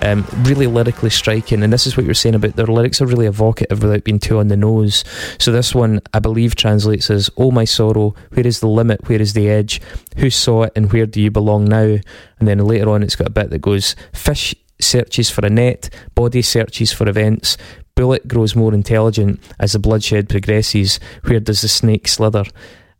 Um, 0.07 0.25
really 0.43 0.67
lyrically 0.67 1.09
striking, 1.09 1.63
and 1.63 1.73
this 1.73 1.85
is 1.85 1.97
what 1.97 2.03
you 2.03 2.09
were 2.09 2.13
saying 2.13 2.35
about 2.35 2.55
their 2.55 2.65
lyrics 2.65 3.01
are 3.01 3.05
really 3.05 3.25
evocative 3.25 3.84
without 3.84 4.05
being 4.05 4.19
too 4.19 4.39
on 4.39 4.47
the 4.47 4.55
nose. 4.55 5.03
So 5.38 5.51
this 5.51 5.75
one, 5.75 5.99
I 6.13 6.19
believe, 6.19 6.55
translates 6.55 7.09
as 7.09 7.29
"Oh 7.35 7.51
my 7.51 7.65
sorrow, 7.65 8.15
where 8.31 8.47
is 8.47 8.61
the 8.61 8.69
limit? 8.69 9.09
Where 9.09 9.21
is 9.21 9.34
the 9.34 9.49
edge? 9.49 9.81
Who 10.17 10.29
saw 10.29 10.63
it, 10.63 10.73
and 10.77 10.93
where 10.93 11.07
do 11.07 11.21
you 11.21 11.29
belong 11.29 11.65
now?" 11.65 11.97
And 12.39 12.47
then 12.47 12.59
later 12.59 12.89
on, 12.89 13.03
it's 13.03 13.17
got 13.17 13.27
a 13.27 13.31
bit 13.31 13.49
that 13.49 13.59
goes: 13.61 13.97
"Fish 14.13 14.55
searches 14.79 15.29
for 15.29 15.45
a 15.45 15.49
net, 15.49 15.89
body 16.15 16.41
searches 16.41 16.93
for 16.93 17.09
events." 17.09 17.57
Bullet 17.95 18.29
grows 18.29 18.55
more 18.55 18.73
intelligent 18.73 19.41
as 19.59 19.73
the 19.73 19.79
bloodshed 19.79 20.29
progresses. 20.29 21.01
Where 21.25 21.41
does 21.41 21.63
the 21.63 21.67
snake 21.67 22.07
slither? 22.07 22.45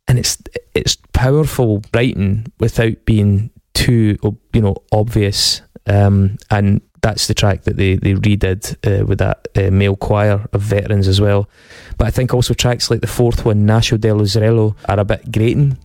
And 0.10 0.20
it's 0.20 0.38
it's 0.74 0.98
powerful 1.14 1.84
writing 1.94 2.52
without 2.60 3.06
being 3.06 3.52
too 3.74 4.18
you 4.52 4.62
know 4.62 4.76
obvious. 4.92 5.62
Um, 5.86 6.38
and 6.52 6.82
that's 7.03 7.27
the 7.27 7.35
track 7.35 7.63
that 7.65 7.77
they 7.77 7.97
they 7.97 8.15
redid 8.15 8.77
uh, 8.87 9.05
with 9.05 9.19
that 9.19 9.49
uh, 9.57 9.71
male 9.71 9.97
choir 9.97 10.47
of 10.53 10.61
veterans 10.61 11.09
as 11.09 11.21
well. 11.21 11.49
But 11.99 12.07
I 12.07 12.11
think 12.11 12.33
also 12.33 12.55
tracks 12.55 12.91
like 12.91 13.01
the 13.01 13.07
fourth 13.19 13.45
one, 13.45 13.67
Nacho 13.67 13.99
dello 13.99 14.25
Zrello, 14.25 14.77
are 14.89 15.01
a 15.01 15.05
bit 15.05 15.31
grating. 15.31 15.77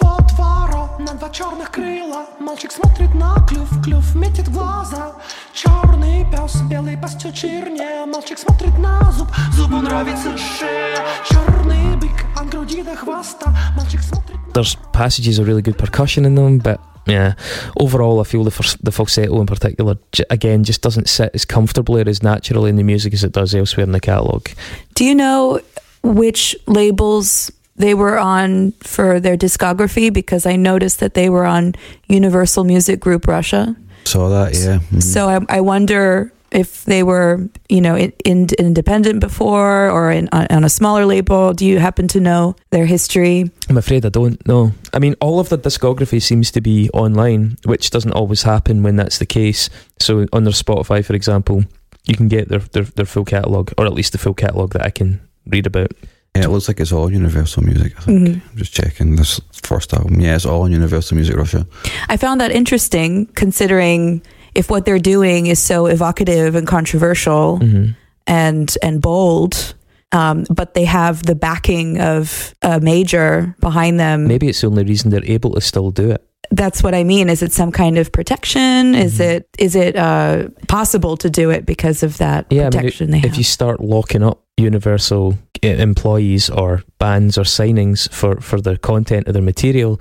Вот 0.00 0.30
ворот 0.32 0.98
на 0.98 1.14
два 1.14 1.30
черных 1.30 1.70
крыла 1.70 2.26
Мальчик 2.40 2.72
смотрит 2.72 3.14
на 3.14 3.34
клюв, 3.48 3.68
клюв 3.82 4.14
метит 4.14 4.48
в 4.48 4.52
глаза 4.52 5.12
Черный 5.52 6.26
пес, 6.30 6.60
белый 6.68 6.96
пастет 6.96 7.36
жирнее 7.36 8.04
Мальчик 8.06 8.38
смотрит 8.38 8.76
на 8.78 9.12
зуб, 9.12 9.28
зубу 9.52 9.76
нравится 9.76 10.36
шея 10.36 10.98
Черный 11.28 11.96
бык 11.96 12.26
от 12.36 12.48
груди 12.50 12.82
до 12.82 12.96
хвоста 12.96 13.54
Мальчик 13.76 14.02
смотрит 14.02 14.36
There's 14.52 14.76
passages 14.92 15.38
of 15.38 15.46
really 15.46 15.62
good 15.62 15.78
percussion 15.78 16.24
in 16.24 16.34
them, 16.34 16.58
but 16.58 16.80
yeah, 17.07 17.33
overall, 17.79 18.19
I 18.19 18.23
feel 18.23 18.43
the 18.43 18.51
fal- 18.51 18.77
the 18.83 18.91
falsetto 18.91 19.39
in 19.41 19.45
particular, 19.47 19.97
j- 20.11 20.23
again, 20.29 20.63
just 20.63 20.81
doesn't 20.81 21.09
sit 21.09 21.31
as 21.33 21.45
comfortably 21.45 22.01
or 22.01 22.09
as 22.09 22.21
naturally 22.23 22.69
in 22.69 22.75
the 22.75 22.83
music 22.83 23.13
as 23.13 23.23
it 23.23 23.31
does 23.31 23.53
elsewhere 23.55 23.83
in 23.85 23.91
the 23.91 23.99
catalogue. 23.99 24.49
Do 24.95 25.05
you 25.05 25.15
know 25.15 25.61
which 26.03 26.55
labels 26.67 27.51
they 27.77 27.93
were 27.93 28.17
on 28.19 28.71
for 28.83 29.19
their 29.19 29.37
discography? 29.37 30.11
Because 30.13 30.45
I 30.45 30.55
noticed 30.55 30.99
that 30.99 31.13
they 31.13 31.29
were 31.29 31.45
on 31.45 31.73
Universal 32.07 32.63
Music 32.65 32.99
Group 32.99 33.27
Russia. 33.27 33.75
Saw 34.05 34.29
that, 34.29 34.53
yeah. 34.55 34.79
Mhm. 34.91 35.01
So 35.03 35.29
I, 35.29 35.57
I 35.57 35.61
wonder 35.61 36.31
if 36.51 36.85
they 36.85 37.03
were, 37.03 37.47
you 37.69 37.81
know, 37.81 37.95
in, 37.95 38.11
in, 38.25 38.47
independent 38.57 39.19
before 39.19 39.89
or 39.89 40.11
in, 40.11 40.29
on, 40.31 40.47
on 40.49 40.63
a 40.63 40.69
smaller 40.69 41.05
label. 41.05 41.53
Do 41.53 41.65
you 41.65 41.79
happen 41.79 42.07
to 42.09 42.19
know 42.19 42.55
their 42.71 42.85
history? 42.85 43.51
I'm 43.69 43.77
afraid 43.77 44.05
I 44.05 44.09
don't 44.09 44.45
know. 44.47 44.71
I 44.93 44.99
mean, 44.99 45.15
all 45.21 45.39
of 45.39 45.49
the 45.49 45.57
discography 45.57 46.21
seems 46.21 46.51
to 46.51 46.61
be 46.61 46.89
online, 46.91 47.57
which 47.65 47.89
doesn't 47.91 48.13
always 48.13 48.43
happen 48.43 48.83
when 48.83 48.95
that's 48.95 49.17
the 49.19 49.25
case. 49.25 49.69
So, 49.99 50.25
on 50.33 50.43
their 50.43 50.53
Spotify, 50.53 51.03
for 51.05 51.13
example, 51.13 51.63
you 52.05 52.15
can 52.15 52.27
get 52.27 52.47
their, 52.49 52.59
their, 52.59 52.83
their 52.83 53.05
full 53.05 53.25
catalogue, 53.25 53.71
or 53.77 53.85
at 53.85 53.93
least 53.93 54.11
the 54.13 54.17
full 54.17 54.33
catalogue 54.33 54.73
that 54.73 54.85
I 54.85 54.89
can 54.89 55.19
read 55.45 55.67
about. 55.67 55.91
Yeah, 56.35 56.43
it 56.45 56.49
looks 56.49 56.67
like 56.67 56.79
it's 56.79 56.91
all 56.91 57.11
Universal 57.11 57.63
Music. 57.63 57.93
I 57.97 58.01
think. 58.01 58.27
Mhm. 58.27 58.41
I'm 58.51 58.57
just 58.57 58.71
checking 58.73 59.15
this 59.15 59.41
first 59.51 59.93
album. 59.93 60.19
Yeah, 60.21 60.35
it's 60.35 60.45
all 60.45 60.61
on 60.61 60.71
Universal 60.71 61.15
Music 61.15 61.35
Russia. 61.35 61.65
I 62.07 62.17
found 62.17 62.39
that 62.39 62.51
interesting 62.51 63.25
considering 63.35 64.21
if 64.59 64.69
what 64.69 64.83
they're 64.85 64.99
doing 65.15 65.47
is 65.47 65.59
so 65.59 65.85
evocative 65.87 66.55
and 66.57 66.67
controversial 66.67 67.59
Mhm. 67.59 67.95
and 68.27 68.77
and 68.81 69.01
bold. 69.01 69.75
Um, 70.11 70.45
but 70.49 70.73
they 70.73 70.85
have 70.85 71.21
the 71.23 71.35
backing 71.35 72.01
of 72.01 72.53
a 72.63 72.79
major 72.79 73.55
behind 73.59 73.99
them. 73.99 74.27
Maybe 74.27 74.47
it's 74.47 74.61
the 74.61 74.67
only 74.67 74.83
reason 74.83 75.11
they're 75.11 75.31
able 75.37 75.51
to 75.53 75.61
still 75.61 75.91
do 75.91 76.09
it. 76.11 76.21
That's 76.51 76.81
what 76.81 76.95
I 76.95 77.03
mean. 77.03 77.29
Is 77.29 77.41
it 77.43 77.51
some 77.53 77.71
kind 77.71 77.97
of 77.99 78.09
protection? 78.11 78.93
Mm-hmm. 78.93 79.05
Is 79.05 79.19
it 79.19 79.43
is 79.59 79.75
it 79.75 79.95
uh, 79.95 80.47
possible 80.67 81.15
to 81.17 81.29
do 81.29 81.51
it 81.51 81.65
because 81.65 82.05
of 82.05 82.17
that 82.17 82.45
Yeah, 82.49 82.61
I 82.61 82.63
mean, 82.63 82.71
protection 82.71 83.11
they 83.11 83.17
if 83.19 83.23
have? 83.25 83.35
you 83.37 83.43
start 83.43 83.79
locking 83.81 84.23
up 84.23 84.37
Universal 84.57 85.33
uh, 85.63 85.67
employees 85.67 86.49
or 86.49 86.81
bands 86.97 87.37
or 87.37 87.45
signings 87.45 88.09
for, 88.11 88.41
for 88.41 88.59
the 88.61 88.77
content 88.79 89.27
of 89.27 89.33
their 89.33 89.43
material, 89.43 89.99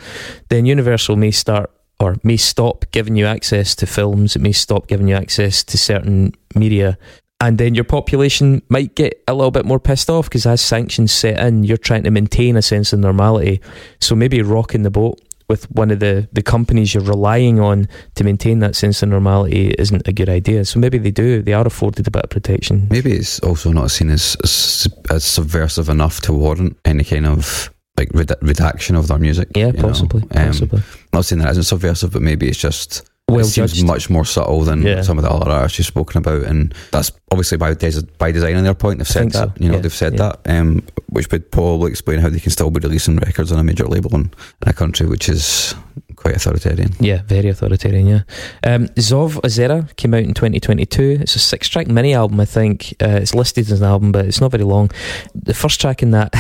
then 0.49 0.65
Universal 0.67 1.17
may 1.17 1.31
start 1.33 1.69
or 2.01 2.17
may 2.23 2.37
stop 2.37 2.85
giving 2.93 3.17
you 3.17 3.27
access 3.27 3.75
to 3.77 3.87
films, 3.87 4.37
it 4.37 4.43
may 4.43 4.53
stop 4.53 4.87
giving 4.87 5.09
you 5.09 5.15
access 5.15 5.65
to 5.65 5.79
certain 5.79 6.33
media. 6.55 6.99
And 7.41 7.59
then 7.59 7.75
your 7.75 7.85
population 7.85 8.63
might 8.69 8.97
get 8.97 9.23
a 9.29 9.35
little 9.35 9.53
bit 9.53 9.65
more 9.65 9.79
pissed 9.79 10.11
off 10.11 10.27
because 10.27 10.45
as 10.47 10.61
sanctions 10.61 11.13
set 11.13 11.39
in, 11.39 11.65
you're 11.65 11.77
trying 11.77 12.03
to 12.03 12.11
maintain 12.11 12.57
a 12.57 12.63
sense 12.63 12.93
of 12.93 12.99
normality. 12.99 13.61
So 14.01 14.17
maybe 14.17 14.43
rocking 14.43 14.83
the 14.83 14.91
boat 14.91 15.21
with 15.49 15.71
one 15.71 15.91
of 15.91 16.01
the, 16.01 16.29
the 16.33 16.43
companies 16.43 16.93
you're 16.93 17.03
relying 17.03 17.59
on 17.59 17.89
to 18.17 18.25
maintain 18.25 18.59
that 18.59 18.77
sense 18.77 19.03
of 19.03 19.09
normality 19.09 19.71
isn't 19.79 20.07
a 20.07 20.13
good 20.13 20.29
idea. 20.29 20.65
So 20.65 20.79
maybe 20.79 20.99
they 20.99 21.11
do, 21.11 21.43
they 21.43 21.55
are 21.55 21.67
afforded 21.67 22.07
a 22.07 22.11
bit 22.11 22.25
of 22.25 22.31
protection. 22.31 22.87
Maybe 22.91 23.13
it's 23.13 23.41
also 23.41 23.73
not 23.73 23.91
seen 23.91 24.11
as 24.11 24.37
as, 24.43 24.89
as 25.11 25.25
subversive 25.25 25.89
enough 25.89 26.21
to 26.23 26.33
warrant 26.33 26.77
any 26.85 27.05
kind 27.05 27.27
of 27.27 27.73
like 27.99 28.09
red- 28.15 28.37
redaction 28.41 28.97
of 28.97 29.09
their 29.09 29.19
music. 29.19 29.49
Yeah, 29.55 29.73
possibly, 29.73 30.23
Um, 30.35 30.47
possibly. 30.47 30.83
Not 31.13 31.25
saying 31.27 31.41
that 31.43 31.51
isn't 31.51 31.65
subversive, 31.65 32.13
but 32.13 32.23
maybe 32.23 32.49
it's 32.49 32.59
just 32.59 33.03
Well 33.29 33.41
it 33.41 33.45
seems 33.45 33.73
judged. 33.73 33.85
much 33.87 34.09
more 34.09 34.25
subtle 34.25 34.63
than 34.63 34.81
Yeah. 34.83 35.03
some 35.03 35.19
of 35.19 35.25
the 35.25 35.31
other 35.31 35.51
artists 35.51 35.79
you've 35.79 35.87
spoken 35.87 36.19
about, 36.19 36.45
and 36.45 36.73
that's 36.93 37.11
obviously 37.31 37.59
by 37.59 37.75
des- 37.75 38.07
by 38.17 38.33
design 38.33 38.57
on 38.57 38.65
their 38.65 38.73
point. 38.75 38.99
They've 39.01 39.07
said 39.09 39.21
think 39.21 39.33
so, 39.35 39.47
that, 39.47 39.61
you 39.61 39.69
know, 39.69 39.75
yeah, 39.75 39.81
they've 39.83 39.93
said 40.03 40.15
yeah. 40.15 40.33
that, 40.45 40.59
um, 40.59 40.83
which 41.11 41.31
would 41.31 41.51
probably 41.51 41.91
explain 41.91 42.21
how 42.21 42.31
they 42.31 42.41
can 42.41 42.53
still 42.53 42.71
be 42.71 42.81
releasing 42.81 43.17
records 43.17 43.53
on 43.53 43.59
a 43.59 43.65
major 43.65 43.87
label 43.87 44.15
in, 44.15 44.31
in 44.63 44.69
a 44.69 44.73
country 44.73 45.07
which 45.07 45.29
is 45.29 45.75
quite 46.19 46.37
authoritarian. 46.37 46.91
Yeah, 47.01 47.23
very 47.23 47.49
authoritarian. 47.49 48.07
Yeah. 48.07 48.23
Um, 48.65 48.89
Zov 48.97 49.41
Ozera 49.43 49.95
came 49.97 50.15
out 50.15 50.25
in 50.25 50.35
2022. 50.35 51.19
It's 51.21 51.37
a 51.37 51.39
six-track 51.39 51.87
mini 51.89 52.15
album, 52.15 52.41
I 52.41 52.45
think. 52.45 52.95
Uh, 53.01 53.19
it's 53.23 53.35
listed 53.35 53.71
as 53.71 53.81
an 53.81 53.87
album, 53.87 54.13
but 54.13 54.27
it's 54.27 54.41
not 54.41 54.51
very 54.51 54.65
long. 54.65 54.91
The 55.35 55.55
first 55.55 55.81
track 55.81 56.03
in 56.03 56.11
that, 56.13 56.33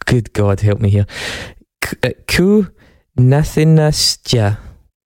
good 0.06 0.32
God, 0.32 0.60
help 0.60 0.80
me 0.80 0.90
here. 0.90 1.06
Uh, 2.02 2.10
Ku 2.26 2.68
Nathinastya. 3.18 4.58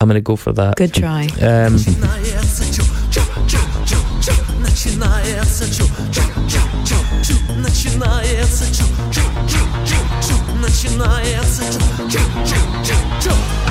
I'm 0.01 0.09
going 0.09 0.15
to 0.15 0.23
go 0.23 0.37
for 0.37 0.53
that. 0.53 0.77
Good 0.77 0.95
try. 0.95 1.29
Um, 1.43 1.75
начинается 1.75 2.65
чу-чу-чу-чу, 2.65 3.97
начинается 10.57 11.65
чу 11.73 11.91
чу 12.09 12.19
чу 12.85 12.95
чу 13.23 13.70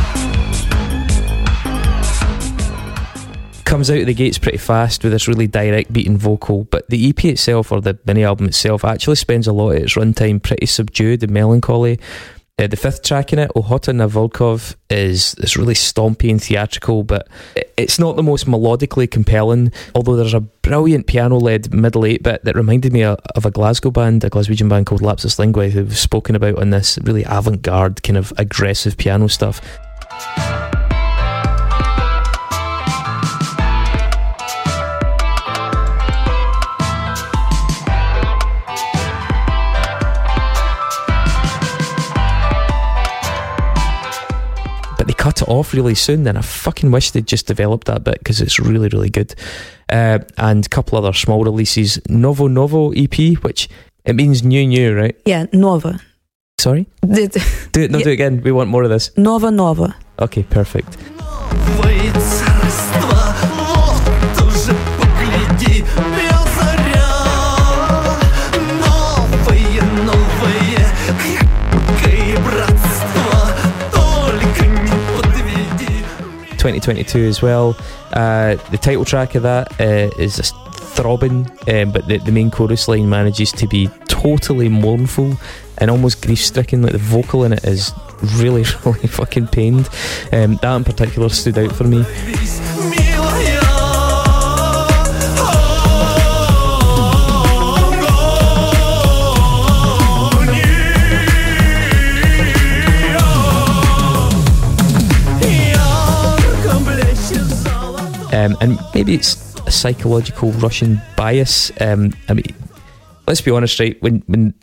comes 3.70 3.92
out 3.92 4.00
of 4.00 4.08
the 4.08 4.16
gates 4.16 4.40
pretty 4.40 4.58
fast 4.58 5.04
with 5.04 5.12
this 5.12 5.28
really 5.28 5.46
direct 5.46 5.94
beating 5.94 6.18
vocal, 6.18 6.64
but 6.72 6.90
the 6.90 7.08
EP 7.08 7.24
itself 7.26 7.72
or 7.72 7.80
the 7.80 8.00
mini 8.04 8.24
album 8.24 8.48
itself 8.48 8.84
actually 8.84 9.16
spends 9.16 9.46
a 9.46 9.54
lot 9.54 9.70
of 9.70 9.84
its 9.84 9.94
runtime 9.94 10.42
pretty 10.42 10.66
subdued 10.66 11.22
and 11.22 11.32
melancholy. 11.32 12.00
Uh, 12.58 12.66
the 12.66 12.76
fifth 12.76 13.04
track 13.04 13.32
in 13.32 13.38
it, 13.38 13.52
Ohota 13.56 13.96
na 13.96 14.08
Volkov, 14.08 14.76
is 14.90 15.34
this 15.34 15.56
really 15.56 15.76
stompy 15.76 16.32
and 16.32 16.42
theatrical, 16.42 17.04
but 17.04 17.28
it's 17.78 18.00
not 18.00 18.16
the 18.16 18.24
most 18.24 18.48
melodically 18.48 19.10
compelling. 19.10 19.72
Although 19.94 20.16
there's 20.16 20.34
a 20.34 20.42
brilliant 20.42 21.06
piano-led 21.06 21.72
middle 21.72 22.08
eight 22.08 22.24
bit 22.24 22.44
that 22.46 22.56
reminded 22.56 22.92
me 22.92 23.04
of 23.04 23.46
a 23.46 23.52
Glasgow 23.52 23.92
band, 23.92 24.24
a 24.24 24.32
Glaswegian 24.32 24.68
band 24.68 24.88
called 24.88 25.04
Lapsus 25.04 25.38
Linguae, 25.38 25.70
who've 25.70 25.96
spoken 25.96 26.36
about 26.36 26.58
on 26.58 26.72
this 26.72 26.98
really 27.04 27.24
avant-garde 27.24 28.02
kind 28.02 28.18
of 28.18 28.34
aggressive 28.40 28.98
piano 28.98 29.28
stuff. 29.28 29.62
it 45.42 45.48
off 45.48 45.74
really 45.74 45.96
soon. 45.96 46.24
Then 46.24 46.38
I 46.38 46.42
fucking 46.42 46.92
wish 46.92 47.12
they'd 47.12 47.26
just 47.26 47.48
developed 47.48 47.88
that 47.88 48.04
bit 48.04 48.20
because 48.20 48.42
it's 48.42 48.60
really, 48.60 48.90
really 48.90 49.10
good. 49.10 49.36
Uh, 49.90 50.20
and 50.38 50.66
a 50.66 50.70
couple 50.70 50.98
other 50.98 51.14
small 51.14 51.44
releases. 51.44 52.00
Novo 52.10 52.48
Novo 52.48 52.92
EP, 52.92 53.18
which 53.44 53.70
it 54.06 54.16
means 54.16 54.44
new, 54.44 54.66
new, 54.66 54.96
right? 54.96 55.20
Yeah, 55.26 55.46
Novo. 55.54 55.96
Sorry? 56.60 56.88
do 57.02 57.24
it, 57.24 57.92
no, 57.92 58.00
yeah. 58.00 58.04
do 58.04 58.10
it 58.10 58.14
again. 58.14 58.42
We 58.42 58.52
want 58.52 58.70
more 58.70 58.84
of 58.84 58.90
this. 58.90 59.16
Nova 59.18 59.50
Nova. 59.50 59.96
Okay, 60.20 60.44
perfect. 60.44 60.98
Wait. 61.84 62.19
2022 76.60 77.20
as 77.20 77.42
well. 77.42 77.76
Uh, 78.14 78.56
the 78.72 78.78
title 78.78 79.06
track 79.06 79.36
of 79.36 79.44
that 79.44 79.80
uh, 79.80 80.10
is 80.22 80.36
just 80.36 80.56
throbbing, 80.96 81.50
um, 81.68 81.92
but 81.92 82.08
the, 82.08 82.18
the 82.18 82.32
main 82.32 82.52
chorus 82.52 82.88
line 82.88 83.10
manages 83.10 83.52
to 83.54 83.68
be 83.68 83.88
totally 84.08 84.70
mournful 84.70 85.38
and 85.78 85.90
almost 85.90 86.22
grief 86.22 86.40
stricken. 86.40 86.82
Like 86.82 86.92
the 86.92 86.98
vocal 86.98 87.44
in 87.46 87.54
it 87.54 87.64
is 87.64 87.94
really, 88.36 88.66
really 88.86 89.08
fucking 89.08 89.48
pained. 89.48 89.90
Um, 90.32 90.58
that 90.62 90.76
in 90.76 90.84
particular 90.84 91.30
stood 91.30 91.58
out 91.58 91.72
for 91.72 91.86
me. 91.86 92.04
Um, 108.40 108.56
and 108.62 108.80
maybe 108.94 109.16
it's 109.16 109.60
a 109.68 109.72
psychological 109.72 110.52
Russian 110.54 111.02
bias. 111.18 111.72
Um, 111.82 112.14
I 112.30 112.36
mean, 112.36 112.46
let's 113.28 113.42
be 113.42 113.52
honest, 113.52 113.80
right? 113.80 114.02
When 114.02 114.24
when 114.28 114.54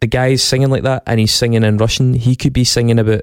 the 0.00 0.06
guy's 0.06 0.42
singing 0.42 0.70
like 0.70 0.84
that 0.84 1.02
and 1.06 1.18
he's 1.18 1.34
singing 1.34 1.64
in 1.64 1.78
Russian, 1.78 2.14
he 2.14 2.36
could 2.36 2.52
be 2.52 2.62
singing 2.62 3.00
about 3.00 3.22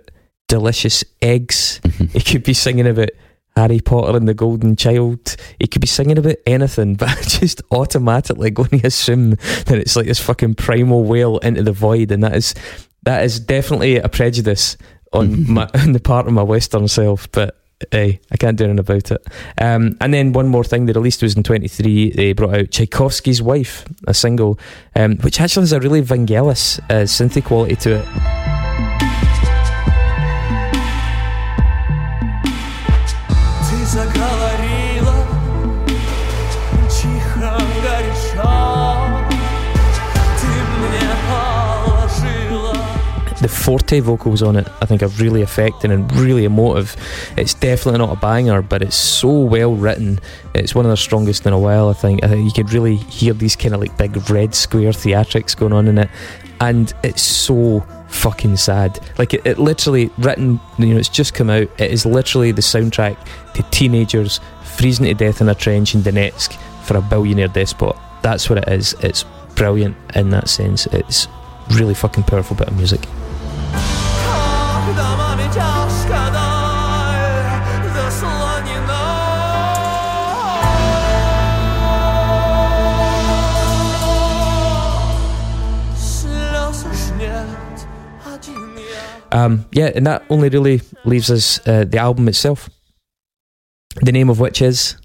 delicious 0.50 1.06
eggs. 1.22 1.80
he 2.12 2.20
could 2.20 2.44
be 2.44 2.54
singing 2.54 2.88
about 2.88 3.12
Harry 3.56 3.80
Potter 3.80 4.18
and 4.18 4.28
the 4.28 4.34
Golden 4.34 4.76
Child. 4.76 5.38
He 5.60 5.68
could 5.68 5.80
be 5.80 5.88
singing 5.88 6.18
about 6.18 6.36
anything, 6.46 6.96
but 6.98 7.08
I 7.08 7.22
just 7.22 7.62
automatically 7.72 8.52
going 8.52 8.82
to 8.82 8.88
assume 8.88 9.32
that 9.32 9.76
it's 9.76 9.96
like 9.96 10.08
this 10.08 10.20
fucking 10.20 10.56
primal 10.56 11.06
wail 11.06 11.38
into 11.38 11.64
the 11.64 11.72
void, 11.72 12.12
and 12.12 12.22
that 12.26 12.36
is 12.36 12.54
that 13.04 13.24
is 13.24 13.40
definitely 13.40 13.96
a 13.96 14.10
prejudice 14.10 14.76
on 15.14 15.50
my 15.54 15.70
on 15.74 15.94
the 15.94 16.02
part 16.02 16.28
of 16.28 16.34
my 16.34 16.44
Western 16.44 16.90
self, 16.90 17.32
but. 17.32 17.58
Hey, 17.92 18.20
I 18.32 18.38
can't 18.38 18.58
do 18.58 18.66
anything 18.66 18.80
about 18.80 19.12
it. 19.12 19.26
Um, 19.58 19.98
and 20.02 20.14
then 20.14 20.34
one 20.34 20.48
more 20.48 20.64
thing 20.64 20.86
they 20.86 20.94
released 20.94 21.22
was 21.22 21.36
in 21.36 21.44
23. 21.44 22.12
They 22.12 22.34
brought 22.34 22.56
out 22.56 22.72
Tchaikovsky's 22.72 23.42
Wife, 23.42 23.86
a 24.08 24.14
single, 24.14 24.60
um, 24.96 25.18
which 25.18 25.40
actually 25.40 25.64
has 25.64 25.74
a 25.74 25.80
really 25.80 26.02
Vangelis 26.02 26.80
uh, 26.90 27.06
synthy 27.06 27.44
quality 27.44 27.76
to 27.78 28.02
it. 28.02 28.61
The 43.42 43.48
forte 43.48 44.00
vocals 44.00 44.44
on 44.44 44.56
it, 44.56 44.68
I 44.82 44.86
think, 44.86 45.02
are 45.02 45.08
really 45.08 45.42
affecting 45.42 45.92
and 45.92 46.12
really 46.16 46.46
emotive. 46.46 46.96
It's 47.38 47.56
definitely 47.56 47.98
not 47.98 48.16
a 48.16 48.20
banger, 48.20 48.62
but 48.62 48.84
it's 48.84 48.96
so 48.96 49.40
well 49.40 49.74
written. 49.74 50.20
It's 50.54 50.76
one 50.76 50.86
of 50.86 50.90
their 50.90 50.96
strongest 50.96 51.48
in 51.48 51.54
a 51.54 51.58
while, 51.58 51.90
I 51.90 51.94
think. 51.94 52.24
I 52.24 52.28
think 52.28 52.46
you 52.46 52.52
could 52.52 52.72
really 52.72 52.98
hear 52.98 53.34
these 53.34 53.56
kind 53.56 53.74
of 53.74 53.82
like 53.82 53.98
big 53.98 54.30
red 54.30 54.54
square 54.54 54.92
theatrics 54.92 55.58
going 55.58 55.74
on 55.74 55.88
in 55.88 55.98
it. 55.98 56.10
And 56.60 56.94
it's 57.04 57.24
so 57.24 57.80
fucking 58.10 58.58
sad. 58.58 59.00
Like, 59.18 59.34
it, 59.34 59.44
it 59.44 59.58
literally, 59.58 60.12
written, 60.20 60.60
you 60.78 60.88
know, 60.88 60.98
it's 60.98 61.10
just 61.10 61.34
come 61.34 61.50
out. 61.50 61.68
It 61.80 61.90
is 61.90 62.06
literally 62.06 62.52
the 62.52 62.62
soundtrack 62.62 63.18
to 63.56 63.64
teenagers 63.72 64.40
freezing 64.64 65.06
to 65.08 65.16
death 65.16 65.42
in 65.42 65.50
a 65.50 65.56
trench 65.56 65.96
in 65.96 66.02
Donetsk 66.02 66.56
for 66.84 66.96
a 66.98 67.02
billionaire 67.02 67.48
despot. 67.48 67.96
That's 68.22 68.52
what 68.52 68.60
it 68.60 68.68
is. 68.68 68.94
It's 69.02 69.26
brilliant 69.56 69.98
in 70.14 70.30
that 70.30 70.48
sense. 70.48 70.86
It's 70.88 71.28
really 71.72 71.96
fucking 71.96 72.26
powerful 72.26 72.56
bit 72.56 72.68
of 72.68 72.78
music. 72.78 73.02
Когда 74.87 75.17
маме 75.17 75.45
тяжко, 75.55 76.21
дай 76.33 77.17
заслонена 77.95 79.05
Слез 85.97 86.85
уж 86.85 87.19
нет, 87.19 87.47
один 88.25 88.77
я 88.77 89.37
Um, 89.37 89.67
yeah, 89.73 89.91
and 89.95 90.07
that 90.07 90.23
only 90.31 90.49
really 90.49 90.81
leaves 91.05 91.31
us 91.31 91.61
uh, 91.67 91.85
the 91.85 91.99
album 91.99 92.29
itself. 92.29 92.71
The 94.03 94.13
name 94.13 94.31
of 94.31 94.39
which 94.39 94.63
is, 94.63 94.97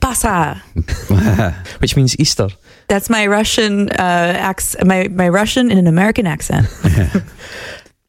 Pasa. 0.00 0.62
which 1.78 1.96
means 1.96 2.18
Easter. 2.18 2.48
That's 2.91 3.09
my 3.09 3.25
Russian 3.25 3.87
uh, 3.89 4.35
accent, 4.37 4.85
my, 4.85 5.07
my 5.07 5.29
Russian 5.29 5.71
in 5.71 5.77
an 5.77 5.87
American 5.87 6.27
accent. 6.27 6.67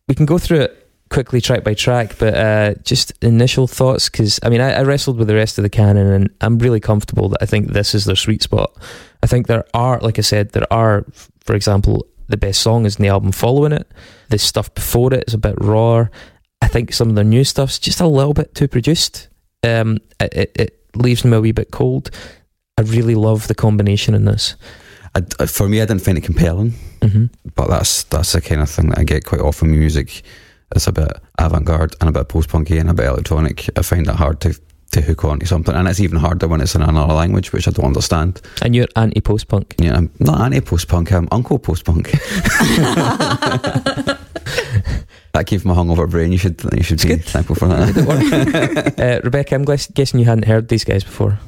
We 0.08 0.16
can 0.16 0.26
go 0.26 0.36
through 0.36 0.62
it 0.62 0.90
quickly, 1.08 1.40
track 1.40 1.62
by 1.62 1.74
track, 1.74 2.16
but 2.18 2.34
uh, 2.34 2.74
just 2.82 3.12
initial 3.22 3.68
thoughts. 3.68 4.10
Because 4.10 4.40
I 4.42 4.48
mean, 4.48 4.60
I, 4.60 4.72
I 4.72 4.82
wrestled 4.82 5.18
with 5.18 5.28
the 5.28 5.34
rest 5.34 5.56
of 5.56 5.62
the 5.62 5.70
canon, 5.70 6.06
and 6.08 6.30
I'm 6.40 6.58
really 6.58 6.80
comfortable 6.80 7.28
that 7.30 7.38
I 7.40 7.46
think 7.46 7.68
this 7.68 7.94
is 7.94 8.04
their 8.04 8.16
sweet 8.16 8.42
spot. 8.42 8.76
I 9.22 9.26
think 9.26 9.46
there 9.46 9.64
are, 9.72 10.00
like 10.00 10.18
I 10.18 10.22
said, 10.22 10.50
there 10.50 10.70
are, 10.72 11.06
for 11.44 11.54
example, 11.54 12.04
the 12.28 12.36
best 12.36 12.60
song 12.60 12.84
is 12.84 12.96
in 12.96 13.02
the 13.04 13.08
album 13.08 13.30
following 13.32 13.72
it. 13.72 13.90
The 14.30 14.38
stuff 14.38 14.74
before 14.74 15.14
it 15.14 15.24
is 15.28 15.34
a 15.34 15.38
bit 15.38 15.54
raw. 15.60 16.08
I 16.60 16.68
think 16.68 16.92
some 16.92 17.08
of 17.08 17.14
their 17.14 17.24
new 17.24 17.44
stuff's 17.44 17.78
just 17.78 18.00
a 18.00 18.06
little 18.06 18.34
bit 18.34 18.54
too 18.54 18.68
produced. 18.68 19.28
Um, 19.62 19.98
it, 20.18 20.34
it, 20.34 20.52
it 20.56 20.80
leaves 20.96 21.24
me 21.24 21.36
a 21.36 21.40
wee 21.40 21.52
bit 21.52 21.70
cold. 21.70 22.10
I 22.82 22.90
really 22.90 23.14
love 23.14 23.46
the 23.46 23.54
combination 23.54 24.14
in 24.14 24.24
this. 24.24 24.56
I, 25.14 25.22
I- 25.38 25.46
for 25.46 25.68
me, 25.68 25.80
I 25.80 25.84
didn't 25.86 26.02
find 26.02 26.18
it 26.18 26.24
compelling, 26.24 26.72
Mhm. 27.00 27.30
but 27.54 27.68
that's 27.68 28.02
that's 28.04 28.32
the 28.32 28.40
kind 28.40 28.60
of 28.60 28.68
thing 28.70 28.88
that 28.90 28.98
I 28.98 29.04
get 29.04 29.24
quite 29.24 29.40
often. 29.40 29.70
with 29.70 29.78
Music, 29.78 30.22
it's 30.74 30.86
a 30.88 30.92
bit 30.92 31.12
avant-garde 31.38 31.94
and 32.00 32.08
a 32.08 32.12
bit 32.12 32.28
post-punky 32.28 32.78
and 32.78 32.90
a 32.90 32.94
bit 32.94 33.06
electronic. 33.06 33.68
I 33.78 33.82
find 33.82 34.06
it 34.08 34.14
hard 34.16 34.40
to 34.40 34.54
to 34.92 35.00
hook 35.00 35.24
on 35.24 35.38
to 35.38 35.46
something, 35.46 35.74
and 35.74 35.88
it's 35.88 36.00
even 36.00 36.18
harder 36.18 36.48
when 36.48 36.60
it's 36.60 36.74
in 36.74 36.82
another 36.82 37.14
language, 37.14 37.52
which 37.52 37.68
I 37.68 37.70
don't 37.70 37.86
understand. 37.86 38.40
And 38.62 38.74
you're 38.74 38.88
anti 38.96 39.20
post-punk. 39.20 39.74
Yeah, 39.78 39.94
I'm 39.96 40.10
not 40.18 40.40
anti 40.40 40.60
post-punk. 40.60 41.12
I'm 41.12 41.28
uncle 41.30 41.58
post-punk. 41.58 42.10
that 45.32 45.46
came 45.46 45.60
from 45.60 45.70
a 45.70 45.74
hungover 45.74 46.08
brain. 46.10 46.32
You 46.32 46.38
should 46.38 46.60
you 46.76 46.82
should 46.82 47.00
be 47.02 47.16
thankful 47.16 47.56
for 47.56 47.68
that. 47.68 48.94
uh, 48.98 49.20
Rebecca, 49.24 49.54
I'm 49.54 49.64
guess- 49.64 49.88
guessing 49.94 50.20
you 50.20 50.26
hadn't 50.26 50.44
heard 50.46 50.68
these 50.68 50.84
guys 50.84 51.04
before. 51.04 51.38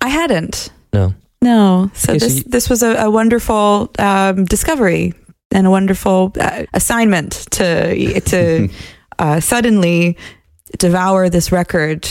I 0.00 0.08
hadn't. 0.08 0.70
No. 0.94 1.14
No. 1.42 1.90
So 1.94 2.12
Okay, 2.12 2.18
so 2.20 2.26
this 2.26 2.36
you- 2.36 2.50
this 2.54 2.70
was 2.70 2.82
a, 2.82 2.94
a 3.04 3.10
wonderful 3.10 3.90
um, 3.98 4.44
discovery 4.46 5.12
and 5.50 5.66
a 5.66 5.70
wonderful 5.70 6.32
uh, 6.40 6.64
assignment 6.72 7.32
to 7.50 8.20
to 8.20 8.68
uh, 9.18 9.40
suddenly 9.40 10.16
devour 10.78 11.28
this 11.28 11.52
record, 11.52 12.08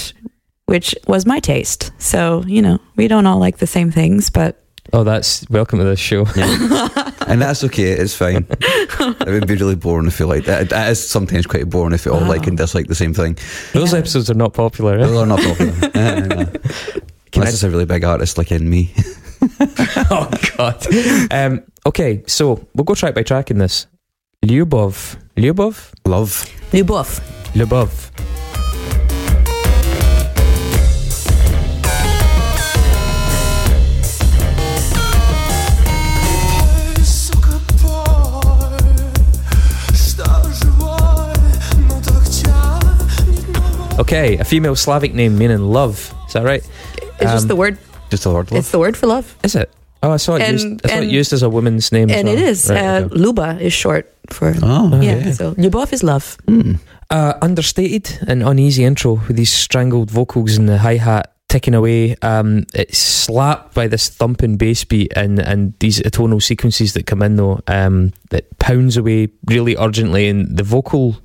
which 0.67 0.95
was 1.07 1.25
my 1.25 1.39
taste. 1.39 1.91
So 1.97 2.43
you 2.47 2.61
know, 2.61 2.77
we 2.95 3.07
don't 3.07 3.25
all 3.25 3.39
like 3.39 3.57
the 3.57 3.67
same 3.67 3.91
things, 3.91 4.29
but 4.29 4.59
Oh, 4.91 5.03
that's 5.03 5.49
welcome 5.49 5.79
to 5.79 5.85
this 5.85 5.99
show. 5.99 6.25
and 7.27 7.41
that's 7.41 7.63
okay. 7.63 7.91
It's 8.03 8.13
fine. 8.13 8.45
it 8.49 9.27
would 9.27 9.47
be 9.47 9.55
really 9.55 9.75
boring 9.77 10.07
if 10.07 10.19
you 10.19 10.27
like 10.27 10.45
that. 10.45 10.61
It 10.61 10.71
is 10.91 10.99
sometimes 11.09 11.47
quite 11.47 11.69
boring 11.69 11.93
if 11.95 12.05
you 12.05 12.13
all 12.13 12.27
like 12.27 12.47
and 12.47 12.57
dislike 12.57 12.87
the 12.87 12.95
same 12.95 13.13
thing. 13.13 13.37
Those 13.73 13.93
episodes 13.93 14.29
are 14.29 14.37
not 14.37 14.53
popular. 14.53 14.99
eh? 14.99 15.05
Those 15.07 15.17
are 15.17 15.25
not 15.25 15.39
popular. 15.41 15.73
Yeah, 15.95 16.45
can 17.33 17.41
That's 17.41 17.49
I, 17.49 17.53
just 17.53 17.63
a 17.63 17.69
really 17.71 17.85
big 17.85 18.03
artist 18.03 18.37
like 18.37 18.51
in 18.51 18.69
me. 18.69 18.93
oh 20.11 20.29
God. 20.55 20.85
Um, 21.33 21.63
okay, 21.83 22.21
so 22.27 22.67
we'll 22.75 22.85
go 22.85 22.93
track 22.93 23.15
by 23.15 23.23
track 23.23 23.49
in 23.49 23.57
this. 23.57 23.87
Lyubov, 24.45 25.17
Lyubov, 25.35 25.91
love, 26.05 26.45
Lyubov, 26.71 27.19
Lyubov. 27.55 28.11
Okay, 43.99 44.37
a 44.37 44.43
female 44.43 44.75
Slavic 44.75 45.15
name 45.15 45.37
meaning 45.37 45.59
love. 45.59 46.13
Is 46.27 46.33
that 46.33 46.43
right? 46.43 46.63
It's 47.23 47.31
just 47.31 47.43
Um, 47.45 47.47
the 47.47 47.55
word. 47.55 47.77
Just 48.09 48.23
the 48.23 48.31
word. 48.31 48.51
It's 48.51 48.71
the 48.71 48.79
word 48.79 48.95
for 48.97 49.07
love. 49.07 49.35
Is 49.43 49.55
it? 49.55 49.71
Oh, 50.03 50.11
I 50.11 50.17
saw 50.17 50.35
it, 50.35 50.41
And- 50.41 50.59
used, 50.59 50.85
I 50.85 50.89
saw 50.89 51.01
it 51.01 51.09
used 51.09 51.33
as 51.33 51.43
a 51.43 51.49
woman's 51.49 51.91
name. 51.91 52.09
as 52.09 52.17
and 52.17 52.27
well. 52.27 52.37
it 52.37 52.43
is. 52.43 52.69
Right, 52.69 52.83
uh, 52.83 52.99
okay. 53.05 53.15
Luba 53.15 53.57
is 53.61 53.71
short 53.73 54.13
for. 54.29 54.53
Oh, 54.61 54.99
yeah. 55.01 55.15
okay. 55.15 55.31
So 55.31 55.53
Lyubov 55.55 55.93
is 55.93 56.03
love. 56.03 56.37
Uh, 57.09 57.33
understated 57.41 58.19
and 58.27 58.41
uneasy 58.43 58.83
intro 58.83 59.21
with 59.27 59.37
these 59.37 59.51
strangled 59.53 60.09
vocals 60.11 60.57
and 60.57 60.67
the 60.67 60.77
hi 60.79 60.97
hat 60.97 61.31
ticking 61.47 61.73
away. 61.75 62.15
Um, 62.21 62.65
it's 62.73 62.97
slapped 62.97 63.73
by 63.75 63.87
this 63.87 64.09
thumping 64.09 64.57
bass 64.57 64.83
beat 64.83 65.13
and, 65.15 65.39
and 65.39 65.73
these 65.79 65.99
atonal 66.01 66.41
sequences 66.41 66.93
that 66.93 67.05
come 67.05 67.21
in 67.21 67.35
though. 67.35 67.61
Um, 67.67 68.11
that 68.31 68.57
pounds 68.59 68.97
away 68.97 69.29
really 69.45 69.75
urgently, 69.77 70.27
and 70.27 70.57
the 70.57 70.63
vocal 70.63 71.15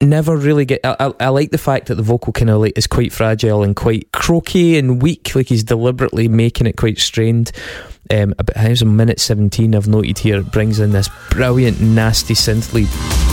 never 0.00 0.36
really 0.36 0.64
get. 0.64 0.80
I, 0.84 0.96
I, 1.00 1.12
I 1.20 1.28
like 1.28 1.50
the 1.50 1.58
fact 1.58 1.86
that 1.86 1.96
the 1.96 2.02
vocal 2.02 2.32
kind 2.32 2.50
of 2.50 2.60
like 2.60 2.76
is 2.76 2.86
quite 2.86 3.12
fragile 3.12 3.62
and 3.62 3.74
quite 3.74 4.10
croaky 4.12 4.78
and 4.78 5.02
weak. 5.02 5.34
Like 5.34 5.48
he's 5.48 5.64
deliberately 5.64 6.28
making 6.28 6.66
it 6.66 6.76
quite 6.76 6.98
strained. 6.98 7.52
Um, 8.10 8.34
about 8.38 8.56
how's 8.56 8.82
a 8.82 8.86
minute 8.86 9.20
seventeen 9.20 9.74
I've 9.74 9.88
noted 9.88 10.18
here. 10.18 10.42
Brings 10.42 10.80
in 10.80 10.92
this 10.92 11.10
brilliant 11.30 11.80
nasty 11.80 12.34
synth 12.34 12.72
lead. 12.72 13.27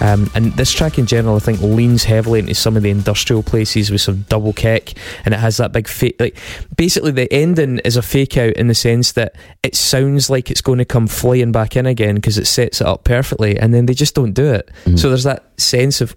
Um, 0.00 0.30
and 0.34 0.52
this 0.52 0.72
track 0.72 0.98
in 0.98 1.06
general, 1.06 1.36
I 1.36 1.40
think, 1.40 1.60
leans 1.60 2.04
heavily 2.04 2.40
into 2.40 2.54
some 2.54 2.76
of 2.76 2.82
the 2.82 2.90
industrial 2.90 3.42
places 3.42 3.90
with 3.90 4.00
some 4.00 4.22
double 4.28 4.52
kick, 4.52 4.96
and 5.24 5.34
it 5.34 5.38
has 5.40 5.56
that 5.56 5.72
big 5.72 5.88
fake. 5.88 6.16
Like, 6.20 6.36
basically, 6.76 7.12
the 7.12 7.32
ending 7.32 7.78
is 7.80 7.96
a 7.96 8.02
fake 8.02 8.36
out 8.36 8.52
in 8.54 8.68
the 8.68 8.74
sense 8.74 9.12
that 9.12 9.34
it 9.62 9.74
sounds 9.74 10.30
like 10.30 10.50
it's 10.50 10.60
going 10.60 10.78
to 10.78 10.84
come 10.84 11.06
flying 11.06 11.52
back 11.52 11.76
in 11.76 11.86
again 11.86 12.14
because 12.14 12.38
it 12.38 12.46
sets 12.46 12.80
it 12.80 12.86
up 12.86 13.04
perfectly, 13.04 13.58
and 13.58 13.74
then 13.74 13.86
they 13.86 13.94
just 13.94 14.14
don't 14.14 14.32
do 14.32 14.52
it. 14.52 14.70
So 14.96 15.08
there's 15.08 15.24
that 15.24 15.60
sense 15.60 16.00
of 16.00 16.16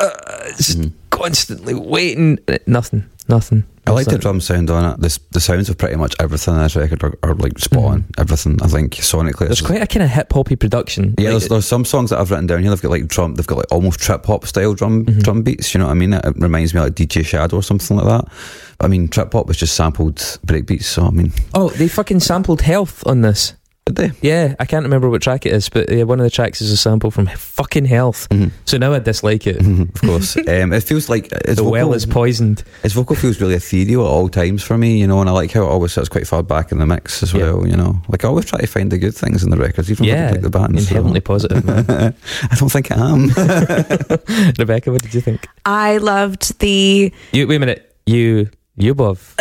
uh, 0.00 0.10
just 0.56 0.80
constantly 1.10 1.74
waiting. 1.74 2.38
Nothing, 2.66 3.04
nothing. 3.28 3.64
I 3.86 3.90
like 3.90 4.06
the 4.06 4.18
drum 4.18 4.40
sound 4.40 4.70
on 4.70 4.94
it. 4.94 5.00
The, 5.00 5.18
the 5.32 5.40
sounds 5.40 5.68
of 5.68 5.76
pretty 5.78 5.96
much 5.96 6.14
everything 6.18 6.54
on 6.54 6.62
this 6.62 6.74
record 6.74 7.02
are, 7.04 7.14
are 7.22 7.34
like 7.34 7.58
spot 7.58 7.84
on. 7.84 8.04
Everything, 8.18 8.58
I 8.62 8.66
think, 8.68 8.94
sonically. 8.94 9.40
There's 9.46 9.60
it's- 9.60 9.66
quite 9.66 9.82
a 9.82 9.86
kind 9.86 10.02
of 10.02 10.10
hip 10.10 10.32
hoppy 10.32 10.56
production. 10.56 11.14
Yeah, 11.18 11.30
Like, 11.30 11.40
there's, 11.40 11.48
there's 11.48 11.66
some 11.66 11.84
songs 11.84 12.10
that 12.10 12.18
I've 12.18 12.30
written 12.30 12.46
down 12.46 12.60
here. 12.62 12.70
They've 12.70 12.80
got 12.80 12.90
like 12.90 13.06
drum, 13.08 13.34
they've 13.34 13.46
got 13.46 13.58
like 13.58 13.70
almost 13.72 14.00
trip 14.00 14.24
hop 14.24 14.46
style 14.46 14.74
drum 14.74 15.04
Mm-hmm. 15.04 15.18
drum 15.20 15.42
beats. 15.42 15.74
You 15.74 15.80
know 15.80 15.86
what 15.86 15.92
I 15.92 15.94
mean? 15.94 16.12
It, 16.14 16.24
it 16.24 16.36
reminds 16.38 16.72
me 16.74 16.80
of 16.80 16.86
like 16.86 16.94
DJ 16.94 17.24
Shadow 17.26 17.56
or 17.56 17.62
something 17.62 17.96
like 17.96 18.06
that. 18.06 18.32
I 18.80 18.88
mean, 18.88 19.08
trip 19.08 19.32
hop 19.32 19.46
was 19.46 19.56
just 19.58 19.74
sampled 19.76 20.38
break 20.44 20.66
beats. 20.66 20.86
So 20.86 21.04
I 21.06 21.10
mean, 21.10 21.32
Oh, 21.52 21.68
they 21.70 21.88
fucking 21.88 22.20
sampled 22.20 22.62
Health 22.62 23.06
on 23.06 23.20
this. 23.20 23.54
Did 23.86 23.96
they? 23.96 24.12
Yeah, 24.26 24.54
I 24.58 24.64
can't 24.64 24.82
remember 24.82 25.10
what 25.10 25.20
track 25.20 25.44
it 25.44 25.52
is, 25.52 25.68
but 25.68 25.90
yeah, 25.92 26.04
one 26.04 26.18
of 26.18 26.24
the 26.24 26.30
tracks 26.30 26.62
is 26.62 26.70
a 26.70 26.76
sample 26.76 27.10
from 27.10 27.26
fucking 27.26 27.84
Health. 27.84 28.26
Mm-hmm. 28.30 28.48
So 28.64 28.78
now 28.78 28.94
I 28.94 28.98
dislike 28.98 29.46
it. 29.46 29.58
Mm-hmm. 29.58 29.82
of 29.82 30.00
course, 30.00 30.36
um, 30.48 30.72
it 30.72 30.82
feels 30.84 31.10
like 31.10 31.30
uh, 31.34 31.38
his 31.44 31.56
The 31.58 31.64
well 31.64 31.88
vocal- 31.88 31.92
is 31.94 32.06
poisoned. 32.06 32.64
His 32.82 32.94
vocal 32.94 33.14
feels 33.14 33.38
really 33.42 33.56
ethereal 33.56 34.06
at 34.06 34.08
all 34.10 34.30
times 34.30 34.62
for 34.62 34.78
me, 34.78 34.98
you 34.98 35.06
know, 35.06 35.20
and 35.20 35.28
I 35.28 35.34
like 35.34 35.52
how 35.52 35.64
it 35.64 35.68
always 35.68 35.92
sits 35.92 36.08
quite 36.08 36.26
far 36.26 36.42
back 36.42 36.72
in 36.72 36.78
the 36.78 36.86
mix 36.86 37.22
as 37.22 37.34
well, 37.34 37.68
you 37.68 37.76
know. 37.76 38.00
Like 38.08 38.24
I 38.24 38.28
always 38.28 38.46
try 38.46 38.58
to 38.58 38.66
find 38.66 38.90
the 38.90 38.96
good 38.96 39.14
things 39.14 39.44
in 39.44 39.50
the 39.50 39.58
records, 39.58 39.90
even 39.90 40.06
if 40.06 40.12
I 40.12 40.14
Yeah, 40.14 40.22
don't 40.24 40.32
like 40.32 40.40
the 40.40 40.50
band. 40.50 40.80
so- 40.82 41.20
positive, 41.20 41.64
man. 41.66 41.84
I 42.50 42.54
don't 42.56 42.70
think 42.72 42.90
I 42.90 42.94
am. 42.96 43.28
Rebecca, 44.58 44.92
what 44.92 45.02
did 45.02 45.12
you 45.12 45.20
think? 45.20 45.46
I 45.66 45.98
loved 45.98 46.58
the 46.60 47.12
You 47.32 47.46
wait 47.46 47.56
a 47.56 47.60
minute. 47.60 47.94
You 48.06 48.48
you 48.76 48.92
above. 48.92 49.34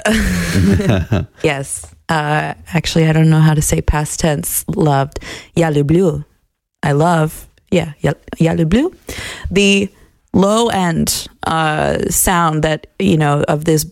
yes 1.44 1.93
uh, 2.10 2.54
actually, 2.74 3.08
I 3.08 3.14
don't 3.14 3.30
know 3.30 3.40
how 3.40 3.54
to 3.54 3.62
say 3.62 3.82
past 3.82 4.20
tense, 4.20 4.66
loved. 4.68 5.20
Ja, 5.56 5.72
blue. 5.84 6.24
I 6.84 6.92
love. 6.92 7.48
Yeah, 7.72 7.94
ja, 8.02 8.14
blue. 8.66 8.94
The 9.50 9.90
low 10.34 10.68
end 10.70 11.28
uh, 11.46 12.00
sound 12.10 12.64
that 12.64 12.88
you 13.00 13.18
know 13.18 13.44
of 13.48 13.66
this. 13.66 13.86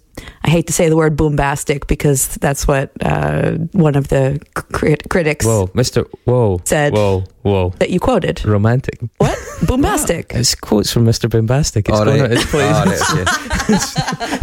I 0.44 0.50
hate 0.50 0.68
to 0.68 0.74
say 0.74 0.90
the 0.90 0.96
word 0.98 1.16
boombastic 1.18 1.88
because 1.88 2.36
that's 2.36 2.68
what 2.68 2.92
uh, 3.02 3.52
one 3.72 3.96
of 3.96 4.10
the 4.10 4.40
crit- 4.54 5.10
critics 5.10 5.46
Whoa, 5.46 5.70
Mister. 5.74 6.06
Whoa. 6.26 6.60
Said- 6.66 6.94
Whoa. 6.94 7.24
Whoa. 7.44 7.70
that 7.80 7.90
you 7.90 8.00
quoted. 8.00 8.44
Romantic. 8.46 9.00
What 9.18 9.32
boombastic? 9.66 10.36
It's 10.36 10.54
quotes 10.54 10.92
from 10.92 11.06
Mr. 11.06 11.28
Boombastic. 11.30 11.90
It's 11.90 11.98
Oh, 12.00 12.06
right. 12.06 12.30
It's 12.32 12.46
playing. 12.52 12.72
Oh, 12.72 12.86
right, 12.86 13.02
okay. 13.12 13.74
it's, 13.74 13.96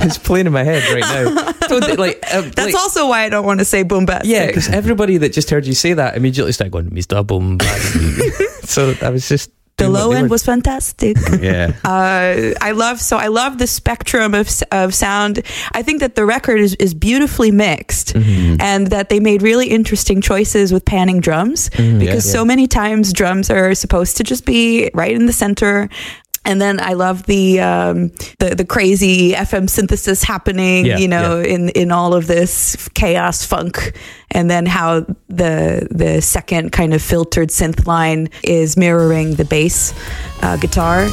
it's 0.05 0.19
playing 0.19 0.47
in 0.47 0.53
my 0.53 0.65
head 0.65 0.83
right 0.91 1.01
now. 1.25 1.53
Don't, 1.69 1.99
like, 1.99 2.25
um, 2.35 2.51
That's 2.57 2.73
like- 2.73 2.75
also 2.75 3.07
why 3.09 3.23
I 3.25 3.29
don't 3.29 3.45
want 3.45 3.61
to 3.61 3.65
say 3.65 3.85
boombastic. 3.85 4.23
Yeah, 4.25 4.47
because 4.47 4.69
everybody 4.71 5.19
that 5.19 5.33
just 5.33 5.51
heard 5.51 5.67
you 5.67 5.75
say 5.75 5.93
that 5.93 6.17
immediately 6.17 6.53
started 6.53 6.73
going, 6.73 6.91
Mr. 6.91 7.23
Boombastic. 7.25 8.67
so 8.67 8.95
I 9.03 9.11
was 9.11 9.29
just. 9.29 9.51
The 9.79 9.89
low 9.89 10.11
they 10.11 10.17
end 10.19 10.29
were- 10.29 10.35
was 10.35 10.45
fantastic. 10.45 11.17
yeah. 11.41 11.73
uh, 11.85 12.55
I 12.61 12.73
love 12.73 13.01
so 13.01 13.17
I 13.17 13.29
love 13.29 13.59
the 13.59 13.67
spectrum 13.67 14.35
of 14.35 14.49
of 14.73 14.95
sound. 14.95 15.43
I 15.73 15.83
think 15.83 16.01
that 16.01 16.15
the 16.15 16.25
record 16.27 16.61
is, 16.61 16.75
is 16.77 16.95
beautifully 16.95 17.51
mixed, 17.51 18.15
and 18.15 18.89
that 18.89 19.09
they 19.09 19.21
made 19.21 19.43
really 19.43 19.69
interesting 19.69 20.21
choices 20.21 20.73
with 20.73 20.85
panning 20.85 21.21
drums 21.21 21.71
Mhm, 21.71 21.99
because 21.99 22.27
yeah. 22.27 22.33
so 22.33 22.45
many 22.45 22.67
times 22.67 23.13
drums 23.13 23.51
are 23.51 23.75
supposed 23.75 24.17
to 24.19 24.25
just 24.25 24.45
be 24.45 24.91
right 24.95 25.13
in 25.15 25.27
the 25.27 25.33
center. 25.33 25.89
And 26.49 26.63
then 26.63 26.81
I 26.81 26.95
love 26.95 27.25
the 27.27 27.61
um, 27.61 28.09
the 28.39 28.55
the 28.57 28.65
crazy 28.65 29.33
FM 29.33 29.69
synthesis 29.69 30.23
happening, 30.23 30.87
Yeah, 30.87 30.97
you 30.97 31.07
know, 31.07 31.41
in 31.41 31.69
in 31.71 31.93
all 31.93 32.15
of 32.15 32.27
this 32.27 32.89
chaos 32.95 33.45
funk, 33.45 33.93
and 34.31 34.51
then 34.51 34.65
how 34.65 35.01
the 35.29 35.87
the 35.91 36.23
second 36.23 36.73
kind 36.73 36.95
of 36.95 37.03
filtered 37.03 37.51
synth 37.51 37.87
line 37.87 38.31
is 38.43 38.79
mirroring 38.79 39.35
the 39.35 39.45
bass 39.45 39.93
uh, 40.41 40.57
guitar. 40.57 41.07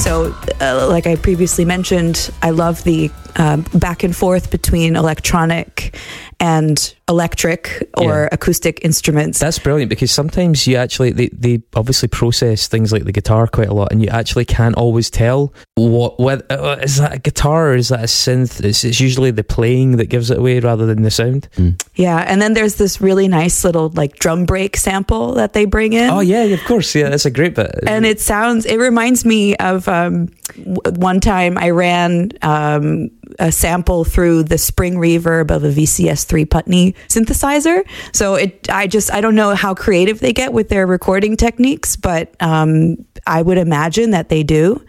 So, 0.00 0.34
uh, 0.62 0.88
like 0.88 1.06
I 1.06 1.16
previously 1.16 1.66
mentioned, 1.66 2.30
I 2.40 2.50
love 2.50 2.82
the 2.84 3.10
um, 3.36 3.66
back 3.74 4.02
and 4.02 4.16
forth 4.16 4.50
between 4.50 4.96
electronic 4.96 5.94
and 6.40 6.94
electric 7.10 7.90
or 7.98 8.22
Yeah. 8.22 8.28
acoustic 8.32 8.80
instruments. 8.84 9.38
That's 9.38 9.58
brilliant 9.58 9.90
because 9.90 10.10
sometimes 10.10 10.66
you 10.66 10.76
actually 10.76 11.10
they, 11.12 11.28
they 11.32 11.60
obviously 11.74 12.08
process 12.08 12.68
things 12.68 12.92
like 12.92 13.04
the 13.04 13.12
guitar 13.12 13.46
quite 13.46 13.68
a 13.68 13.74
lot, 13.74 13.92
and 13.92 14.00
you 14.02 14.08
actually 14.08 14.44
can't 14.46 14.76
always 14.76 15.10
tell 15.10 15.52
what 15.74 16.18
what 16.18 16.50
uh, 16.50 16.78
is 16.82 16.96
that 16.96 17.12
a 17.14 17.18
guitar 17.18 17.70
or 17.70 17.74
is 17.74 17.88
that 17.88 18.00
a 18.00 18.04
synth. 18.04 18.64
It's, 18.64 18.84
it's 18.84 19.00
usually 19.00 19.30
the 19.32 19.44
playing 19.44 19.96
that 19.98 20.06
gives 20.08 20.30
it 20.30 20.38
away 20.38 20.60
rather 20.60 20.86
than 20.86 21.02
the 21.02 21.10
sound. 21.10 21.48
yeah, 21.94 22.18
and 22.26 22.40
then 22.40 22.54
there's 22.54 22.76
this 22.76 23.00
really 23.00 23.28
nice 23.28 23.64
little 23.64 23.90
like 23.90 24.18
drum 24.18 24.46
break 24.46 24.76
sample 24.76 25.34
that 25.34 25.52
they 25.52 25.64
bring 25.66 25.92
in. 25.92 26.08
Oh 26.10 26.20
yeah, 26.20 26.44
of 26.44 26.62
course, 26.64 26.94
yeah, 26.94 27.10
that's 27.10 27.26
a 27.26 27.30
great 27.30 27.54
bit. 27.54 27.70
and 27.86 28.06
it 28.06 28.20
sounds 28.20 28.64
it 28.64 28.76
reminds 28.78 29.24
me 29.24 29.56
of 29.56 29.88
um, 29.88 30.28
w- 30.56 30.80
one 30.96 31.20
time 31.20 31.58
i 31.58 31.70
ran 31.70 32.30
um, 32.42 33.10
a 33.38 33.50
sample 33.50 34.04
through 34.04 34.42
the 34.44 34.58
spring 34.58 34.94
reverb 34.94 35.50
of 35.50 35.64
a 35.64 35.68
vcs3 35.70 36.48
putney 36.48 36.94
synthesizer. 37.08 37.84
So 38.12 38.34
it 38.34 38.68
i 38.70 38.86
just 38.86 39.12
i 39.12 39.20
don't 39.20 39.34
know 39.34 39.54
how 39.54 39.74
creative 39.74 40.20
they 40.20 40.32
get 40.32 40.52
with 40.52 40.68
their 40.68 40.86
recording 40.86 41.36
techniques 41.36 41.96
but 41.96 42.34
um, 42.40 42.96
i 43.26 43.42
would 43.42 43.58
imagine 43.58 44.10
that 44.10 44.28
they 44.28 44.42
do. 44.42 44.84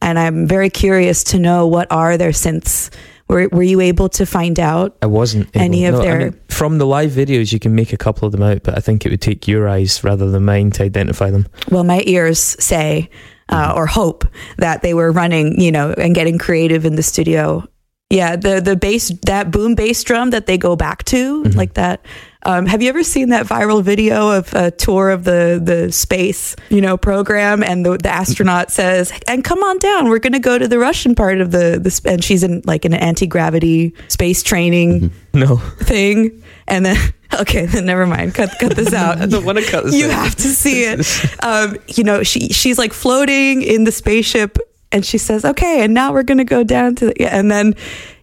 And 0.00 0.18
i'm 0.18 0.46
very 0.46 0.70
curious 0.70 1.24
to 1.24 1.38
know 1.38 1.66
what 1.66 1.90
are 1.90 2.16
their 2.16 2.30
synths. 2.32 2.90
Were, 3.28 3.46
were 3.52 3.62
you 3.62 3.80
able 3.82 4.08
to 4.10 4.24
find 4.24 4.58
out 4.58 4.96
I 5.02 5.06
wasn't 5.06 5.48
able- 5.54 5.60
Any 5.64 5.84
of 5.84 5.94
no, 5.96 6.00
I 6.00 6.02
their- 6.04 6.18
mean, 6.30 6.40
from 6.48 6.78
the 6.78 6.86
live 6.86 7.10
videos. 7.10 7.52
You 7.52 7.58
can 7.58 7.74
make 7.74 7.92
a 7.92 7.98
couple 7.98 8.24
of 8.24 8.32
them 8.32 8.42
out, 8.42 8.62
but 8.62 8.74
I 8.74 8.80
think 8.80 9.04
it 9.04 9.10
would 9.10 9.20
take 9.20 9.46
your 9.46 9.68
eyes 9.68 10.02
rather 10.02 10.30
than 10.30 10.46
mine 10.46 10.70
to 10.72 10.82
identify 10.82 11.30
them. 11.30 11.46
well 11.70 11.84
my 11.84 12.02
ears 12.06 12.38
say 12.38 13.10
uh, 13.50 13.72
or 13.76 13.86
hope 13.86 14.24
that 14.56 14.80
they 14.82 14.94
were 14.94 15.12
running 15.12 15.60
you 15.60 15.70
know 15.72 15.92
and 15.98 16.14
getting 16.14 16.38
creative 16.38 16.86
in 16.86 16.96
the 16.96 17.02
studio 17.02 17.66
yeah 18.10 18.36
the 18.36 18.60
the 18.60 18.74
bass 18.76 19.10
that 19.26 19.50
boom 19.50 19.74
bass 19.74 20.02
drum 20.02 20.30
that 20.30 20.46
they 20.46 20.56
go 20.58 20.76
back 20.76 21.04
to 21.04 21.42
like 21.54 21.74
that 21.74 22.00
um, 22.44 22.66
have 22.66 22.80
you 22.80 22.88
ever 22.88 23.02
seen 23.02 23.30
that 23.30 23.46
viral 23.46 23.82
video 23.82 24.30
of 24.30 24.54
a 24.54 24.70
tour 24.70 25.10
of 25.10 25.24
the 25.24 25.60
the 25.62 25.92
space 25.92 26.56
you 26.70 26.80
know 26.80 26.96
program 26.96 27.62
and 27.62 27.84
the, 27.84 27.98
the 27.98 28.08
astronaut 28.08 28.70
says 28.70 29.12
and 29.26 29.44
come 29.44 29.58
on 29.62 29.76
down 29.78 30.08
we're 30.08 30.18
going 30.20 30.32
to 30.32 30.38
go 30.38 30.56
to 30.58 30.66
the 30.68 30.78
russian 30.78 31.14
part 31.14 31.40
of 31.40 31.50
the 31.50 31.78
the 31.82 31.90
sp-" 31.92 32.06
and 32.06 32.24
she's 32.24 32.42
in 32.42 32.62
like 32.64 32.84
an 32.86 32.94
anti-gravity 32.94 33.92
space 34.08 34.42
training 34.42 35.10
No, 35.34 35.56
thing 35.56 36.42
and 36.66 36.86
then 36.86 36.96
okay 37.40 37.66
then 37.66 37.84
never 37.84 38.06
mind 38.06 38.34
cut 38.34 38.50
cut 38.58 38.74
this 38.74 38.94
out 38.94 39.18
I 39.20 39.26
don't 39.26 39.44
want 39.44 39.58
to 39.58 39.64
cut 39.70 39.84
this. 39.84 39.94
you 39.94 40.06
out. 40.06 40.24
have 40.24 40.36
to 40.36 40.48
see 40.48 40.84
it. 40.84 41.06
Um, 41.42 41.76
you 41.88 42.02
know, 42.04 42.22
she 42.24 42.48
she's 42.48 42.78
like 42.78 42.92
floating 42.92 43.62
in 43.62 43.84
the 43.84 43.92
spaceship, 43.92 44.58
and 44.92 45.04
she 45.04 45.18
says, 45.18 45.44
"Okay, 45.44 45.82
and 45.84 45.94
now 45.94 46.12
we're 46.12 46.22
gonna 46.22 46.44
go 46.44 46.64
down 46.64 46.94
to," 46.96 47.06
the, 47.06 47.14
yeah, 47.20 47.36
and 47.38 47.50
then 47.50 47.74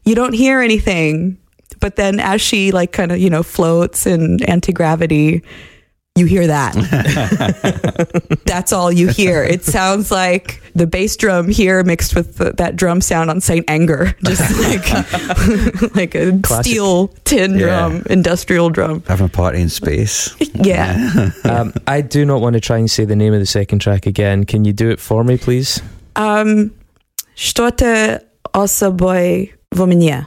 you 0.03 0.15
don't 0.15 0.33
hear 0.33 0.61
anything 0.61 1.37
but 1.81 1.97
then 1.97 2.19
as 2.19 2.41
she 2.41 2.71
like 2.71 2.91
kind 2.93 3.11
of 3.11 3.19
you 3.19 3.29
know 3.29 3.43
floats 3.43 4.07
in 4.07 4.41
anti 4.45 4.71
gravity, 4.71 5.43
you 6.15 6.25
hear 6.25 6.47
that. 6.47 6.73
That's 8.45 8.71
all 8.71 8.91
you 8.91 9.09
hear. 9.09 9.43
It 9.43 9.63
sounds 9.65 10.09
like 10.09 10.61
the 10.73 10.87
bass 10.87 11.15
drum 11.17 11.49
here 11.49 11.83
mixed 11.83 12.15
with 12.15 12.37
the, 12.37 12.53
that 12.53 12.75
drum 12.75 13.01
sound 13.01 13.29
on 13.29 13.41
Saint 13.41 13.69
Anger, 13.69 14.15
just 14.23 14.41
like 15.83 15.95
like 15.95 16.15
a 16.15 16.39
Classic. 16.41 16.65
steel 16.65 17.07
tin 17.25 17.53
Yeah. 17.59 17.89
drum, 17.89 18.03
industrial 18.09 18.69
drum. 18.69 19.03
Having 19.07 19.25
a 19.27 19.29
party 19.29 19.61
in 19.61 19.69
space. 19.69 20.33
Yeah. 20.55 21.29
um, 21.43 21.73
I 21.85 22.01
do 22.01 22.25
not 22.25 22.41
want 22.41 22.53
to 22.53 22.61
try 22.61 22.77
and 22.77 22.89
say 22.89 23.05
the 23.05 23.15
name 23.15 23.33
of 23.33 23.39
the 23.39 23.45
second 23.45 23.79
track 23.79 24.05
again. 24.05 24.45
Can 24.45 24.65
you 24.65 24.73
do 24.73 24.89
it 24.89 24.99
for 24.99 25.23
me, 25.23 25.37
please? 25.37 25.81
Um, 26.15 26.71
što 27.35 27.71
te 27.71 28.17
osoboj 28.53 29.47
vo 29.71 29.85
mne? 29.85 30.25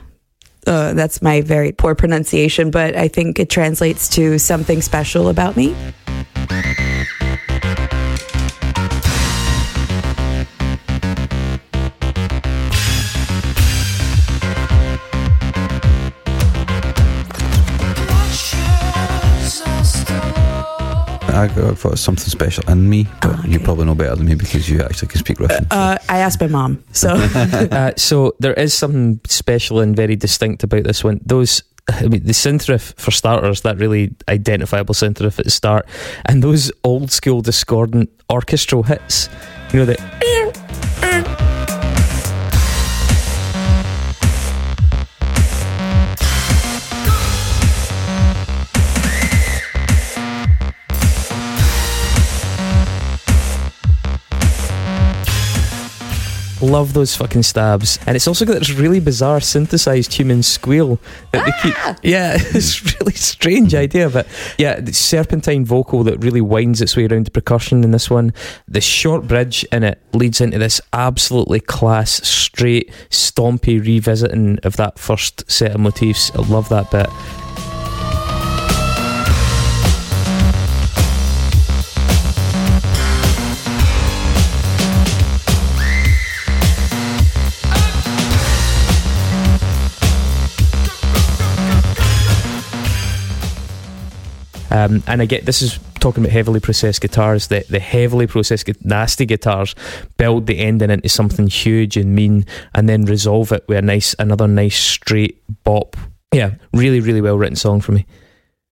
Uh, 0.66 0.74
that's 0.74 1.22
my 1.22 1.40
very 1.40 1.72
poor 1.72 1.94
pronunciation, 1.94 2.70
but 2.70 2.94
I 2.94 3.08
think 3.08 3.38
it 3.38 3.48
translates 3.48 4.08
to 4.08 4.38
something 4.38 4.82
special 4.82 5.28
about 5.28 5.56
me. 5.56 5.74
I 21.42 21.46
got- 21.48 21.70
I 21.70 21.74
thought 21.74 21.98
something 21.98 22.28
special 22.28 22.64
in 22.68 22.88
me, 22.88 23.06
but 23.20 23.46
you 23.46 23.60
probably 23.60 23.84
know 23.86 23.94
better 23.94 24.16
than 24.16 24.26
me 24.26 24.34
because 24.34 24.68
you 24.68 24.82
actually 24.82 25.08
can 25.08 25.18
speak 25.20 25.38
Russian. 25.40 25.66
Uh, 25.70 25.96
I 26.08 26.18
asked 26.18 26.40
my 26.40 26.46
mom, 26.48 26.82
so 26.92 27.10
uh, 27.70 27.92
so 27.96 28.34
there 28.40 28.54
is 28.54 28.74
something 28.74 29.20
special 29.28 29.80
and 29.80 29.94
very 29.96 30.16
distinct 30.16 30.64
about 30.64 30.84
this 30.84 31.04
one. 31.04 31.20
Those. 31.24 31.62
I 31.90 32.02
mean, 32.06 32.22
the 32.24 32.32
synth 32.34 32.68
riff, 32.68 32.92
for 32.98 33.10
starters, 33.10 33.62
that 33.62 33.78
really 33.78 34.14
identifiable 34.28 34.94
synth 34.94 35.22
riff 35.22 35.38
at 35.38 35.46
the 35.46 35.50
start, 35.50 35.88
and 36.26 36.42
those 36.42 36.70
old 36.84 37.10
school 37.10 37.40
discordant 37.40 38.10
orchestral 38.30 38.82
hits, 38.82 39.30
you 39.72 39.78
know, 39.78 39.86
the 39.86 39.96
Love 56.60 56.92
those 56.92 57.14
fucking 57.14 57.42
stabs. 57.42 57.98
And 58.06 58.16
it's 58.16 58.26
also 58.26 58.44
got 58.44 58.58
this 58.58 58.70
really 58.70 59.00
bizarre 59.00 59.40
synthesized 59.40 60.12
human 60.12 60.42
squeal 60.42 60.98
that 61.32 61.46
they 61.46 61.52
keep. 61.62 61.74
Ah! 61.78 61.96
Yeah, 62.02 62.34
it's 62.38 62.82
really 63.00 63.12
strange 63.12 63.74
idea. 63.74 64.10
But 64.10 64.26
yeah, 64.58 64.80
the 64.80 64.92
serpentine 64.92 65.64
vocal 65.64 66.02
that 66.04 66.18
really 66.18 66.40
winds 66.40 66.82
its 66.82 66.96
way 66.96 67.06
around 67.06 67.26
the 67.26 67.30
percussion 67.30 67.84
in 67.84 67.92
this 67.92 68.10
one. 68.10 68.32
The 68.66 68.80
short 68.80 69.28
bridge 69.28 69.64
in 69.72 69.84
it 69.84 70.00
leads 70.12 70.40
into 70.40 70.58
this 70.58 70.80
absolutely 70.92 71.60
class, 71.60 72.26
straight, 72.26 72.90
stompy 73.10 73.80
revisiting 73.80 74.58
of 74.64 74.76
that 74.76 74.98
first 74.98 75.48
set 75.50 75.74
of 75.74 75.80
motifs. 75.80 76.30
I 76.34 76.42
love 76.42 76.68
that 76.70 76.90
bit. 76.90 77.08
Um, 94.78 95.02
and 95.06 95.20
I 95.20 95.26
get 95.26 95.44
this 95.44 95.62
is 95.62 95.78
talking 95.98 96.22
about 96.22 96.32
heavily 96.32 96.60
processed 96.60 97.00
guitars. 97.00 97.48
The 97.48 97.64
the 97.68 97.80
heavily 97.80 98.26
processed, 98.26 98.68
nasty 98.84 99.26
guitars 99.26 99.74
build 100.16 100.46
the 100.46 100.58
ending 100.58 100.90
into 100.90 101.08
something 101.08 101.48
huge 101.48 101.96
and 101.96 102.14
mean, 102.14 102.46
and 102.74 102.88
then 102.88 103.04
resolve 103.04 103.52
it 103.52 103.64
with 103.68 103.78
a 103.78 103.82
nice, 103.82 104.14
another 104.18 104.46
nice 104.46 104.78
straight 104.78 105.42
bop. 105.64 105.96
Yeah, 106.32 106.54
really, 106.72 107.00
really 107.00 107.20
well 107.20 107.38
written 107.38 107.56
song 107.56 107.80
for 107.80 107.92
me. 107.92 108.06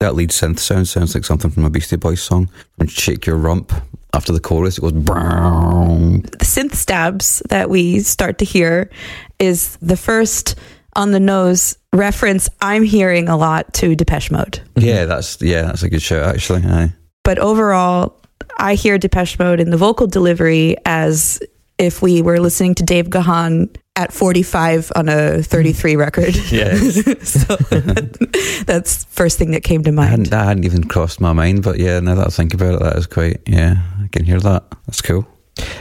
That 0.01 0.15
lead 0.15 0.31
synth 0.31 0.59
sound 0.59 0.89
sounds 0.89 1.15
like 1.15 1.25
something 1.25 1.51
from 1.51 1.65
a 1.65 1.71
Beastie 1.71 1.97
Boys 1.97 2.23
song. 2.23 2.51
From 2.79 2.87
Shake 2.87 3.25
Your 3.25 3.37
Rump, 3.37 3.73
after 4.13 4.33
the 4.33 4.41
chorus, 4.41 4.79
it 4.79 4.83
goes 4.83 4.93
brown. 4.93 6.21
the 6.23 6.45
synth 6.45 6.75
stabs 6.75 7.43
that 7.49 7.71
we 7.71 8.01
start 8.01 8.39
to 8.39 8.45
hear 8.45 8.91
is 9.39 9.77
the 9.81 9.97
first 9.97 10.55
on 10.97 11.13
the 11.13 11.21
nose 11.21 11.77
reference 11.93 12.49
I'm 12.61 12.83
hearing 12.83 13.29
a 13.29 13.37
lot 13.37 13.73
to 13.75 13.95
Depeche 13.95 14.31
Mode. 14.31 14.61
Yeah, 14.77 15.05
that's 15.05 15.41
yeah, 15.41 15.63
that's 15.63 15.83
a 15.83 15.89
good 15.91 16.03
show 16.03 16.23
actually. 16.25 16.63
Aye. 16.65 16.93
But 17.23 17.39
overall, 17.39 18.21
I 18.59 18.75
hear 18.75 18.99
Depeche 18.99 19.39
Mode 19.39 19.61
in 19.61 19.71
the 19.71 19.77
vocal 19.77 20.07
delivery 20.07 20.77
as 20.85 21.41
if 21.79 22.03
we 22.03 22.23
were 22.23 22.41
listening 22.41 22.75
to 22.77 22.83
Dave 22.83 23.11
Gahan 23.11 23.69
at 23.97 24.13
45 24.13 24.93
on 24.95 25.09
a 25.09 25.43
33 25.43 25.97
record. 25.97 26.37
Yeah. 26.51 26.75
so 27.23 27.57
that's 28.65 29.05
first 29.05 29.39
thing 29.39 29.51
that 29.53 29.63
came 29.65 29.83
to 29.85 29.91
I 29.91 29.95
mind. 29.95 30.11
hadn't, 30.11 30.31
that 30.31 30.45
hadn't 30.47 30.65
even 30.65 30.85
crossed 30.85 31.21
my 31.21 31.33
mind, 31.33 31.63
but 31.63 31.79
yeah, 31.79 32.01
now 32.01 32.15
that 32.15 32.27
I 32.27 32.31
think 32.31 32.55
about 32.55 32.75
it, 32.75 32.81
that 32.81 32.97
is 32.97 33.07
quite 33.07 33.41
yeah, 33.47 33.77
I 34.03 34.09
can 34.09 34.25
hear 34.25 34.41
that. 34.41 34.65
That's 34.87 35.03
cool. 35.03 35.27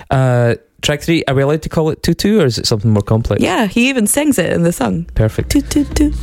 Uh, 0.10 0.56
track 0.86 1.02
three, 1.02 1.24
are 1.26 1.34
we 1.34 1.42
allowed 1.42 1.64
to 1.64 1.70
call 1.70 1.90
it 1.90 2.04
tutu 2.04 2.40
or 2.40 2.46
is 2.46 2.60
it 2.60 2.68
something 2.68 2.92
more 2.92 3.02
complex? 3.02 3.42
Yeah, 3.42 3.66
he 3.66 3.90
even 3.90 4.06
sings 4.06 4.38
it 4.38 4.54
in 4.54 4.62
the 4.62 4.72
song. 4.72 5.06
Perfect. 5.16 5.50
Toot, 5.50 5.70
toot. 5.72 6.14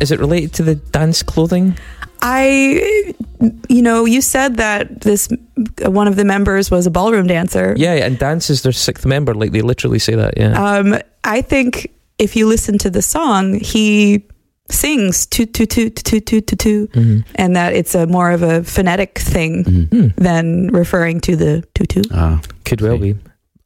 Is 0.00 0.10
it 0.10 0.18
related 0.18 0.52
to 0.54 0.62
the 0.64 0.74
dance 0.74 1.22
clothing? 1.22 1.78
I, 2.22 3.14
you 3.68 3.82
know, 3.82 4.04
you 4.04 4.20
said 4.20 4.56
that 4.56 5.00
this 5.02 5.28
one 5.82 6.08
of 6.08 6.16
the 6.16 6.24
members 6.24 6.70
was 6.70 6.86
a 6.86 6.90
ballroom 6.90 7.26
dancer. 7.26 7.74
Yeah, 7.76 7.92
and 7.94 8.18
dance 8.18 8.50
is 8.50 8.62
their 8.62 8.72
sixth 8.72 9.06
member. 9.06 9.34
Like 9.34 9.52
they 9.52 9.62
literally 9.62 9.98
say 9.98 10.14
that. 10.14 10.36
Yeah. 10.36 10.52
Um, 10.52 10.96
I 11.24 11.42
think 11.42 11.92
if 12.18 12.36
you 12.36 12.46
listen 12.46 12.78
to 12.78 12.90
the 12.90 13.02
song, 13.02 13.54
he 13.60 14.24
sings 14.68 15.26
toot 15.26 15.54
toot 15.54 15.70
toot 15.70 15.94
toot 15.96 16.26
toot 16.26 16.46
toot 16.46 16.58
toot, 16.58 16.92
Mhm. 16.92 17.24
and 17.36 17.54
that 17.54 17.74
it's 17.74 17.94
a 17.94 18.06
more 18.06 18.30
of 18.32 18.42
a 18.42 18.64
phonetic 18.64 19.18
thing 19.18 19.64
Hmm. 19.64 20.08
than 20.16 20.68
referring 20.72 21.20
to 21.20 21.36
the 21.36 21.62
tutu. 21.74 22.02
Ah, 22.10 22.40
Could 22.64 22.80
well 22.80 22.98
be. 22.98 23.14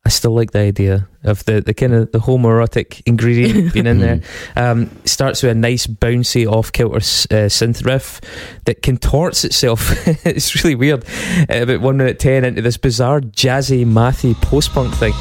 I 0.05 0.09
still 0.09 0.33
like 0.33 0.53
the 0.53 0.61
idea 0.61 1.09
of 1.25 1.45
the, 1.45 1.61
the 1.61 1.75
kind 1.75 1.93
of 1.93 2.11
the 2.13 2.21
homoerotic 2.21 3.03
ingredient 3.05 3.73
being 3.75 3.87
in 3.87 3.99
there. 3.99 4.23
Um, 4.57 4.91
starts 5.05 5.43
with 5.43 5.53
a 5.53 5.55
nice 5.55 5.87
bouncy 5.87 6.51
off 6.51 6.73
kilter 6.73 6.97
uh, 6.97 7.49
synth 7.49 7.85
riff 7.85 8.21
that 8.65 8.83
contorts 8.83 9.45
itself. 9.45 9.91
it's 10.27 10.65
really 10.65 10.75
weird. 10.75 11.05
Uh, 11.51 11.63
about 11.63 11.81
one 11.81 11.99
minute 11.99 12.19
ten 12.19 12.45
into 12.45 12.63
this 12.63 12.79
bizarre 12.79 13.21
jazzy 13.21 13.85
mathy 13.85 14.35
post 14.35 14.73
punk 14.73 14.95
thing. 14.95 15.13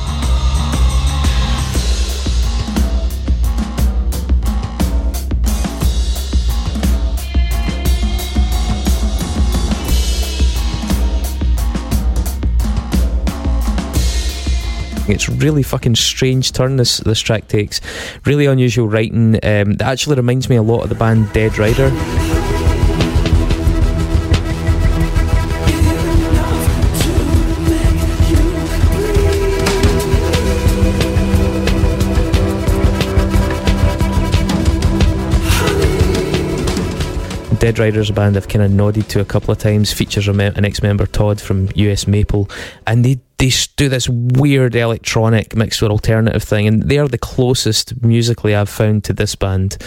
It's 15.09 15.29
really 15.29 15.63
fucking 15.63 15.95
strange 15.95 16.51
turn 16.51 16.77
this 16.77 16.97
this 16.97 17.19
track 17.19 17.47
takes. 17.47 17.81
Really 18.25 18.45
unusual 18.45 18.87
writing. 18.87 19.35
Um, 19.35 19.73
that 19.75 19.87
actually 19.87 20.15
reminds 20.15 20.49
me 20.49 20.55
a 20.55 20.63
lot 20.63 20.83
of 20.83 20.89
the 20.89 20.95
band 20.95 21.31
Dead 21.33 21.57
Rider. 21.57 22.38
Dead 37.59 37.77
Rider's 37.77 38.09
a 38.09 38.13
band 38.13 38.37
I've 38.37 38.47
kind 38.47 38.63
of 38.63 38.71
nodded 38.71 39.09
to 39.09 39.19
a 39.19 39.25
couple 39.25 39.51
of 39.51 39.57
times. 39.57 39.91
Features 39.91 40.29
an 40.29 40.65
ex-member 40.65 41.05
Todd 41.05 41.41
from 41.41 41.67
US 41.75 42.07
Maple, 42.07 42.49
and 42.87 43.03
they 43.03 43.19
they 43.37 43.51
do 43.75 43.89
this 43.89 44.07
weird 44.09 44.75
electronic 44.75 45.55
mixed 45.55 45.81
with 45.81 45.91
alternative 45.91 46.41
thing, 46.41 46.67
and 46.67 46.83
they 46.83 46.97
are 46.97 47.07
the 47.07 47.17
closest 47.17 48.01
musically 48.01 48.55
I've 48.55 48.69
found 48.69 49.03
to 49.05 49.13
this 49.13 49.35
band. 49.35 49.77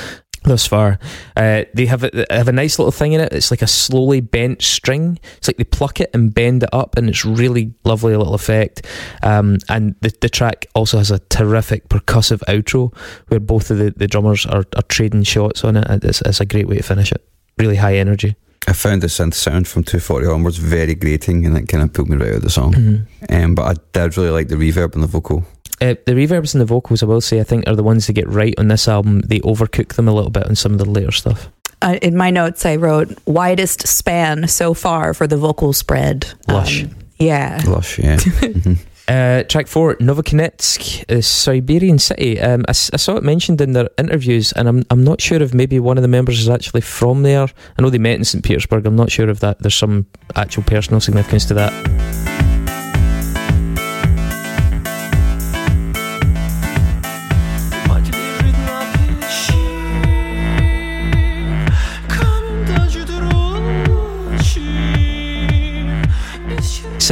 thus 0.45 0.67
far. 0.67 0.99
Uh, 1.37 1.63
they 1.73 1.87
have 1.87 2.05
a, 2.05 2.27
have 2.29 2.49
a 2.49 2.53
nice 2.53 2.79
little 2.79 2.93
thing 2.93 3.13
in 3.13 3.21
it. 3.21 3.33
It's 3.33 3.51
like 3.51 3.63
a 3.63 3.67
slowly 3.67 4.21
bent 4.21 4.61
string. 4.61 5.19
It's 5.37 5.49
like 5.49 5.57
they 5.57 5.65
pluck 5.65 6.01
it 6.01 6.11
and 6.13 6.35
bend 6.35 6.65
it 6.65 6.71
up, 6.73 6.97
and 6.99 7.09
it's 7.09 7.25
really 7.25 7.73
lovely 7.85 8.15
little 8.15 8.35
effect. 8.35 8.87
Um, 9.23 9.59
and 9.69 9.95
the, 10.01 10.13
the 10.21 10.29
track 10.29 10.67
also 10.75 10.99
has 10.99 11.11
a 11.11 11.21
terrific 11.21 11.89
percussive 11.89 12.41
outro 12.49 12.95
where 13.29 13.41
both 13.41 13.71
of 13.71 13.79
the, 13.79 13.93
the 13.93 14.09
drummers 14.09 14.45
are, 14.45 14.65
are 14.77 14.83
trading 14.89 15.23
shots 15.23 15.65
on 15.65 15.77
it. 15.77 16.05
It's, 16.05 16.21
it's 16.23 16.41
a 16.41 16.47
great 16.47 16.69
way 16.69 16.77
to 16.77 16.83
finish 16.83 17.13
it. 17.13 17.27
Really 17.59 17.77
high 17.77 17.97
energy. 17.97 18.37
I 18.69 18.73
found 18.73 19.03
the 19.03 19.09
synth 19.09 19.35
sound 19.35 19.67
from 19.67 19.83
240 19.83 20.27
onwards 20.29 20.57
very 20.57 20.95
grating 20.95 21.45
and 21.47 21.57
it 21.57 21.67
kind 21.69 21.83
of 21.83 21.93
pulled 21.93 22.09
me 22.09 22.17
right 22.17 22.31
out 22.31 22.37
of 22.37 22.43
the 22.43 22.51
song. 22.51 22.75
Mhm. 22.75 23.07
Um, 23.45 23.55
but 23.55 23.63
I 23.65 23.75
did 23.93 24.17
really 24.17 24.31
like 24.31 24.49
the 24.49 24.55
reverb 24.55 24.95
and 24.95 25.03
the 25.03 25.09
vocal. 25.09 25.45
Uh, 25.81 25.95
the 26.07 26.13
reverbs 26.13 26.55
and 26.55 26.61
the 26.61 26.65
vocals, 26.65 27.03
I 27.03 27.07
will 27.07 27.21
say, 27.21 27.41
I 27.41 27.43
think 27.43 27.67
are 27.67 27.75
the 27.75 27.83
ones 27.83 28.07
that 28.07 28.13
get 28.13 28.29
right 28.29 28.55
on 28.59 28.69
this 28.69 28.87
album. 28.87 29.23
They 29.23 29.41
overcook 29.41 29.95
them 29.95 30.07
a 30.07 30.13
little 30.13 30.31
bit 30.31 30.47
on 30.47 30.55
some 30.55 30.73
of 30.73 30.79
the 30.79 30.85
later 30.85 31.11
stuff. 31.11 31.49
Uh, 31.83 31.99
in 32.03 32.17
my 32.17 32.31
notes, 32.31 32.65
I 32.65 32.77
wrote 32.77 33.19
widest 33.27 33.89
span 33.89 34.47
so 34.47 34.75
far 34.75 35.13
for 35.13 35.27
the 35.27 35.37
vocal 35.37 35.73
spread. 35.73 36.27
Lush. 36.47 36.85
Um, 36.85 36.91
yeah. 37.19 37.61
Lush, 37.67 37.99
yeah. 37.99 38.19
Uh, 39.09 39.43
track 39.45 39.67
four, 39.67 39.97
Novokuznetsk, 39.97 41.11
uh, 41.11 41.21
Siberian 41.21 41.99
City. 41.99 42.41
Um, 42.41 42.65
I, 42.69 42.71
I 42.71 42.73
saw 42.73 43.17
it 43.17 43.25
mentioned 43.25 43.61
in 43.61 43.73
their 43.73 43.89
interviews, 43.99 44.53
and 44.53 44.69
I'm 44.69 44.85
I'm 44.91 45.03
not 45.03 45.21
sure 45.21 45.43
if 45.43 45.53
maybe 45.53 45.81
one 45.81 45.99
of 45.99 46.03
the 46.03 46.09
members 46.09 46.39
is 46.39 46.49
actually 46.49 46.83
from 46.83 47.23
there. 47.23 47.49
I 47.77 47.83
know 47.83 47.91
they 47.91 47.99
met 47.99 48.15
in 48.15 48.25
St. 48.25 48.45
Petersburg. 48.45 48.87
I'm 48.87 48.97
not 48.97 49.11
sure 49.11 49.29
if 49.29 49.41
that 49.41 49.59
there's 49.59 49.75
some 49.75 50.07
actual 50.37 50.63
personal 50.63 51.01
significance 51.01 51.45
to 51.47 51.55
that. 51.55 52.32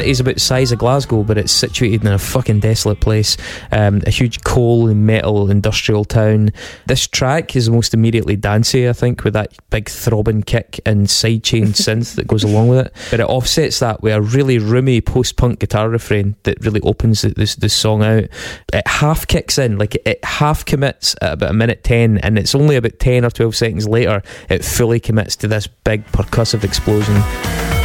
City's 0.00 0.20
about 0.20 0.34
the 0.34 0.40
size 0.40 0.72
of 0.72 0.78
Glasgow, 0.78 1.22
but 1.22 1.36
it's 1.36 1.52
situated 1.52 2.00
in 2.00 2.06
a 2.10 2.18
fucking 2.18 2.60
desolate 2.60 3.00
place. 3.00 3.36
Um, 3.70 4.00
a 4.06 4.10
huge 4.10 4.42
coal 4.44 4.88
and 4.88 5.06
metal 5.06 5.50
industrial 5.50 6.06
town. 6.06 6.52
This 6.86 7.06
track 7.06 7.54
is 7.54 7.68
most 7.68 7.92
immediately 7.92 8.34
dancey, 8.34 8.88
I 8.88 8.94
think, 8.94 9.24
with 9.24 9.34
that 9.34 9.52
big 9.68 9.90
throbbing 9.90 10.42
kick 10.42 10.80
and 10.86 11.06
sidechain 11.06 11.66
synth 11.68 12.14
that 12.14 12.26
goes 12.26 12.44
along 12.44 12.68
with 12.68 12.86
it. 12.86 12.94
But 13.10 13.20
it 13.20 13.26
offsets 13.26 13.80
that 13.80 14.02
with 14.02 14.14
a 14.14 14.22
really 14.22 14.58
roomy 14.58 15.02
post-punk 15.02 15.58
guitar 15.58 15.90
refrain 15.90 16.34
that 16.44 16.64
really 16.64 16.80
opens 16.80 17.20
this 17.20 17.74
song 17.74 18.02
out. 18.02 18.24
It 18.72 18.88
half 18.88 19.26
kicks 19.26 19.58
in, 19.58 19.76
like 19.76 19.96
it, 19.96 20.02
it 20.06 20.24
half 20.24 20.64
commits 20.64 21.14
at 21.20 21.34
about 21.34 21.50
a 21.50 21.54
minute 21.54 21.84
ten, 21.84 22.16
and 22.18 22.38
it's 22.38 22.54
only 22.54 22.76
about 22.76 22.98
ten 22.98 23.22
or 23.22 23.30
twelve 23.30 23.54
seconds 23.54 23.86
later 23.86 24.22
it 24.48 24.64
fully 24.64 24.98
commits 24.98 25.36
to 25.36 25.48
this 25.48 25.66
big 25.66 26.06
percussive 26.06 26.64
explosion. 26.64 27.79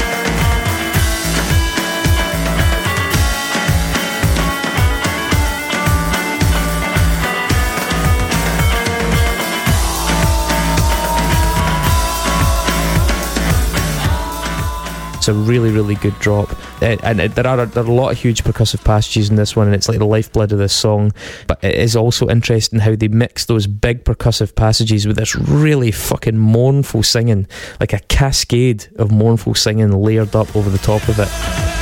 It's 15.26 15.30
a 15.30 15.34
really, 15.34 15.72
really 15.72 15.96
good 15.96 16.14
drop, 16.20 16.52
Uh, 16.84 16.98
and 17.02 17.20
uh, 17.20 17.28
there 17.30 17.48
are 17.48 17.66
there 17.66 17.84
are 17.84 17.88
a 17.88 17.92
lot 17.92 18.12
of 18.12 18.20
huge 18.20 18.44
percussive 18.44 18.84
passages 18.84 19.28
in 19.28 19.38
this 19.38 19.56
one, 19.56 19.66
and 19.66 19.76
it's 19.76 19.90
like 19.90 19.98
the 19.98 20.06
lifeblood 20.06 20.52
of 20.52 20.60
this 20.60 20.72
song. 20.72 21.14
But 21.48 21.64
it 21.64 21.74
is 21.74 21.96
also 21.96 22.28
interesting 22.28 22.78
how 22.78 22.96
they 22.96 23.08
mix 23.08 23.46
those 23.46 23.66
big 23.66 24.04
percussive 24.04 24.54
passages 24.54 25.08
with 25.08 25.18
this 25.18 25.36
really 25.36 25.92
fucking 25.92 26.38
mournful 26.38 27.02
singing, 27.02 27.48
like 27.80 27.92
a 27.92 28.02
cascade 28.02 28.86
of 28.98 29.10
mournful 29.12 29.56
singing 29.56 29.90
layered 29.94 30.36
up 30.36 30.56
over 30.56 30.70
the 30.70 30.78
top 30.78 31.02
of 31.10 31.18
it. 31.18 31.75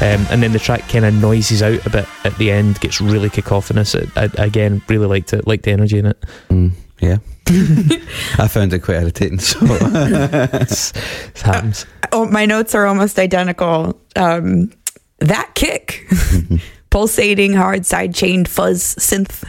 Um, 0.00 0.24
and 0.30 0.42
then 0.42 0.52
the 0.52 0.58
track 0.60 0.88
kind 0.88 1.04
of 1.04 1.12
noises 1.14 1.60
out 1.62 1.84
a 1.84 1.90
bit 1.90 2.06
at 2.24 2.36
the 2.38 2.50
end, 2.52 2.78
gets 2.80 3.00
really 3.00 3.28
cacophonous. 3.28 3.94
It, 3.96 4.08
I, 4.16 4.24
again, 4.44 4.80
really 4.88 5.06
liked 5.06 5.32
it, 5.32 5.46
liked 5.46 5.64
the 5.64 5.72
energy 5.72 5.98
in 5.98 6.06
it. 6.06 6.24
Mm, 6.50 6.70
yeah. 7.00 7.16
I 8.38 8.46
found 8.48 8.72
it 8.72 8.78
quite 8.80 9.00
irritating. 9.00 9.40
So 9.40 9.58
it 9.62 11.38
happens. 11.42 11.84
Oh, 12.12 12.26
my 12.26 12.46
notes 12.46 12.74
are 12.74 12.86
almost 12.86 13.18
identical. 13.18 14.00
Um, 14.14 14.70
that 15.18 15.50
kick, 15.54 16.06
pulsating 16.90 17.54
hard 17.54 17.84
side 17.84 18.14
chained 18.14 18.48
fuzz 18.48 18.94
synth, 18.96 19.42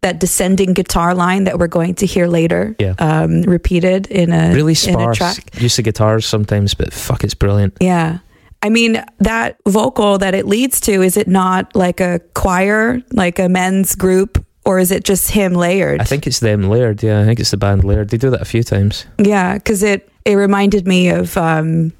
that 0.00 0.18
descending 0.18 0.72
guitar 0.72 1.14
line 1.14 1.44
that 1.44 1.58
we're 1.58 1.66
going 1.66 1.94
to 1.96 2.06
hear 2.06 2.26
later, 2.26 2.74
Yeah. 2.78 2.94
um, 2.98 3.42
repeated 3.42 4.06
in 4.06 4.32
a 4.32 4.54
Really 4.54 4.72
in 4.72 4.90
a 4.90 4.92
sparse 4.92 5.18
track. 5.18 5.60
use 5.60 5.78
of 5.78 5.84
guitars 5.84 6.24
sometimes, 6.24 6.72
but 6.72 6.92
fuck, 6.94 7.22
it's 7.22 7.34
brilliant. 7.34 7.76
Yeah. 7.80 8.20
I 8.62 8.68
mean, 8.68 9.02
that 9.18 9.56
vocal 9.66 10.18
that 10.18 10.34
it 10.34 10.46
leads 10.46 10.80
to, 10.82 11.02
is 11.02 11.16
it 11.16 11.28
not 11.28 11.74
like 11.74 12.00
a 12.00 12.20
choir, 12.34 13.00
like 13.12 13.38
a 13.38 13.48
men's 13.48 13.94
group, 13.94 14.44
or 14.64 14.78
is 14.78 14.90
it 14.90 15.04
just 15.04 15.30
him 15.30 15.54
layered? 15.54 16.00
I 16.00 16.04
think 16.04 16.26
it's 16.26 16.40
them 16.40 16.68
layered. 16.68 17.02
Yeah, 17.02 17.20
I 17.20 17.24
think 17.24 17.40
it's 17.40 17.50
the 17.50 17.56
band 17.56 17.84
layered. 17.84 18.10
They 18.10 18.18
do 18.18 18.30
that 18.30 18.42
a 18.42 18.44
few 18.44 18.62
times. 18.62 19.06
Yeah, 19.18 19.54
because 19.54 19.82
it 19.82 20.10
it 20.24 20.34
reminded 20.34 20.86
me 20.86 21.08
of 21.08 21.36
um, 21.38 21.92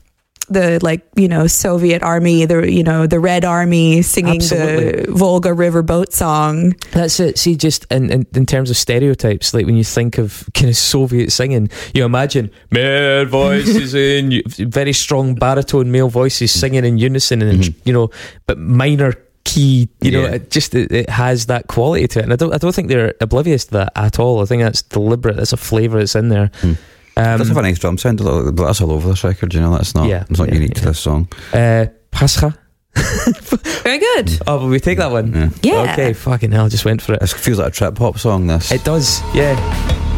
the 0.50 0.78
like 0.82 1.06
you 1.14 1.28
know 1.28 1.46
Soviet 1.46 2.02
army, 2.02 2.44
the 2.44 2.70
you 2.70 2.82
know 2.82 3.06
the 3.06 3.20
Red 3.20 3.44
Army 3.44 4.02
singing 4.02 4.36
Absolutely. 4.36 5.04
the 5.04 5.12
Volga 5.12 5.54
River 5.54 5.82
boat 5.82 6.12
song. 6.12 6.74
That's 6.92 7.20
it. 7.20 7.38
See, 7.38 7.56
just 7.56 7.86
in, 7.90 8.10
in, 8.10 8.26
in 8.34 8.46
terms 8.46 8.70
of 8.70 8.76
stereotypes, 8.76 9.54
like 9.54 9.66
when 9.66 9.76
you 9.76 9.84
think 9.84 10.18
of 10.18 10.48
kind 10.54 10.68
of 10.68 10.76
Soviet 10.76 11.32
singing, 11.32 11.70
you 11.94 12.04
imagine 12.04 12.50
male 12.70 13.24
voices 13.24 13.94
in 13.94 14.42
very 14.46 14.92
strong 14.92 15.34
baritone 15.34 15.90
male 15.90 16.08
voices 16.08 16.50
singing 16.50 16.84
in 16.84 16.98
unison, 16.98 17.42
and 17.42 17.60
mm-hmm. 17.60 17.80
you 17.84 17.92
know, 17.92 18.10
but 18.46 18.58
minor 18.58 19.14
key. 19.44 19.88
You 20.00 20.10
know, 20.10 20.22
Yeah. 20.22 20.34
it 20.34 20.50
just 20.50 20.74
it, 20.74 20.92
it 20.92 21.10
has 21.10 21.46
that 21.46 21.68
quality 21.68 22.08
to 22.08 22.18
it, 22.18 22.22
and 22.24 22.32
I 22.32 22.36
don't 22.36 22.52
I 22.52 22.58
don't 22.58 22.74
think 22.74 22.88
they're 22.88 23.14
oblivious 23.20 23.66
to 23.66 23.72
that 23.72 23.92
at 23.96 24.18
all. 24.18 24.42
I 24.42 24.44
think 24.44 24.62
that's 24.62 24.82
deliberate. 24.82 25.36
That's 25.36 25.52
a 25.52 25.56
flavour 25.56 25.98
that's 25.98 26.16
in 26.16 26.28
there. 26.28 26.50
it 26.62 26.76
does 27.38 27.48
have 27.48 27.56
a 27.56 27.62
nice 27.62 27.78
drum 27.78 27.98
sound, 27.98 28.18
but 28.18 28.52
that's 28.56 28.80
all 28.80 28.92
over 28.92 29.08
this 29.08 29.24
record. 29.24 29.54
You 29.54 29.60
know, 29.60 29.72
that's 29.72 29.94
not. 29.94 30.08
Yeah, 30.08 30.24
it's 30.28 30.38
not 30.38 30.48
yeah, 30.48 30.54
unique 30.54 30.74
to 30.74 30.86
this 30.86 30.98
song. 30.98 31.28
uh, 31.52 31.86
Pascha. 32.10 32.56
Very 32.94 33.98
good. 33.98 34.26
Mm. 34.26 34.42
Oh, 34.46 34.58
but 34.60 34.66
we 34.66 34.80
take 34.80 34.98
that 34.98 35.12
one. 35.12 35.52
Yeah. 35.62 35.92
Okay. 35.92 36.12
Fucking 36.12 36.50
hell, 36.52 36.68
just 36.68 36.84
went 36.84 37.00
for 37.02 37.14
it. 37.14 37.22
It 37.22 37.28
feels 37.30 37.58
like 37.58 37.68
a 37.68 37.70
trip 37.70 37.96
hop 37.98 38.18
song. 38.18 38.46
This. 38.48 38.72
It 38.72 38.84
does. 38.84 39.20
Yeah. 39.34 40.09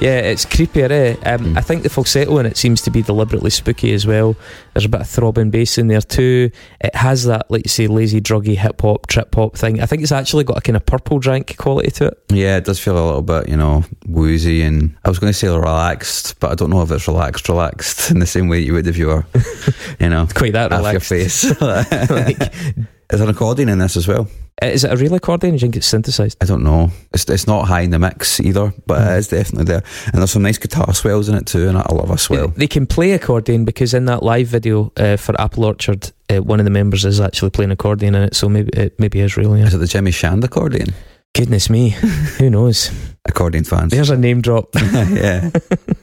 Yeah, 0.00 0.18
it's 0.20 0.44
creepier, 0.44 0.90
eh? 0.90 1.16
Um, 1.28 1.56
I 1.58 1.60
think 1.60 1.82
the 1.82 1.88
falsetto 1.88 2.38
in 2.38 2.46
it 2.46 2.56
seems 2.56 2.80
to 2.82 2.90
be 2.90 3.02
deliberately 3.02 3.50
spooky 3.50 3.92
as 3.92 4.06
well. 4.06 4.36
There's 4.72 4.84
a 4.84 4.88
bit 4.88 5.00
of 5.00 5.08
throbbing 5.08 5.50
bass 5.50 5.76
in 5.76 5.88
there 5.88 6.00
too. 6.00 6.50
It 6.80 6.94
has 6.94 7.24
that, 7.24 7.50
like 7.50 7.64
you 7.64 7.68
say, 7.68 7.88
lazy, 7.88 8.20
druggy 8.20 8.56
hip 8.56 8.80
hop, 8.80 9.08
trip 9.08 9.34
hop 9.34 9.56
thing. 9.56 9.80
I 9.82 9.86
think 9.86 10.02
it's 10.02 10.12
actually 10.12 10.44
got 10.44 10.56
a 10.56 10.60
kind 10.60 10.76
of 10.76 10.86
purple 10.86 11.18
drank 11.18 11.56
quality 11.56 11.90
to 11.92 12.06
it. 12.06 12.22
Yeah, 12.30 12.56
it 12.58 12.64
does 12.64 12.78
feel 12.78 12.96
a 12.96 13.04
little 13.04 13.22
bit, 13.22 13.48
you 13.48 13.56
know, 13.56 13.84
woozy 14.06 14.62
and 14.62 14.96
I 15.04 15.08
was 15.08 15.18
going 15.18 15.32
to 15.32 15.38
say 15.38 15.48
relaxed, 15.48 16.38
but 16.38 16.52
I 16.52 16.54
don't 16.54 16.70
know 16.70 16.82
if 16.82 16.90
it's 16.92 17.08
relaxed, 17.08 17.48
relaxed 17.48 18.10
in 18.12 18.20
the 18.20 18.26
same 18.26 18.48
way 18.48 18.60
you 18.60 18.74
would 18.74 18.86
if 18.86 18.96
you 18.96 19.08
were, 19.08 19.26
you 19.98 20.08
know, 20.08 20.28
Quite 20.32 20.52
that 20.52 20.72
off 20.72 20.82
your 20.82 21.00
relaxed. 21.00 21.08
face. 21.08 21.44
Is 23.10 23.18
there 23.18 23.22
an 23.22 23.34
accordion 23.34 23.68
in 23.68 23.78
this 23.78 23.96
as 23.96 24.06
well? 24.06 24.28
Uh, 24.60 24.66
Is 24.66 24.82
it 24.84 24.92
a 24.92 24.96
real 24.96 25.14
accordion? 25.14 25.52
Do 25.52 25.54
you 25.56 25.60
think 25.60 25.76
it's 25.76 25.86
synthesized? 25.86 26.36
I 26.40 26.46
don't 26.46 26.64
know. 26.64 26.90
It's 27.12 27.24
it's 27.30 27.46
not 27.46 27.68
high 27.68 27.82
in 27.82 27.90
the 27.90 27.98
mix 27.98 28.40
either, 28.40 28.72
but 28.86 29.00
Hmm. 29.02 29.08
it 29.12 29.18
is 29.18 29.28
definitely 29.28 29.64
there. 29.64 29.82
And 30.06 30.14
there's 30.14 30.32
some 30.32 30.42
nice 30.42 30.58
guitar 30.58 30.92
swells 30.94 31.28
in 31.28 31.36
it 31.36 31.46
too, 31.46 31.68
and 31.68 31.78
I 31.78 31.86
love 31.92 32.10
a 32.10 32.18
swell. 32.18 32.48
They 32.56 32.66
can 32.66 32.86
play 32.86 33.12
accordion 33.12 33.64
because 33.64 33.94
in 33.94 34.06
that 34.06 34.22
live 34.22 34.48
video 34.48 34.92
uh, 34.96 35.16
for 35.16 35.40
Apple 35.40 35.64
Orchard, 35.64 36.10
uh, 36.28 36.38
one 36.42 36.58
of 36.60 36.64
the 36.64 36.70
members 36.72 37.04
is 37.04 37.20
actually 37.20 37.50
playing 37.50 37.70
accordion 37.70 38.14
in 38.16 38.22
it, 38.24 38.34
so 38.34 38.48
maybe 38.48 38.70
it 38.76 38.98
maybe 38.98 39.20
is 39.20 39.36
real. 39.36 39.56
Yeah. 39.56 39.66
Is 39.66 39.74
it 39.74 39.78
the 39.78 39.86
Jimmy 39.86 40.10
Shand 40.10 40.42
accordion? 40.44 40.92
Goodness 41.34 41.70
me, 41.70 41.90
who 42.38 42.50
knows? 42.50 42.90
Accordion 43.26 43.62
fans. 43.64 43.92
There's 43.92 44.10
a 44.10 44.16
name 44.16 44.40
drop. 44.40 44.70
yeah. 44.74 45.50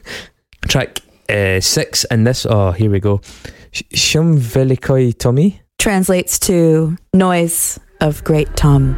Track 0.68 1.00
uh, 1.28 1.60
six, 1.60 2.04
and 2.04 2.26
this. 2.26 2.46
Oh, 2.46 2.70
here 2.72 2.90
we 2.90 3.00
go. 3.00 3.20
Sh- 3.72 3.82
Shum 3.92 4.38
Velikoi 4.38 5.12
Tommy. 5.18 5.60
Translates 5.78 6.38
to 6.38 6.96
noise 7.12 7.78
of 8.00 8.22
Great 8.24 8.54
Tom. 8.56 8.94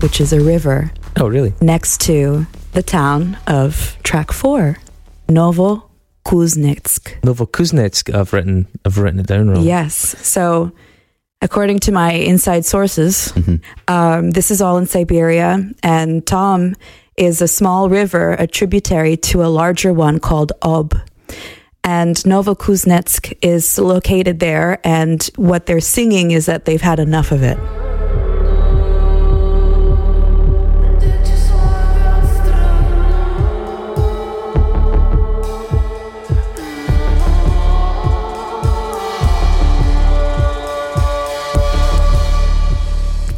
Which 0.00 0.20
is 0.20 0.32
a 0.32 0.40
river. 0.40 0.90
Oh, 1.16 1.28
really? 1.28 1.54
Next 1.60 2.00
to 2.02 2.46
the 2.72 2.82
town 2.82 3.38
of 3.46 3.96
Track 4.02 4.32
4, 4.32 4.76
Novo 5.28 5.88
Kuznetsk. 6.26 7.20
Novokuznetsk, 7.22 8.14
I've 8.14 8.32
written, 8.32 8.66
I've 8.84 8.98
written 8.98 9.20
it 9.20 9.26
down 9.26 9.50
wrong. 9.50 9.62
Yes. 9.62 9.94
So 10.26 10.72
according 11.42 11.80
to 11.80 11.92
my 11.92 12.12
inside 12.12 12.64
sources, 12.64 13.32
um, 13.88 14.30
this 14.30 14.50
is 14.50 14.62
all 14.62 14.78
in 14.78 14.86
Siberia, 14.86 15.62
and 15.82 16.26
Tom 16.26 16.74
is 17.16 17.42
a 17.42 17.48
small 17.48 17.90
river, 17.90 18.32
a 18.38 18.46
tributary 18.46 19.16
to 19.18 19.42
a 19.44 19.50
larger 19.50 19.92
one 19.92 20.18
called 20.18 20.52
Ob. 20.62 20.94
And 21.84 22.16
Novokuznetsk 22.16 23.36
is 23.42 23.78
located 23.78 24.38
there, 24.38 24.80
and 24.84 25.22
what 25.36 25.66
they're 25.66 25.80
singing 25.80 26.30
is 26.30 26.46
that 26.46 26.64
they've 26.64 26.80
had 26.80 27.00
enough 27.00 27.32
of 27.32 27.42
it. 27.42 27.58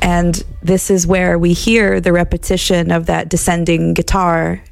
And 0.04 0.44
this 0.62 0.90
is 0.90 1.06
where 1.06 1.38
we 1.38 1.54
hear 1.54 1.98
the 1.98 2.12
repetition 2.12 2.92
of 2.92 3.06
that 3.06 3.30
descending 3.30 3.94
guitar. 3.94 4.62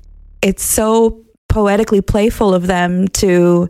It's 0.43 0.63
so 0.63 1.25
poetically 1.49 2.03
playful 2.03 2.53
of 2.53 2.67
them 2.67 3.09
to 3.09 3.69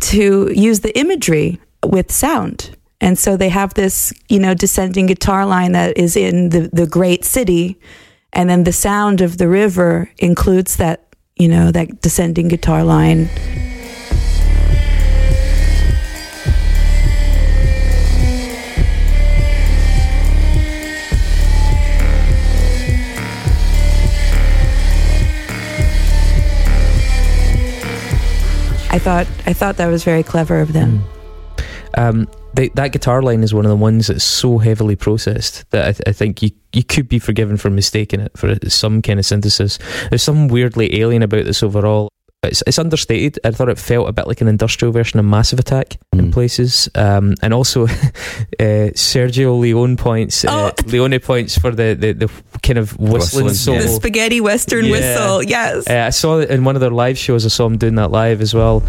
to 0.00 0.52
use 0.54 0.80
the 0.80 0.96
imagery 0.96 1.60
with 1.84 2.12
sound. 2.12 2.76
And 3.00 3.18
so 3.18 3.36
they 3.36 3.48
have 3.48 3.74
this, 3.74 4.12
you 4.28 4.38
know, 4.38 4.54
descending 4.54 5.06
guitar 5.06 5.46
line 5.46 5.72
that 5.72 5.98
is 5.98 6.16
in 6.16 6.50
the, 6.50 6.70
the 6.72 6.86
great 6.86 7.24
city. 7.24 7.80
And 8.32 8.48
then 8.48 8.62
the 8.62 8.72
sound 8.72 9.20
of 9.20 9.38
the 9.38 9.48
river 9.48 10.10
includes 10.18 10.76
that, 10.76 11.08
you 11.36 11.48
know, 11.48 11.72
that 11.72 12.02
descending 12.02 12.46
guitar 12.46 12.84
line. 12.84 13.28
I 28.90 28.98
thought 28.98 29.26
I 29.46 29.52
thought 29.52 29.76
that 29.76 29.86
was 29.86 30.04
very 30.04 30.22
clever 30.22 30.60
of 30.60 30.72
them. 30.72 31.02
Um, 31.96 32.28
they, 32.54 32.68
that 32.70 32.92
guitar 32.92 33.22
line 33.22 33.42
is 33.42 33.54
one 33.54 33.64
of 33.64 33.70
the 33.70 33.76
ones 33.76 34.08
that's 34.08 34.24
so 34.24 34.58
heavily 34.58 34.96
processed 34.96 35.68
that 35.70 35.86
I, 35.86 35.92
th- 35.92 36.02
I 36.06 36.12
think 36.12 36.42
you 36.42 36.50
you 36.72 36.82
could 36.82 37.08
be 37.08 37.18
forgiven 37.18 37.56
for 37.56 37.70
mistaking 37.70 38.20
it 38.20 38.32
for 38.36 38.56
some 38.68 39.02
kind 39.02 39.18
of 39.18 39.26
synthesis. 39.26 39.78
There's 40.08 40.22
something 40.22 40.48
weirdly 40.48 41.00
alien 41.00 41.22
about 41.22 41.44
this 41.44 41.62
overall. 41.62 42.08
It's, 42.42 42.62
it's 42.66 42.78
understated. 42.78 43.38
I 43.44 43.50
thought 43.50 43.68
it 43.68 43.78
felt 43.78 44.08
a 44.08 44.12
bit 44.12 44.26
like 44.26 44.40
an 44.40 44.48
industrial 44.48 44.92
version 44.92 45.18
of 45.20 45.26
Massive 45.26 45.58
Attack 45.58 45.98
in 46.14 46.32
places, 46.32 46.88
um, 46.94 47.34
and 47.42 47.52
also 47.52 47.84
uh, 47.84 47.88
Sergio 48.96 49.60
Leone 49.60 49.98
points, 49.98 50.44
uh, 50.46 50.72
Leone 50.86 51.18
points 51.20 51.58
for 51.58 51.70
the, 51.70 51.94
the, 51.94 52.12
the 52.12 52.30
kind 52.62 52.78
of 52.78 52.98
whistling, 52.98 53.44
Whistling, 53.44 53.54
solo. 53.54 53.78
The 53.80 53.88
spaghetti 53.88 54.40
western 54.40 54.86
Yeah. 54.86 54.90
whistle, 54.92 55.42
yes. 55.42 55.86
Uh, 55.88 56.04
I 56.06 56.10
saw 56.10 56.38
it 56.38 56.50
in 56.50 56.64
one 56.64 56.76
of 56.76 56.80
their 56.80 56.90
live 56.90 57.18
shows. 57.18 57.44
I 57.44 57.48
saw 57.50 57.66
him 57.66 57.76
doing 57.76 57.96
that 57.96 58.10
live 58.10 58.40
as 58.40 58.54
well. 58.54 58.82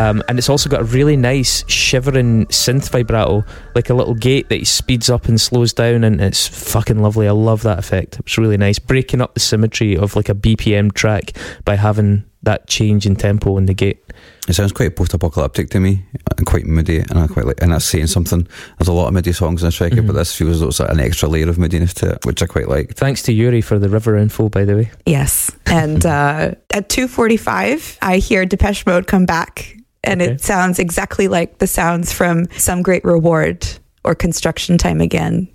Um, 0.00 0.22
and 0.28 0.38
it's 0.38 0.48
also 0.48 0.70
got 0.70 0.80
a 0.80 0.84
really 0.84 1.16
nice 1.16 1.68
shivering 1.68 2.46
synth 2.46 2.90
vibrato, 2.90 3.44
like 3.74 3.90
a 3.90 3.94
little 3.94 4.14
gate 4.14 4.48
that 4.48 4.56
he 4.56 4.64
speeds 4.64 5.10
up 5.10 5.26
and 5.26 5.38
slows 5.38 5.74
down, 5.74 6.04
and 6.04 6.20
it's 6.22 6.48
fucking 6.48 7.00
lovely. 7.02 7.28
I 7.28 7.32
love 7.32 7.62
that 7.64 7.78
effect. 7.78 8.18
It's 8.18 8.38
really 8.38 8.56
nice, 8.56 8.78
breaking 8.78 9.20
up 9.20 9.34
the 9.34 9.40
symmetry 9.40 9.98
of 9.98 10.16
like 10.16 10.30
a 10.30 10.34
BPM 10.34 10.94
track 10.94 11.32
by 11.66 11.76
having 11.76 12.24
that 12.42 12.66
change 12.66 13.04
in 13.04 13.14
tempo 13.14 13.58
in 13.58 13.66
the 13.66 13.74
gate. 13.74 14.02
It 14.48 14.54
sounds 14.54 14.72
quite 14.72 14.96
post-apocalyptic 14.96 15.68
to 15.70 15.80
me, 15.80 16.02
and 16.38 16.46
quite 16.46 16.64
moody, 16.64 17.00
and 17.00 17.18
I 17.18 17.26
quite 17.26 17.44
like. 17.44 17.60
And 17.60 17.72
that's 17.72 17.84
saying 17.84 18.06
something. 18.06 18.48
There's 18.78 18.88
a 18.88 18.92
lot 18.92 19.08
of 19.08 19.12
MIDI 19.12 19.32
songs 19.32 19.62
in 19.62 19.66
this 19.66 19.80
record, 19.82 20.06
but 20.06 20.14
this 20.14 20.34
feels 20.34 20.62
as 20.62 20.80
like 20.80 20.90
an 20.90 20.98
extra 20.98 21.28
layer 21.28 21.50
of 21.50 21.58
MIDiness 21.58 21.92
to 21.96 22.12
it, 22.12 22.24
which 22.24 22.42
I 22.42 22.46
quite 22.46 22.68
like. 22.68 22.94
Thanks 22.94 23.22
to 23.24 23.32
Yuri 23.32 23.60
for 23.60 23.78
the 23.78 23.90
river 23.90 24.16
info, 24.16 24.48
by 24.48 24.64
the 24.64 24.76
way. 24.76 24.90
Yes. 25.04 25.50
And 25.66 26.06
uh, 26.06 26.54
at 26.70 26.88
2:45, 26.88 27.98
I 28.00 28.16
hear 28.16 28.46
Depeche 28.46 28.86
Mode 28.86 29.06
come 29.06 29.26
back, 29.26 29.76
and 30.04 30.22
Okay. 30.22 30.32
it 30.32 30.40
sounds 30.40 30.78
exactly 30.78 31.28
like 31.28 31.58
the 31.58 31.66
sounds 31.66 32.12
from 32.12 32.46
Some 32.56 32.82
Great 32.82 33.04
Reward 33.04 33.66
or 34.04 34.14
Construction 34.14 34.78
Time 34.78 35.00
Again 35.00 35.48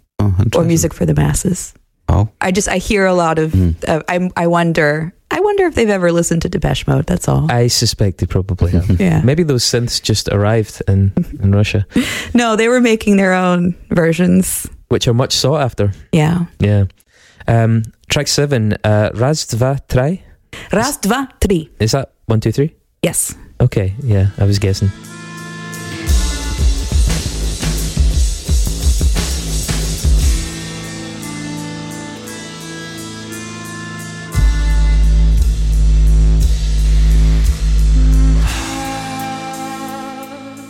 or 0.55 0.63
Music 0.63 0.93
for 0.93 1.05
the 1.05 1.13
Masses. 1.13 1.73
Oh. 2.07 2.30
I 2.39 2.51
just 2.51 2.67
I 2.67 2.77
hear 2.77 3.05
a 3.05 3.13
lot 3.15 3.39
of. 3.39 3.53
Uh, 3.88 4.01
I 4.07 4.30
I 4.38 4.47
wonder. 4.47 5.11
I 5.31 5.39
wonder 5.39 5.65
if 5.65 5.73
they've 5.73 5.89
ever 5.89 6.11
listened 6.11 6.43
to 6.43 6.49
Depeche 6.49 6.85
Mode. 6.88 7.07
That's 7.07 7.27
all. 7.27 7.51
I 7.51 7.67
suspect 7.67 8.19
they 8.19 8.27
probably 8.27 8.72
have. 8.72 8.88
Yeah. 9.01 9.22
Maybe 9.23 9.41
those 9.43 9.63
synths 9.63 9.99
just 10.01 10.30
arrived 10.30 10.84
in, 10.88 11.11
in 11.41 11.51
Russia, 11.51 11.85
No, 12.35 12.55
they 12.55 12.67
were 12.69 12.80
making 12.80 13.17
their 13.17 13.34
own 13.34 13.73
versions. 13.89 14.67
which 14.89 15.07
are 15.07 15.13
much 15.15 15.34
sought 15.34 15.61
after. 15.61 15.91
Yeah. 16.11 16.45
Yeah. 16.59 16.85
Um, 17.47 17.84
track 18.07 18.27
seven, 18.27 18.73
uh, 18.84 19.09
Raz 19.15 19.45
Dva 19.47 19.80
Try. 19.89 20.22
Raz, 20.72 20.97
dva, 20.99 21.27
tri. 21.41 21.67
Is 21.80 21.91
that 21.91 22.11
one, 22.27 22.39
two, 22.39 22.51
three? 22.51 22.76
Yes. 23.01 23.35
Okay, 23.66 23.96
yeah, 24.04 24.30
I 24.38 24.44
was 24.44 24.60
guessing. 24.60 24.90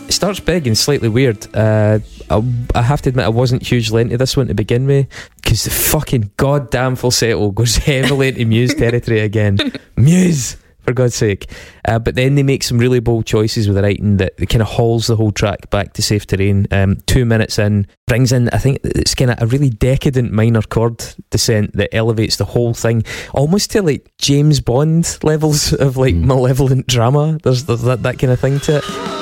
It 0.08 0.12
starts 0.12 0.40
big 0.40 0.66
and 0.66 0.78
slightly 0.78 1.10
weird. 1.10 1.54
Uh, 1.54 1.98
I, 2.30 2.42
I 2.74 2.80
have 2.80 3.02
to 3.02 3.10
admit, 3.10 3.26
I 3.26 3.28
wasn't 3.28 3.62
hugely 3.62 4.00
into 4.00 4.16
this 4.16 4.38
one 4.38 4.46
to 4.46 4.54
begin 4.54 4.86
with 4.86 5.06
because 5.42 5.64
the 5.64 5.70
fucking 5.70 6.30
goddamn 6.38 6.96
falsetto 6.96 7.50
goes 7.50 7.76
heavily 7.88 8.28
into 8.28 8.46
Muse 8.46 8.74
territory 8.74 9.20
again. 9.20 9.58
Muse, 9.98 10.56
for 10.86 10.94
God's 10.94 11.14
sake. 11.14 11.50
Uh, 11.84 11.98
but 11.98 12.14
then 12.14 12.34
they 12.34 12.42
make 12.42 12.62
some 12.62 12.78
really 12.78 13.00
bold 13.00 13.26
choices 13.26 13.66
with 13.66 13.76
the 13.76 13.82
writing 13.82 14.16
that 14.18 14.36
kind 14.48 14.62
of 14.62 14.68
hauls 14.68 15.06
the 15.06 15.16
whole 15.16 15.32
track 15.32 15.68
back 15.70 15.92
to 15.94 16.02
safe 16.02 16.26
terrain. 16.26 16.66
Um, 16.70 16.98
two 17.06 17.24
minutes 17.24 17.58
in, 17.58 17.86
brings 18.06 18.32
in, 18.32 18.48
I 18.50 18.58
think 18.58 18.80
it's 18.84 19.14
kind 19.14 19.30
of 19.30 19.42
a 19.42 19.46
really 19.46 19.70
decadent 19.70 20.32
minor 20.32 20.62
chord 20.62 21.02
descent 21.30 21.76
that 21.76 21.94
elevates 21.94 22.36
the 22.36 22.44
whole 22.44 22.74
thing 22.74 23.02
almost 23.34 23.72
to 23.72 23.82
like 23.82 24.10
James 24.18 24.60
Bond 24.60 25.18
levels 25.22 25.72
of 25.72 25.96
like 25.96 26.14
malevolent 26.14 26.86
drama. 26.86 27.38
There's, 27.42 27.64
there's 27.64 27.82
that, 27.82 28.02
that 28.02 28.18
kind 28.18 28.32
of 28.32 28.40
thing 28.40 28.60
to 28.60 28.78
it. 28.78 29.15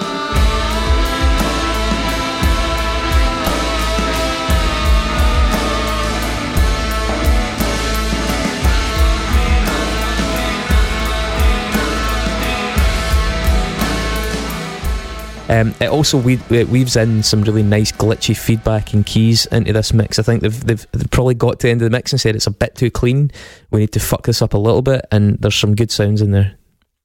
Um, 15.60 15.74
it 15.80 15.88
also 15.88 16.18
we- 16.18 16.40
it 16.50 16.68
weaves 16.68 16.96
in 16.96 17.22
some 17.22 17.42
really 17.42 17.62
nice 17.62 17.92
glitchy 17.92 18.36
feedback 18.36 18.92
and 18.92 19.06
keys 19.06 19.46
into 19.46 19.72
this 19.72 19.92
mix. 19.92 20.18
I 20.18 20.22
think 20.22 20.42
they've, 20.42 20.64
they've 20.66 20.86
they've 20.92 21.10
probably 21.10 21.34
got 21.34 21.60
to 21.60 21.66
the 21.66 21.70
end 21.70 21.82
of 21.82 21.90
the 21.90 21.96
mix 21.96 22.12
and 22.12 22.20
said 22.20 22.34
it's 22.34 22.46
a 22.46 22.50
bit 22.50 22.74
too 22.74 22.90
clean. 22.90 23.30
We 23.70 23.80
need 23.80 23.92
to 23.92 24.00
fuck 24.00 24.24
this 24.26 24.42
up 24.42 24.54
a 24.54 24.58
little 24.58 24.82
bit, 24.82 25.04
and 25.12 25.38
there's 25.38 25.54
some 25.54 25.74
good 25.74 25.90
sounds 25.90 26.20
in 26.20 26.32
there. 26.32 26.56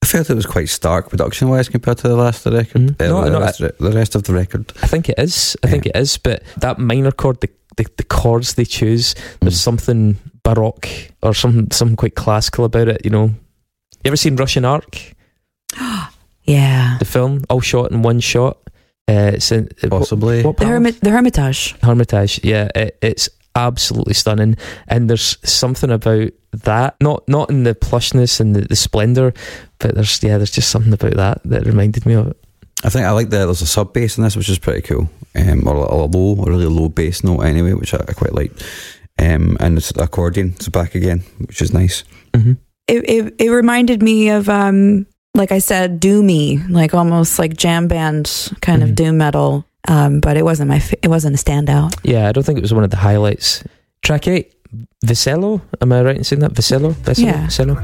I 0.01 0.05
felt 0.05 0.30
it 0.30 0.34
was 0.35 0.45
quite 0.45 0.69
stark 0.69 1.09
production 1.09 1.49
wise 1.49 1.67
compared 1.69 1.97
to 1.99 2.07
the 2.07 2.15
last 2.15 2.45
of 2.45 2.53
the 2.53 2.57
record. 2.59 3.01
Uh, 3.01 3.07
No, 3.07 3.23
the, 3.26 3.30
no, 3.31 3.39
rest, 3.41 3.59
the 3.59 3.91
rest 3.93 4.15
of 4.15 4.23
the 4.23 4.34
record. 4.34 4.71
I 4.81 4.88
think 4.88 5.09
it 5.09 5.19
is. 5.19 5.57
I 5.63 5.67
think 5.67 5.85
it 5.85 5.95
is. 5.95 6.17
But 6.17 6.41
that 6.57 6.80
minor 6.80 7.11
chord, 7.11 7.41
the 7.41 7.49
the, 7.77 7.85
the 7.97 8.03
chords 8.03 8.55
they 8.55 8.65
choose, 8.65 9.13
there's 9.41 9.59
something 9.59 10.17
baroque 10.43 10.88
or 11.21 11.34
some 11.34 11.69
something 11.71 11.97
quite 11.97 12.15
classical 12.15 12.65
about 12.65 12.88
it. 12.88 13.01
You 13.03 13.11
know, 13.11 13.26
you 13.26 13.35
ever 14.05 14.15
seen 14.17 14.38
Russian 14.38 14.65
Ark? 14.65 15.13
Yeah. 16.49 16.97
The 16.99 17.05
film, 17.05 17.43
all 17.49 17.61
shot 17.61 17.91
in 17.91 18.01
one 18.01 18.19
shot. 18.19 18.57
Uh, 19.07 19.31
it's 19.34 19.51
in, 19.51 19.69
Possibly. 19.89 20.43
What, 20.43 20.57
The, 20.57 20.65
Hermit, 20.65 20.99
the 21.01 21.09
Hermitage. 21.09 21.76
Hermitage, 21.81 22.43
yeah, 22.43 22.69
it, 22.76 22.97
it's 23.01 23.30
absolutely 23.55 24.13
stunning, 24.13 24.55
and 24.88 25.09
there's 25.09 25.38
something 25.43 25.89
about 25.91 26.30
that. 26.51 26.95
Not 27.01 27.27
not 27.27 27.49
in 27.49 27.63
the 27.63 27.73
plushness 27.76 28.39
and 28.39 28.55
the, 28.55 28.61
the 28.61 28.76
splendor, 28.76 29.34
but 29.80 29.95
there's 29.95 30.21
yeah, 30.21 30.38
there's 30.38 30.51
just 30.51 30.69
something 30.69 30.93
about 30.93 31.15
that 31.15 31.41
that 31.45 31.65
reminded 31.65 32.05
me 32.05 32.13
of 32.13 32.27
it. 32.27 32.38
I 32.84 32.89
think 32.89 33.05
I 33.05 33.11
like 33.11 33.30
that 33.31 33.45
there's 33.45 33.61
a 33.61 33.67
sub 33.67 33.93
bass 33.93 34.17
in 34.17 34.23
this, 34.23 34.35
which 34.35 34.47
is 34.49 34.59
pretty 34.59 34.81
cool, 34.81 35.09
um, 35.35 35.67
or 35.67 35.76
a, 35.76 35.93
a 35.93 36.05
low, 36.05 36.43
a 36.43 36.49
really 36.49 36.65
low 36.65 36.88
bass 36.89 37.23
note 37.23 37.41
anyway, 37.41 37.73
which 37.73 37.93
I, 37.93 37.97
I 38.07 38.13
quite 38.13 38.34
like. 38.34 38.51
um, 39.17 39.57
and 39.59 39.77
it's 39.77 39.91
the 39.91 40.03
accordion. 40.03 40.53
It's 40.55 40.69
back 40.69 40.93
again, 40.95 41.23
which 41.39 41.61
is 41.63 41.73
nice. 41.73 42.03
it, 42.35 42.53
it 42.88 43.34
it 43.39 43.49
reminded 43.49 44.01
me 44.03 44.30
of 44.30 44.47
um 44.49 45.07
like 45.35 45.51
I 45.51 45.60
said, 45.60 46.01
doomy, 46.01 46.69
like 46.69 46.93
almost 46.93 47.39
like 47.39 47.56
jam 47.56 47.88
band 47.88 48.51
kind 48.61 48.81
mm-hmm. 48.81 48.89
of 48.89 48.95
doom 48.95 49.18
metal. 49.18 49.65
Um, 49.88 50.19
but 50.19 50.38
it 50.38 50.43
wasn't 50.43 50.69
my 50.69 50.81
it 51.01 51.07
wasn't 51.07 51.39
a 51.39 51.43
standout. 51.43 51.97
Yeah, 52.03 52.27
I 52.27 52.31
don't 52.31 52.43
think 52.43 52.57
it 52.57 52.61
was 52.61 52.73
one 52.73 52.84
of 52.84 52.89
the 52.89 52.97
highlights. 52.97 53.64
Track 54.01 54.27
eight, 54.27 54.53
Vicello. 55.06 55.61
Am 55.81 55.91
I 55.91 56.01
right 56.01 56.18
in 56.18 56.23
saying 56.23 56.41
that? 56.41 56.51
Vicello. 56.51 56.91
Vicello? 56.91 57.27
Yeah. 57.27 57.45
Vicello? 57.47 57.77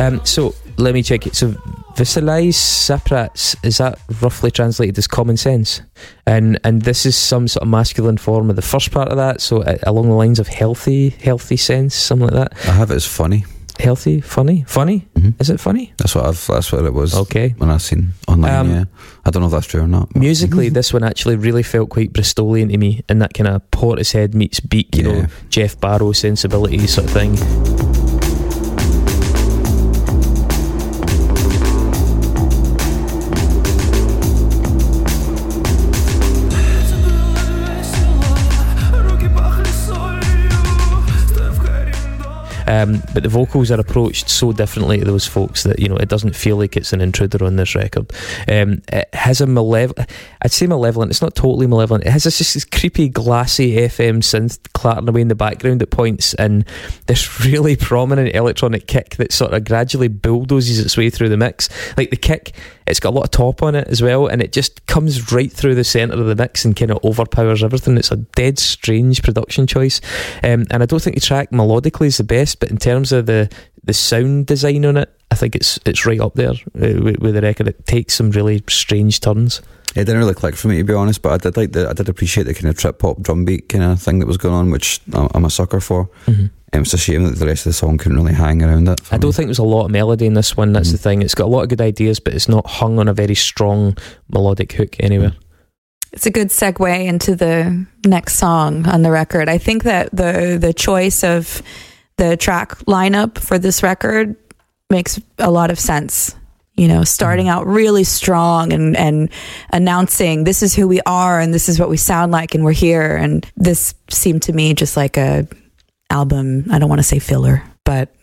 Um, 0.00 0.24
so 0.24 0.54
let 0.78 0.94
me 0.94 1.02
check 1.02 1.26
it. 1.26 1.34
So 1.36 1.54
Visualize 1.96 2.56
Saprats, 2.56 3.56
is 3.64 3.78
that 3.78 3.98
roughly 4.22 4.50
translated 4.52 4.96
as 4.98 5.06
common 5.08 5.36
sense? 5.36 5.82
And 6.26 6.58
and 6.64 6.82
this 6.82 7.04
is 7.04 7.16
some 7.16 7.48
sort 7.48 7.62
of 7.62 7.68
masculine 7.68 8.18
form 8.18 8.50
of 8.50 8.56
the 8.56 8.62
first 8.62 8.92
part 8.92 9.08
of 9.08 9.16
that, 9.16 9.40
so 9.40 9.62
uh, 9.62 9.76
along 9.82 10.08
the 10.08 10.14
lines 10.14 10.38
of 10.38 10.46
healthy, 10.46 11.10
healthy 11.10 11.56
sense, 11.56 11.94
something 11.96 12.28
like 12.28 12.50
that. 12.50 12.68
I 12.68 12.72
have 12.72 12.90
it 12.92 12.94
as 12.94 13.04
funny. 13.06 13.44
Healthy, 13.80 14.20
funny, 14.20 14.64
funny. 14.66 15.06
Is 15.38 15.50
it 15.50 15.60
funny? 15.60 15.92
That's 15.98 16.14
what 16.14 16.26
I've. 16.26 16.46
That's 16.48 16.72
what 16.72 16.84
it 16.84 16.92
was. 16.92 17.14
Okay. 17.14 17.54
When 17.58 17.70
I 17.70 17.76
seen 17.78 18.12
online, 18.26 18.52
Um, 18.54 18.70
yeah. 18.70 18.84
I 19.24 19.30
don't 19.30 19.40
know 19.40 19.46
if 19.46 19.52
that's 19.52 19.66
true 19.68 19.82
or 19.82 19.86
not. 19.88 20.08
but- 20.12 20.20
Musically, 20.20 20.68
this 20.78 20.92
one 20.92 21.04
actually 21.04 21.36
really 21.36 21.62
felt 21.62 21.88
quite 21.88 22.12
Bristolian 22.12 22.70
to 22.70 22.76
me, 22.78 23.02
in 23.08 23.18
that 23.20 23.34
kind 23.34 23.46
of 23.48 23.62
Portishead 23.70 24.34
meets 24.34 24.58
Beak, 24.60 24.96
you 24.96 25.02
know, 25.04 25.26
Geoff 25.48 25.78
Barrow 25.80 26.10
sensibility 26.12 26.86
sort 26.88 27.06
of 27.06 27.12
thing. 27.12 27.87
Um, 42.68 43.02
but 43.14 43.22
the 43.22 43.30
vocals 43.30 43.70
are 43.70 43.80
approached 43.80 44.28
so 44.28 44.52
differently 44.52 44.98
to 44.98 45.04
those 45.04 45.26
folks 45.26 45.62
that 45.62 45.78
you 45.78 45.88
know 45.88 45.96
it 45.96 46.08
doesn't 46.08 46.36
feel 46.36 46.58
like 46.58 46.76
it's 46.76 46.92
an 46.92 47.00
intruder 47.00 47.44
on 47.44 47.56
this 47.56 47.74
record. 47.74 48.12
Um, 48.46 48.82
it 48.92 49.08
has 49.14 49.40
a 49.40 49.46
malevolent, 49.46 50.10
I'd 50.42 50.52
say 50.52 50.66
malevolent. 50.66 51.10
It's 51.10 51.22
not 51.22 51.34
totally 51.34 51.66
malevolent. 51.66 52.04
It 52.04 52.10
has 52.10 52.24
this, 52.24 52.38
this 52.38 52.64
creepy, 52.66 53.08
glassy 53.08 53.76
FM 53.76 54.18
synth 54.18 54.58
clattering 54.74 55.08
away 55.08 55.22
in 55.22 55.28
the 55.28 55.34
background 55.34 55.80
at 55.80 55.90
points, 55.90 56.34
and 56.34 56.66
this 57.06 57.40
really 57.44 57.74
prominent 57.74 58.34
electronic 58.34 58.86
kick 58.86 59.16
that 59.16 59.32
sort 59.32 59.54
of 59.54 59.64
gradually 59.64 60.08
bulldozes 60.08 60.78
its 60.78 60.96
way 60.96 61.08
through 61.08 61.30
the 61.30 61.38
mix. 61.38 61.70
Like 61.96 62.10
the 62.10 62.16
kick, 62.16 62.52
it's 62.88 63.00
got 63.00 63.10
a 63.10 63.16
lot 63.16 63.24
of 63.24 63.30
top 63.30 63.62
on 63.62 63.74
it 63.74 63.88
as 63.88 64.02
well, 64.02 64.26
and 64.26 64.42
it 64.42 64.52
just 64.52 64.84
comes 64.86 65.32
right 65.32 65.52
through 65.52 65.74
the 65.74 65.84
centre 65.84 66.18
of 66.18 66.26
the 66.26 66.34
mix 66.34 66.64
and 66.64 66.74
kind 66.74 66.90
of 66.90 67.04
overpowers 67.04 67.62
everything. 67.62 67.96
It's 67.96 68.10
a 68.10 68.16
dead 68.16 68.58
strange 68.58 69.22
production 69.22 69.66
choice, 69.66 70.00
um, 70.42 70.66
and 70.70 70.82
I 70.82 70.86
don't 70.86 71.02
think 71.02 71.16
the 71.16 71.20
track 71.20 71.50
melodically 71.50 72.06
is 72.06 72.16
the 72.16 72.24
best, 72.24 72.60
but 72.60 72.70
in 72.70 72.78
terms 72.78 73.12
of 73.12 73.26
the 73.26 73.50
the 73.84 73.94
sound 73.94 74.46
design 74.46 74.84
on 74.84 74.96
it, 74.96 75.10
I 75.30 75.34
think 75.34 75.56
it's 75.56 75.78
it's 75.84 76.04
right 76.04 76.20
up 76.20 76.34
there 76.34 76.50
uh, 76.50 76.54
with, 77.02 77.18
with 77.18 77.34
the 77.34 77.42
record. 77.42 77.68
It 77.68 77.86
takes 77.86 78.14
some 78.14 78.30
really 78.30 78.62
strange 78.68 79.20
turns. 79.20 79.62
It 79.96 80.04
didn't 80.04 80.18
really 80.18 80.34
click 80.34 80.54
for 80.54 80.68
me 80.68 80.76
to 80.78 80.84
be 80.84 80.92
honest, 80.92 81.22
but 81.22 81.32
I 81.32 81.36
did 81.38 81.56
like 81.56 81.72
the 81.72 81.88
I 81.88 81.92
did 81.92 82.08
appreciate 82.08 82.44
the 82.44 82.54
kind 82.54 82.66
of 82.66 82.76
trip 82.76 83.00
hop 83.00 83.20
drum 83.22 83.44
beat 83.44 83.68
kind 83.68 83.82
of 83.84 84.00
thing 84.00 84.18
that 84.18 84.26
was 84.26 84.36
going 84.36 84.54
on, 84.54 84.70
which 84.70 85.00
I'm 85.12 85.28
I'm 85.34 85.44
a 85.44 85.50
sucker 85.50 85.80
for. 85.80 86.08
Mhm. 86.26 86.50
Um, 86.74 86.82
it's 86.82 86.92
a 86.92 86.98
shame 86.98 87.24
that 87.24 87.36
the 87.38 87.46
rest 87.46 87.64
of 87.64 87.70
the 87.70 87.74
song 87.74 87.96
couldn't 87.96 88.18
really 88.18 88.34
hang 88.34 88.62
around 88.62 88.88
it. 88.88 89.00
I 89.10 89.16
don't 89.16 89.32
think 89.34 89.48
there's 89.48 89.58
a 89.58 89.64
lot 89.64 89.86
of 89.86 89.90
melody 89.90 90.26
in 90.26 90.34
this 90.34 90.54
one. 90.54 90.74
That's 90.74 90.92
the 90.92 90.98
thing. 90.98 91.22
It's 91.22 91.34
got 91.34 91.46
a 91.46 91.48
lot 91.48 91.62
of 91.62 91.70
good 91.70 91.80
ideas, 91.80 92.20
but 92.20 92.34
it's 92.34 92.48
not 92.48 92.66
hung 92.66 92.98
on 92.98 93.08
a 93.08 93.14
very 93.14 93.34
strong 93.34 93.96
melodic 94.30 94.72
hook 94.72 94.96
anywhere. 95.00 95.32
It's 96.12 96.26
a 96.26 96.30
good 96.30 96.48
segue 96.48 97.06
into 97.06 97.34
the 97.34 97.86
next 98.04 98.34
song 98.34 98.86
on 98.86 99.02
the 99.02 99.10
record. 99.10 99.48
I 99.48 99.56
think 99.58 99.84
that 99.84 100.10
the 100.12 100.58
the 100.60 100.74
choice 100.74 101.24
of 101.24 101.62
the 102.18 102.36
track 102.36 102.78
lineup 102.80 103.38
for 103.38 103.58
this 103.58 103.82
record 103.82 104.36
makes 104.90 105.18
a 105.38 105.50
lot 105.50 105.70
of 105.70 105.78
sense. 105.78 106.34
You 106.78 106.88
know, 106.88 107.04
starting 107.04 107.48
out 107.48 107.66
really 107.66 108.04
strong 108.04 108.72
and 108.72 108.96
and 108.96 109.30
announcing 109.72 110.44
this 110.44 110.62
is 110.62 110.74
who 110.74 110.86
we 110.86 111.00
are 111.06 111.40
and 111.40 111.52
this 111.52 111.68
is 111.68 111.80
what 111.80 111.88
we 111.88 111.96
sound 111.96 112.32
like 112.32 112.54
and 112.54 112.64
we're 112.64 112.72
here 112.72 113.16
and 113.16 113.44
this 113.56 113.94
seemed 114.10 114.42
to 114.42 114.52
me 114.52 114.74
just 114.74 114.96
like 114.96 115.16
a 115.16 115.46
album. 116.10 116.66
I 116.70 116.78
don't 116.78 116.88
want 116.88 117.00
to 117.00 117.04
say 117.04 117.18
filler, 117.18 117.62
but 117.84 118.14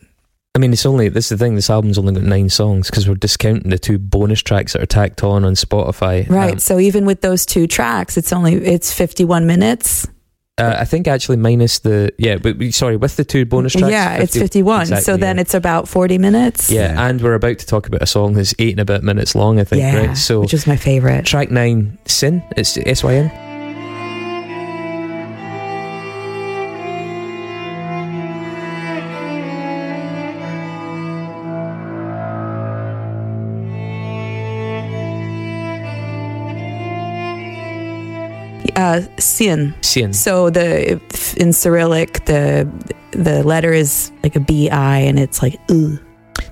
I 0.55 0.57
mean, 0.57 0.71
it's 0.71 0.85
only 0.85 1.09
this 1.09 1.25
is 1.25 1.37
the 1.37 1.45
thing. 1.45 1.55
This 1.55 1.69
album's 1.69 1.97
only 1.97 2.13
got 2.13 2.23
nine 2.23 2.47
songs 2.49 2.89
because 2.89 3.09
we're 3.09 3.15
discounting 3.15 3.69
the 3.69 3.77
two 3.77 3.97
bonus 3.97 4.41
tracks 4.41 4.71
that 4.71 4.81
are 4.81 4.85
tacked 4.85 5.21
on 5.21 5.43
on 5.43 5.53
Spotify. 5.53 6.27
right. 6.29 6.53
Um, 6.53 6.59
so 6.59 6.79
even 6.79 7.05
with 7.05 7.19
those 7.19 7.45
two 7.45 7.67
tracks, 7.67 8.15
it's 8.15 8.31
only 8.31 8.55
it's 8.55 8.93
51 8.93 9.45
minutes. 9.45 10.07
Uh, 10.57 10.75
I 10.79 10.85
think 10.85 11.07
actually 11.07 11.37
minus 11.37 11.79
the 11.79 12.13
yeah, 12.17 12.37
but 12.37 12.57
we- 12.57 12.71
sorry, 12.71 12.95
with 12.95 13.17
the 13.17 13.25
two 13.25 13.45
bonus 13.45 13.73
tracks. 13.73 13.91
yeah, 13.91 14.15
it's 14.15 14.33
50 14.33 14.59
51. 14.59 15.01
so 15.01 15.17
then 15.17 15.35
yeah. 15.35 15.41
it's 15.41 15.53
about 15.53 15.87
40 15.87 16.17
minutes. 16.17 16.71
Yeah, 16.71 17.07
and 17.07 17.21
we're 17.21 17.33
about 17.33 17.59
to 17.59 17.65
talk 17.65 17.87
about 17.87 18.01
a 18.01 18.07
song 18.07 18.33
that's 18.33 18.55
eight 18.59 18.71
and 18.71 18.79
a 18.79 18.85
bit 18.85 19.03
minutes 19.03 19.35
long. 19.35 19.59
I 19.59 19.63
think, 19.65 19.81
Yeah, 19.81 20.07
right? 20.07 20.17
So 20.17 20.41
which 20.41 20.53
is 20.53 20.65
my 20.65 20.77
favorite. 20.77 21.25
Track 21.25 21.51
nine, 21.51 21.97
Sin. 22.05 22.41
It's 22.55 22.77
S 22.77 23.03
Y 23.03 23.13
N. 23.15 23.54
Uh, 38.85 39.01
sin. 39.19 39.73
Sin. 39.81 40.13
So 40.13 40.49
the 40.49 41.01
in 41.37 41.53
Cyrillic, 41.53 42.25
the 42.25 42.69
the 43.11 43.43
letter 43.43 43.73
is 43.73 44.11
like 44.23 44.35
a 44.35 44.39
B 44.39 44.69
I, 44.69 44.99
and 44.99 45.19
it's 45.19 45.41
like 45.41 45.59
ooh. 45.71 45.99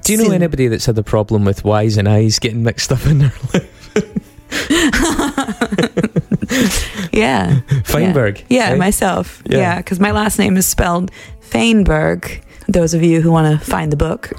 Do 0.01 0.13
you 0.13 0.23
know 0.23 0.31
anybody 0.31 0.67
that's 0.67 0.85
had 0.85 0.97
a 0.97 1.03
problem 1.03 1.45
with 1.45 1.63
Y's 1.63 1.97
and 1.97 2.09
I's 2.09 2.39
getting 2.39 2.63
mixed 2.63 2.91
up 2.91 3.05
in 3.05 3.19
their 3.19 3.33
life? 3.53 3.69
Yeah. 7.13 7.61
Feinberg. 7.83 8.43
Yeah, 8.49 8.71
right? 8.71 8.79
myself. 8.79 9.43
Yeah. 9.45 9.57
Yeah, 9.59 9.77
because 9.77 9.99
my 9.99 10.11
last 10.11 10.39
name 10.39 10.57
is 10.57 10.65
spelled 10.65 11.11
Feinberg. 11.41 12.43
Those 12.67 12.93
of 12.93 13.03
you 13.03 13.21
who 13.21 13.31
want 13.31 13.59
to 13.59 13.65
find 13.65 13.91
the 13.91 13.97
book. 13.97 14.31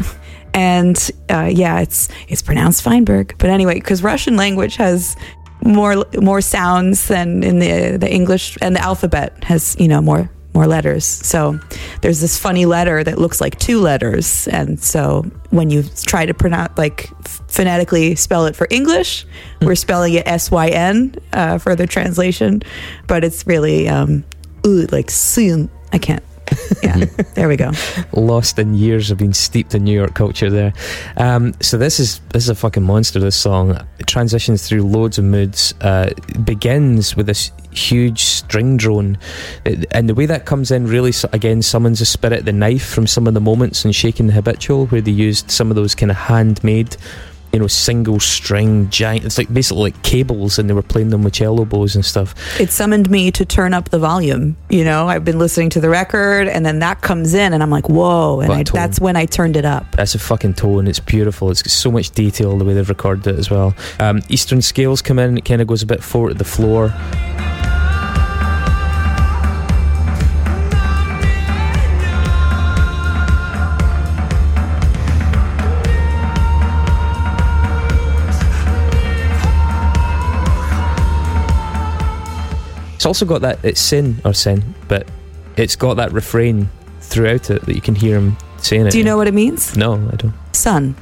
And 0.53 1.11
uh, 1.31 1.51
yeah, 1.53 1.81
it's 1.81 2.09
it's 2.29 2.43
pronounced 2.43 2.83
Feinberg. 2.83 3.37
But 3.39 3.51
anyway, 3.51 3.75
because 3.75 4.03
Russian 4.03 4.37
language 4.37 4.77
has 4.77 5.17
more 5.65 6.05
more 6.21 6.41
sounds 6.41 7.09
than 7.09 7.43
in 7.43 7.59
the 7.59 7.97
the 7.99 8.13
English, 8.13 8.57
and 8.61 8.77
the 8.77 8.83
alphabet 8.83 9.43
has 9.45 9.77
you 9.79 9.89
know 9.89 10.01
more 10.01 10.31
more 10.55 10.67
letters. 10.69 11.05
So 11.05 11.59
there's 12.01 12.21
this 12.21 12.39
funny 12.39 12.65
letter 12.65 13.03
that 13.03 13.19
looks 13.19 13.41
like 13.41 13.59
two 13.59 13.81
letters, 13.81 14.47
and 14.49 14.79
so 14.79 15.23
when 15.51 15.71
you 15.71 15.83
try 16.07 16.27
to 16.27 16.35
pronounce 16.35 16.79
like 16.79 17.11
phonetically 17.49 18.15
spell 18.15 18.47
it 18.47 18.55
for 18.55 18.69
English, 18.71 19.27
we're 19.63 19.75
spelling 19.75 20.15
it 20.15 20.27
S 20.29 20.51
Y 20.51 20.69
N 20.69 21.17
uh, 21.33 21.59
for 21.59 21.75
the 21.75 21.87
translation, 21.87 22.63
but 23.07 23.25
it's 23.25 23.47
really 23.47 23.89
um, 23.89 24.23
ooh, 24.67 24.87
like 24.93 25.11
soon. 25.11 25.71
I 25.93 25.99
can't. 25.99 26.23
Yeah, 26.83 27.05
there 27.35 27.49
we 27.49 27.57
go. 27.57 27.73
Lost 28.13 28.59
in 28.59 28.75
years 28.75 29.11
of 29.11 29.19
being 29.19 29.33
steeped 29.33 29.75
in 29.75 29.85
New 29.85 29.95
York 29.95 30.15
culture 30.15 30.51
there. 30.51 30.73
Um, 31.17 31.55
so 31.61 31.79
this 31.79 31.99
is 31.99 32.21
this 32.31 32.45
is 32.45 32.49
a 32.49 32.55
fucking 32.55 32.83
monster. 32.83 33.21
This 33.21 33.37
song 33.37 33.79
it 33.99 34.07
transitions 34.07 34.69
through 34.69 34.83
loads 34.83 35.19
of 35.19 35.25
moods. 35.25 35.75
Uh, 35.81 36.11
begins 36.45 37.17
with 37.17 37.27
this 37.27 37.51
huge 37.73 38.21
string 38.25 38.77
drone, 38.77 39.19
and 39.91 40.09
the 40.09 40.15
way 40.15 40.27
that 40.27 40.47
comes 40.47 40.71
in 40.71 40.87
really 40.87 41.13
again 41.33 41.63
summons 41.63 41.99
the 41.99 42.07
spirit, 42.07 42.45
the 42.45 42.53
knife 42.53 42.87
from 42.87 43.07
some 43.07 43.27
of 43.27 43.35
the 43.35 43.41
moments 43.41 43.85
in 43.85 43.93
Shaking 43.93 44.27
the 44.27 44.33
Habitual, 44.33 44.87
where 44.87 45.01
they 45.01 45.11
used 45.11 45.51
some 45.51 45.71
of 45.71 45.77
those 45.77 45.95
kind 45.95 46.11
of 46.11 46.17
handmade. 46.17 46.97
You 47.55 47.61
know, 47.61 47.67
single 47.69 48.21
string 48.21 48.91
giant. 48.91 49.25
It's 49.25 49.39
like 49.39 49.53
basically 49.53 49.85
like 49.85 50.03
cables, 50.03 50.59
and 50.59 50.69
they 50.69 50.75
were 50.75 50.83
playing 50.83 51.11
them 51.11 51.23
with 51.23 51.35
cello 51.35 51.65
bows 51.65 51.95
and 51.95 52.05
stuff. 52.05 52.35
It 52.61 52.71
summoned 52.71 53.09
me 53.09 53.31
to 53.31 53.45
turn 53.45 53.73
up 53.73 53.91
the 53.91 53.99
volume. 53.99 54.57
You 54.69 54.85
know, 54.85 55.07
I've 55.09 55.25
been 55.25 55.39
listening 55.39 55.71
to 55.71 55.81
the 55.81 55.89
record, 55.89 56.49
and 56.49 56.67
then 56.67 56.81
that 56.81 57.01
comes 57.01 57.33
in, 57.33 57.53
and 57.53 57.63
I'm 57.63 57.71
like, 57.71 57.89
whoa! 57.89 58.41
And 58.41 58.49
What 58.49 58.69
a 58.69 58.73
I, 58.73 58.81
that's 58.81 59.01
when 59.01 59.17
I 59.17 59.25
turned 59.27 59.57
it 59.57 59.65
up. 59.65 59.93
That's 59.93 60.15
a 60.15 60.19
fucking 60.19 60.55
tone. 60.55 60.87
It's 60.87 61.01
beautiful. 61.01 61.51
It's 61.51 61.63
got 61.63 61.71
so 61.71 61.91
much 61.91 62.11
detail 62.11 62.59
the 62.59 62.65
way 62.65 62.75
they've 62.75 62.89
recorded 62.89 63.27
it 63.27 63.39
as 63.39 63.51
well. 63.51 63.75
Um, 64.01 64.21
Eastern 64.29 64.61
scales 64.61 65.01
come 65.01 65.19
in. 65.19 65.39
It 65.39 65.45
kind 65.45 65.63
of 65.63 65.69
goes 65.69 65.83
a 65.83 65.87
bit 65.87 66.03
forward 66.03 66.31
to 66.31 66.35
the 66.35 66.45
floor. 66.45 66.93
It's 83.05 83.07
also 83.07 83.27
got 83.27 83.43
that 83.43 83.63
it's 83.63 83.83
sin 83.83 84.23
or 84.25 84.33
sin, 84.33 84.75
but 84.89 85.07
it's 85.59 85.77
got 85.77 85.99
that 85.99 86.11
refrain 86.13 86.71
throughout 87.01 87.51
it 87.51 87.61
that 87.67 87.75
you 87.75 87.83
can 87.83 87.95
hear 87.95 88.17
him 88.17 88.39
saying 88.57 88.87
it. 88.87 88.93
Do 88.93 88.99
you 88.99 89.05
know 89.05 89.19
what 89.19 89.29
it 89.29 89.35
means? 89.35 89.77
No, 89.77 89.97
I 90.11 90.17
don't. 90.17 90.33
Son. 90.53 90.97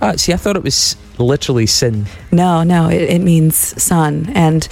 Ah, 0.00 0.12
see, 0.16 0.32
I 0.32 0.38
thought 0.38 0.56
it 0.56 0.62
was 0.62 0.96
literally 1.18 1.66
sin. 1.66 2.06
No, 2.32 2.62
no, 2.62 2.88
it, 2.88 3.02
it 3.02 3.18
means 3.18 3.56
son. 3.56 4.32
And 4.34 4.66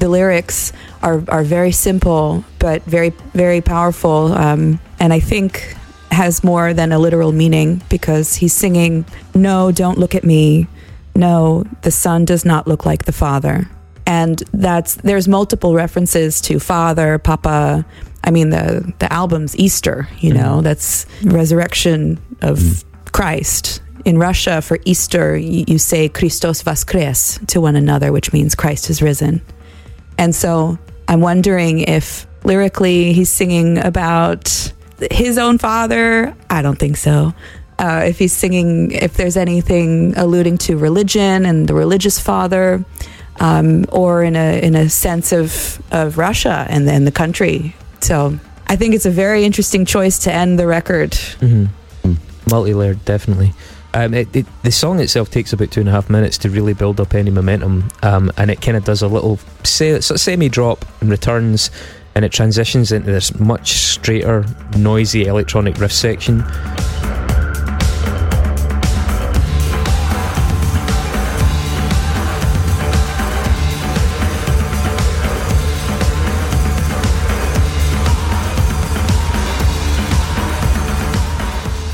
the 0.00 0.10
lyrics 0.10 0.70
are, 1.02 1.24
are 1.28 1.44
very 1.44 1.72
simple, 1.72 2.44
but 2.58 2.82
very, 2.82 3.08
very 3.32 3.62
powerful. 3.62 4.34
Um, 4.34 4.80
and 5.00 5.14
I 5.14 5.20
think 5.20 5.76
has 6.10 6.44
more 6.44 6.74
than 6.74 6.92
a 6.92 6.98
literal 6.98 7.32
meaning 7.32 7.80
because 7.88 8.34
he's 8.34 8.52
singing, 8.52 9.06
No, 9.34 9.72
don't 9.72 9.96
look 9.96 10.14
at 10.14 10.24
me. 10.24 10.66
No, 11.16 11.64
the 11.80 11.90
son 11.90 12.26
does 12.26 12.44
not 12.44 12.68
look 12.68 12.84
like 12.84 13.06
the 13.06 13.12
father. 13.12 13.66
And 14.08 14.38
that's 14.52 14.94
there's 14.96 15.28
multiple 15.28 15.74
references 15.74 16.40
to 16.40 16.58
father, 16.58 17.18
papa. 17.18 17.84
I 18.24 18.30
mean 18.30 18.48
the 18.48 18.90
the 18.98 19.12
album's 19.12 19.54
Easter, 19.56 20.08
you 20.18 20.32
know, 20.32 20.62
that's 20.62 21.04
resurrection 21.22 22.18
of 22.40 22.84
Christ. 23.12 23.82
In 24.06 24.16
Russia, 24.16 24.62
for 24.62 24.78
Easter, 24.86 25.36
you, 25.36 25.64
you 25.68 25.78
say 25.78 26.08
Christos 26.08 26.62
Voskres 26.62 27.46
to 27.48 27.60
one 27.60 27.76
another, 27.76 28.10
which 28.10 28.32
means 28.32 28.54
Christ 28.54 28.86
has 28.86 29.02
risen. 29.02 29.42
And 30.16 30.34
so 30.34 30.78
I'm 31.06 31.20
wondering 31.20 31.80
if 31.80 32.26
lyrically 32.44 33.12
he's 33.12 33.28
singing 33.28 33.76
about 33.76 34.72
his 35.10 35.36
own 35.36 35.58
father. 35.58 36.34
I 36.48 36.62
don't 36.62 36.78
think 36.78 36.96
so. 36.96 37.34
Uh, 37.78 38.04
if 38.06 38.18
he's 38.18 38.32
singing, 38.32 38.92
if 38.92 39.14
there's 39.18 39.36
anything 39.36 40.16
alluding 40.16 40.56
to 40.58 40.78
religion 40.78 41.44
and 41.44 41.68
the 41.68 41.74
religious 41.74 42.18
father, 42.18 42.82
um, 43.40 43.84
or 43.90 44.22
in 44.22 44.36
a 44.36 44.60
in 44.62 44.74
a 44.74 44.88
sense 44.88 45.32
of 45.32 45.80
of 45.92 46.18
Russia 46.18 46.66
and 46.68 46.86
then 46.86 47.04
the 47.04 47.12
country. 47.12 47.74
So 48.00 48.38
I 48.66 48.76
think 48.76 48.94
it's 48.94 49.06
a 49.06 49.10
very 49.10 49.44
interesting 49.44 49.84
choice 49.84 50.18
to 50.20 50.32
end 50.32 50.58
the 50.58 50.66
record. 50.66 51.12
Mm-hmm. 51.12 51.66
Multi-layered, 52.50 53.04
definitely. 53.04 53.52
Um, 53.94 54.14
it, 54.14 54.34
it, 54.36 54.46
the 54.62 54.70
song 54.70 55.00
itself 55.00 55.30
takes 55.30 55.52
about 55.52 55.70
two 55.70 55.80
and 55.80 55.88
a 55.88 55.92
half 55.92 56.10
minutes 56.10 56.38
to 56.38 56.50
really 56.50 56.74
build 56.74 57.00
up 57.00 57.14
any 57.14 57.30
momentum, 57.30 57.88
um, 58.02 58.30
and 58.36 58.50
it 58.50 58.60
kind 58.60 58.76
of 58.76 58.84
does 58.84 59.02
a 59.02 59.08
little 59.08 59.38
se- 59.64 60.00
semi-drop 60.00 60.84
and 61.00 61.10
returns, 61.10 61.70
and 62.14 62.24
it 62.24 62.32
transitions 62.32 62.92
into 62.92 63.10
this 63.10 63.38
much 63.38 63.72
straighter, 63.72 64.44
noisy 64.76 65.24
electronic 65.24 65.78
riff 65.78 65.92
section. 65.92 66.44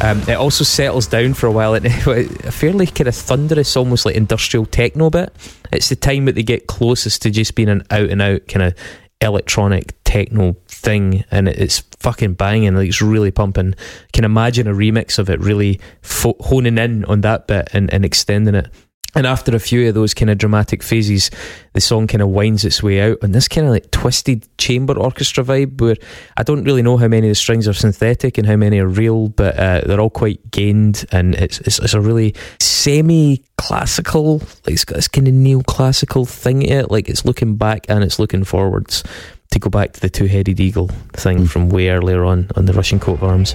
Um, 0.04 0.20
it 0.28 0.34
also 0.34 0.64
settles 0.64 1.06
down 1.06 1.32
for 1.32 1.46
a 1.46 1.50
while 1.50 1.74
a 1.74 1.80
fairly 2.50 2.86
kind 2.86 3.08
of 3.08 3.14
thunderous, 3.14 3.74
almost 3.74 4.04
like 4.04 4.16
industrial 4.16 4.66
techno 4.66 5.08
bit. 5.08 5.32
It's 5.72 5.88
the 5.88 5.96
time 5.96 6.26
that 6.26 6.34
they 6.34 6.42
get 6.42 6.66
closest 6.66 7.22
to 7.22 7.30
just 7.30 7.54
being 7.54 7.70
an 7.70 7.86
out 7.90 8.10
and 8.10 8.20
out 8.20 8.46
kind 8.46 8.64
of 8.64 8.74
electronic 9.22 9.94
techno 10.04 10.56
thing, 10.68 11.24
and 11.30 11.48
it's 11.48 11.80
fucking 12.00 12.34
banging. 12.34 12.74
Like 12.74 12.88
it's 12.88 13.00
really 13.00 13.30
pumping. 13.30 13.76
Can 14.12 14.26
imagine 14.26 14.68
a 14.68 14.74
remix 14.74 15.18
of 15.18 15.30
it 15.30 15.40
really 15.40 15.80
fo- 16.02 16.36
honing 16.38 16.76
in 16.76 17.06
on 17.06 17.22
that 17.22 17.46
bit 17.46 17.70
and, 17.72 17.90
and 17.90 18.04
extending 18.04 18.56
it. 18.56 18.68
And 19.14 19.26
after 19.26 19.54
a 19.54 19.60
few 19.60 19.88
of 19.88 19.94
those 19.94 20.12
kind 20.12 20.30
of 20.30 20.38
dramatic 20.38 20.82
phases, 20.82 21.30
the 21.72 21.80
song 21.80 22.06
kind 22.06 22.22
of 22.22 22.28
winds 22.28 22.64
its 22.64 22.82
way 22.82 23.00
out 23.00 23.18
on 23.22 23.32
this 23.32 23.48
kind 23.48 23.66
of 23.66 23.72
like 23.72 23.90
twisted 23.90 24.46
chamber 24.58 24.98
orchestra 24.98 25.44
vibe 25.44 25.80
where 25.80 25.96
I 26.36 26.42
don't 26.42 26.64
really 26.64 26.82
know 26.82 26.96
how 26.96 27.08
many 27.08 27.28
of 27.28 27.30
the 27.30 27.36
strings 27.36 27.68
are 27.68 27.72
synthetic 27.72 28.38
and 28.38 28.46
how 28.46 28.56
many 28.56 28.80
are 28.80 28.88
real, 28.88 29.28
but 29.28 29.56
uh, 29.58 29.82
they're 29.86 30.00
all 30.00 30.10
quite 30.10 30.50
gained 30.50 31.04
and 31.12 31.34
it's, 31.36 31.60
it's, 31.60 31.78
it's 31.78 31.94
a 31.94 32.00
really 32.00 32.34
semi 32.60 33.44
classical, 33.56 34.38
like 34.38 34.74
it's 34.74 34.84
got 34.84 34.96
this 34.96 35.08
kind 35.08 35.28
of 35.28 35.34
neoclassical 35.34 36.28
thing 36.28 36.60
to 36.60 36.66
it. 36.66 36.90
Like 36.90 37.08
it's 37.08 37.24
looking 37.24 37.56
back 37.56 37.86
and 37.88 38.02
it's 38.02 38.18
looking 38.18 38.44
forwards 38.44 39.04
to 39.50 39.58
go 39.60 39.70
back 39.70 39.92
to 39.92 40.00
the 40.00 40.10
two 40.10 40.26
headed 40.26 40.58
eagle 40.58 40.88
thing 41.12 41.46
from 41.46 41.68
way 41.68 41.88
earlier 41.88 42.24
on 42.24 42.50
on 42.56 42.64
the 42.66 42.72
Russian 42.72 42.98
coat 42.98 43.14
of 43.14 43.24
arms. 43.24 43.54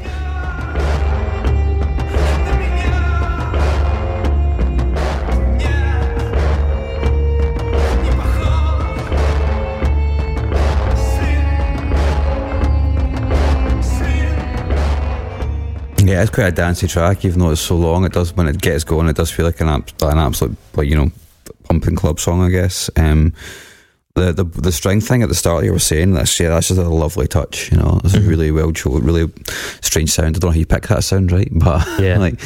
Yeah, 16.10 16.22
it's 16.22 16.31
quite 16.31 16.48
a 16.48 16.52
dancey 16.52 16.88
track, 16.88 17.23
even 17.26 17.40
though 17.40 17.52
it's 17.52 17.61
so 17.61 17.76
long. 17.76 18.03
It 18.06 18.14
does 18.14 18.34
when 18.36 18.48
it 18.48 18.60
gets 18.61 18.84
going, 18.84 19.07
it 19.07 19.15
does 19.15 19.31
feel 19.31 19.45
like 19.45 19.61
an, 19.61 19.68
an 19.69 20.18
absolute, 20.18 20.57
like 20.76 20.88
you 20.90 20.95
know, 20.95 21.11
pumping 21.65 21.95
club 21.95 22.19
song, 22.19 22.41
I 22.41 22.49
guess. 22.49 22.90
Um, 22.95 23.34
the, 24.15 24.34
the 24.34 24.44
the 24.44 24.72
string 24.72 24.99
thing 25.02 25.22
at 25.23 25.30
the 25.30 25.36
start 25.36 25.64
you 25.64 25.72
were 25.72 25.80
saying 25.80 26.14
that's 26.14 26.38
yeah 26.40 26.49
that's 26.49 26.68
just 26.68 26.80
a 26.80 26.84
lovely 26.90 27.26
touch 27.27 27.72
you 27.72 27.77
know 27.77 28.02
it's 28.03 28.15
a 28.15 28.19
really 28.22 28.52
well 28.52 28.73
chosen 28.73 29.06
really 29.06 29.31
strange 29.81 30.10
sound 30.11 30.36
I 30.36 30.40
don't 30.40 30.49
know 30.49 30.53
how 30.53 30.57
you 30.60 30.65
picked 30.65 30.90
that 30.90 31.03
sound 31.06 31.31
right 31.31 31.48
but 31.53 31.88
Yeah. 32.02 32.18
like 32.18 32.41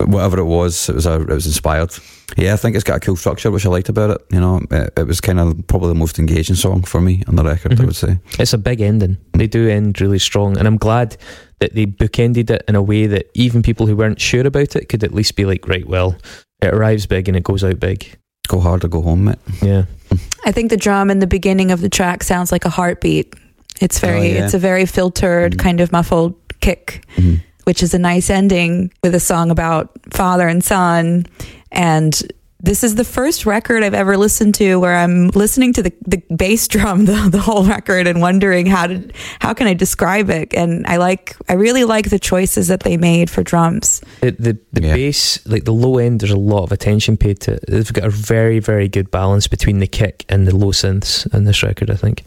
whatever 0.00 0.40
it 0.40 0.46
was 0.46 0.88
it 0.88 0.96
was 0.96 1.06
a, 1.06 1.20
it 1.20 1.28
was 1.28 1.46
inspired 1.46 1.94
yeah 2.36 2.54
I 2.54 2.56
think 2.56 2.74
it's 2.74 2.82
got 2.82 2.96
a 2.96 3.00
cool 3.00 3.14
structure 3.14 3.52
which 3.52 3.64
I 3.66 3.68
liked 3.68 3.88
about 3.88 4.10
it 4.10 4.20
you 4.32 4.40
know 4.40 4.62
it, 4.70 4.92
it 4.96 5.06
was 5.06 5.20
kind 5.20 5.38
of 5.38 5.64
probably 5.68 5.90
the 5.90 5.94
most 5.94 6.18
engaging 6.18 6.56
song 6.56 6.82
for 6.82 7.00
me 7.00 7.22
on 7.28 7.36
the 7.36 7.44
record 7.44 7.80
I 7.80 7.84
would 7.84 7.94
say 7.94 8.18
It's 8.40 8.54
a 8.54 8.58
big 8.58 8.80
ending. 8.80 9.16
They 9.34 9.46
do 9.46 9.68
end 9.68 10.00
really 10.00 10.18
strong, 10.18 10.56
and 10.58 10.66
I'm 10.66 10.78
glad 10.78 11.16
that 11.62 11.76
they 11.76 11.86
bookended 11.86 12.50
it 12.50 12.64
in 12.66 12.74
a 12.74 12.82
way 12.82 13.06
that 13.06 13.30
even 13.34 13.62
people 13.62 13.86
who 13.86 13.94
weren't 13.94 14.20
sure 14.20 14.44
about 14.44 14.74
it 14.74 14.88
could 14.88 15.04
at 15.04 15.14
least 15.14 15.36
be 15.36 15.44
like, 15.44 15.68
right, 15.68 15.86
well, 15.86 16.16
it 16.60 16.74
arrives 16.74 17.06
big 17.06 17.28
and 17.28 17.36
it 17.36 17.44
goes 17.44 17.62
out 17.62 17.78
big. 17.78 18.18
Go 18.48 18.58
hard 18.58 18.82
or 18.84 18.88
go 18.88 19.00
home, 19.00 19.22
mate. 19.24 19.38
Yeah. 19.62 19.84
I 20.44 20.50
think 20.50 20.70
the 20.70 20.76
drum 20.76 21.08
in 21.08 21.20
the 21.20 21.28
beginning 21.28 21.70
of 21.70 21.80
the 21.80 21.88
track 21.88 22.24
sounds 22.24 22.50
like 22.50 22.64
a 22.64 22.68
heartbeat. 22.68 23.36
It's 23.80 24.00
very, 24.00 24.18
Oh, 24.18 24.22
yeah. 24.22 24.44
it's 24.44 24.54
a 24.54 24.58
very 24.58 24.86
filtered, 24.86 25.52
mm-hmm. 25.52 25.60
kind 25.60 25.80
of 25.80 25.92
muffled 25.92 26.34
kick, 26.60 27.06
mm-hmm. 27.14 27.36
which 27.62 27.80
is 27.80 27.94
a 27.94 27.98
nice 27.98 28.28
ending 28.28 28.92
with 29.04 29.14
a 29.14 29.20
song 29.20 29.52
about 29.52 29.92
father 30.10 30.48
and 30.48 30.64
son. 30.64 31.26
And 31.70 32.20
this 32.62 32.84
is 32.84 32.94
the 32.94 33.04
first 33.04 33.44
record 33.44 33.82
I've 33.82 33.92
ever 33.94 34.16
listened 34.16 34.54
to 34.56 34.76
where 34.76 34.94
I'm 34.94 35.28
listening 35.28 35.72
to 35.74 35.82
the, 35.82 35.92
the 36.06 36.22
bass 36.34 36.68
drum 36.68 37.04
the, 37.06 37.28
the 37.30 37.40
whole 37.40 37.64
record 37.64 38.06
and 38.06 38.20
wondering 38.20 38.66
how 38.66 38.86
to 38.86 39.10
how 39.40 39.52
can 39.52 39.66
I 39.66 39.74
describe 39.74 40.30
it. 40.30 40.54
And 40.54 40.86
I 40.86 40.96
like 40.96 41.36
I 41.48 41.54
really 41.54 41.84
like 41.84 42.10
the 42.10 42.18
choices 42.18 42.68
that 42.68 42.80
they 42.80 42.96
made 42.96 43.28
for 43.28 43.42
drums. 43.42 44.00
The 44.20 44.30
the, 44.30 44.58
the 44.72 44.80
bass, 44.80 45.44
like 45.46 45.64
the 45.64 45.72
low 45.72 45.98
end, 45.98 46.20
there's 46.20 46.30
a 46.30 46.36
lot 46.36 46.62
of 46.62 46.72
attention 46.72 47.16
paid 47.16 47.40
to 47.40 47.54
it. 47.54 47.64
They've 47.68 47.92
got 47.92 48.04
a 48.04 48.10
very, 48.10 48.60
very 48.60 48.88
good 48.88 49.10
balance 49.10 49.48
between 49.48 49.80
the 49.80 49.88
kick 49.88 50.24
and 50.28 50.46
the 50.46 50.54
low 50.54 50.70
synths 50.70 51.32
in 51.34 51.44
this 51.44 51.62
record, 51.62 51.90
I 51.90 51.96
think. 51.96 52.22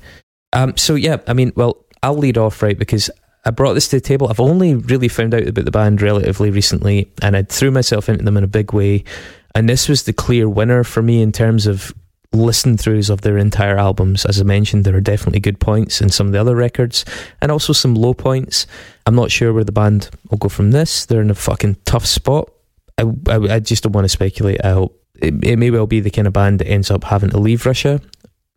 Um, 0.53 0.75
so 0.77 0.95
yeah, 0.95 1.17
I 1.27 1.33
mean, 1.33 1.53
well, 1.55 1.85
I'll 2.03 2.17
lead 2.17 2.37
off 2.37 2.61
right 2.61 2.77
because 2.77 3.09
I 3.45 3.51
brought 3.51 3.73
this 3.73 3.88
to 3.89 3.97
the 3.97 4.01
table. 4.01 4.27
I've 4.27 4.39
only 4.39 4.76
really 4.76 5.07
found 5.07 5.34
out 5.34 5.47
about 5.47 5.65
the 5.65 5.72
band 5.72 6.01
relatively 6.01 6.49
recently, 6.49 7.11
and 7.22 7.38
I 7.38 7.43
threw 7.43 7.72
myself 7.72 8.09
into 8.09 8.23
them 8.23 8.38
in 8.38 8.43
a 8.43 8.47
big 8.47 8.73
way. 8.73 9.03
And 9.53 9.69
this 9.69 9.88
was 9.88 10.03
the 10.03 10.13
clear 10.13 10.49
winner 10.49 10.84
for 10.84 11.01
me 11.01 11.22
in 11.22 11.31
terms 11.31 11.67
of 11.67 11.93
listen 12.34 12.76
throughs 12.76 13.09
of 13.09 13.22
their 13.22 13.38
entire 13.38 13.77
albums. 13.77 14.26
As 14.26 14.41
I 14.41 14.43
mentioned, 14.43 14.84
there 14.84 14.95
are 14.95 15.01
definitely 15.01 15.39
good 15.39 15.59
points 15.59 16.01
in 16.01 16.09
some 16.09 16.27
of 16.27 16.34
the 16.34 16.41
other 16.41 16.55
records, 16.55 17.05
and 17.41 17.51
also 17.51 17.72
some 17.72 17.95
low 17.95 18.13
points. 18.13 18.67
I'm 19.05 19.15
not 19.15 19.31
sure 19.31 19.53
where 19.53 19.63
the 19.63 19.72
band 19.72 20.09
will 20.30 20.39
go 20.39 20.49
from 20.49 20.72
this. 20.72 21.05
They're 21.05 21.22
in 21.22 21.30
a 21.30 21.35
fucking 21.35 21.77
tough 21.85 22.05
spot. 22.05 22.51
I, 22.97 23.03
I, 23.27 23.35
I 23.55 23.59
just 23.59 23.84
don't 23.84 23.93
want 23.93 24.05
to 24.05 24.09
speculate. 24.09 24.63
I 24.63 24.72
hope 24.72 25.01
it, 25.22 25.43
it 25.43 25.57
may 25.57 25.69
well 25.69 25.88
be 25.88 25.99
the 25.99 26.09
kind 26.09 26.27
of 26.27 26.34
band 26.34 26.59
that 26.59 26.67
ends 26.67 26.89
up 26.91 27.03
having 27.03 27.30
to 27.30 27.38
leave 27.38 27.65
Russia, 27.65 28.01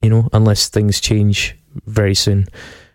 you 0.02 0.10
know, 0.10 0.28
unless 0.32 0.68
things 0.68 1.00
change 1.00 1.56
very 1.86 2.14
soon. 2.14 2.46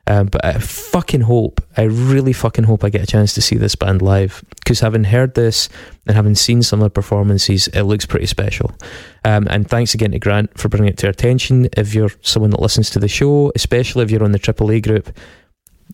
Um, 0.05 0.27
but 0.27 0.43
I 0.43 0.53
fucking 0.53 1.21
hope, 1.21 1.61
I 1.77 1.83
really 1.83 2.33
fucking 2.33 2.65
hope 2.65 2.83
I 2.83 2.89
get 2.89 3.03
a 3.03 3.07
chance 3.07 3.33
to 3.35 3.41
see 3.41 3.55
this 3.55 3.75
band 3.75 4.01
live 4.01 4.43
because 4.55 4.81
having 4.81 5.05
heard 5.05 5.33
this 5.35 5.69
and 6.05 6.15
having 6.15 6.35
seen 6.35 6.61
some 6.61 6.81
of 6.81 6.83
the 6.83 6.89
performances, 6.89 7.69
it 7.69 7.83
looks 7.83 8.05
pretty 8.05 8.25
special. 8.25 8.71
Um, 9.23 9.47
and 9.49 9.69
thanks 9.69 9.93
again 9.93 10.11
to 10.11 10.19
Grant 10.19 10.57
for 10.57 10.67
bringing 10.67 10.89
it 10.89 10.97
to 10.99 11.07
our 11.07 11.11
attention. 11.11 11.69
If 11.77 11.93
you're 11.93 12.11
someone 12.21 12.51
that 12.51 12.59
listens 12.59 12.89
to 12.91 12.99
the 12.99 13.07
show, 13.07 13.53
especially 13.55 14.03
if 14.03 14.11
you're 14.11 14.23
on 14.23 14.33
the 14.33 14.39
AAA 14.39 14.83
group, 14.83 15.17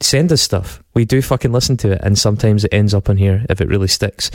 send 0.01 0.31
us 0.31 0.41
stuff. 0.41 0.81
We 0.95 1.05
do 1.05 1.21
fucking 1.21 1.51
listen 1.51 1.77
to 1.77 1.91
it, 1.91 2.01
and 2.03 2.17
sometimes 2.17 2.65
it 2.65 2.73
ends 2.73 2.93
up 2.93 3.09
on 3.09 3.17
here 3.17 3.45
if 3.49 3.61
it 3.61 3.67
really 3.67 3.87
sticks. 3.87 4.31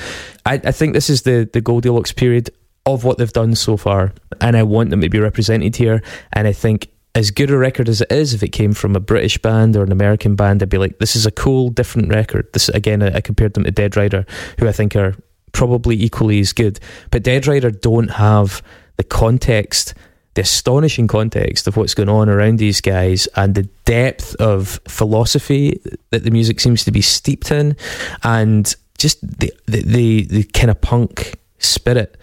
I, 0.47 0.55
I 0.55 0.73
think 0.73 0.93
this 0.95 1.11
is 1.11 1.23
the 1.23 1.49
the 1.53 1.61
Goldilocks 1.61 2.13
period 2.13 2.51
of 2.87 3.05
what 3.05 3.19
they've 3.19 3.33
done 3.33 3.55
so 3.55 3.77
far, 3.77 4.13
and 4.41 4.57
I 4.57 4.63
want 4.63 4.91
them 4.91 5.01
to 5.01 5.09
be 5.09 5.19
represented 5.19 5.77
here. 5.77 6.03
And 6.33 6.47
I 6.47 6.53
think 6.53 6.91
as 7.15 7.31
good 7.31 7.51
a 7.51 7.57
record 7.57 7.89
as 7.89 8.01
it 8.01 8.11
is, 8.11 8.35
if 8.35 8.43
it 8.43 8.49
came 8.49 8.73
from 8.73 8.97
a 8.97 9.01
British 9.01 9.39
band 9.39 9.77
or 9.77 9.85
an 9.85 9.93
American 9.93 10.35
band, 10.35 10.63
I'd 10.63 10.69
be 10.69 10.79
like, 10.79 10.99
this 10.99 11.15
is 11.15 11.27
a 11.27 11.31
cool, 11.31 11.71
different 11.71 12.09
record. 12.09 12.53
This 12.53 12.69
again, 12.69 13.03
I, 13.03 13.17
I 13.17 13.21
compared 13.21 13.55
them 13.55 13.65
to 13.65 13.71
Dead 13.71 13.97
Rider, 13.97 14.27
who 14.59 14.69
I 14.69 14.73
think 14.73 14.97
are 14.97 15.15
probably 15.53 16.03
equally 16.03 16.41
as 16.41 16.53
good. 16.53 16.81
But 17.11 17.23
Dead 17.23 17.47
Rider 17.47 17.71
don't 17.71 18.09
have 18.09 18.63
the 18.97 19.05
context 19.05 19.95
the 20.35 20.43
astonishing 20.43 21.07
context 21.07 21.69
of 21.69 21.77
what's 21.77 21.95
going 21.95 22.09
on 22.09 22.29
around 22.29 22.59
these 22.59 22.81
guys 22.81 23.29
and 23.37 23.55
the 23.55 23.63
depth 23.85 24.35
of 24.37 24.81
philosophy 24.89 25.81
that 26.11 26.25
the 26.25 26.31
music 26.31 26.59
seems 26.59 26.85
to 26.85 26.91
be 26.91 27.01
steeped 27.01 27.51
in, 27.51 27.77
and 28.25 28.75
just 28.99 29.21
the 29.23 29.53
the 29.67 29.83
the, 29.83 30.25
the 30.25 30.43
kind 30.45 30.71
of 30.71 30.81
punk 30.81 31.39
spirit 31.59 32.17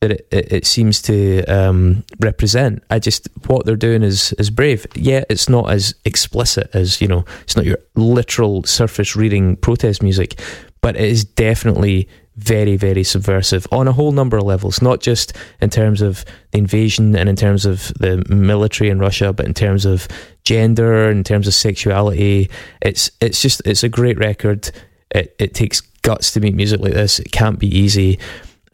that 0.00 0.10
it, 0.10 0.28
it, 0.30 0.52
it 0.52 0.66
seems 0.66 1.00
to 1.02 1.44
um, 1.44 2.04
represent. 2.20 2.82
I 2.90 2.98
just 2.98 3.28
what 3.46 3.64
they're 3.64 3.76
doing 3.76 4.02
is 4.02 4.32
is 4.34 4.50
brave. 4.50 4.86
Yeah, 4.94 5.24
it's 5.30 5.48
not 5.48 5.70
as 5.70 5.94
explicit 6.04 6.70
as 6.74 7.00
you 7.00 7.08
know. 7.08 7.24
It's 7.42 7.56
not 7.56 7.64
your 7.64 7.78
literal 7.94 8.62
surface 8.64 9.16
reading 9.16 9.56
protest 9.56 10.02
music, 10.02 10.38
but 10.80 10.96
it 10.96 11.04
is 11.04 11.24
definitely 11.24 12.08
very 12.36 12.76
very 12.76 13.02
subversive 13.02 13.66
on 13.72 13.88
a 13.88 13.92
whole 13.92 14.12
number 14.12 14.36
of 14.36 14.44
levels. 14.44 14.82
Not 14.82 15.00
just 15.00 15.32
in 15.62 15.70
terms 15.70 16.02
of 16.02 16.24
the 16.50 16.58
invasion 16.58 17.16
and 17.16 17.28
in 17.28 17.36
terms 17.36 17.64
of 17.64 17.88
the 17.94 18.22
military 18.28 18.90
in 18.90 18.98
Russia, 18.98 19.32
but 19.32 19.46
in 19.46 19.54
terms 19.54 19.86
of 19.86 20.06
gender, 20.44 21.10
in 21.10 21.24
terms 21.24 21.46
of 21.46 21.54
sexuality. 21.54 22.50
It's 22.82 23.10
it's 23.22 23.40
just 23.40 23.62
it's 23.64 23.82
a 23.82 23.88
great 23.88 24.18
record. 24.18 24.70
It 25.10 25.34
it 25.38 25.54
takes 25.54 25.80
guts 25.80 26.32
to 26.32 26.40
make 26.40 26.54
music 26.54 26.80
like 26.80 26.92
this. 26.92 27.18
It 27.18 27.32
can't 27.32 27.58
be 27.58 27.74
easy 27.74 28.18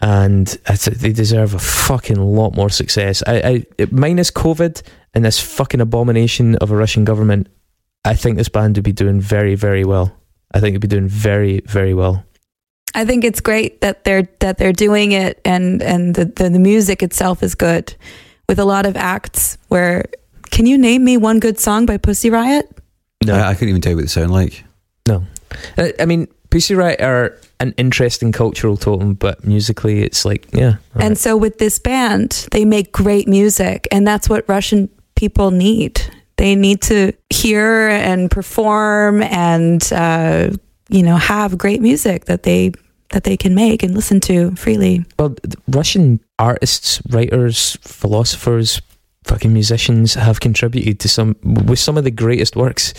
and 0.02 0.48
they 0.48 1.12
deserve 1.12 1.54
a 1.54 1.60
fucking 1.60 2.18
lot 2.18 2.56
more 2.56 2.68
success. 2.68 3.22
I, 3.24 3.64
I 3.78 3.86
minus 3.92 4.32
COVID 4.32 4.82
and 5.14 5.24
this 5.24 5.38
fucking 5.40 5.80
abomination 5.80 6.56
of 6.56 6.72
a 6.72 6.76
Russian 6.76 7.04
government, 7.04 7.46
I 8.04 8.14
think 8.14 8.36
this 8.36 8.48
band 8.48 8.76
would 8.76 8.84
be 8.84 8.92
doing 8.92 9.20
very, 9.20 9.54
very 9.54 9.84
well. 9.84 10.12
I 10.52 10.58
think 10.58 10.72
it'd 10.72 10.82
be 10.82 10.88
doing 10.88 11.08
very, 11.08 11.60
very 11.60 11.94
well. 11.94 12.24
I 12.94 13.04
think 13.04 13.24
it's 13.24 13.40
great 13.40 13.80
that 13.80 14.04
they're 14.04 14.28
that 14.40 14.58
they're 14.58 14.72
doing 14.72 15.12
it 15.12 15.40
and 15.46 15.80
and 15.82 16.14
the, 16.14 16.26
the, 16.26 16.50
the 16.50 16.58
music 16.58 17.02
itself 17.02 17.42
is 17.42 17.54
good 17.54 17.94
with 18.48 18.58
a 18.58 18.66
lot 18.66 18.84
of 18.84 18.96
acts 18.96 19.56
where 19.68 20.04
can 20.50 20.66
you 20.66 20.76
name 20.76 21.02
me 21.02 21.16
one 21.16 21.40
good 21.40 21.58
song 21.58 21.86
by 21.86 21.96
Pussy 21.96 22.28
Riot? 22.28 22.68
No. 23.24 23.34
I, 23.34 23.50
I 23.50 23.54
couldn't 23.54 23.70
even 23.70 23.80
tell 23.80 23.92
you 23.92 23.96
what 23.96 24.02
they 24.02 24.08
sound 24.08 24.30
like. 24.30 24.64
No, 25.08 25.24
I, 25.78 25.94
I 26.00 26.04
mean 26.04 26.28
Pussy 26.52 26.74
Riot 26.74 27.00
are 27.00 27.38
an 27.60 27.72
interesting 27.78 28.30
cultural 28.30 28.76
totem, 28.76 29.14
but 29.14 29.42
musically, 29.46 30.02
it's 30.02 30.26
like 30.26 30.46
yeah. 30.52 30.76
And 30.96 31.16
so 31.16 31.34
with 31.34 31.56
this 31.56 31.78
band, 31.78 32.46
they 32.50 32.66
make 32.66 32.92
great 32.92 33.26
music 33.26 33.88
and 33.90 34.06
that's 34.06 34.28
what 34.28 34.44
Russian 34.48 34.90
people 35.16 35.50
need. 35.50 36.02
They 36.36 36.54
need 36.54 36.82
to 36.82 37.12
hear 37.30 37.88
and 37.88 38.30
perform 38.30 39.22
and 39.22 39.82
uh, 39.92 40.50
you 40.90 41.02
know 41.02 41.16
have 41.16 41.56
great 41.56 41.80
music 41.80 42.26
that 42.26 42.42
they 42.42 42.72
that 43.12 43.24
they 43.24 43.38
can 43.38 43.54
make 43.54 43.82
and 43.82 43.94
listen 43.94 44.20
to 44.20 44.54
freely. 44.54 45.06
Well, 45.18 45.34
Russian 45.68 46.20
artists, 46.38 47.00
writers, 47.08 47.78
philosophers, 47.80 48.82
fucking 49.24 49.54
musicians 49.54 50.14
have 50.14 50.40
contributed 50.40 51.00
to 51.00 51.08
some 51.08 51.36
with 51.42 51.78
some 51.78 51.96
of 51.96 52.04
the 52.04 52.10
greatest 52.10 52.56
works 52.56 52.92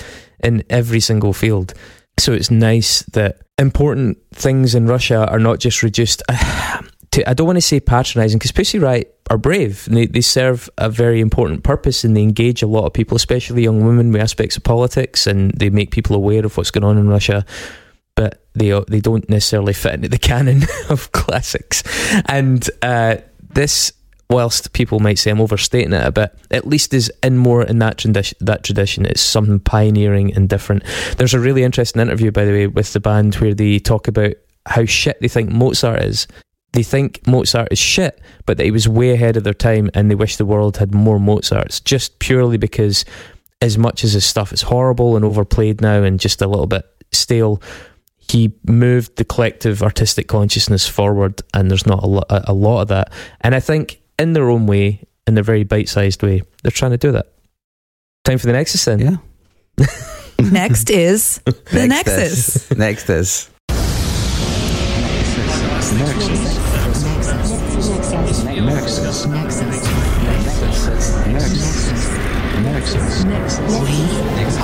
in 0.43 0.63
every 0.71 0.99
single 0.99 1.33
field. 1.33 1.75
So 2.17 2.33
it's 2.33 2.51
nice 2.51 3.03
that 3.13 3.42
important 3.57 4.17
things 4.33 4.75
in 4.75 4.87
Russia 4.87 5.27
are 5.29 5.39
not 5.39 5.59
just 5.59 5.83
reduced 5.83 6.21
to. 7.11 7.29
I 7.29 7.33
don't 7.33 7.47
want 7.47 7.57
to 7.57 7.61
say 7.61 7.79
patronising 7.79 8.39
because 8.39 8.51
Pussy 8.51 8.79
Riot 8.79 9.15
are 9.29 9.37
brave. 9.37 9.85
They 9.85 10.05
they 10.05 10.21
serve 10.21 10.69
a 10.77 10.89
very 10.89 11.21
important 11.21 11.63
purpose 11.63 12.03
and 12.03 12.15
they 12.15 12.23
engage 12.23 12.61
a 12.63 12.67
lot 12.67 12.85
of 12.85 12.93
people, 12.93 13.15
especially 13.15 13.63
young 13.63 13.85
women, 13.85 14.11
with 14.11 14.21
aspects 14.21 14.57
of 14.57 14.63
politics, 14.63 15.27
and 15.27 15.51
they 15.51 15.69
make 15.69 15.91
people 15.91 16.15
aware 16.15 16.45
of 16.45 16.57
what's 16.57 16.71
going 16.71 16.83
on 16.83 16.97
in 16.97 17.07
Russia 17.07 17.45
but 18.15 18.43
they 18.53 18.79
they 18.87 18.99
don't 18.99 19.27
necessarily 19.29 19.73
fit 19.73 19.93
into 19.93 20.07
the 20.07 20.17
canon 20.29 20.63
of 20.89 21.11
classics. 21.11 21.83
And 22.25 22.67
uh, 22.81 23.17
this, 23.41 23.93
whilst 24.33 24.73
people 24.73 24.99
might 24.99 25.19
say 25.19 25.31
I'm 25.31 25.41
overstating 25.41 25.93
it 25.93 26.05
a 26.05 26.11
bit, 26.11 26.35
at 26.51 26.67
least 26.67 26.93
is 26.93 27.11
in 27.21 27.37
more 27.37 27.63
in 27.63 27.79
that 27.79 27.97
tradition. 27.97 28.37
That 28.41 28.63
tradition 28.63 29.05
it's 29.05 29.21
something 29.21 29.59
pioneering 29.59 30.33
and 30.33 30.49
different. 30.49 30.83
There's 31.17 31.33
a 31.33 31.39
really 31.39 31.63
interesting 31.63 32.01
interview, 32.01 32.31
by 32.31 32.45
the 32.45 32.51
way, 32.51 32.67
with 32.67 32.93
the 32.93 32.99
band 32.99 33.35
where 33.35 33.53
they 33.53 33.79
talk 33.79 34.07
about 34.07 34.33
how 34.65 34.85
shit 34.85 35.19
they 35.21 35.27
think 35.27 35.49
Mozart 35.49 36.01
is. 36.03 36.27
They 36.73 36.83
think 36.83 37.25
Mozart 37.27 37.67
is 37.71 37.79
shit, 37.79 38.19
but 38.45 38.57
that 38.57 38.63
he 38.63 38.71
was 38.71 38.87
way 38.87 39.11
ahead 39.11 39.37
of 39.37 39.43
their 39.43 39.53
time, 39.53 39.91
and 39.93 40.09
they 40.09 40.15
wish 40.15 40.37
the 40.37 40.45
world 40.45 40.77
had 40.77 40.93
more 40.93 41.19
Mozarts, 41.19 41.79
just 41.79 42.17
purely 42.17 42.57
because, 42.57 43.05
as 43.61 43.77
much 43.77 44.03
as 44.03 44.13
his 44.13 44.25
stuff 44.25 44.51
is 44.51 44.63
horrible 44.63 45.15
and 45.15 45.23
overplayed 45.23 45.81
now 45.81 46.01
and 46.01 46.19
just 46.19 46.41
a 46.41 46.47
little 46.47 46.65
bit 46.65 46.83
stale, 47.11 47.61
he 48.17 48.53
moved 48.67 49.17
the 49.17 49.25
collective 49.25 49.83
artistic 49.83 50.27
consciousness 50.27 50.87
forward, 50.87 51.41
and 51.53 51.69
there's 51.69 51.85
not 51.85 52.03
a, 52.03 52.07
lo- 52.07 52.23
a, 52.29 52.45
a 52.47 52.53
lot 52.53 52.81
of 52.81 52.87
that. 52.87 53.11
And 53.41 53.53
I 53.53 53.59
think, 53.59 54.01
in 54.19 54.33
their 54.33 54.49
own 54.49 54.67
way, 54.67 55.01
in 55.27 55.35
their 55.35 55.43
very 55.43 55.63
bite-sized 55.63 56.21
way, 56.23 56.41
they're 56.61 56.71
trying 56.71 56.91
to 56.91 56.97
do 56.97 57.11
that. 57.11 57.27
Time 58.23 58.37
for 58.37 58.47
the 58.47 58.53
Nexus, 58.53 58.85
then. 58.85 58.99
Yeah. 58.99 59.17
Next 60.39 60.89
is 60.89 61.41
the 61.45 61.87
Nexus. 61.87 62.71
Next 62.71 63.09
is. 63.09 63.49
Next 65.91 66.29
is. 66.29 66.53
Nexus. 68.55 69.25
Nexus. 69.25 69.85
Nexus. 73.25 74.62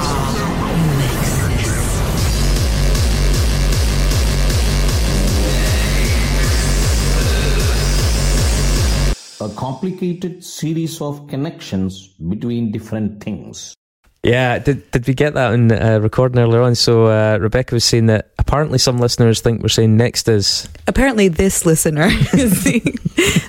A 9.42 9.50
complicated 9.50 10.44
series 10.44 11.02
of 11.02 11.28
connections 11.28 12.08
between 12.30 12.72
different 12.72 13.24
things. 13.24 13.76
Yeah, 14.24 14.60
did 14.60 14.92
did 14.92 15.08
we 15.08 15.14
get 15.14 15.34
that 15.36 15.54
in 15.54 15.72
uh, 15.72 16.00
recording 16.02 16.40
earlier 16.40 16.62
on? 16.62 16.76
So 16.76 17.06
uh, 17.06 17.38
Rebecca 17.40 17.74
was 17.74 17.86
saying 17.86 18.08
that 18.08 18.32
apparently 18.38 18.78
some 18.78 18.98
listeners 18.98 19.40
think 19.40 19.62
we're 19.62 19.70
saying 19.70 19.96
next 19.96 20.28
is 20.28 20.68
Apparently, 20.88 21.30
this 21.30 21.66
listener 21.66 22.08
is 22.34 22.66
the 22.66 22.82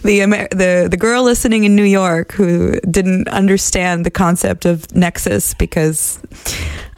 the, 0.04 0.20
Amer- 0.20 0.48
the 0.52 0.86
the 0.88 0.96
girl 0.96 1.24
listening 1.24 1.64
in 1.64 1.74
New 1.74 1.84
York 1.84 2.30
who 2.32 2.78
didn't 2.88 3.26
understand 3.28 4.06
the 4.06 4.12
concept 4.12 4.64
of 4.64 4.94
Nexus 4.94 5.54
because 5.54 6.20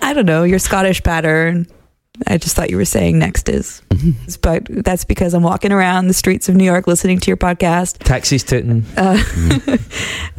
I 0.00 0.12
don't 0.12 0.26
know 0.26 0.42
your 0.42 0.58
Scottish 0.58 1.02
pattern. 1.02 1.66
I 2.26 2.36
just 2.36 2.54
thought 2.54 2.68
you 2.70 2.76
were 2.76 2.84
saying 2.84 3.18
next 3.18 3.48
is, 3.48 3.80
but 4.42 4.66
that's 4.68 5.02
because 5.04 5.32
I'm 5.32 5.42
walking 5.42 5.72
around 5.72 6.08
the 6.08 6.14
streets 6.14 6.46
of 6.48 6.54
New 6.54 6.64
York 6.64 6.86
listening 6.86 7.18
to 7.20 7.30
your 7.30 7.38
podcast. 7.38 7.98
taxis 7.98 8.44
tooting. 8.44 8.84
Uh, 8.96 9.22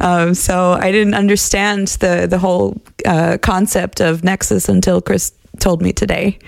um, 0.00 0.34
so 0.34 0.72
I 0.72 0.92
didn't 0.92 1.14
understand 1.14 1.88
the 1.88 2.28
the 2.30 2.38
whole 2.38 2.80
uh, 3.04 3.38
concept 3.42 4.00
of 4.00 4.22
Nexus 4.22 4.68
until 4.68 5.00
Chris 5.02 5.32
told 5.58 5.82
me 5.82 5.92
today. 5.92 6.38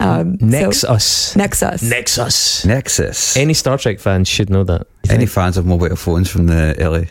Um, 0.00 0.38
so- 0.38 0.46
Nexus. 0.46 1.34
Nexus. 1.36 1.82
Nexus. 1.82 2.64
Nexus. 2.64 3.36
Any 3.36 3.54
Star 3.54 3.78
Trek 3.78 3.98
fans 3.98 4.28
should 4.28 4.48
know 4.48 4.62
that. 4.62 4.86
Any 5.10 5.26
fans 5.26 5.56
of 5.56 5.66
mobile 5.66 5.96
phones 5.96 6.30
from 6.30 6.46
the 6.46 6.76
early, 6.78 7.08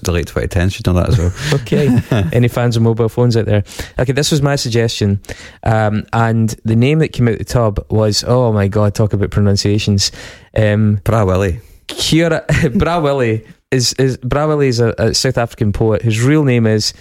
the 0.00 0.12
late 0.12 0.26
2010s 0.26 0.74
should 0.74 0.86
know 0.86 0.94
that 0.94 1.08
as 1.10 1.18
well. 1.18 1.32
okay. 1.60 2.00
Any 2.32 2.48
fans 2.48 2.76
of 2.76 2.82
mobile 2.82 3.08
phones 3.08 3.36
out 3.36 3.46
there? 3.46 3.64
Okay, 3.98 4.12
this 4.12 4.30
was 4.30 4.42
my 4.42 4.56
suggestion. 4.56 5.20
Um, 5.62 6.04
and 6.12 6.50
the 6.64 6.76
name 6.76 6.98
that 7.00 7.08
came 7.08 7.28
out 7.28 7.38
the 7.38 7.44
tub 7.44 7.84
was, 7.90 8.24
oh 8.26 8.52
my 8.52 8.68
God, 8.68 8.94
talk 8.94 9.12
about 9.12 9.30
pronunciations. 9.30 10.12
Um, 10.56 11.00
Bra 11.04 11.24
Willie. 11.24 11.60
Kira, 11.88 12.78
Bra 12.78 13.00
Willie 13.00 13.46
is, 13.70 13.92
is, 13.94 14.16
Bra 14.18 14.46
Willie 14.46 14.68
is 14.68 14.80
a, 14.80 14.94
a 14.98 15.14
South 15.14 15.38
African 15.38 15.72
poet 15.72 16.02
whose 16.02 16.22
real 16.22 16.44
name 16.44 16.66
is 16.66 16.94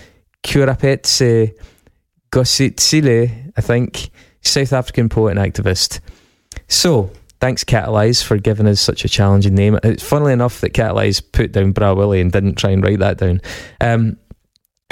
Keorapetse 0.43 1.53
Kgositsile, 2.31 3.51
I 3.55 3.61
think, 3.61 4.09
South 4.41 4.73
African 4.73 5.09
poet 5.09 5.37
and 5.37 5.53
activist. 5.53 5.99
So, 6.67 7.11
thanks 7.41 7.63
Catalyze 7.63 8.23
for 8.23 8.37
giving 8.37 8.67
us 8.67 8.79
such 8.79 9.03
a 9.03 9.09
challenging 9.09 9.55
name. 9.55 9.77
It's 9.83 10.07
funnily 10.07 10.31
enough 10.31 10.61
that 10.61 10.73
Catalyze 10.73 11.21
put 11.31 11.51
down 11.51 11.71
Bra 11.71 11.93
Willie 11.93 12.21
and 12.21 12.31
didn't 12.31 12.55
try 12.55 12.69
and 12.69 12.83
write 12.83 12.99
that 12.99 13.17
down. 13.17 13.41
Um, 13.81 14.17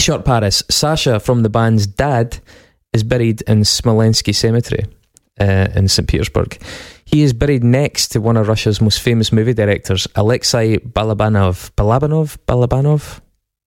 Shortparis, 0.02 0.70
Sasha 0.72 1.20
from 1.20 1.44
the 1.44 1.50
band's 1.50 1.86
dad 1.86 2.40
is 2.94 3.04
buried 3.04 3.42
in 3.44 3.62
Smolensky 3.62 4.34
Cemetery 4.34 4.86
uh, 5.40 5.68
in 5.76 5.88
St. 5.88 6.08
Petersburg. 6.08 6.62
He 7.06 7.22
is 7.22 7.34
buried 7.34 7.64
next 7.64 8.10
to 8.10 8.22
one 8.22 8.38
of 8.38 8.48
Russia's 8.48 8.82
most 8.82 9.02
famous 9.02 9.32
movie 9.32 9.54
directors, 9.54 10.08
Alexei 10.16 10.78
Balabanov. 10.78 11.72
Balabanov? 11.72 12.38
Balabanov? 12.48 13.22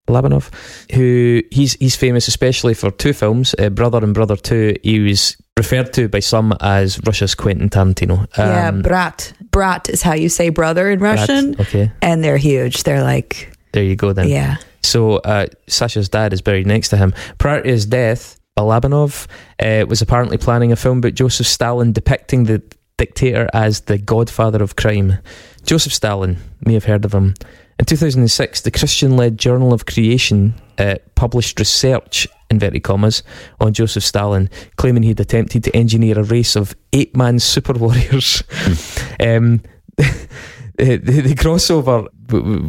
Balabanov, 0.08 0.50
who 0.94 1.42
he's 1.50 1.74
he's 1.74 1.96
famous 1.96 2.28
especially 2.28 2.74
for 2.74 2.90
two 2.90 3.12
films, 3.12 3.54
uh, 3.58 3.70
Brother 3.70 3.98
and 3.98 4.12
Brother 4.14 4.36
Two. 4.36 4.74
He 4.82 5.00
was 5.00 5.36
referred 5.56 5.92
to 5.94 6.08
by 6.08 6.20
some 6.20 6.54
as 6.60 6.98
Russia's 7.06 7.34
Quentin 7.34 7.68
Tarantino. 7.68 8.26
yeah, 8.36 8.68
Um, 8.68 8.82
brat. 8.82 9.32
Brat 9.50 9.88
is 9.90 10.02
how 10.02 10.14
you 10.14 10.28
say 10.28 10.48
brother 10.48 10.90
in 10.90 10.98
Brat, 10.98 11.28
Russian. 11.28 11.56
okay. 11.60 11.92
And 12.00 12.24
they're 12.24 12.38
huge. 12.38 12.82
They're 12.84 13.02
like, 13.02 13.52
There 13.72 13.84
you 13.84 13.94
go 13.96 14.12
then. 14.12 14.28
Yeah. 14.28 14.56
So 14.82 15.16
uh, 15.18 15.46
Sasha's 15.68 16.08
dad 16.08 16.32
is 16.32 16.40
buried 16.42 16.66
next 16.66 16.88
to 16.88 16.96
him. 16.96 17.14
Prior 17.38 17.62
to 17.62 17.68
his 17.68 17.86
death, 17.86 18.40
Balabanov 18.58 19.26
uh, 19.60 19.86
was 19.86 20.02
apparently 20.02 20.36
planning 20.38 20.72
a 20.72 20.76
film 20.76 20.98
about 20.98 21.14
Joseph 21.14 21.46
Stalin 21.46 21.92
depicting 21.92 22.44
the 22.44 22.60
dictator 22.96 23.48
as 23.54 23.82
the 23.82 23.98
godfather 23.98 24.62
of 24.62 24.74
crime. 24.76 25.18
Joseph 25.64 25.92
Stalin, 25.92 26.38
may 26.64 26.74
have 26.74 26.84
heard 26.84 27.04
of 27.04 27.12
him. 27.14 27.34
In 27.82 27.86
2006, 27.86 28.60
the 28.60 28.70
Christian 28.70 29.16
led 29.16 29.38
Journal 29.38 29.72
of 29.72 29.86
Creation 29.86 30.54
uh, 30.78 30.98
published 31.16 31.58
research, 31.58 32.28
inverted 32.48 32.84
commas, 32.84 33.24
on 33.60 33.72
Joseph 33.72 34.04
Stalin, 34.04 34.48
claiming 34.76 35.02
he'd 35.02 35.18
attempted 35.18 35.64
to 35.64 35.74
engineer 35.74 36.16
a 36.16 36.22
race 36.22 36.54
of 36.54 36.76
eight 36.92 37.16
man 37.16 37.40
super 37.40 37.72
warriors. 37.72 38.44
um, 39.18 39.62
the, 39.96 40.96
the 40.96 41.34
crossover, 41.34 42.06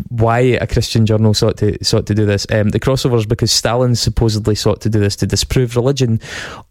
why 0.10 0.40
a 0.40 0.66
Christian 0.66 1.06
journal 1.06 1.36
sought 1.36 1.58
to 1.58 1.78
sought 1.86 2.08
to 2.08 2.16
do 2.16 2.26
this. 2.26 2.48
Um, 2.52 2.70
the 2.70 2.80
crossover 2.80 3.20
is 3.20 3.28
because 3.28 3.52
Stalin 3.52 3.94
supposedly 3.94 4.56
sought 4.56 4.82
to 4.82 4.90
do 4.90 5.00
this 5.00 5.16
to 5.18 5.28
disprove 5.28 5.76
religion 5.76 6.22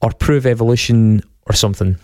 or 0.01 0.11
prove 0.11 0.47
evolution 0.47 1.23
or 1.47 1.53
something. 1.53 1.97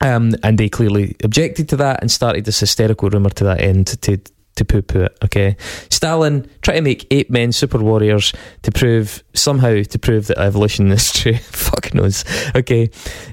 Um, 0.00 0.34
and 0.44 0.56
they 0.56 0.68
clearly 0.68 1.16
objected 1.24 1.68
to 1.70 1.76
that 1.78 2.00
and 2.00 2.12
started 2.12 2.44
this 2.44 2.60
hysterical 2.60 3.10
rumor 3.10 3.30
to 3.30 3.42
that 3.42 3.60
end 3.60 3.88
to 3.88 4.20
to 4.56 4.64
poo 4.64 4.82
poo 4.82 5.02
it. 5.02 5.18
Okay, 5.24 5.56
Stalin 5.90 6.48
try 6.62 6.74
to 6.74 6.80
make 6.80 7.06
eight 7.10 7.30
men 7.30 7.52
super 7.52 7.78
warriors 7.78 8.32
to 8.62 8.70
prove 8.70 9.22
somehow 9.34 9.82
to 9.82 9.98
prove 9.98 10.26
that 10.28 10.38
evolution 10.38 10.90
is 10.90 11.12
true. 11.20 11.34
Fuck 11.36 11.94
knows. 11.94 12.24
Okay, 12.54 12.90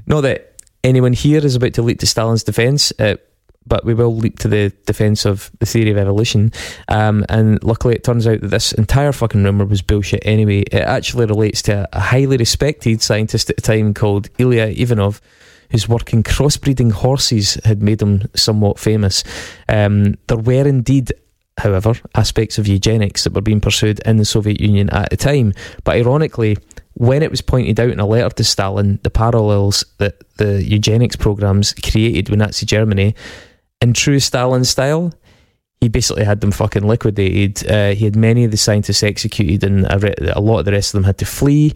not 0.08 0.22
that 0.22 0.62
anyone 0.84 1.14
here 1.14 1.44
is 1.46 1.56
about 1.56 1.74
to 1.74 1.82
leap 1.82 2.00
to 2.00 2.08
Stalin's 2.08 2.44
defense. 2.44 2.92
Uh, 3.00 3.16
but 3.68 3.86
we 3.86 3.94
will 3.94 4.16
leap 4.16 4.40
to 4.40 4.48
the 4.48 4.74
defense 4.86 5.26
of 5.26 5.52
the 5.60 5.66
theory 5.66 5.92
of 5.92 5.98
evolution. 5.98 6.52
Um, 6.88 7.24
and 7.30 7.64
luckily, 7.64 7.96
it 7.96 8.04
turns 8.04 8.26
out 8.26 8.42
that 8.42 8.48
this 8.48 8.72
entire 8.74 9.12
fucking 9.12 9.44
rumor 9.44 9.66
was 9.66 9.82
bullshit 9.82 10.24
anyway. 10.26 10.62
It 10.62 10.82
actually 10.82 11.28
relates 11.28 11.62
to 11.64 11.88
a 11.94 12.00
highly 12.00 12.38
respected 12.38 13.02
scientist 13.02 13.50
at 13.50 13.58
the 13.58 13.62
time 13.62 13.94
called 13.94 14.30
Ilya 14.40 14.74
Ivanov, 14.76 15.22
whose 15.72 15.90
work 15.90 16.14
in 16.14 16.24
crossbreeding 16.24 16.92
horses 16.92 17.56
had 17.64 17.82
made 17.82 18.02
him 18.02 18.24
somewhat 18.36 18.80
famous. 18.80 19.24
Um, 19.68 20.16
there 20.28 20.38
were 20.38 20.68
indeed, 20.68 21.12
however, 21.58 21.94
aspects 22.16 22.58
of 22.58 22.68
eugenics 22.68 23.24
that 23.24 23.34
were 23.34 23.42
being 23.42 23.62
pursued 23.62 24.00
in 24.06 24.18
the 24.18 24.26
Soviet 24.26 24.62
Union 24.62 24.90
at 24.92 25.10
the 25.10 25.18
time. 25.18 25.54
But 25.84 25.96
ironically, 25.96 26.58
when 26.94 27.24
it 27.24 27.32
was 27.32 27.42
pointed 27.42 27.80
out 27.80 27.90
in 27.90 28.00
a 28.00 28.06
letter 28.06 28.30
to 28.30 28.44
Stalin, 28.44 29.00
the 29.04 29.10
parallels 29.10 29.86
that 29.98 30.22
the 30.38 30.64
eugenics 30.64 31.16
programs 31.16 31.74
created 31.74 32.30
with 32.30 32.40
Nazi 32.40 32.66
Germany, 32.66 33.16
in 33.82 33.94
true 33.94 34.20
Stalin 34.20 34.64
style, 34.66 35.14
he 35.80 35.90
basically 35.90 36.24
had 36.24 36.42
them 36.42 36.52
fucking 36.52 36.84
liquidated. 36.84 37.68
Uh, 37.70 37.96
he 37.96 38.06
had 38.06 38.16
many 38.16 38.44
of 38.44 38.52
the 38.52 38.58
scientists 38.58 39.02
executed, 39.02 39.64
and 39.64 39.88
a, 39.90 39.98
re- 39.98 40.14
a 40.34 40.40
lot 40.40 40.60
of 40.60 40.66
the 40.66 40.72
rest 40.72 40.94
of 40.94 41.00
them 41.00 41.06
had 41.06 41.18
to 41.18 41.26
flee. 41.26 41.74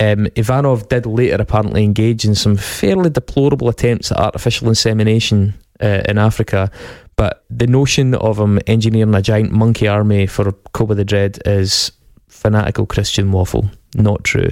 Um, 0.00 0.26
Ivanov 0.34 0.88
did 0.88 1.06
later 1.06 1.36
apparently 1.40 1.84
engage 1.84 2.24
in 2.24 2.34
some 2.34 2.56
fairly 2.56 3.10
deplorable 3.10 3.68
attempts 3.68 4.10
at 4.10 4.18
artificial 4.18 4.68
insemination 4.68 5.54
uh, 5.80 6.02
in 6.08 6.18
Africa, 6.18 6.70
but 7.16 7.44
the 7.48 7.66
notion 7.66 8.14
of 8.14 8.38
him 8.38 8.58
engineering 8.66 9.14
a 9.14 9.22
giant 9.22 9.52
monkey 9.52 9.86
army 9.86 10.26
for 10.26 10.50
Koba 10.72 10.94
the 10.94 11.04
Dread 11.04 11.38
is 11.46 11.92
fanatical 12.28 12.86
Christian 12.86 13.30
waffle. 13.30 13.70
Not 13.94 14.24
true. 14.24 14.50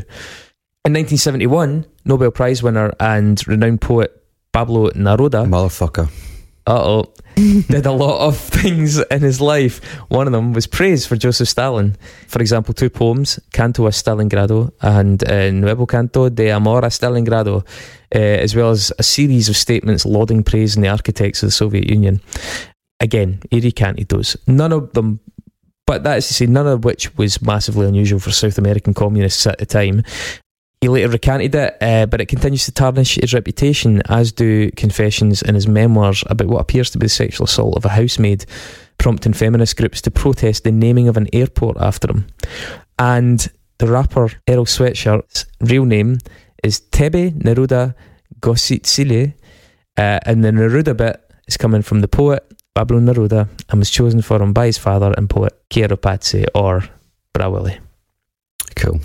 In 0.84 0.94
1971, 0.94 1.86
Nobel 2.04 2.30
Prize 2.30 2.62
winner 2.62 2.92
and 3.00 3.46
renowned 3.46 3.80
poet 3.80 4.24
Pablo 4.52 4.90
Neruda. 4.90 5.46
Motherfucker. 5.46 6.10
Uh 6.66 6.82
oh. 6.82 7.12
did 7.34 7.86
a 7.86 7.92
lot 7.92 8.26
of 8.26 8.36
things 8.36 8.98
in 8.98 9.20
his 9.20 9.40
life. 9.40 9.82
One 10.08 10.26
of 10.26 10.32
them 10.32 10.52
was 10.52 10.66
praise 10.66 11.06
for 11.06 11.16
Joseph 11.16 11.48
Stalin. 11.48 11.96
For 12.28 12.40
example, 12.40 12.74
two 12.74 12.90
poems, 12.90 13.40
Canto 13.52 13.86
a 13.86 13.90
Stalingrado 13.90 14.70
and 14.80 15.26
uh, 15.28 15.50
Nuevo 15.50 15.86
Canto 15.86 16.28
de 16.28 16.50
Amor 16.50 16.80
a 16.80 16.88
Stalingrado, 16.88 17.66
uh, 18.14 18.18
as 18.18 18.54
well 18.54 18.70
as 18.70 18.92
a 18.98 19.02
series 19.02 19.48
of 19.48 19.56
statements 19.56 20.04
lauding 20.04 20.44
praise 20.44 20.76
in 20.76 20.82
the 20.82 20.88
architects 20.88 21.42
of 21.42 21.48
the 21.48 21.52
Soviet 21.52 21.88
Union. 21.88 22.20
Again, 23.00 23.40
he 23.50 23.60
recanted 23.60 24.08
those. 24.08 24.36
None 24.46 24.72
of 24.72 24.92
them, 24.92 25.18
but 25.86 26.04
that 26.04 26.18
is 26.18 26.28
to 26.28 26.34
say, 26.34 26.46
none 26.46 26.66
of 26.66 26.84
which 26.84 27.16
was 27.16 27.42
massively 27.42 27.88
unusual 27.88 28.20
for 28.20 28.30
South 28.30 28.58
American 28.58 28.94
communists 28.94 29.46
at 29.46 29.58
the 29.58 29.66
time. 29.66 30.02
He 30.82 30.88
later 30.88 31.10
recanted 31.10 31.54
it, 31.54 31.76
uh, 31.80 32.06
but 32.06 32.20
it 32.20 32.26
continues 32.26 32.64
to 32.64 32.72
tarnish 32.72 33.14
his 33.14 33.32
reputation, 33.32 34.02
as 34.08 34.32
do 34.32 34.68
confessions 34.72 35.40
in 35.40 35.54
his 35.54 35.68
memoirs 35.68 36.24
about 36.26 36.48
what 36.48 36.60
appears 36.60 36.90
to 36.90 36.98
be 36.98 37.06
the 37.06 37.10
sexual 37.10 37.44
assault 37.44 37.76
of 37.76 37.84
a 37.84 37.90
housemaid, 37.90 38.44
prompting 38.98 39.32
feminist 39.32 39.76
groups 39.76 40.02
to 40.02 40.10
protest 40.10 40.64
the 40.64 40.72
naming 40.72 41.06
of 41.06 41.16
an 41.16 41.28
airport 41.32 41.76
after 41.78 42.10
him. 42.10 42.26
And 42.98 43.48
the 43.78 43.86
rapper 43.86 44.32
Earl 44.48 44.64
Sweatshirt's 44.64 45.46
real 45.60 45.84
name 45.84 46.18
is 46.64 46.80
Thebe 46.80 47.30
Neruda 47.30 47.94
Kgositsile, 48.40 49.34
uh, 49.96 50.18
and 50.26 50.44
the 50.44 50.50
Neruda 50.50 50.96
bit 50.96 51.32
is 51.46 51.56
coming 51.56 51.82
from 51.82 52.00
the 52.00 52.08
poet 52.08 52.44
Pablo 52.74 52.98
Neruda 52.98 53.48
and 53.68 53.78
was 53.78 53.88
chosen 53.88 54.20
for 54.20 54.42
him 54.42 54.52
by 54.52 54.66
his 54.66 54.78
father 54.78 55.14
and 55.16 55.30
poet 55.30 55.52
Piero 55.70 55.96
Pazzi 55.96 56.44
or 56.56 56.82
Bra 57.32 57.48
Willie. 57.48 57.78
Cool. 58.74 58.98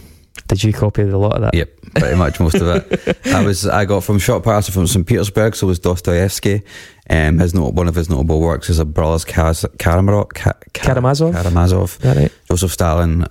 Did 0.48 0.64
you 0.64 0.74
copy 0.74 1.02
a 1.03 1.18
lot 1.18 1.36
of 1.36 1.41
that? 1.41 1.53
Yep, 1.53 1.69
pretty 1.95 2.15
much 2.15 2.40
most 2.40 2.56
of 2.56 2.68
it. 2.68 3.18
I 3.28 3.44
was 3.45 3.68
I 3.68 3.86
got 3.86 4.03
from 4.03 4.18
Shortparis 4.18 4.72
from 4.72 4.88
St 4.88 5.06
Petersburg, 5.06 5.56
so 5.56 5.68
was 5.68 5.80
Dostoevsky. 5.80 6.64
Um, 7.10 7.40
his 7.40 7.53
not, 7.53 7.74
one 7.74 7.88
of 7.88 7.95
his 7.95 8.10
notable 8.10 8.40
works 8.41 8.69
is 8.69 8.80
a 8.80 8.86
Brothers 8.86 9.26
Kaz, 9.26 9.65
Karamazov. 9.78 10.30
Ka, 10.34 10.53
Ka- 10.74 10.94
Karamazov? 10.94 11.34
Karamazov. 11.34 11.98
That 11.99 12.18
right? 12.18 12.32
Joseph 12.49 12.72
Stalin 12.72 13.26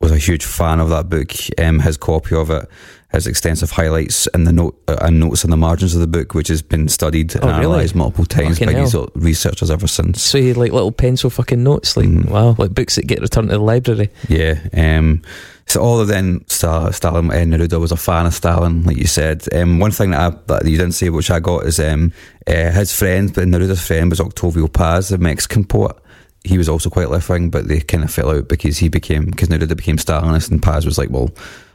was 0.00 0.12
a 0.12 0.18
huge 0.18 0.44
fan 0.44 0.78
of 0.80 0.88
that 0.90 1.08
book. 1.08 1.32
Um, 1.58 1.80
his 1.80 1.96
copy 1.96 2.34
of 2.36 2.50
it 2.50 2.68
has 3.08 3.26
extensive 3.26 3.70
highlights 3.70 4.26
and 4.28 4.46
the 4.46 4.52
note 4.52 4.78
uh, 4.88 4.96
and 5.00 5.18
notes 5.20 5.42
in 5.44 5.50
the 5.50 5.56
margins 5.56 5.94
of 5.94 6.00
the 6.00 6.06
book, 6.06 6.34
which 6.34 6.48
has 6.48 6.60
been 6.60 6.86
studied 6.88 7.34
and 7.34 7.44
Oh, 7.44 7.48
really? 7.48 7.60
analysed 7.64 7.94
multiple 7.94 8.26
times 8.26 8.58
Fucking 8.58 8.74
by 8.74 8.80
these 8.80 8.94
researchers 9.14 9.70
ever 9.70 9.86
since. 9.86 10.20
So 10.22 10.36
you 10.38 10.48
had, 10.48 10.56
like 10.56 10.72
little 10.72 10.92
pencil 10.92 11.30
fucking 11.30 11.62
notes, 11.62 11.96
like 11.96 12.06
Mm-hmm. 12.08 12.30
wow, 12.30 12.54
like 12.58 12.74
books 12.74 12.96
that 12.96 13.06
get 13.06 13.20
returned 13.22 13.48
to 13.48 13.56
the 13.56 13.62
library. 13.62 14.10
Yeah. 14.28 14.58
Um, 14.76 15.22
so 15.66 15.82
all 15.82 16.00
of 16.00 16.06
then, 16.06 16.40
Stal- 16.40 16.94
Stalin, 16.94 17.30
uh, 17.30 17.34
Neruda 17.34 17.80
was 17.80 17.90
a 17.90 17.96
fan 17.96 18.26
of 18.26 18.34
Stalin, 18.34 18.84
like 18.84 18.96
you 18.96 19.06
said. 19.06 19.52
Um, 19.52 19.80
one 19.80 19.90
thing 19.90 20.12
that, 20.12 20.32
I, 20.32 20.36
that 20.46 20.64
you 20.64 20.76
didn't 20.76 20.92
say, 20.92 21.10
which 21.10 21.30
I 21.30 21.40
got, 21.40 21.66
is 21.66 21.80
um, 21.80 22.12
uh, 22.46 22.70
his 22.70 22.92
friend, 22.92 23.34
but 23.34 23.48
Neruda's 23.48 23.84
friend 23.84 24.08
was 24.08 24.20
Octavio 24.20 24.68
Paz, 24.68 25.08
the 25.08 25.18
Mexican 25.18 25.64
poet. 25.64 25.96
He 26.44 26.56
was 26.56 26.68
also 26.68 26.88
quite 26.88 27.10
left 27.10 27.28
wing, 27.28 27.50
but 27.50 27.66
they 27.66 27.80
kind 27.80 28.04
of 28.04 28.12
fell 28.12 28.30
out 28.30 28.46
because 28.46 28.78
he 28.78 28.88
became 28.88 29.26
because 29.26 29.48
Neruda 29.48 29.76
became 29.76 29.96
Stalinist, 29.96 30.52
and 30.52 30.62
Paz 30.62 30.86
was 30.86 30.96
like, 30.96 31.10
"Well, 31.10 31.30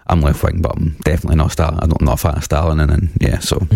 I'm 0.07 0.21
left 0.21 0.41
wing, 0.41 0.61
but 0.61 0.77
I'm 0.77 0.95
definitely 1.03 1.35
not 1.35 1.51
Stalin. 1.51 1.79
I'm 1.81 1.89
not, 1.89 2.01
not 2.01 2.13
a 2.13 2.17
fan 2.17 2.37
of 2.37 2.43
Stalin." 2.45 2.79
And 2.79 2.89
then 2.89 3.09
yeah, 3.19 3.39
so 3.39 3.67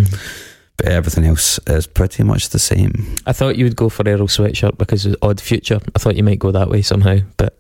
but 0.78 0.88
everything 0.88 1.26
else 1.26 1.60
is 1.68 1.88
pretty 1.88 2.24
much 2.24 2.50
the 2.50 2.60
same. 2.60 3.16
I 3.26 3.34
thought 3.34 3.58
you 3.58 3.66
would 3.66 3.76
go 3.76 3.90
for 3.90 4.08
Earl 4.08 4.28
Sweatshirt 4.28 4.78
because 4.78 5.06
of 5.06 5.18
Odd 5.22 5.42
Future. 5.42 5.80
I 5.94 6.00
thought 6.00 6.16
you 6.16 6.24
might 6.24 6.40
go 6.40 6.52
that 6.52 6.70
way 6.70 6.82
somehow, 6.82 7.18
but 7.36 7.58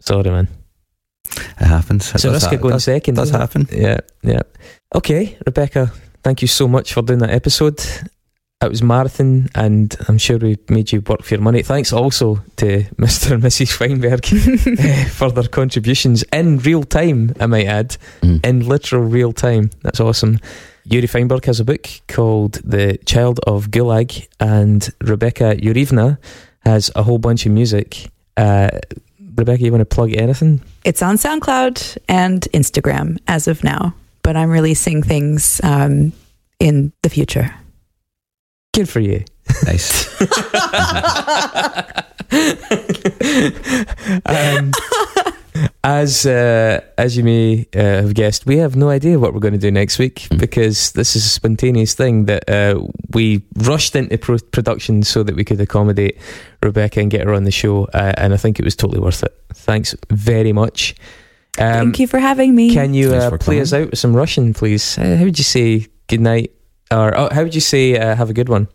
sorry, 0.00 0.30
man. 0.30 0.48
It 1.60 1.64
happens. 1.66 2.08
It 2.08 2.14
It's 2.16 2.24
a 2.24 2.28
does 2.28 2.34
risk 2.42 2.48
ha- 2.48 2.54
of 2.56 2.60
going 2.62 2.72
does- 2.74 2.84
second. 2.84 3.14
Does 3.16 3.28
isn't 3.28 3.36
it? 3.36 3.40
happen. 3.40 3.68
Yeah, 3.72 3.98
yeah. 4.22 4.42
Okay, 4.94 5.36
Rebecca, 5.46 5.92
thank 6.22 6.42
you 6.42 6.48
so 6.48 6.66
much 6.68 6.92
for 6.94 7.02
doing 7.02 7.18
that 7.20 7.30
episode. 7.30 7.80
It 8.60 8.68
was 8.70 8.82
marathon, 8.82 9.48
and 9.54 9.94
I'm 10.08 10.18
sure 10.18 10.36
we 10.38 10.58
made 10.68 10.90
you 10.90 11.00
work 11.02 11.22
for 11.22 11.34
your 11.34 11.42
money. 11.42 11.62
Thanks 11.62 11.92
also 11.92 12.40
to 12.56 12.82
Mr. 12.98 13.32
and 13.32 13.42
Mrs. 13.42 13.78
Weinberg 13.78 14.24
eh, 14.80 15.04
for 15.04 15.30
their 15.30 15.46
contributions 15.48 16.24
in 16.32 16.58
real 16.58 16.82
time, 16.82 17.34
I 17.38 17.46
might 17.46 17.66
add, 17.66 17.96
in 18.22 18.66
literal 18.66 19.04
real 19.04 19.32
time. 19.32 19.70
That's 19.82 20.00
awesome. 20.00 20.40
Yuri 20.84 21.06
Feinberg 21.06 21.44
has 21.44 21.60
a 21.60 21.64
book 21.64 21.86
called 22.08 22.54
The 22.64 22.98
Child 23.06 23.38
of 23.46 23.70
Gulag, 23.70 24.26
and 24.40 24.88
Rebecca 25.02 25.54
Yurivna 25.54 26.18
has 26.64 26.90
a 26.96 27.02
whole 27.04 27.18
bunch 27.18 27.46
of 27.46 27.52
music. 27.52 28.10
Uh, 28.36 28.70
Rebecca, 29.38 29.62
you 29.62 29.70
want 29.70 29.80
to 29.80 29.86
plug 29.86 30.12
anything? 30.14 30.60
It's 30.84 31.00
on 31.00 31.16
SoundCloud 31.16 31.98
and 32.08 32.42
Instagram 32.52 33.18
as 33.28 33.46
of 33.46 33.62
now, 33.62 33.94
but 34.22 34.36
I'm 34.36 34.50
releasing 34.50 35.02
things 35.02 35.60
um, 35.62 36.12
in 36.58 36.92
the 37.02 37.08
future. 37.08 37.54
Good 38.74 38.88
for 38.88 39.00
you. 39.00 39.24
Nice. 39.64 40.20
um, 44.26 44.72
as 45.84 46.26
uh, 46.26 46.80
as 46.96 47.16
you 47.16 47.24
may 47.24 47.66
uh, 47.74 48.02
have 48.02 48.14
guessed, 48.14 48.46
we 48.46 48.58
have 48.58 48.76
no 48.76 48.88
idea 48.88 49.18
what 49.18 49.34
we're 49.34 49.40
going 49.40 49.54
to 49.54 49.58
do 49.58 49.70
next 49.70 49.98
week 49.98 50.26
because 50.36 50.92
this 50.92 51.16
is 51.16 51.24
a 51.24 51.28
spontaneous 51.28 51.94
thing 51.94 52.26
that 52.26 52.48
uh, 52.48 52.80
we 53.12 53.42
rushed 53.56 53.96
into 53.96 54.18
pro- 54.18 54.38
production 54.38 55.02
so 55.02 55.22
that 55.22 55.34
we 55.34 55.44
could 55.44 55.60
accommodate 55.60 56.18
Rebecca 56.62 57.00
and 57.00 57.10
get 57.10 57.24
her 57.26 57.34
on 57.34 57.44
the 57.44 57.50
show, 57.50 57.84
uh, 57.94 58.12
and 58.16 58.34
I 58.34 58.36
think 58.36 58.58
it 58.58 58.64
was 58.64 58.76
totally 58.76 59.00
worth 59.00 59.22
it. 59.22 59.34
Thanks 59.54 59.94
very 60.10 60.52
much. 60.52 60.94
Um, 61.58 61.72
Thank 61.72 61.98
you 61.98 62.06
for 62.06 62.18
having 62.18 62.54
me. 62.54 62.72
Can 62.72 62.94
you 62.94 63.10
Thanks 63.10 63.24
uh, 63.24 63.30
for 63.30 63.38
play 63.38 63.60
us 63.60 63.72
out 63.72 63.90
with 63.90 63.98
some 63.98 64.14
Russian, 64.14 64.54
please? 64.54 64.96
Uh, 64.98 65.16
how 65.16 65.24
would 65.24 65.38
you 65.38 65.44
say 65.44 65.86
good 66.06 66.20
night? 66.20 66.52
Or 66.90 67.16
oh, 67.16 67.28
how 67.32 67.42
would 67.42 67.54
you 67.54 67.60
say 67.60 67.98
uh, 67.98 68.14
have 68.14 68.30
a 68.30 68.32
good 68.32 68.48
one? 68.48 68.68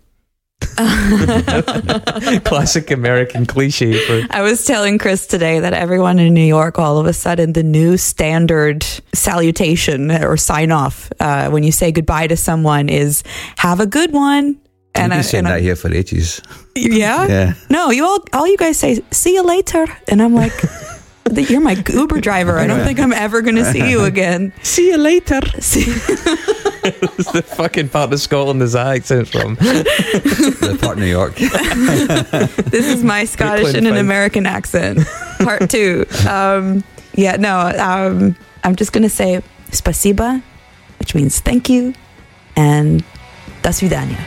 Classic 2.45 2.89
American 2.91 3.45
cliche 3.45 3.97
for 4.05 4.27
I 4.35 4.41
was 4.41 4.65
telling 4.65 4.97
Chris 4.97 5.27
today 5.27 5.59
that 5.59 5.73
everyone 5.73 6.19
in 6.19 6.33
New 6.33 6.45
York, 6.45 6.79
all 6.79 6.97
of 6.97 7.05
a 7.05 7.13
sudden, 7.13 7.53
the 7.53 7.63
new 7.63 7.97
standard 7.97 8.85
salutation 9.13 10.11
or 10.11 10.37
sign 10.37 10.71
off 10.71 11.11
uh, 11.19 11.49
when 11.49 11.63
you 11.63 11.71
say 11.71 11.91
goodbye 11.91 12.27
to 12.27 12.37
someone 12.37 12.89
is 12.89 13.23
"Have 13.57 13.79
a 13.79 13.85
good 13.85 14.11
one." 14.11 14.59
And 14.95 15.05
You've 15.05 15.09
been 15.11 15.19
I- 15.19 15.21
saying 15.21 15.43
that 15.45 15.53
I- 15.53 15.59
here 15.61 15.75
for 15.75 15.91
ages. 15.93 16.41
Yeah. 16.75 17.27
Yeah. 17.27 17.53
No, 17.69 17.89
you 17.91 18.05
all 18.05 18.19
all 18.33 18.47
you 18.47 18.57
guys 18.57 18.77
say 18.77 19.01
see 19.11 19.33
you 19.33 19.43
later, 19.43 19.85
and 20.07 20.21
I'm 20.21 20.33
like, 20.33 20.53
you're 21.34 21.60
my 21.60 21.76
Uber 21.92 22.20
driver. 22.20 22.58
I 22.58 22.66
don't 22.66 22.84
think 22.84 22.98
I'm 22.98 23.12
ever 23.12 23.42
gonna 23.42 23.70
see 23.72 23.88
you 23.90 24.04
again. 24.04 24.52
See 24.62 24.88
you 24.88 24.96
later. 24.96 25.40
See- 25.60 25.84
It's 26.90 27.32
the 27.32 27.42
fucking 27.42 27.90
part 27.90 28.12
of 28.12 28.20
Scotland 28.20 28.62
is 28.62 28.72
that 28.72 28.86
accent 28.96 29.28
from. 29.28 29.56
the 29.56 30.78
part 30.80 30.96
of 30.96 31.02
New 31.02 31.10
York. 31.10 31.34
this 32.70 32.86
is 32.86 33.04
my 33.04 33.24
Scottish 33.24 33.62
Brooklyn 33.64 33.76
and 33.76 33.86
an 33.88 33.92
Fine. 33.94 34.00
American 34.04 34.46
accent, 34.46 35.00
part 35.40 35.68
two. 35.68 36.06
Um, 36.26 36.82
yeah, 37.14 37.36
no, 37.36 37.58
um, 37.58 38.36
I'm 38.64 38.76
just 38.76 38.92
gonna 38.92 39.10
say 39.10 39.42
spasiba, 39.70 40.42
which 40.98 41.14
means 41.14 41.40
thank 41.40 41.68
you, 41.68 41.92
and 42.56 43.04
до 43.62 43.72
свидания. 43.72 44.18